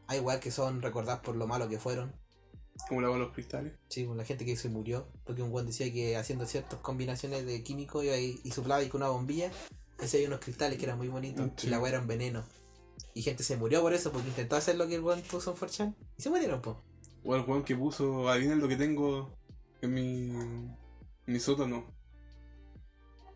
Hay 0.07 0.21
weas 0.21 0.41
que 0.41 0.51
son 0.51 0.83
recordadas 0.83 1.21
por 1.21 1.37
lo 1.37 1.47
malo 1.47 1.69
que 1.69 1.79
fueron. 1.79 2.13
Como 2.89 3.01
la 3.01 3.09
wea 3.09 3.19
de 3.19 3.25
los 3.25 3.33
cristales. 3.35 3.73
Sí, 3.89 4.07
con 4.07 4.17
la 4.17 4.25
gente 4.25 4.45
que 4.45 4.57
se 4.57 4.69
murió. 4.69 5.09
Porque 5.25 5.43
un 5.43 5.51
buen 5.51 5.67
decía 5.67 5.93
que 5.93 6.17
haciendo 6.17 6.47
ciertas 6.47 6.79
combinaciones 6.81 7.47
de 7.47 7.63
químicos 7.63 8.05
y, 8.05 8.41
y 8.43 8.51
soplaba 8.51 8.83
y 8.83 8.89
con 8.89 9.03
una 9.03 9.11
bombilla. 9.11 9.51
Ese 9.99 10.19
hay 10.19 10.27
unos 10.27 10.41
cristales 10.41 10.79
que 10.79 10.85
eran 10.85 10.99
muy 10.99 11.09
bonitos. 11.09 11.51
Sí. 11.57 11.67
Y 11.67 11.71
la 11.71 11.79
wea 11.79 11.93
era 11.93 12.01
un 12.01 12.07
veneno. 12.07 12.45
Y 13.15 13.23
gente 13.23 13.43
se 13.43 13.57
murió 13.57 13.81
por 13.83 13.93
eso, 13.93 14.13
porque 14.13 14.29
intentó 14.29 14.57
hacer 14.57 14.77
lo 14.77 14.87
que 14.87 14.95
el 14.97 15.01
buen 15.01 15.21
puso 15.23 15.51
en 15.51 15.57
Forchan. 15.57 15.97
Y 16.17 16.23
se 16.23 16.31
murieron, 16.31 16.61
po. 16.63 16.83
O 17.25 17.35
el 17.37 17.43
weón 17.43 17.65
que 17.65 17.77
puso, 17.77 18.29
adivinen 18.29 18.61
lo 18.61 18.69
que 18.69 18.77
tengo 18.77 19.37
en 19.83 19.93
mi, 19.95 20.31
en 20.31 20.77
mi 21.27 21.39
sótano. 21.41 21.85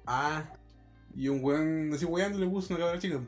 Ah, 0.06 0.52
Y 1.14 1.28
un 1.28 1.42
weón 1.44 1.92
así 1.94 2.04
weando 2.04 2.38
le 2.38 2.48
puso 2.48 2.74
una 2.74 2.84
cabra 2.84 2.98
chica. 2.98 3.20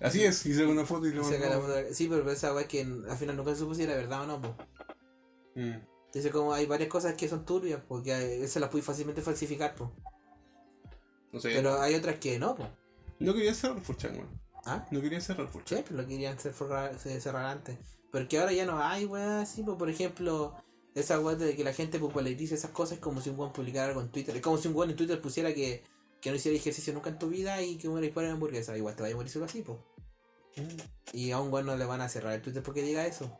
Así 0.00 0.22
es, 0.22 0.44
y 0.46 0.54
sacó 0.54 0.70
una 0.70 0.84
foto 0.84 1.06
y 1.06 1.12
le 1.12 1.24
saca 1.24 1.48
la 1.48 1.58
mandó. 1.58 1.74
foto- 1.74 1.94
Sí, 1.94 2.08
pero 2.08 2.30
esa 2.30 2.60
es 2.60 2.66
que 2.68 2.80
al 2.82 3.16
final 3.16 3.36
nunca 3.36 3.50
se 3.52 3.60
supo 3.60 3.74
si 3.74 3.82
era 3.82 3.94
verdad 3.96 4.22
o 4.22 4.26
no, 4.26 4.40
po. 4.42 4.56
Mm. 5.54 5.76
Dice 6.12 6.30
como 6.30 6.52
hay 6.52 6.66
varias 6.66 6.88
cosas 6.90 7.14
que 7.14 7.28
son 7.28 7.44
turbias, 7.44 7.80
porque 7.88 8.44
eso 8.44 8.60
las 8.60 8.70
puedes 8.70 8.84
fácilmente 8.86 9.22
falsificar, 9.22 9.74
po. 9.74 9.92
No 11.32 11.40
sé. 11.40 11.50
Pero 11.54 11.80
hay 11.80 11.94
otras 11.94 12.18
que 12.18 12.38
no, 12.38 12.54
po. 12.54 12.68
No 13.18 13.34
quería 13.34 13.54
cerrar 13.54 13.80
Forchan, 13.80 14.12
weón. 14.16 14.40
¿Ah? 14.66 14.86
No 14.90 15.00
quería 15.00 15.20
cerrar 15.20 15.48
Forchan. 15.48 15.78
Siempre 15.78 15.96
lo 15.96 16.06
querían 16.06 16.38
se- 16.38 16.52
cerrar 17.20 17.44
antes. 17.46 17.78
Porque 18.10 18.38
ahora 18.38 18.52
ya 18.52 18.64
no 18.64 18.82
hay 18.82 19.04
weas 19.06 19.50
así, 19.50 19.62
pues, 19.62 19.76
por 19.76 19.90
ejemplo, 19.90 20.54
esa 20.94 21.18
wea 21.20 21.34
de 21.36 21.56
que 21.56 21.64
la 21.64 21.72
gente 21.72 21.98
populariza 21.98 22.54
esas 22.54 22.70
cosas 22.70 22.94
es 22.98 23.00
como 23.00 23.20
si 23.20 23.30
un 23.30 23.38
weón 23.38 23.52
publicara 23.52 23.88
algo 23.88 24.00
en 24.00 24.10
Twitter. 24.10 24.36
Es 24.36 24.42
como 24.42 24.56
si 24.58 24.68
un 24.68 24.76
weón 24.76 24.90
en 24.90 24.96
Twitter 24.96 25.20
pusiera 25.20 25.52
que, 25.52 25.82
que 26.20 26.30
no 26.30 26.36
hiciera 26.36 26.56
ejercicio 26.56 26.92
nunca 26.94 27.10
en 27.10 27.18
tu 27.18 27.28
vida 27.28 27.60
y 27.62 27.76
que 27.76 27.88
muera 27.88 28.06
y 28.06 28.10
fuera 28.12 28.30
hamburguesa. 28.32 28.76
Igual 28.76 28.94
te 28.94 29.02
vaya 29.02 29.14
a 29.14 29.16
morir 29.16 29.32
solo 29.32 29.44
así, 29.46 29.62
pues. 29.62 29.78
Y 31.12 31.32
a 31.32 31.40
un 31.40 31.52
weón 31.52 31.66
no 31.66 31.76
le 31.76 31.84
van 31.84 32.00
a 32.00 32.08
cerrar 32.08 32.32
el 32.34 32.42
Twitter 32.42 32.62
porque 32.62 32.82
diga 32.82 33.04
eso. 33.06 33.36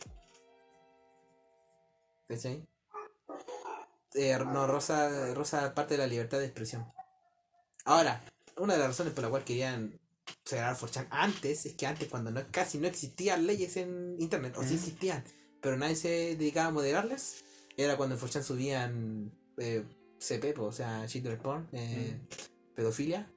¿Cachai? 2.28 2.66
Eh, 4.14 4.36
no, 4.38 4.66
Rosa, 4.66 5.34
Rosa 5.34 5.74
parte 5.74 5.94
de 5.94 5.98
la 5.98 6.06
libertad 6.06 6.38
de 6.38 6.46
expresión. 6.46 6.86
Ahora, 7.84 8.22
una 8.56 8.72
de 8.74 8.78
las 8.78 8.88
razones 8.88 9.12
por 9.12 9.24
la 9.24 9.30
cual 9.30 9.44
querían 9.44 10.00
cerrar 10.44 10.76
4chan 10.76 11.06
antes 11.10 11.66
es 11.66 11.74
que 11.74 11.86
antes 11.86 12.08
cuando 12.08 12.30
no 12.30 12.42
casi 12.50 12.78
no 12.78 12.86
existían 12.86 13.46
leyes 13.46 13.76
en 13.76 14.16
internet, 14.18 14.54
o 14.56 14.62
sí 14.62 14.74
existían, 14.74 15.24
pero 15.60 15.76
nadie 15.76 15.96
se 15.96 16.08
dedicaba 16.36 16.68
a 16.68 16.72
moderarlas, 16.72 17.44
era 17.76 17.96
cuando 17.96 18.14
en 18.14 18.20
4chan 18.20 18.42
subían 18.42 19.32
eh, 19.56 19.84
CP, 20.18 20.52
po, 20.52 20.64
o 20.64 20.72
sea, 20.72 21.06
children 21.06 21.38
porn, 21.38 21.68
eh, 21.72 22.18
pedofilia, 22.74 23.30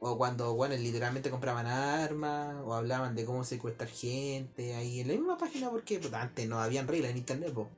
o 0.00 0.16
cuando 0.16 0.54
bueno, 0.54 0.74
literalmente 0.76 1.30
compraban 1.30 1.66
armas, 1.66 2.56
o 2.64 2.74
hablaban 2.74 3.14
de 3.14 3.24
cómo 3.24 3.44
secuestrar 3.44 3.88
gente 3.88 4.74
ahí 4.74 5.00
en 5.00 5.08
la 5.08 5.14
misma 5.14 5.38
página, 5.38 5.70
porque 5.70 5.98
pues, 5.98 6.12
antes 6.14 6.48
no 6.48 6.60
habían 6.60 6.88
reglas 6.88 7.10
en 7.10 7.18
internet, 7.18 7.52
po. 7.52 7.68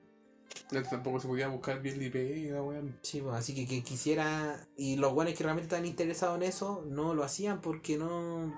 Tampoco 0.68 1.20
se 1.20 1.28
podía 1.28 1.48
buscar 1.48 1.82
bien 1.82 1.98
la 2.52 2.62
weón. 2.62 2.98
Sí, 3.02 3.20
pues, 3.20 3.34
así 3.34 3.54
que, 3.54 3.66
que 3.66 3.82
quisiera. 3.82 4.66
Y 4.76 4.96
los 4.96 5.12
buenos 5.12 5.34
que 5.34 5.44
realmente 5.44 5.66
estaban 5.66 5.84
interesados 5.84 6.36
en 6.36 6.44
eso 6.44 6.84
no 6.88 7.14
lo 7.14 7.24
hacían 7.24 7.60
porque 7.60 7.98
no. 7.98 8.54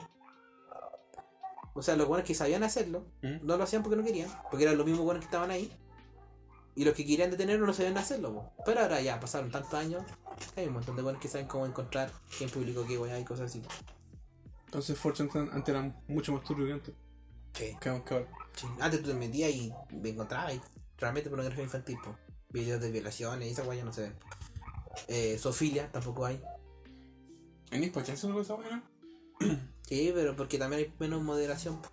O 1.74 1.82
sea, 1.82 1.96
los 1.96 2.06
buenos 2.06 2.24
que 2.24 2.34
sabían 2.34 2.62
hacerlo 2.62 3.04
¿Mm? 3.22 3.44
no 3.44 3.56
lo 3.56 3.64
hacían 3.64 3.82
porque 3.82 3.96
no 3.96 4.04
querían. 4.04 4.30
Porque 4.50 4.64
eran 4.64 4.76
los 4.76 4.86
mismos 4.86 5.04
buenos 5.04 5.22
que 5.22 5.26
estaban 5.26 5.50
ahí. 5.50 5.72
Y 6.76 6.84
los 6.84 6.94
que 6.94 7.04
querían 7.04 7.30
detenerlo 7.30 7.66
no 7.66 7.72
sabían 7.72 7.98
hacerlo. 7.98 8.32
po. 8.32 8.52
Pero 8.64 8.80
ahora 8.80 9.00
ya 9.00 9.18
pasaron 9.18 9.50
tantos 9.50 9.74
años. 9.74 10.02
Hay 10.56 10.66
un 10.66 10.74
montón 10.74 10.94
de 10.96 11.02
buenos 11.02 11.20
que 11.20 11.28
saben 11.28 11.46
cómo 11.48 11.66
encontrar 11.66 12.12
quién 12.36 12.50
publicó 12.50 12.86
qué 12.86 12.98
weá 12.98 13.18
y 13.18 13.24
cosas 13.24 13.50
así. 13.50 13.62
Entonces 14.66 14.98
Forchan 14.98 15.28
antes 15.52 15.68
era 15.68 15.94
mucho 16.08 16.32
más 16.32 16.44
turbio 16.44 16.66
que 16.66 16.72
antes. 16.72 16.94
Sí. 17.54 17.76
Que 17.80 18.02
que 18.04 18.14
ahora. 18.14 18.26
Sí. 18.54 18.66
Antes 18.80 19.02
tú 19.02 19.08
te 19.08 19.14
metías 19.14 19.50
y 19.52 19.72
me 19.92 20.10
encontrabas 20.10 20.54
y 20.54 20.60
realmente 20.98 21.30
pornografía 21.30 21.64
infantil. 21.64 21.98
po. 22.02 22.16
Videos 22.50 22.80
de 22.80 22.90
violaciones 22.90 23.48
y 23.48 23.52
esa 23.52 23.74
ya 23.74 23.84
no 23.84 23.92
se 23.92 24.02
ven. 24.02 24.14
Eh, 25.08 25.38
Sofilia 25.38 25.90
tampoco 25.90 26.26
hay. 26.26 26.40
¿En 27.70 27.82
Hispachan 27.82 28.16
se 28.16 28.28
lo 28.28 28.40
esa 28.40 28.54
weón? 28.54 28.82
Sí, 29.84 30.12
pero 30.14 30.34
porque 30.34 30.56
también 30.56 30.80
hay 30.80 30.94
menos 30.98 31.22
moderación. 31.22 31.82
po. 31.82 31.90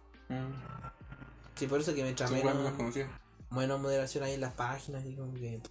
Sí, 1.55 1.67
por 1.67 1.81
eso 1.81 1.93
que 1.93 2.03
mientras 2.03 2.31
menos, 2.31 2.55
menos 2.55 3.09
menos 3.51 3.81
moderación 3.81 4.23
hay 4.23 4.35
en 4.35 4.41
las 4.41 4.53
páginas 4.53 5.05
y 5.05 5.15
como 5.15 5.33
que... 5.33 5.61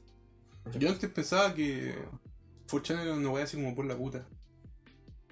Yo 0.78 0.90
antes 0.90 1.10
pensaba 1.10 1.54
que 1.54 1.94
Forchan 2.66 3.00
era 3.00 3.14
una 3.14 3.30
weá 3.30 3.44
así 3.44 3.56
como 3.56 3.74
por 3.74 3.86
la 3.86 3.96
puta. 3.96 4.26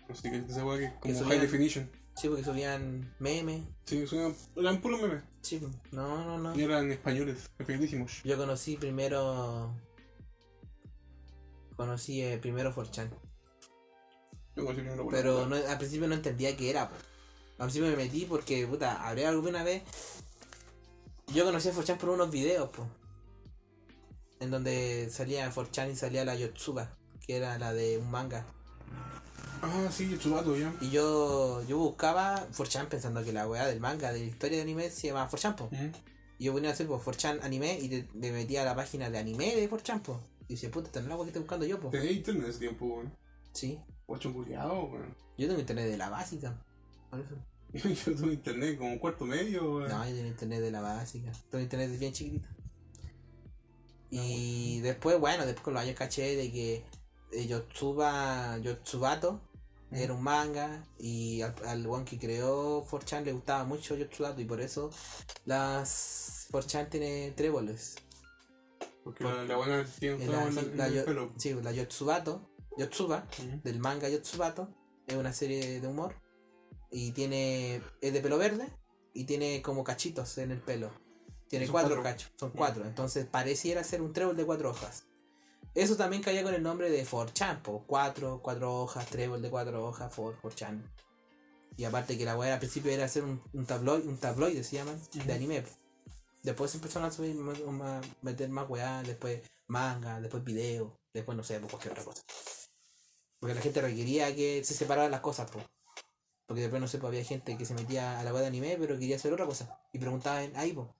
No 0.09 0.14
qué 0.22 0.38
es 0.38 0.51
esa 0.51 0.64
weá 0.64 0.78
que 0.78 0.84
es 0.86 0.92
como 0.94 1.14
Que 1.14 1.24
high 1.24 1.40
definition. 1.40 1.90
Sí, 2.21 2.29
porque 2.29 2.43
subían 2.45 3.14
memes. 3.21 3.62
Sí, 3.85 4.07
suenan- 4.07 4.35
eran 4.57 4.81
puros 4.81 5.01
memes. 5.01 5.23
Sí, 5.43 5.61
no, 5.93 6.25
no, 6.25 6.39
no. 6.39 6.57
Y 6.59 6.62
eran 6.62 6.91
españoles, 6.91 7.49
efectivísimos. 7.59 8.23
Yo 8.25 8.37
conocí 8.37 8.77
primero... 8.77 9.75
Conocí 11.77 12.23
eh, 12.23 12.39
primero 12.39 12.75
4chan. 12.75 13.09
Yo 14.57 14.64
considero 14.64 14.95
una 14.95 15.03
buena 15.03 15.16
Pero 15.19 15.47
no- 15.47 15.55
al 15.57 15.79
principio 15.79 16.09
no 16.09 16.14
entendía 16.14 16.57
qué 16.57 16.71
era. 16.71 16.89
po. 16.91 16.97
Al 17.59 17.66
principio 17.66 17.89
me 17.91 17.97
metí 17.97 18.25
porque, 18.25 18.66
puta, 18.66 19.07
hablé 19.09 19.27
alguna 19.27 19.62
vez. 19.62 19.83
Yo 21.33 21.45
conocí 21.45 21.69
a 21.69 21.73
Forchan 21.73 21.99
por 21.99 22.09
unos 22.09 22.31
videos, 22.31 22.69
po. 22.71 22.87
En 24.41 24.51
donde 24.51 25.09
salía 25.11 25.51
Forchan 25.53 25.91
y 25.91 25.97
salía 25.97 26.25
la 26.25 26.35
Yotsuba, 26.35 26.97
que 27.25 27.37
era 27.37 27.59
la 27.59 27.73
de 27.73 27.99
un 27.99 28.11
manga. 28.11 28.45
Ah, 29.63 29.89
sí, 29.91 30.17
Tsubato 30.17 30.57
ya. 30.57 30.73
Y 30.81 30.91
yo, 30.91 31.63
yo 31.67 31.79
buscaba 31.79 32.47
Forchan 32.53 32.89
pensando 32.89 33.25
que 33.25 33.33
la 33.33 33.49
weá 33.49 33.67
del 33.67 33.81
manga, 33.81 34.13
de 34.13 34.21
la 34.21 34.25
historia 34.27 34.57
de 34.59 34.63
anime, 34.63 34.91
se 34.91 35.09
llamaba 35.09 35.29
Forchan, 35.29 35.57
po. 35.57 35.69
Mm. 35.71 35.91
Y 36.39 36.45
yo 36.45 36.53
ponía 36.53 36.71
a 36.71 36.73
hacer 36.73 36.87
pues, 36.87 37.25
anime 37.43 37.79
y 37.81 37.89
te- 37.89 38.09
me 38.15 38.31
metía 38.31 38.63
a 38.63 38.65
la 38.65 38.77
página 38.77 39.11
de 39.11 39.19
anime 39.19 39.57
de 39.57 39.69
Forchan, 39.69 40.01
po. 40.01 40.21
Y 40.47 40.55
dice, 40.55 40.69
puta, 40.69 40.87
esta 40.87 41.01
no 41.01 41.07
es 41.07 41.09
la 41.11 41.17
weá 41.17 41.25
que 41.25 41.31
estoy 41.31 41.43
buscando 41.43 41.67
yo, 41.67 41.81
po. 41.81 41.91
Tenía 41.91 42.13
internet 42.13 42.49
ese 42.49 42.59
tiempo, 42.61 42.87
weón. 42.87 43.13
Sí. 43.53 43.79
Guacho 44.07 44.33
culiado, 44.33 44.85
weón. 44.85 45.15
Yo 45.37 45.47
tengo 45.49 45.61
internet 45.61 45.89
de 45.91 45.97
la 45.97 46.09
básica. 46.09 46.57
Por 47.11 47.21
eso. 47.21 47.35
Yo 47.75 48.17
tuve 48.17 48.33
internet 48.33 48.79
como 48.79 48.93
un 48.93 48.99
cuarto 48.99 49.25
medio, 49.27 49.63
weón. 49.77 49.89
No, 49.91 50.09
yo 50.09 50.15
tengo 50.15 50.29
internet 50.29 50.61
de 50.61 50.71
la 50.71 50.81
básica. 50.81 51.31
Tengo 51.51 51.63
internet 51.63 51.99
bien 51.99 52.13
chiquitito. 52.13 52.49
Y 54.11 54.81
después, 54.81 55.19
bueno, 55.21 55.45
después 55.45 55.63
con 55.65 55.75
los 55.75 55.83
años 55.83 55.97
caché 55.97 56.35
de 56.35 56.51
que 56.51 56.83
eh, 57.33 57.47
Yotsuba, 57.47 58.57
Yotsubato 58.59 59.43
era 59.91 60.12
un 60.12 60.22
manga 60.22 60.84
y 60.99 61.41
al, 61.43 61.55
al 61.66 61.86
one 61.86 62.05
que 62.05 62.18
creó 62.18 62.84
4chan 62.86 63.24
le 63.24 63.32
gustaba 63.32 63.64
mucho 63.64 63.97
Yotsubato 63.97 64.41
y 64.41 64.45
por 64.45 64.61
eso 64.61 64.91
las 65.47 66.49
4chan 66.53 66.89
tiene 66.91 67.32
tréboles. 67.36 67.97
Porque 69.03 69.24
la, 69.24 69.45
la 69.45 69.57
buena 69.57 69.84
tiene 69.99 70.22
En 70.24 70.28
un 70.30 70.36
la, 70.36 70.47
en, 70.49 70.76
la 70.76 71.05
pelo. 71.05 71.32
sí, 71.39 71.55
la 71.55 71.72
Yotsubato, 71.72 72.51
Yotsuba, 72.76 73.26
del 73.64 73.78
manga 73.78 74.09
Yotsubato, 74.09 74.68
es 75.07 75.16
una 75.16 75.32
serie 75.32 75.80
de 75.80 75.86
humor 75.89 76.14
y 76.91 77.12
tiene 77.12 77.80
es 78.01 78.12
de 78.12 78.20
pelo 78.20 78.39
verde 78.39 78.68
y 79.14 79.24
tiene 79.24 79.62
como 79.62 79.84
cachitos 79.84 80.36
en 80.39 80.51
el 80.51 80.61
pelo. 80.61 80.91
Tiene 81.49 81.66
cuatro, 81.66 81.97
cuatro. 81.97 82.03
cachos, 82.03 82.32
son 82.39 82.51
cuatro, 82.51 82.84
entonces 82.84 83.24
pareciera 83.24 83.82
ser 83.82 84.03
un 84.03 84.12
trébol 84.12 84.36
de 84.36 84.45
cuatro 84.45 84.70
hojas. 84.70 85.07
Eso 85.79 85.97
también 85.97 86.22
caía 86.22 86.43
con 86.43 86.53
el 86.55 86.62
nombre 86.62 86.91
de 86.91 87.07
4chan, 87.07 87.62
po, 87.62 87.85
cuatro, 87.87 88.41
cuatro 88.43 88.74
hojas, 88.83 89.07
trébol 89.07 89.41
de 89.41 89.49
cuatro 89.49 89.87
hojas, 89.87 90.12
4, 90.14 90.41
4chan. 90.43 90.83
Y 91.76 91.85
aparte 91.85 92.18
que 92.18 92.24
la 92.24 92.37
weá 92.37 92.55
al 92.55 92.59
principio 92.59 92.91
era 92.91 93.05
hacer 93.05 93.22
un, 93.22 93.41
un 93.53 93.64
tabloide, 93.64 94.09
un 94.09 94.16
tabloide 94.18 94.64
se 94.64 94.76
llaman, 94.76 95.01
de 95.12 95.33
anime. 95.33 95.62
po. 95.62 95.68
Después 96.43 96.74
empezaron 96.74 97.09
a 97.09 97.12
subir 97.12 97.37
más- 97.37 97.61
más- 97.61 98.05
meter 98.22 98.49
más 98.49 98.68
weá, 98.68 99.03
después 99.05 99.43
manga, 99.68 100.20
después 100.20 100.43
video, 100.43 100.99
después 101.14 101.37
no 101.37 101.45
sé, 101.45 101.61
pues 101.61 101.70
cualquier 101.70 101.93
otra 101.93 102.05
cosa. 102.05 102.22
Porque 103.39 103.55
la 103.55 103.61
gente 103.61 103.81
requería 103.81 104.35
que 104.35 104.64
se 104.64 104.74
separaran 104.74 105.12
las 105.12 105.20
cosas, 105.20 105.49
po. 105.49 105.61
Porque 106.47 106.62
después 106.62 106.81
no 106.83 106.89
sé, 106.89 106.99
pues 106.99 107.09
había 107.11 107.22
gente 107.24 107.57
que 107.57 107.64
se 107.64 107.74
metía 107.74 108.18
a 108.18 108.24
la 108.24 108.33
web 108.33 108.41
de 108.41 108.49
anime, 108.49 108.76
pero 108.81 108.99
quería 108.99 109.14
hacer 109.14 109.33
otra 109.33 109.47
cosa. 109.47 109.79
Y 109.93 109.99
preguntaban 110.01 110.51
ahí, 110.57 110.72
po. 110.72 110.93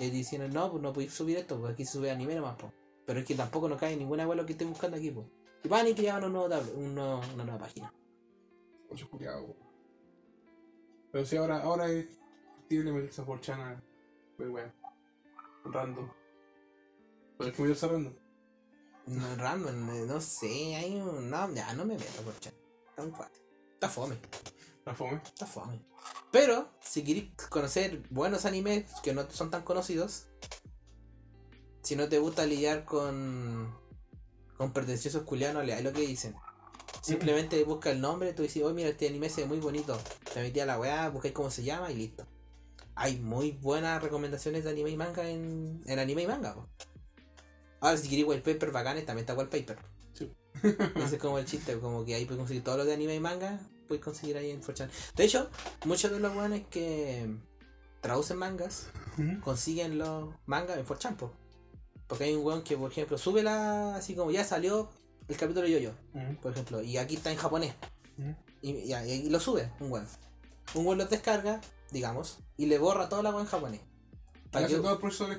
Y 0.00 0.10
diciendo, 0.10 0.48
no, 0.48 0.68
pues 0.70 0.82
no 0.82 0.92
podéis 0.92 1.12
subir 1.14 1.36
esto, 1.36 1.56
porque 1.58 1.74
aquí 1.74 1.84
se 1.84 1.92
sube 1.92 2.10
anime 2.10 2.34
nomás, 2.34 2.56
po. 2.56 2.72
Pero 3.10 3.18
es 3.18 3.26
que 3.26 3.34
tampoco 3.34 3.68
nos 3.68 3.80
cae 3.80 3.96
ninguna 3.96 4.24
web 4.24 4.36
lo 4.36 4.46
que 4.46 4.52
estoy 4.52 4.68
buscando 4.68 4.96
aquí, 4.96 5.10
po. 5.10 5.28
Y 5.64 5.68
van 5.68 5.88
y 5.88 5.94
creaban 5.94 6.22
un 6.22 6.32
nuevo 6.32 6.48
tab- 6.48 6.72
un 6.76 6.94
nuevo- 6.94 7.20
una 7.34 7.42
nueva 7.42 7.58
página. 7.58 7.92
Guacho 8.86 9.10
culiado. 9.10 9.56
Pero 11.10 11.26
sí, 11.26 11.36
ahora, 11.36 11.60
ahora 11.60 11.88
es 11.90 12.06
factible 12.54 12.92
meterse 12.92 13.20
a 13.20 13.24
Forchana. 13.24 13.82
Pues, 14.36 14.48
weón. 14.48 14.72
Random. 15.64 16.08
Pero 17.36 17.50
es 17.50 17.56
que 17.56 17.62
me 17.62 17.68
dio 17.74 17.88
random. 17.88 18.14
No, 19.06 19.36
random, 19.38 20.06
no 20.06 20.20
sé, 20.20 20.76
hay 20.76 21.00
un. 21.00 21.28
No, 21.30 21.52
ya 21.52 21.72
no 21.72 21.84
me 21.84 21.94
meto 21.98 22.22
por 22.22 22.38
chat. 22.38 22.54
Está 22.90 23.02
muy 23.02 23.10
fuerte. 23.10 23.40
Está 23.74 23.88
fome. 23.88 24.18
La 24.86 24.94
fome. 24.94 25.16
Está 25.24 25.46
fome. 25.46 25.84
Pero, 26.30 26.68
si 26.80 27.02
queréis 27.02 27.32
conocer 27.48 28.04
buenos 28.08 28.44
animes 28.44 28.88
que 29.02 29.12
no 29.12 29.28
son 29.32 29.50
tan 29.50 29.62
conocidos, 29.62 30.28
si 31.82 31.96
no 31.96 32.08
te 32.08 32.18
gusta 32.18 32.46
lidiar 32.46 32.84
con, 32.84 33.74
con 34.56 34.72
pretenciosos 34.72 35.22
culianos, 35.22 35.64
leáis 35.64 35.84
lo 35.84 35.92
que 35.92 36.02
dicen. 36.02 36.34
Simplemente 37.02 37.62
busca 37.64 37.90
el 37.90 38.00
nombre, 38.00 38.32
tú 38.32 38.42
dices, 38.42 38.62
oh 38.62 38.74
mira, 38.74 38.90
este 38.90 39.08
anime 39.08 39.30
se 39.30 39.42
ve 39.42 39.46
muy 39.46 39.58
bonito. 39.58 39.98
Te 40.32 40.42
metí 40.42 40.60
a 40.60 40.66
la 40.66 40.78
weá, 40.78 41.08
buscáis 41.08 41.32
cómo 41.32 41.50
se 41.50 41.62
llama 41.62 41.90
y 41.90 41.96
listo. 41.96 42.26
Hay 42.94 43.18
muy 43.18 43.52
buenas 43.52 44.02
recomendaciones 44.02 44.64
de 44.64 44.70
anime 44.70 44.90
y 44.90 44.96
manga 44.96 45.28
en, 45.28 45.82
en 45.86 45.98
anime 45.98 46.22
y 46.22 46.26
manga. 46.26 46.54
po. 46.54 46.68
Ahora, 47.80 47.96
si 47.96 48.08
queréis 48.08 48.26
wallpaper 48.26 48.70
bacanes, 48.70 49.06
también 49.06 49.22
está 49.22 49.34
wallpaper. 49.34 49.78
Sí. 50.12 50.30
Ese 50.62 51.16
es 51.16 51.20
como 51.20 51.38
el 51.38 51.46
chiste, 51.46 51.78
como 51.78 52.04
que 52.04 52.14
ahí 52.14 52.26
puedes 52.26 52.38
conseguir 52.38 52.62
todo 52.62 52.76
lo 52.76 52.84
de 52.84 52.92
anime 52.92 53.14
y 53.14 53.20
manga, 53.20 53.58
puedes 53.88 54.04
conseguir 54.04 54.36
ahí 54.36 54.50
en 54.50 54.60
4chan. 54.60 54.90
De 55.16 55.24
hecho, 55.24 55.48
muchos 55.86 56.10
de 56.10 56.20
los 56.20 56.36
weones 56.36 56.66
que 56.68 57.34
traducen 58.02 58.36
mangas 58.36 58.88
consiguen 59.42 59.98
los 59.98 60.34
mangas 60.44 60.76
en 60.76 60.86
4chan, 60.86 61.16
po. 61.16 61.32
Porque 62.10 62.24
hay 62.24 62.34
un 62.34 62.44
weón 62.44 62.62
que, 62.62 62.76
por 62.76 62.90
ejemplo, 62.90 63.16
sube 63.16 63.42
la. 63.42 63.94
así 63.96 64.14
como 64.14 64.30
ya 64.32 64.44
salió 64.44 64.90
el 65.28 65.36
capítulo 65.38 65.64
de 65.66 65.72
yo-yo, 65.72 65.92
por 66.42 66.52
ejemplo, 66.52 66.82
y 66.82 66.98
aquí 66.98 67.14
está 67.16 67.30
en 67.32 67.38
japonés. 67.38 67.72
Y, 68.60 68.70
y- 68.72 68.92
y 68.94 69.30
lo 69.30 69.40
sube, 69.40 69.70
un 69.80 69.90
weón. 69.90 70.06
Un 70.74 70.84
weón 70.86 70.98
los 70.98 71.08
descarga, 71.08 71.60
digamos, 71.90 72.38
y 72.58 72.66
le 72.66 72.78
borra 72.78 73.08
toda 73.08 73.22
la 73.22 73.30
weón 73.30 73.42
en 73.42 73.48
japonés. 73.48 73.80
Para 74.50 74.66
que- 74.66 74.74
todo 74.82 74.92
el 74.94 74.98
proceso 75.00 75.26
del 75.28 75.38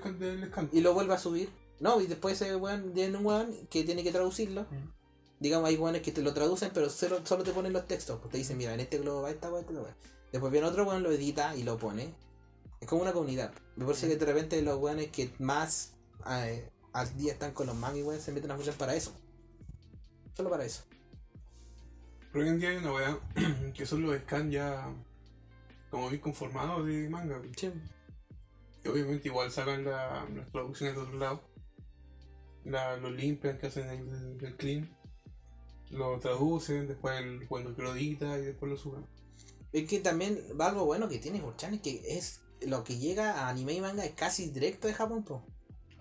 y 0.71 0.81
lo 0.81 0.93
vuelve 0.95 1.13
a 1.13 1.19
subir. 1.19 1.49
No, 1.81 1.99
y 2.01 2.07
después 2.07 2.41
ese 2.41 2.55
weón 2.55 2.93
tiene 2.93 3.17
un 3.17 3.25
weón 3.25 3.53
que 3.69 3.83
tiene 3.83 4.01
que 4.03 4.11
traducirlo. 4.11 4.65
Digamos, 5.39 5.67
hay 5.67 5.75
weones 5.75 6.01
que 6.03 6.11
te 6.11 6.21
lo 6.21 6.33
traducen, 6.33 6.69
pero 6.73 6.89
solo, 6.89 7.25
solo 7.25 7.43
te 7.43 7.51
ponen 7.51 7.73
los 7.73 7.87
textos. 7.87 8.19
Pues 8.21 8.31
te 8.31 8.37
dicen, 8.37 8.57
mira, 8.57 8.73
en 8.73 8.79
este 8.79 8.99
globo 8.99 9.23
va 9.23 9.31
esta 9.31 9.49
weón, 9.51 9.61
esta 9.65 9.73
weón. 9.73 9.95
Después 10.31 10.51
viene 10.51 10.67
otro 10.67 10.85
weón, 10.85 11.03
lo 11.03 11.11
edita 11.11 11.55
y 11.55 11.63
lo 11.63 11.77
pone. 11.77 12.13
Es 12.79 12.87
como 12.87 13.01
una 13.01 13.11
comunidad. 13.11 13.51
Me 13.75 13.83
parece 13.85 14.07
que 14.07 14.15
de 14.15 14.25
repente 14.25 14.61
los 14.61 14.77
weones 14.79 15.09
que 15.11 15.33
más 15.39 15.93
al 16.23 17.17
día 17.17 17.33
están 17.33 17.53
con 17.53 17.67
los 17.67 17.75
y 17.95 18.03
weón 18.03 18.21
se 18.21 18.31
meten 18.31 18.51
a 18.51 18.55
escuchar 18.55 18.75
para 18.75 18.95
eso. 18.95 19.13
Solo 20.35 20.49
para 20.49 20.65
eso. 20.65 20.83
Pero 22.31 22.45
hoy 22.45 22.51
en 22.51 22.59
día 22.59 22.69
hay 22.69 22.77
una 22.77 22.93
weá 22.93 23.19
que 23.73 23.85
son 23.85 24.03
los 24.03 24.17
scans 24.21 24.53
ya 24.53 24.93
como 25.89 26.09
bien 26.09 26.21
conformados 26.21 26.85
de 26.87 27.09
manga. 27.09 27.41
Sí. 27.57 27.71
Obviamente 28.89 29.27
igual 29.27 29.51
sacan 29.51 29.83
la- 29.83 30.27
las 30.33 30.49
traducciones 30.51 30.95
de 30.95 31.01
otro 31.01 31.17
lado. 31.17 31.41
La, 32.63 32.95
lo 32.97 33.09
limpian, 33.09 33.57
que 33.57 33.67
hacen 33.67 33.89
el, 33.89 34.37
el 34.45 34.55
clean. 34.55 34.89
Lo 35.89 36.17
traducen, 36.19 36.87
después 36.87 37.19
el, 37.19 37.47
cuando 37.47 37.71
lo 37.71 37.93
edita 37.95 38.37
y 38.39 38.45
después 38.45 38.71
lo 38.71 38.77
suben. 38.77 39.05
Es 39.73 39.89
que 39.89 39.99
también 39.99 40.39
algo 40.59 40.85
bueno 40.85 41.09
que 41.09 41.19
tiene 41.19 41.41
Forchan 41.41 41.73
es 41.75 41.81
que 41.81 42.17
es 42.17 42.41
lo 42.61 42.83
que 42.83 42.97
llega 42.97 43.33
a 43.41 43.49
anime 43.49 43.73
y 43.73 43.81
manga 43.81 44.05
es 44.05 44.13
casi 44.13 44.49
directo 44.51 44.87
de 44.87 44.93
Japón, 44.93 45.23
po. 45.23 45.43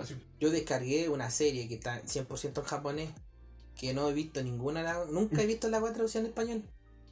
Así. 0.00 0.16
Yo 0.40 0.50
descargué 0.50 1.08
una 1.08 1.30
serie 1.30 1.68
que 1.68 1.74
está 1.74 2.02
100% 2.02 2.58
en 2.58 2.64
japonés, 2.64 3.10
que 3.76 3.92
no 3.94 4.08
he 4.08 4.12
visto 4.12 4.42
ninguna, 4.42 5.04
nunca 5.06 5.42
he 5.42 5.46
visto 5.46 5.68
la 5.68 5.78
web 5.80 5.92
traducción 5.92 6.24
en 6.24 6.30
español. 6.30 6.62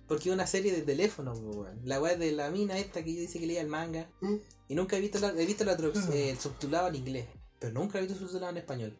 Porque 0.06 0.30
es 0.30 0.34
una 0.34 0.46
serie 0.46 0.72
de 0.72 0.80
teléfono, 0.82 1.32
weón. 1.34 1.80
La 1.84 2.00
web 2.00 2.18
de 2.18 2.32
la 2.32 2.50
mina 2.50 2.78
esta 2.78 3.04
que 3.04 3.14
yo 3.14 3.20
dice 3.20 3.38
que 3.38 3.46
leía 3.46 3.60
el 3.60 3.68
manga. 3.68 4.08
Mm. 4.20 4.36
Y 4.68 4.74
nunca 4.74 4.96
he 4.96 5.00
visto 5.00 5.18
la, 5.18 5.28
he 5.28 5.44
visto 5.46 5.64
la 5.64 5.76
traduc- 5.76 6.10
eh, 6.12 6.30
el 6.30 6.38
subtitulado 6.38 6.88
en 6.88 6.94
inglés, 6.96 7.26
pero 7.58 7.72
nunca 7.74 7.98
he 7.98 8.02
visto 8.02 8.16
subtitulado 8.18 8.50
en 8.52 8.56
español. 8.58 8.98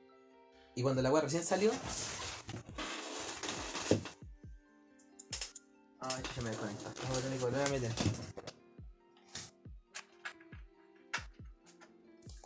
Y 0.74 0.82
cuando 0.82 1.00
la 1.02 1.10
web 1.10 1.22
recién 1.24 1.44
salió... 1.44 1.70
Ay, 6.00 6.22
ya 6.36 6.42
me 6.42 6.50
desconectó. 6.50 6.90
Vamos 7.02 7.18
a 7.18 7.20
tener 7.22 7.38
que 7.38 7.44
volver 7.44 7.66
a 7.66 7.70
meter. 7.70 7.92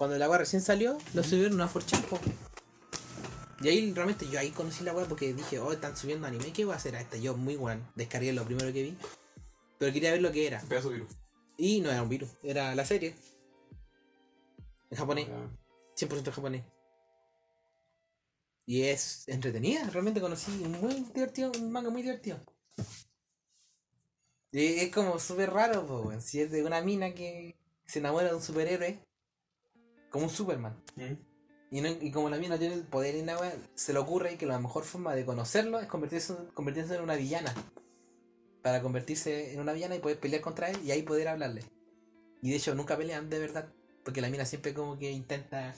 Cuando 0.03 0.19
la 0.19 0.29
web 0.29 0.41
recién 0.41 0.61
salió, 0.61 0.99
lo 1.15 1.23
subieron 1.23 1.61
a 1.61 1.73
4chan, 1.73 2.03
po. 2.07 2.19
Y 3.63 3.69
ahí 3.69 3.93
realmente 3.93 4.29
yo 4.29 4.41
ahí 4.41 4.51
conocí 4.51 4.83
la 4.83 4.93
web 4.93 5.07
porque 5.07 5.33
dije, 5.33 5.61
oh, 5.61 5.71
están 5.71 5.97
subiendo 5.97 6.27
anime, 6.27 6.53
¿qué 6.53 6.65
voy 6.65 6.75
a 6.75 6.77
hacer 6.77 6.97
a 6.97 7.01
esta? 7.01 7.19
Yo 7.19 7.37
muy 7.37 7.55
bueno, 7.55 7.89
descargué 7.95 8.33
lo 8.33 8.45
primero 8.45 8.73
que 8.73 8.83
vi. 8.83 8.99
Pero 9.79 9.93
quería 9.93 10.11
ver 10.11 10.21
lo 10.21 10.33
que 10.33 10.49
era. 10.49 10.61
Pedazo 10.63 10.89
de 10.89 10.95
virus. 10.97 11.13
Y 11.57 11.81
no 11.83 11.93
era 11.93 12.03
un 12.03 12.09
virus, 12.09 12.31
era 12.43 12.75
la 12.75 12.85
serie. 12.85 13.15
En 14.91 14.99
japonés, 14.99 15.29
Ya. 15.29 16.09
100% 16.09 16.27
en 16.27 16.33
japonés. 16.33 16.65
Y 18.67 18.83
es 18.83 19.29
entretenida, 19.29 19.89
realmente 19.91 20.21
conocí 20.21 20.51
un 20.65 20.81
muy 20.81 20.95
divertido, 21.15 21.53
un 21.61 21.71
manga 21.71 21.91
muy 21.91 22.03
divertido. 22.03 22.41
Y 24.51 24.81
es 24.81 24.93
como 24.93 25.21
súper 25.21 25.53
raro, 25.53 25.87
po, 25.87 26.01
weón. 26.01 26.21
si 26.21 26.41
es 26.41 26.51
de 26.51 26.65
una 26.65 26.81
mina 26.81 27.15
que 27.15 27.55
se 27.87 28.01
enamora 28.01 28.31
de 28.31 28.35
un 28.35 28.43
superhéroe, 28.43 29.01
como 30.13 30.27
un 30.27 30.31
Superman. 30.31 30.77
Mm. 30.95 31.15
Y, 31.73 31.81
no- 31.81 31.89
y 31.89 32.13
como 32.13 32.29
la 32.31 32.37
mina 32.39 32.59
tiene 32.59 32.75
el 32.75 32.85
poder 32.85 33.15
la 33.25 33.39
wea, 33.39 33.57
se 33.75 33.93
le 33.93 33.99
ocurre 33.99 34.37
que 34.37 34.47
la 34.47 34.59
mejor 34.61 34.85
forma 34.85 35.15
de 35.15 35.25
conocerlo 35.25 35.81
es 35.81 35.87
convertirse, 35.89 36.35
convertirse 36.55 36.95
en 36.95 37.03
una 37.03 37.17
villana. 37.17 37.53
Para 38.63 38.81
convertirse 38.81 39.53
en 39.55 39.61
una 39.61 39.73
villana 39.73 39.97
y 39.97 39.99
poder 39.99 40.21
pelear 40.21 40.43
contra 40.43 40.71
él 40.71 40.79
y 40.85 40.93
ahí 40.93 41.03
poder 41.03 41.27
hablarle. 41.29 41.65
Y 42.43 42.51
de 42.51 42.57
hecho 42.57 42.75
nunca 42.75 42.97
pelean 42.97 43.29
de 43.31 43.39
verdad. 43.41 43.73
Porque 44.05 44.21
la 44.21 44.29
mina 44.31 44.45
siempre 44.45 44.75
como 44.75 44.99
que 44.99 45.11
intenta 45.11 45.75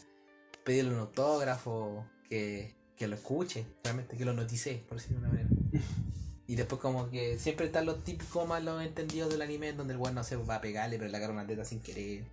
pedirle 0.64 0.92
un 0.92 0.98
autógrafo, 1.00 2.04
que, 2.28 2.74
que 2.96 3.06
lo 3.06 3.14
escuche, 3.16 3.66
realmente 3.82 4.16
que 4.16 4.24
lo 4.24 4.32
notice, 4.32 4.82
por 4.88 4.98
decirlo 4.98 5.20
de 5.20 5.26
una 5.28 5.34
manera. 5.42 5.48
Y 6.46 6.56
después 6.56 6.78
como 6.78 7.08
que 7.08 7.38
siempre 7.38 7.64
están 7.66 7.86
los 7.86 8.04
típicos 8.04 8.46
malos 8.46 8.82
entendidos 8.82 9.30
del 9.30 9.40
anime 9.40 9.72
donde 9.72 9.94
el 9.94 9.98
weón 9.98 10.14
no 10.14 10.22
se 10.24 10.36
va 10.36 10.56
a 10.56 10.60
pegarle, 10.60 10.98
pero 10.98 11.10
le 11.10 11.16
agarra 11.16 11.32
una 11.32 11.46
teta 11.46 11.64
sin 11.64 11.80
querer. 11.80 12.24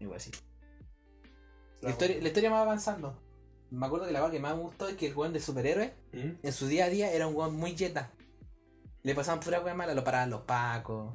Igual 0.00 0.16
así. 0.16 0.30
La 1.82 1.90
historia, 1.90 2.18
la 2.20 2.28
historia 2.28 2.50
va 2.50 2.62
avanzando. 2.62 3.20
Me 3.70 3.86
acuerdo 3.86 4.06
que 4.06 4.12
la 4.12 4.30
que 4.30 4.38
más 4.38 4.54
me 4.54 4.62
gustó 4.62 4.86
es 4.88 4.96
que 4.96 5.08
el 5.08 5.16
weón 5.16 5.32
de 5.32 5.40
superhéroe, 5.40 5.94
¿Mm? 6.12 6.46
en 6.46 6.52
su 6.52 6.66
día 6.68 6.84
a 6.84 6.88
día, 6.88 7.10
era 7.10 7.26
un 7.26 7.34
weón 7.34 7.56
muy 7.56 7.76
jeta. 7.76 8.12
Le 9.02 9.14
pasaban 9.14 9.40
pura 9.40 9.60
weón 9.60 9.76
mala, 9.76 9.94
lo 9.94 10.04
paraban 10.04 10.30
los 10.30 10.42
pacos. 10.42 11.12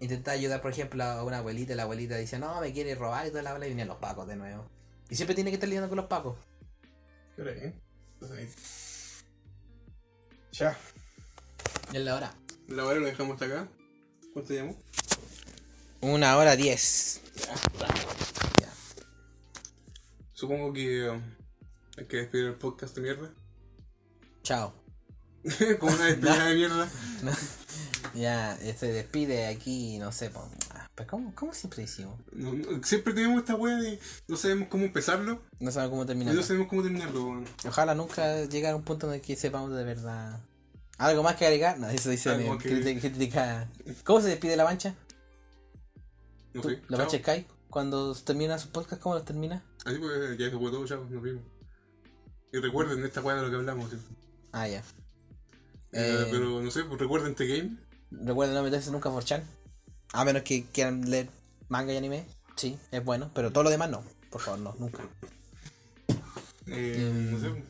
Intentaba 0.00 0.34
ayudar, 0.34 0.60
por 0.60 0.72
ejemplo, 0.72 1.04
a 1.04 1.22
una 1.22 1.38
abuelita 1.38 1.74
y 1.74 1.76
la 1.76 1.84
abuelita 1.84 2.16
dice, 2.16 2.38
no, 2.38 2.60
me 2.60 2.72
quiere 2.72 2.96
robar 2.96 3.26
y 3.26 3.30
toda 3.30 3.42
la 3.42 3.52
bola 3.52 3.66
y 3.66 3.70
venían 3.70 3.88
los 3.88 3.98
pacos 3.98 4.26
de 4.26 4.34
nuevo. 4.34 4.68
Y 5.08 5.14
siempre 5.14 5.36
tiene 5.36 5.50
que 5.50 5.54
estar 5.54 5.68
lidiando 5.68 5.88
con 5.88 5.96
los 5.96 6.06
pacos. 6.06 6.36
¿Qué 7.36 7.42
hora 7.42 7.52
es, 7.52 7.62
eh? 7.62 7.74
Entonces. 8.14 9.24
Ya. 10.52 10.76
Y 11.92 11.96
es 11.98 12.02
la 12.02 12.16
hora. 12.16 12.34
La 12.68 12.84
hora 12.84 12.98
lo 12.98 13.06
dejamos 13.06 13.34
hasta 13.34 13.44
acá. 13.44 13.68
¿Cuánto 14.32 14.54
llamó? 14.54 14.76
Una 16.00 16.36
hora 16.36 16.56
diez. 16.56 17.20
Supongo 20.42 20.72
que 20.72 21.08
um, 21.08 21.22
hay 21.96 22.04
que 22.06 22.16
despedir 22.16 22.46
el 22.46 22.54
podcast 22.54 22.96
de 22.96 23.02
mierda. 23.02 23.30
Chao. 24.42 24.74
Como 25.78 25.92
una 25.92 26.06
despedida 26.06 26.46
de 26.46 26.54
mierda. 26.56 26.88
Ya, 28.14 28.58
se 28.76 28.92
despide 28.92 29.46
aquí, 29.46 29.98
no 29.98 30.10
sé. 30.12 30.30
Ah, 30.70 30.90
pues 30.96 31.08
¿cómo, 31.08 31.32
¿cómo 31.36 31.54
siempre? 31.54 31.86
No, 32.32 32.52
no, 32.52 32.82
siempre 32.82 33.14
tenemos 33.14 33.38
esta 33.38 33.54
wea 33.54 33.76
de 33.76 33.98
no 34.28 34.36
sabemos 34.36 34.68
cómo 34.68 34.84
empezarlo 34.84 35.40
No 35.60 35.70
sabemos 35.70 35.92
cómo 35.92 36.02
y 36.02 36.06
terminar. 36.06 36.34
no 36.34 36.42
sabemos 36.42 36.68
cómo 36.68 36.82
terminarlo. 36.82 37.42
Ojalá 37.66 37.94
nunca 37.94 38.44
llegar 38.46 38.72
a 38.72 38.76
un 38.76 38.82
punto 38.82 39.06
en 39.08 39.14
el 39.14 39.20
que 39.22 39.36
sepamos 39.36 39.70
de 39.74 39.84
verdad. 39.84 40.40
¿Algo 40.98 41.22
más 41.22 41.36
que 41.36 41.46
agregar? 41.46 41.78
No, 41.78 41.88
eso 41.88 42.10
dice 42.10 42.36
que- 42.60 43.00
crítica-. 43.00 43.68
¿Cómo 44.04 44.20
se 44.20 44.28
despide 44.28 44.56
la 44.56 44.64
mancha? 44.64 44.94
No 46.52 46.60
¿Tú- 46.62 46.68
sé. 46.70 46.82
¿La 46.88 46.98
Chao. 46.98 47.06
mancha 47.06 47.18
Sky? 47.18 47.46
Cuando 47.72 48.14
termina 48.16 48.58
su 48.58 48.68
podcast, 48.68 49.00
¿cómo 49.00 49.14
los 49.14 49.24
termina? 49.24 49.64
Así 49.86 49.96
pues 49.98 50.36
ya 50.36 50.50
se 50.50 50.58
fue 50.58 50.70
todo, 50.70 50.86
chao, 50.86 51.06
nos 51.08 51.22
vimos. 51.22 51.42
Y 52.52 52.58
recuerden 52.58 53.02
esta 53.02 53.22
weá 53.22 53.36
de 53.36 53.42
lo 53.44 53.48
que 53.50 53.56
hablamos. 53.56 53.90
¿sí? 53.90 53.96
Ah, 54.52 54.68
ya. 54.68 54.80
Eh, 54.80 54.82
Eh, 55.92 56.28
pero 56.30 56.60
no 56.60 56.70
sé, 56.70 56.84
pues 56.84 57.00
recuerden 57.00 57.30
este 57.30 57.46
game. 57.46 57.78
Recuerden 58.10 58.54
no 58.56 58.62
meterse 58.62 58.90
nunca 58.90 59.08
por 59.10 59.24
chan. 59.24 59.42
A 60.12 60.22
menos 60.26 60.42
que 60.42 60.66
quieran 60.66 61.08
leer 61.10 61.30
manga 61.70 61.94
y 61.94 61.96
anime. 61.96 62.26
Sí, 62.56 62.78
es 62.90 63.02
bueno. 63.02 63.30
Pero 63.34 63.50
todo 63.52 63.64
lo 63.64 63.70
demás 63.70 63.88
no. 63.88 64.02
Por 64.30 64.42
favor, 64.42 64.60
no, 64.60 64.74
nunca. 64.78 65.02
Eh, 66.66 67.10
Mm. 67.10 67.30
No 67.32 67.40
sé. 67.40 67.64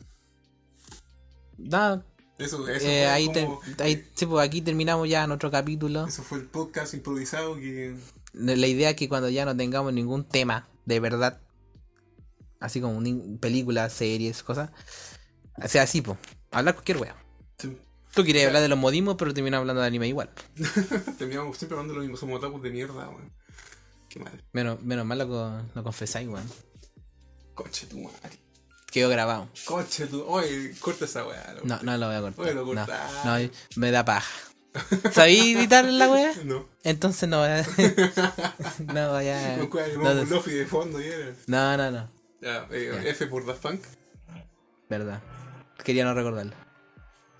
Nada, 1.57 2.05
Eso, 2.37 2.67
eso, 2.67 2.85
eh, 2.85 3.07
ahí, 3.07 3.31
te- 3.31 3.45
como- 3.45 3.61
ahí- 3.79 4.05
sí, 4.15 4.25
pues 4.25 4.45
aquí 4.45 4.61
terminamos 4.61 5.07
ya 5.07 5.25
nuestro 5.27 5.49
capítulo. 5.49 6.07
eso 6.07 6.23
fue 6.23 6.39
el 6.39 6.45
podcast 6.47 6.93
improvisado 6.93 7.55
que. 7.55 7.95
La 8.33 8.67
idea 8.67 8.91
es 8.91 8.95
que 8.95 9.07
cuando 9.07 9.29
ya 9.29 9.45
no 9.45 9.55
tengamos 9.55 9.93
ningún 9.93 10.23
tema 10.25 10.67
de 10.85 10.99
verdad, 10.99 11.39
así 12.59 12.81
como 12.81 13.01
películas, 13.39 13.93
series, 13.93 14.43
cosas, 14.43 14.71
sea 15.67 15.83
así, 15.83 16.01
pues. 16.01 16.17
Hablar 16.51 16.75
cualquier 16.75 16.97
wea. 16.97 17.15
sí, 17.57 17.77
Tú 18.13 18.23
querías 18.23 18.47
hablar 18.47 18.61
de 18.61 18.69
los 18.69 18.77
modismos, 18.77 19.15
pero 19.17 19.33
terminamos 19.33 19.63
hablando 19.63 19.81
de 19.81 19.87
anime 19.87 20.07
igual. 20.07 20.29
terminamos 21.17 21.57
siempre 21.57 21.77
hablando 21.77 21.93
de 21.93 21.99
lo 21.99 22.01
mismo, 22.03 22.17
somos 22.17 22.37
otakus 22.37 22.61
de 22.61 22.69
mierda, 22.69 23.09
weón. 23.09 23.31
Qué 24.09 24.19
mal. 24.19 24.43
Menos, 24.51 24.81
menos 24.81 25.05
mal 25.05 25.17
lo, 25.17 25.61
lo 25.73 25.83
confesáis, 25.83 26.27
weón. 26.27 26.47
Coche 27.55 27.87
tu 27.87 27.99
madre. 27.99 28.39
Quedó 28.91 29.09
grabado. 29.09 29.49
Coche 29.65 30.05
tu. 30.05 30.23
Oye, 30.23 30.75
corta 30.79 31.05
esa 31.05 31.25
weá. 31.25 31.55
No, 31.63 31.79
no 31.81 31.97
lo 31.97 32.07
voy 32.07 32.15
a 32.15 32.21
cortar. 32.21 32.45
Oye, 32.45 32.53
lo 32.53 32.61
no, 32.61 32.85
cortaste. 32.85 33.45
no, 33.45 33.51
me 33.77 33.89
da 33.91 34.05
paja. 34.05 34.31
¿Sabí 35.11 35.53
editar 35.55 35.85
la 35.85 36.09
wea? 36.11 36.33
No. 36.43 36.67
Entonces 36.83 37.29
no 37.29 37.39
vaya. 37.39 37.65
no 38.93 39.11
vaya. 39.11 39.57
No, 39.97 40.13
No, 40.13 40.23
Lofi 40.25 40.51
de 40.51 40.65
fondo 40.65 41.01
y 41.01 41.05
era. 41.05 41.33
no, 41.47 41.77
no, 41.77 41.91
no. 41.91 42.11
Ya, 42.41 42.67
eh, 42.71 42.91
Ya. 43.03 43.09
F 43.11 43.27
por 43.27 43.45
Daft 43.45 43.61
Punk. 43.61 43.81
Verdad. 44.89 45.21
Quería 45.83 46.03
no 46.05 46.13
recordarlo. 46.13 46.53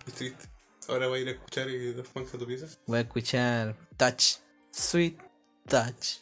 Es 0.07 0.14
triste. 0.14 0.45
Ahora 0.88 1.07
voy 1.07 1.19
a 1.19 1.22
ir 1.23 1.27
a 1.30 1.31
escuchar 1.31 1.69
eh, 1.69 1.93
Daft 1.93 2.11
Punk 2.11 2.34
a 2.34 2.38
tu 2.38 2.45
piezas. 2.45 2.80
Voy 2.85 2.99
a 2.99 3.01
escuchar 3.01 3.76
Touch. 3.97 4.38
Sweet 4.72 5.19
Touch. 5.68 6.19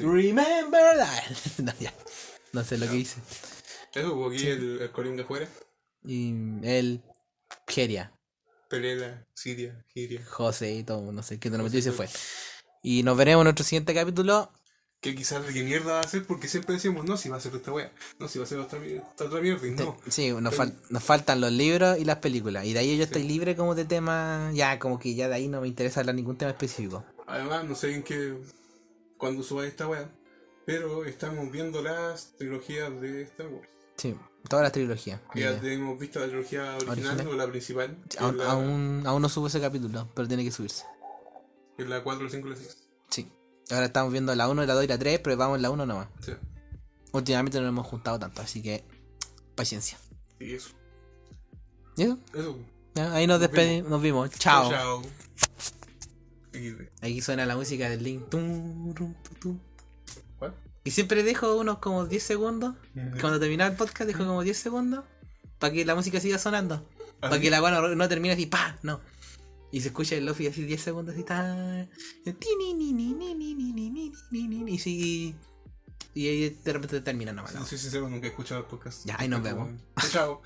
Remember 0.00 0.96
that. 0.96 1.58
no, 1.58 1.72
ya. 1.80 1.92
No 2.52 2.64
sé 2.64 2.78
lo 2.78 2.88
que 2.88 2.96
hice. 2.96 3.20
Eso, 3.94 4.14
hubo 4.14 4.28
aquí 4.30 4.46
el, 4.46 4.80
el 4.80 5.16
de 5.16 5.22
afuera. 5.22 5.48
Y 6.04 6.32
él, 6.62 7.02
Keria, 7.66 8.12
Pelela, 8.68 9.26
Siria, 9.34 9.84
Giria. 9.94 10.24
José 10.26 10.72
y 10.74 10.82
todo, 10.84 11.10
no 11.12 11.22
sé 11.22 11.38
qué 11.38 11.50
te 11.50 11.56
lo 11.58 11.64
metió 11.64 11.78
y 11.78 11.82
se 11.82 11.92
fue. 11.92 12.08
Y 12.82 13.02
nos 13.02 13.16
veremos 13.16 13.42
en 13.42 13.44
nuestro 13.44 13.64
siguiente 13.64 13.94
capítulo. 13.94 14.50
Que 15.00 15.14
quizás 15.14 15.46
de 15.46 15.52
qué 15.52 15.62
mierda 15.62 15.92
va 15.94 16.00
a 16.00 16.08
ser 16.08 16.26
porque 16.26 16.48
siempre 16.48 16.74
decimos, 16.74 17.04
no, 17.04 17.16
si 17.16 17.28
va 17.28 17.36
a 17.36 17.40
ser 17.40 17.54
esta 17.54 17.72
wea. 17.72 17.92
No, 18.18 18.26
si 18.28 18.38
va 18.40 18.44
a 18.44 18.48
ser 18.48 18.58
otra, 18.58 18.84
esta 18.84 19.24
otra 19.26 19.40
mierda. 19.40 19.66
Y 19.66 19.70
no. 19.70 19.96
Sí, 20.08 20.32
nos, 20.32 20.54
fal- 20.56 20.74
nos 20.90 21.02
faltan 21.04 21.40
los 21.40 21.52
libros 21.52 21.98
y 21.98 22.04
las 22.04 22.16
películas. 22.16 22.64
Y 22.66 22.72
de 22.72 22.80
ahí 22.80 22.96
yo 22.96 23.04
estoy 23.04 23.22
libre 23.22 23.54
como 23.54 23.74
de 23.76 23.84
tema. 23.84 24.50
Ya, 24.54 24.78
como 24.80 24.98
que 24.98 25.14
ya 25.14 25.28
de 25.28 25.36
ahí 25.36 25.46
no 25.48 25.60
me 25.60 25.68
interesa 25.68 26.00
hablar 26.00 26.16
ningún 26.16 26.36
tema 26.36 26.50
específico. 26.50 27.04
Además, 27.28 27.64
no 27.64 27.74
sé 27.76 27.94
en 27.94 28.02
qué. 28.02 28.34
cuándo 29.16 29.42
suba 29.44 29.66
esta 29.66 29.86
wea. 29.88 30.10
Pero 30.66 31.04
estamos 31.04 31.50
viendo 31.50 31.80
las 31.80 32.36
trilogías 32.36 33.00
de 33.00 33.22
Star 33.22 33.46
Wars. 33.46 33.68
Sí, 33.96 34.14
toda 34.48 34.62
la 34.62 34.70
trilogía. 34.72 35.20
Que 35.32 35.40
ya 35.40 35.60
tenemos 35.60 35.98
visto 35.98 36.18
la 36.20 36.26
trilogía 36.26 36.76
original 36.76 37.12
Original. 37.12 37.28
o 37.28 37.34
la 37.36 37.46
principal. 37.48 37.96
Aún, 38.18 38.38
la, 38.38 38.50
aún, 38.50 39.02
aún 39.06 39.22
no 39.22 39.28
subo 39.28 39.46
ese 39.46 39.60
capítulo, 39.60 40.08
pero 40.14 40.26
tiene 40.28 40.44
que 40.44 40.50
subirse. 40.50 40.84
es 41.76 41.86
la 41.88 42.02
4, 42.02 42.24
la 42.24 42.30
5 42.30 42.46
y 42.46 42.50
la 42.50 42.56
6. 42.56 42.76
Sí. 43.10 43.32
Ahora 43.70 43.86
estamos 43.86 44.12
viendo 44.12 44.34
la 44.34 44.48
1, 44.48 44.64
la 44.64 44.74
2 44.74 44.84
y 44.84 44.86
la 44.88 44.98
3, 44.98 45.20
pero 45.20 45.36
vamos 45.36 45.56
en 45.56 45.62
la 45.62 45.70
1 45.70 45.86
nomás. 45.86 46.08
Sí. 46.20 46.32
Últimamente 47.12 47.58
no 47.58 47.64
nos 47.64 47.72
hemos 47.72 47.86
juntado 47.86 48.18
tanto, 48.18 48.42
así 48.42 48.62
que 48.62 48.84
paciencia. 49.54 49.98
Y 50.40 50.54
eso. 50.54 50.70
¿Y 51.96 52.02
eso? 52.02 52.18
Eso. 52.34 52.58
Ahí 52.96 53.26
nos 53.26 53.38
Nos 53.38 53.40
despedimos, 53.40 53.90
nos 53.90 54.02
vimos. 54.02 54.30
Chao. 54.30 54.70
Chao. 54.70 55.02
Aquí 57.00 57.20
suena 57.20 57.46
la 57.46 57.56
música 57.56 57.88
del 57.88 58.02
link. 58.02 58.24
Y 60.88 60.90
siempre 60.90 61.22
dejo 61.22 61.54
unos 61.56 61.80
como 61.80 62.06
10 62.06 62.22
segundos. 62.22 62.74
Cuando 63.20 63.38
termina 63.38 63.66
el 63.66 63.74
podcast, 63.74 64.04
dejo 64.04 64.24
como 64.24 64.42
10 64.42 64.56
segundos. 64.56 65.04
Para 65.58 65.70
que 65.70 65.84
la 65.84 65.94
música 65.94 66.18
siga 66.18 66.38
sonando. 66.38 66.88
Para 67.20 67.38
que 67.38 67.50
la 67.50 67.62
weá 67.62 67.94
no, 67.94 68.08
termine 68.08 68.32
así, 68.32 68.46
pa, 68.46 68.78
no. 68.82 68.98
Y 69.70 69.82
se 69.82 69.88
escucha 69.88 70.16
el 70.16 70.24
lofi 70.24 70.46
así 70.46 70.62
10 70.62 70.80
segundos 70.80 71.14
así, 71.14 71.24
ta. 71.24 71.86
Y 74.66 74.78
sigue. 74.78 75.34
Y 76.14 76.26
ahí 76.26 76.58
de 76.64 76.72
repente 76.72 77.02
termina 77.02 77.34
nomás. 77.34 77.54
No 77.54 77.66
soy 77.66 77.76
sincero, 77.76 78.08
nunca 78.08 78.26
he 78.26 78.30
escuchado 78.30 78.62
el 78.62 78.66
podcast. 78.66 79.04
Ya, 79.04 79.16
ahí 79.18 79.28
nos 79.28 79.42
vemos. 79.42 79.68
Chao. 80.10 80.40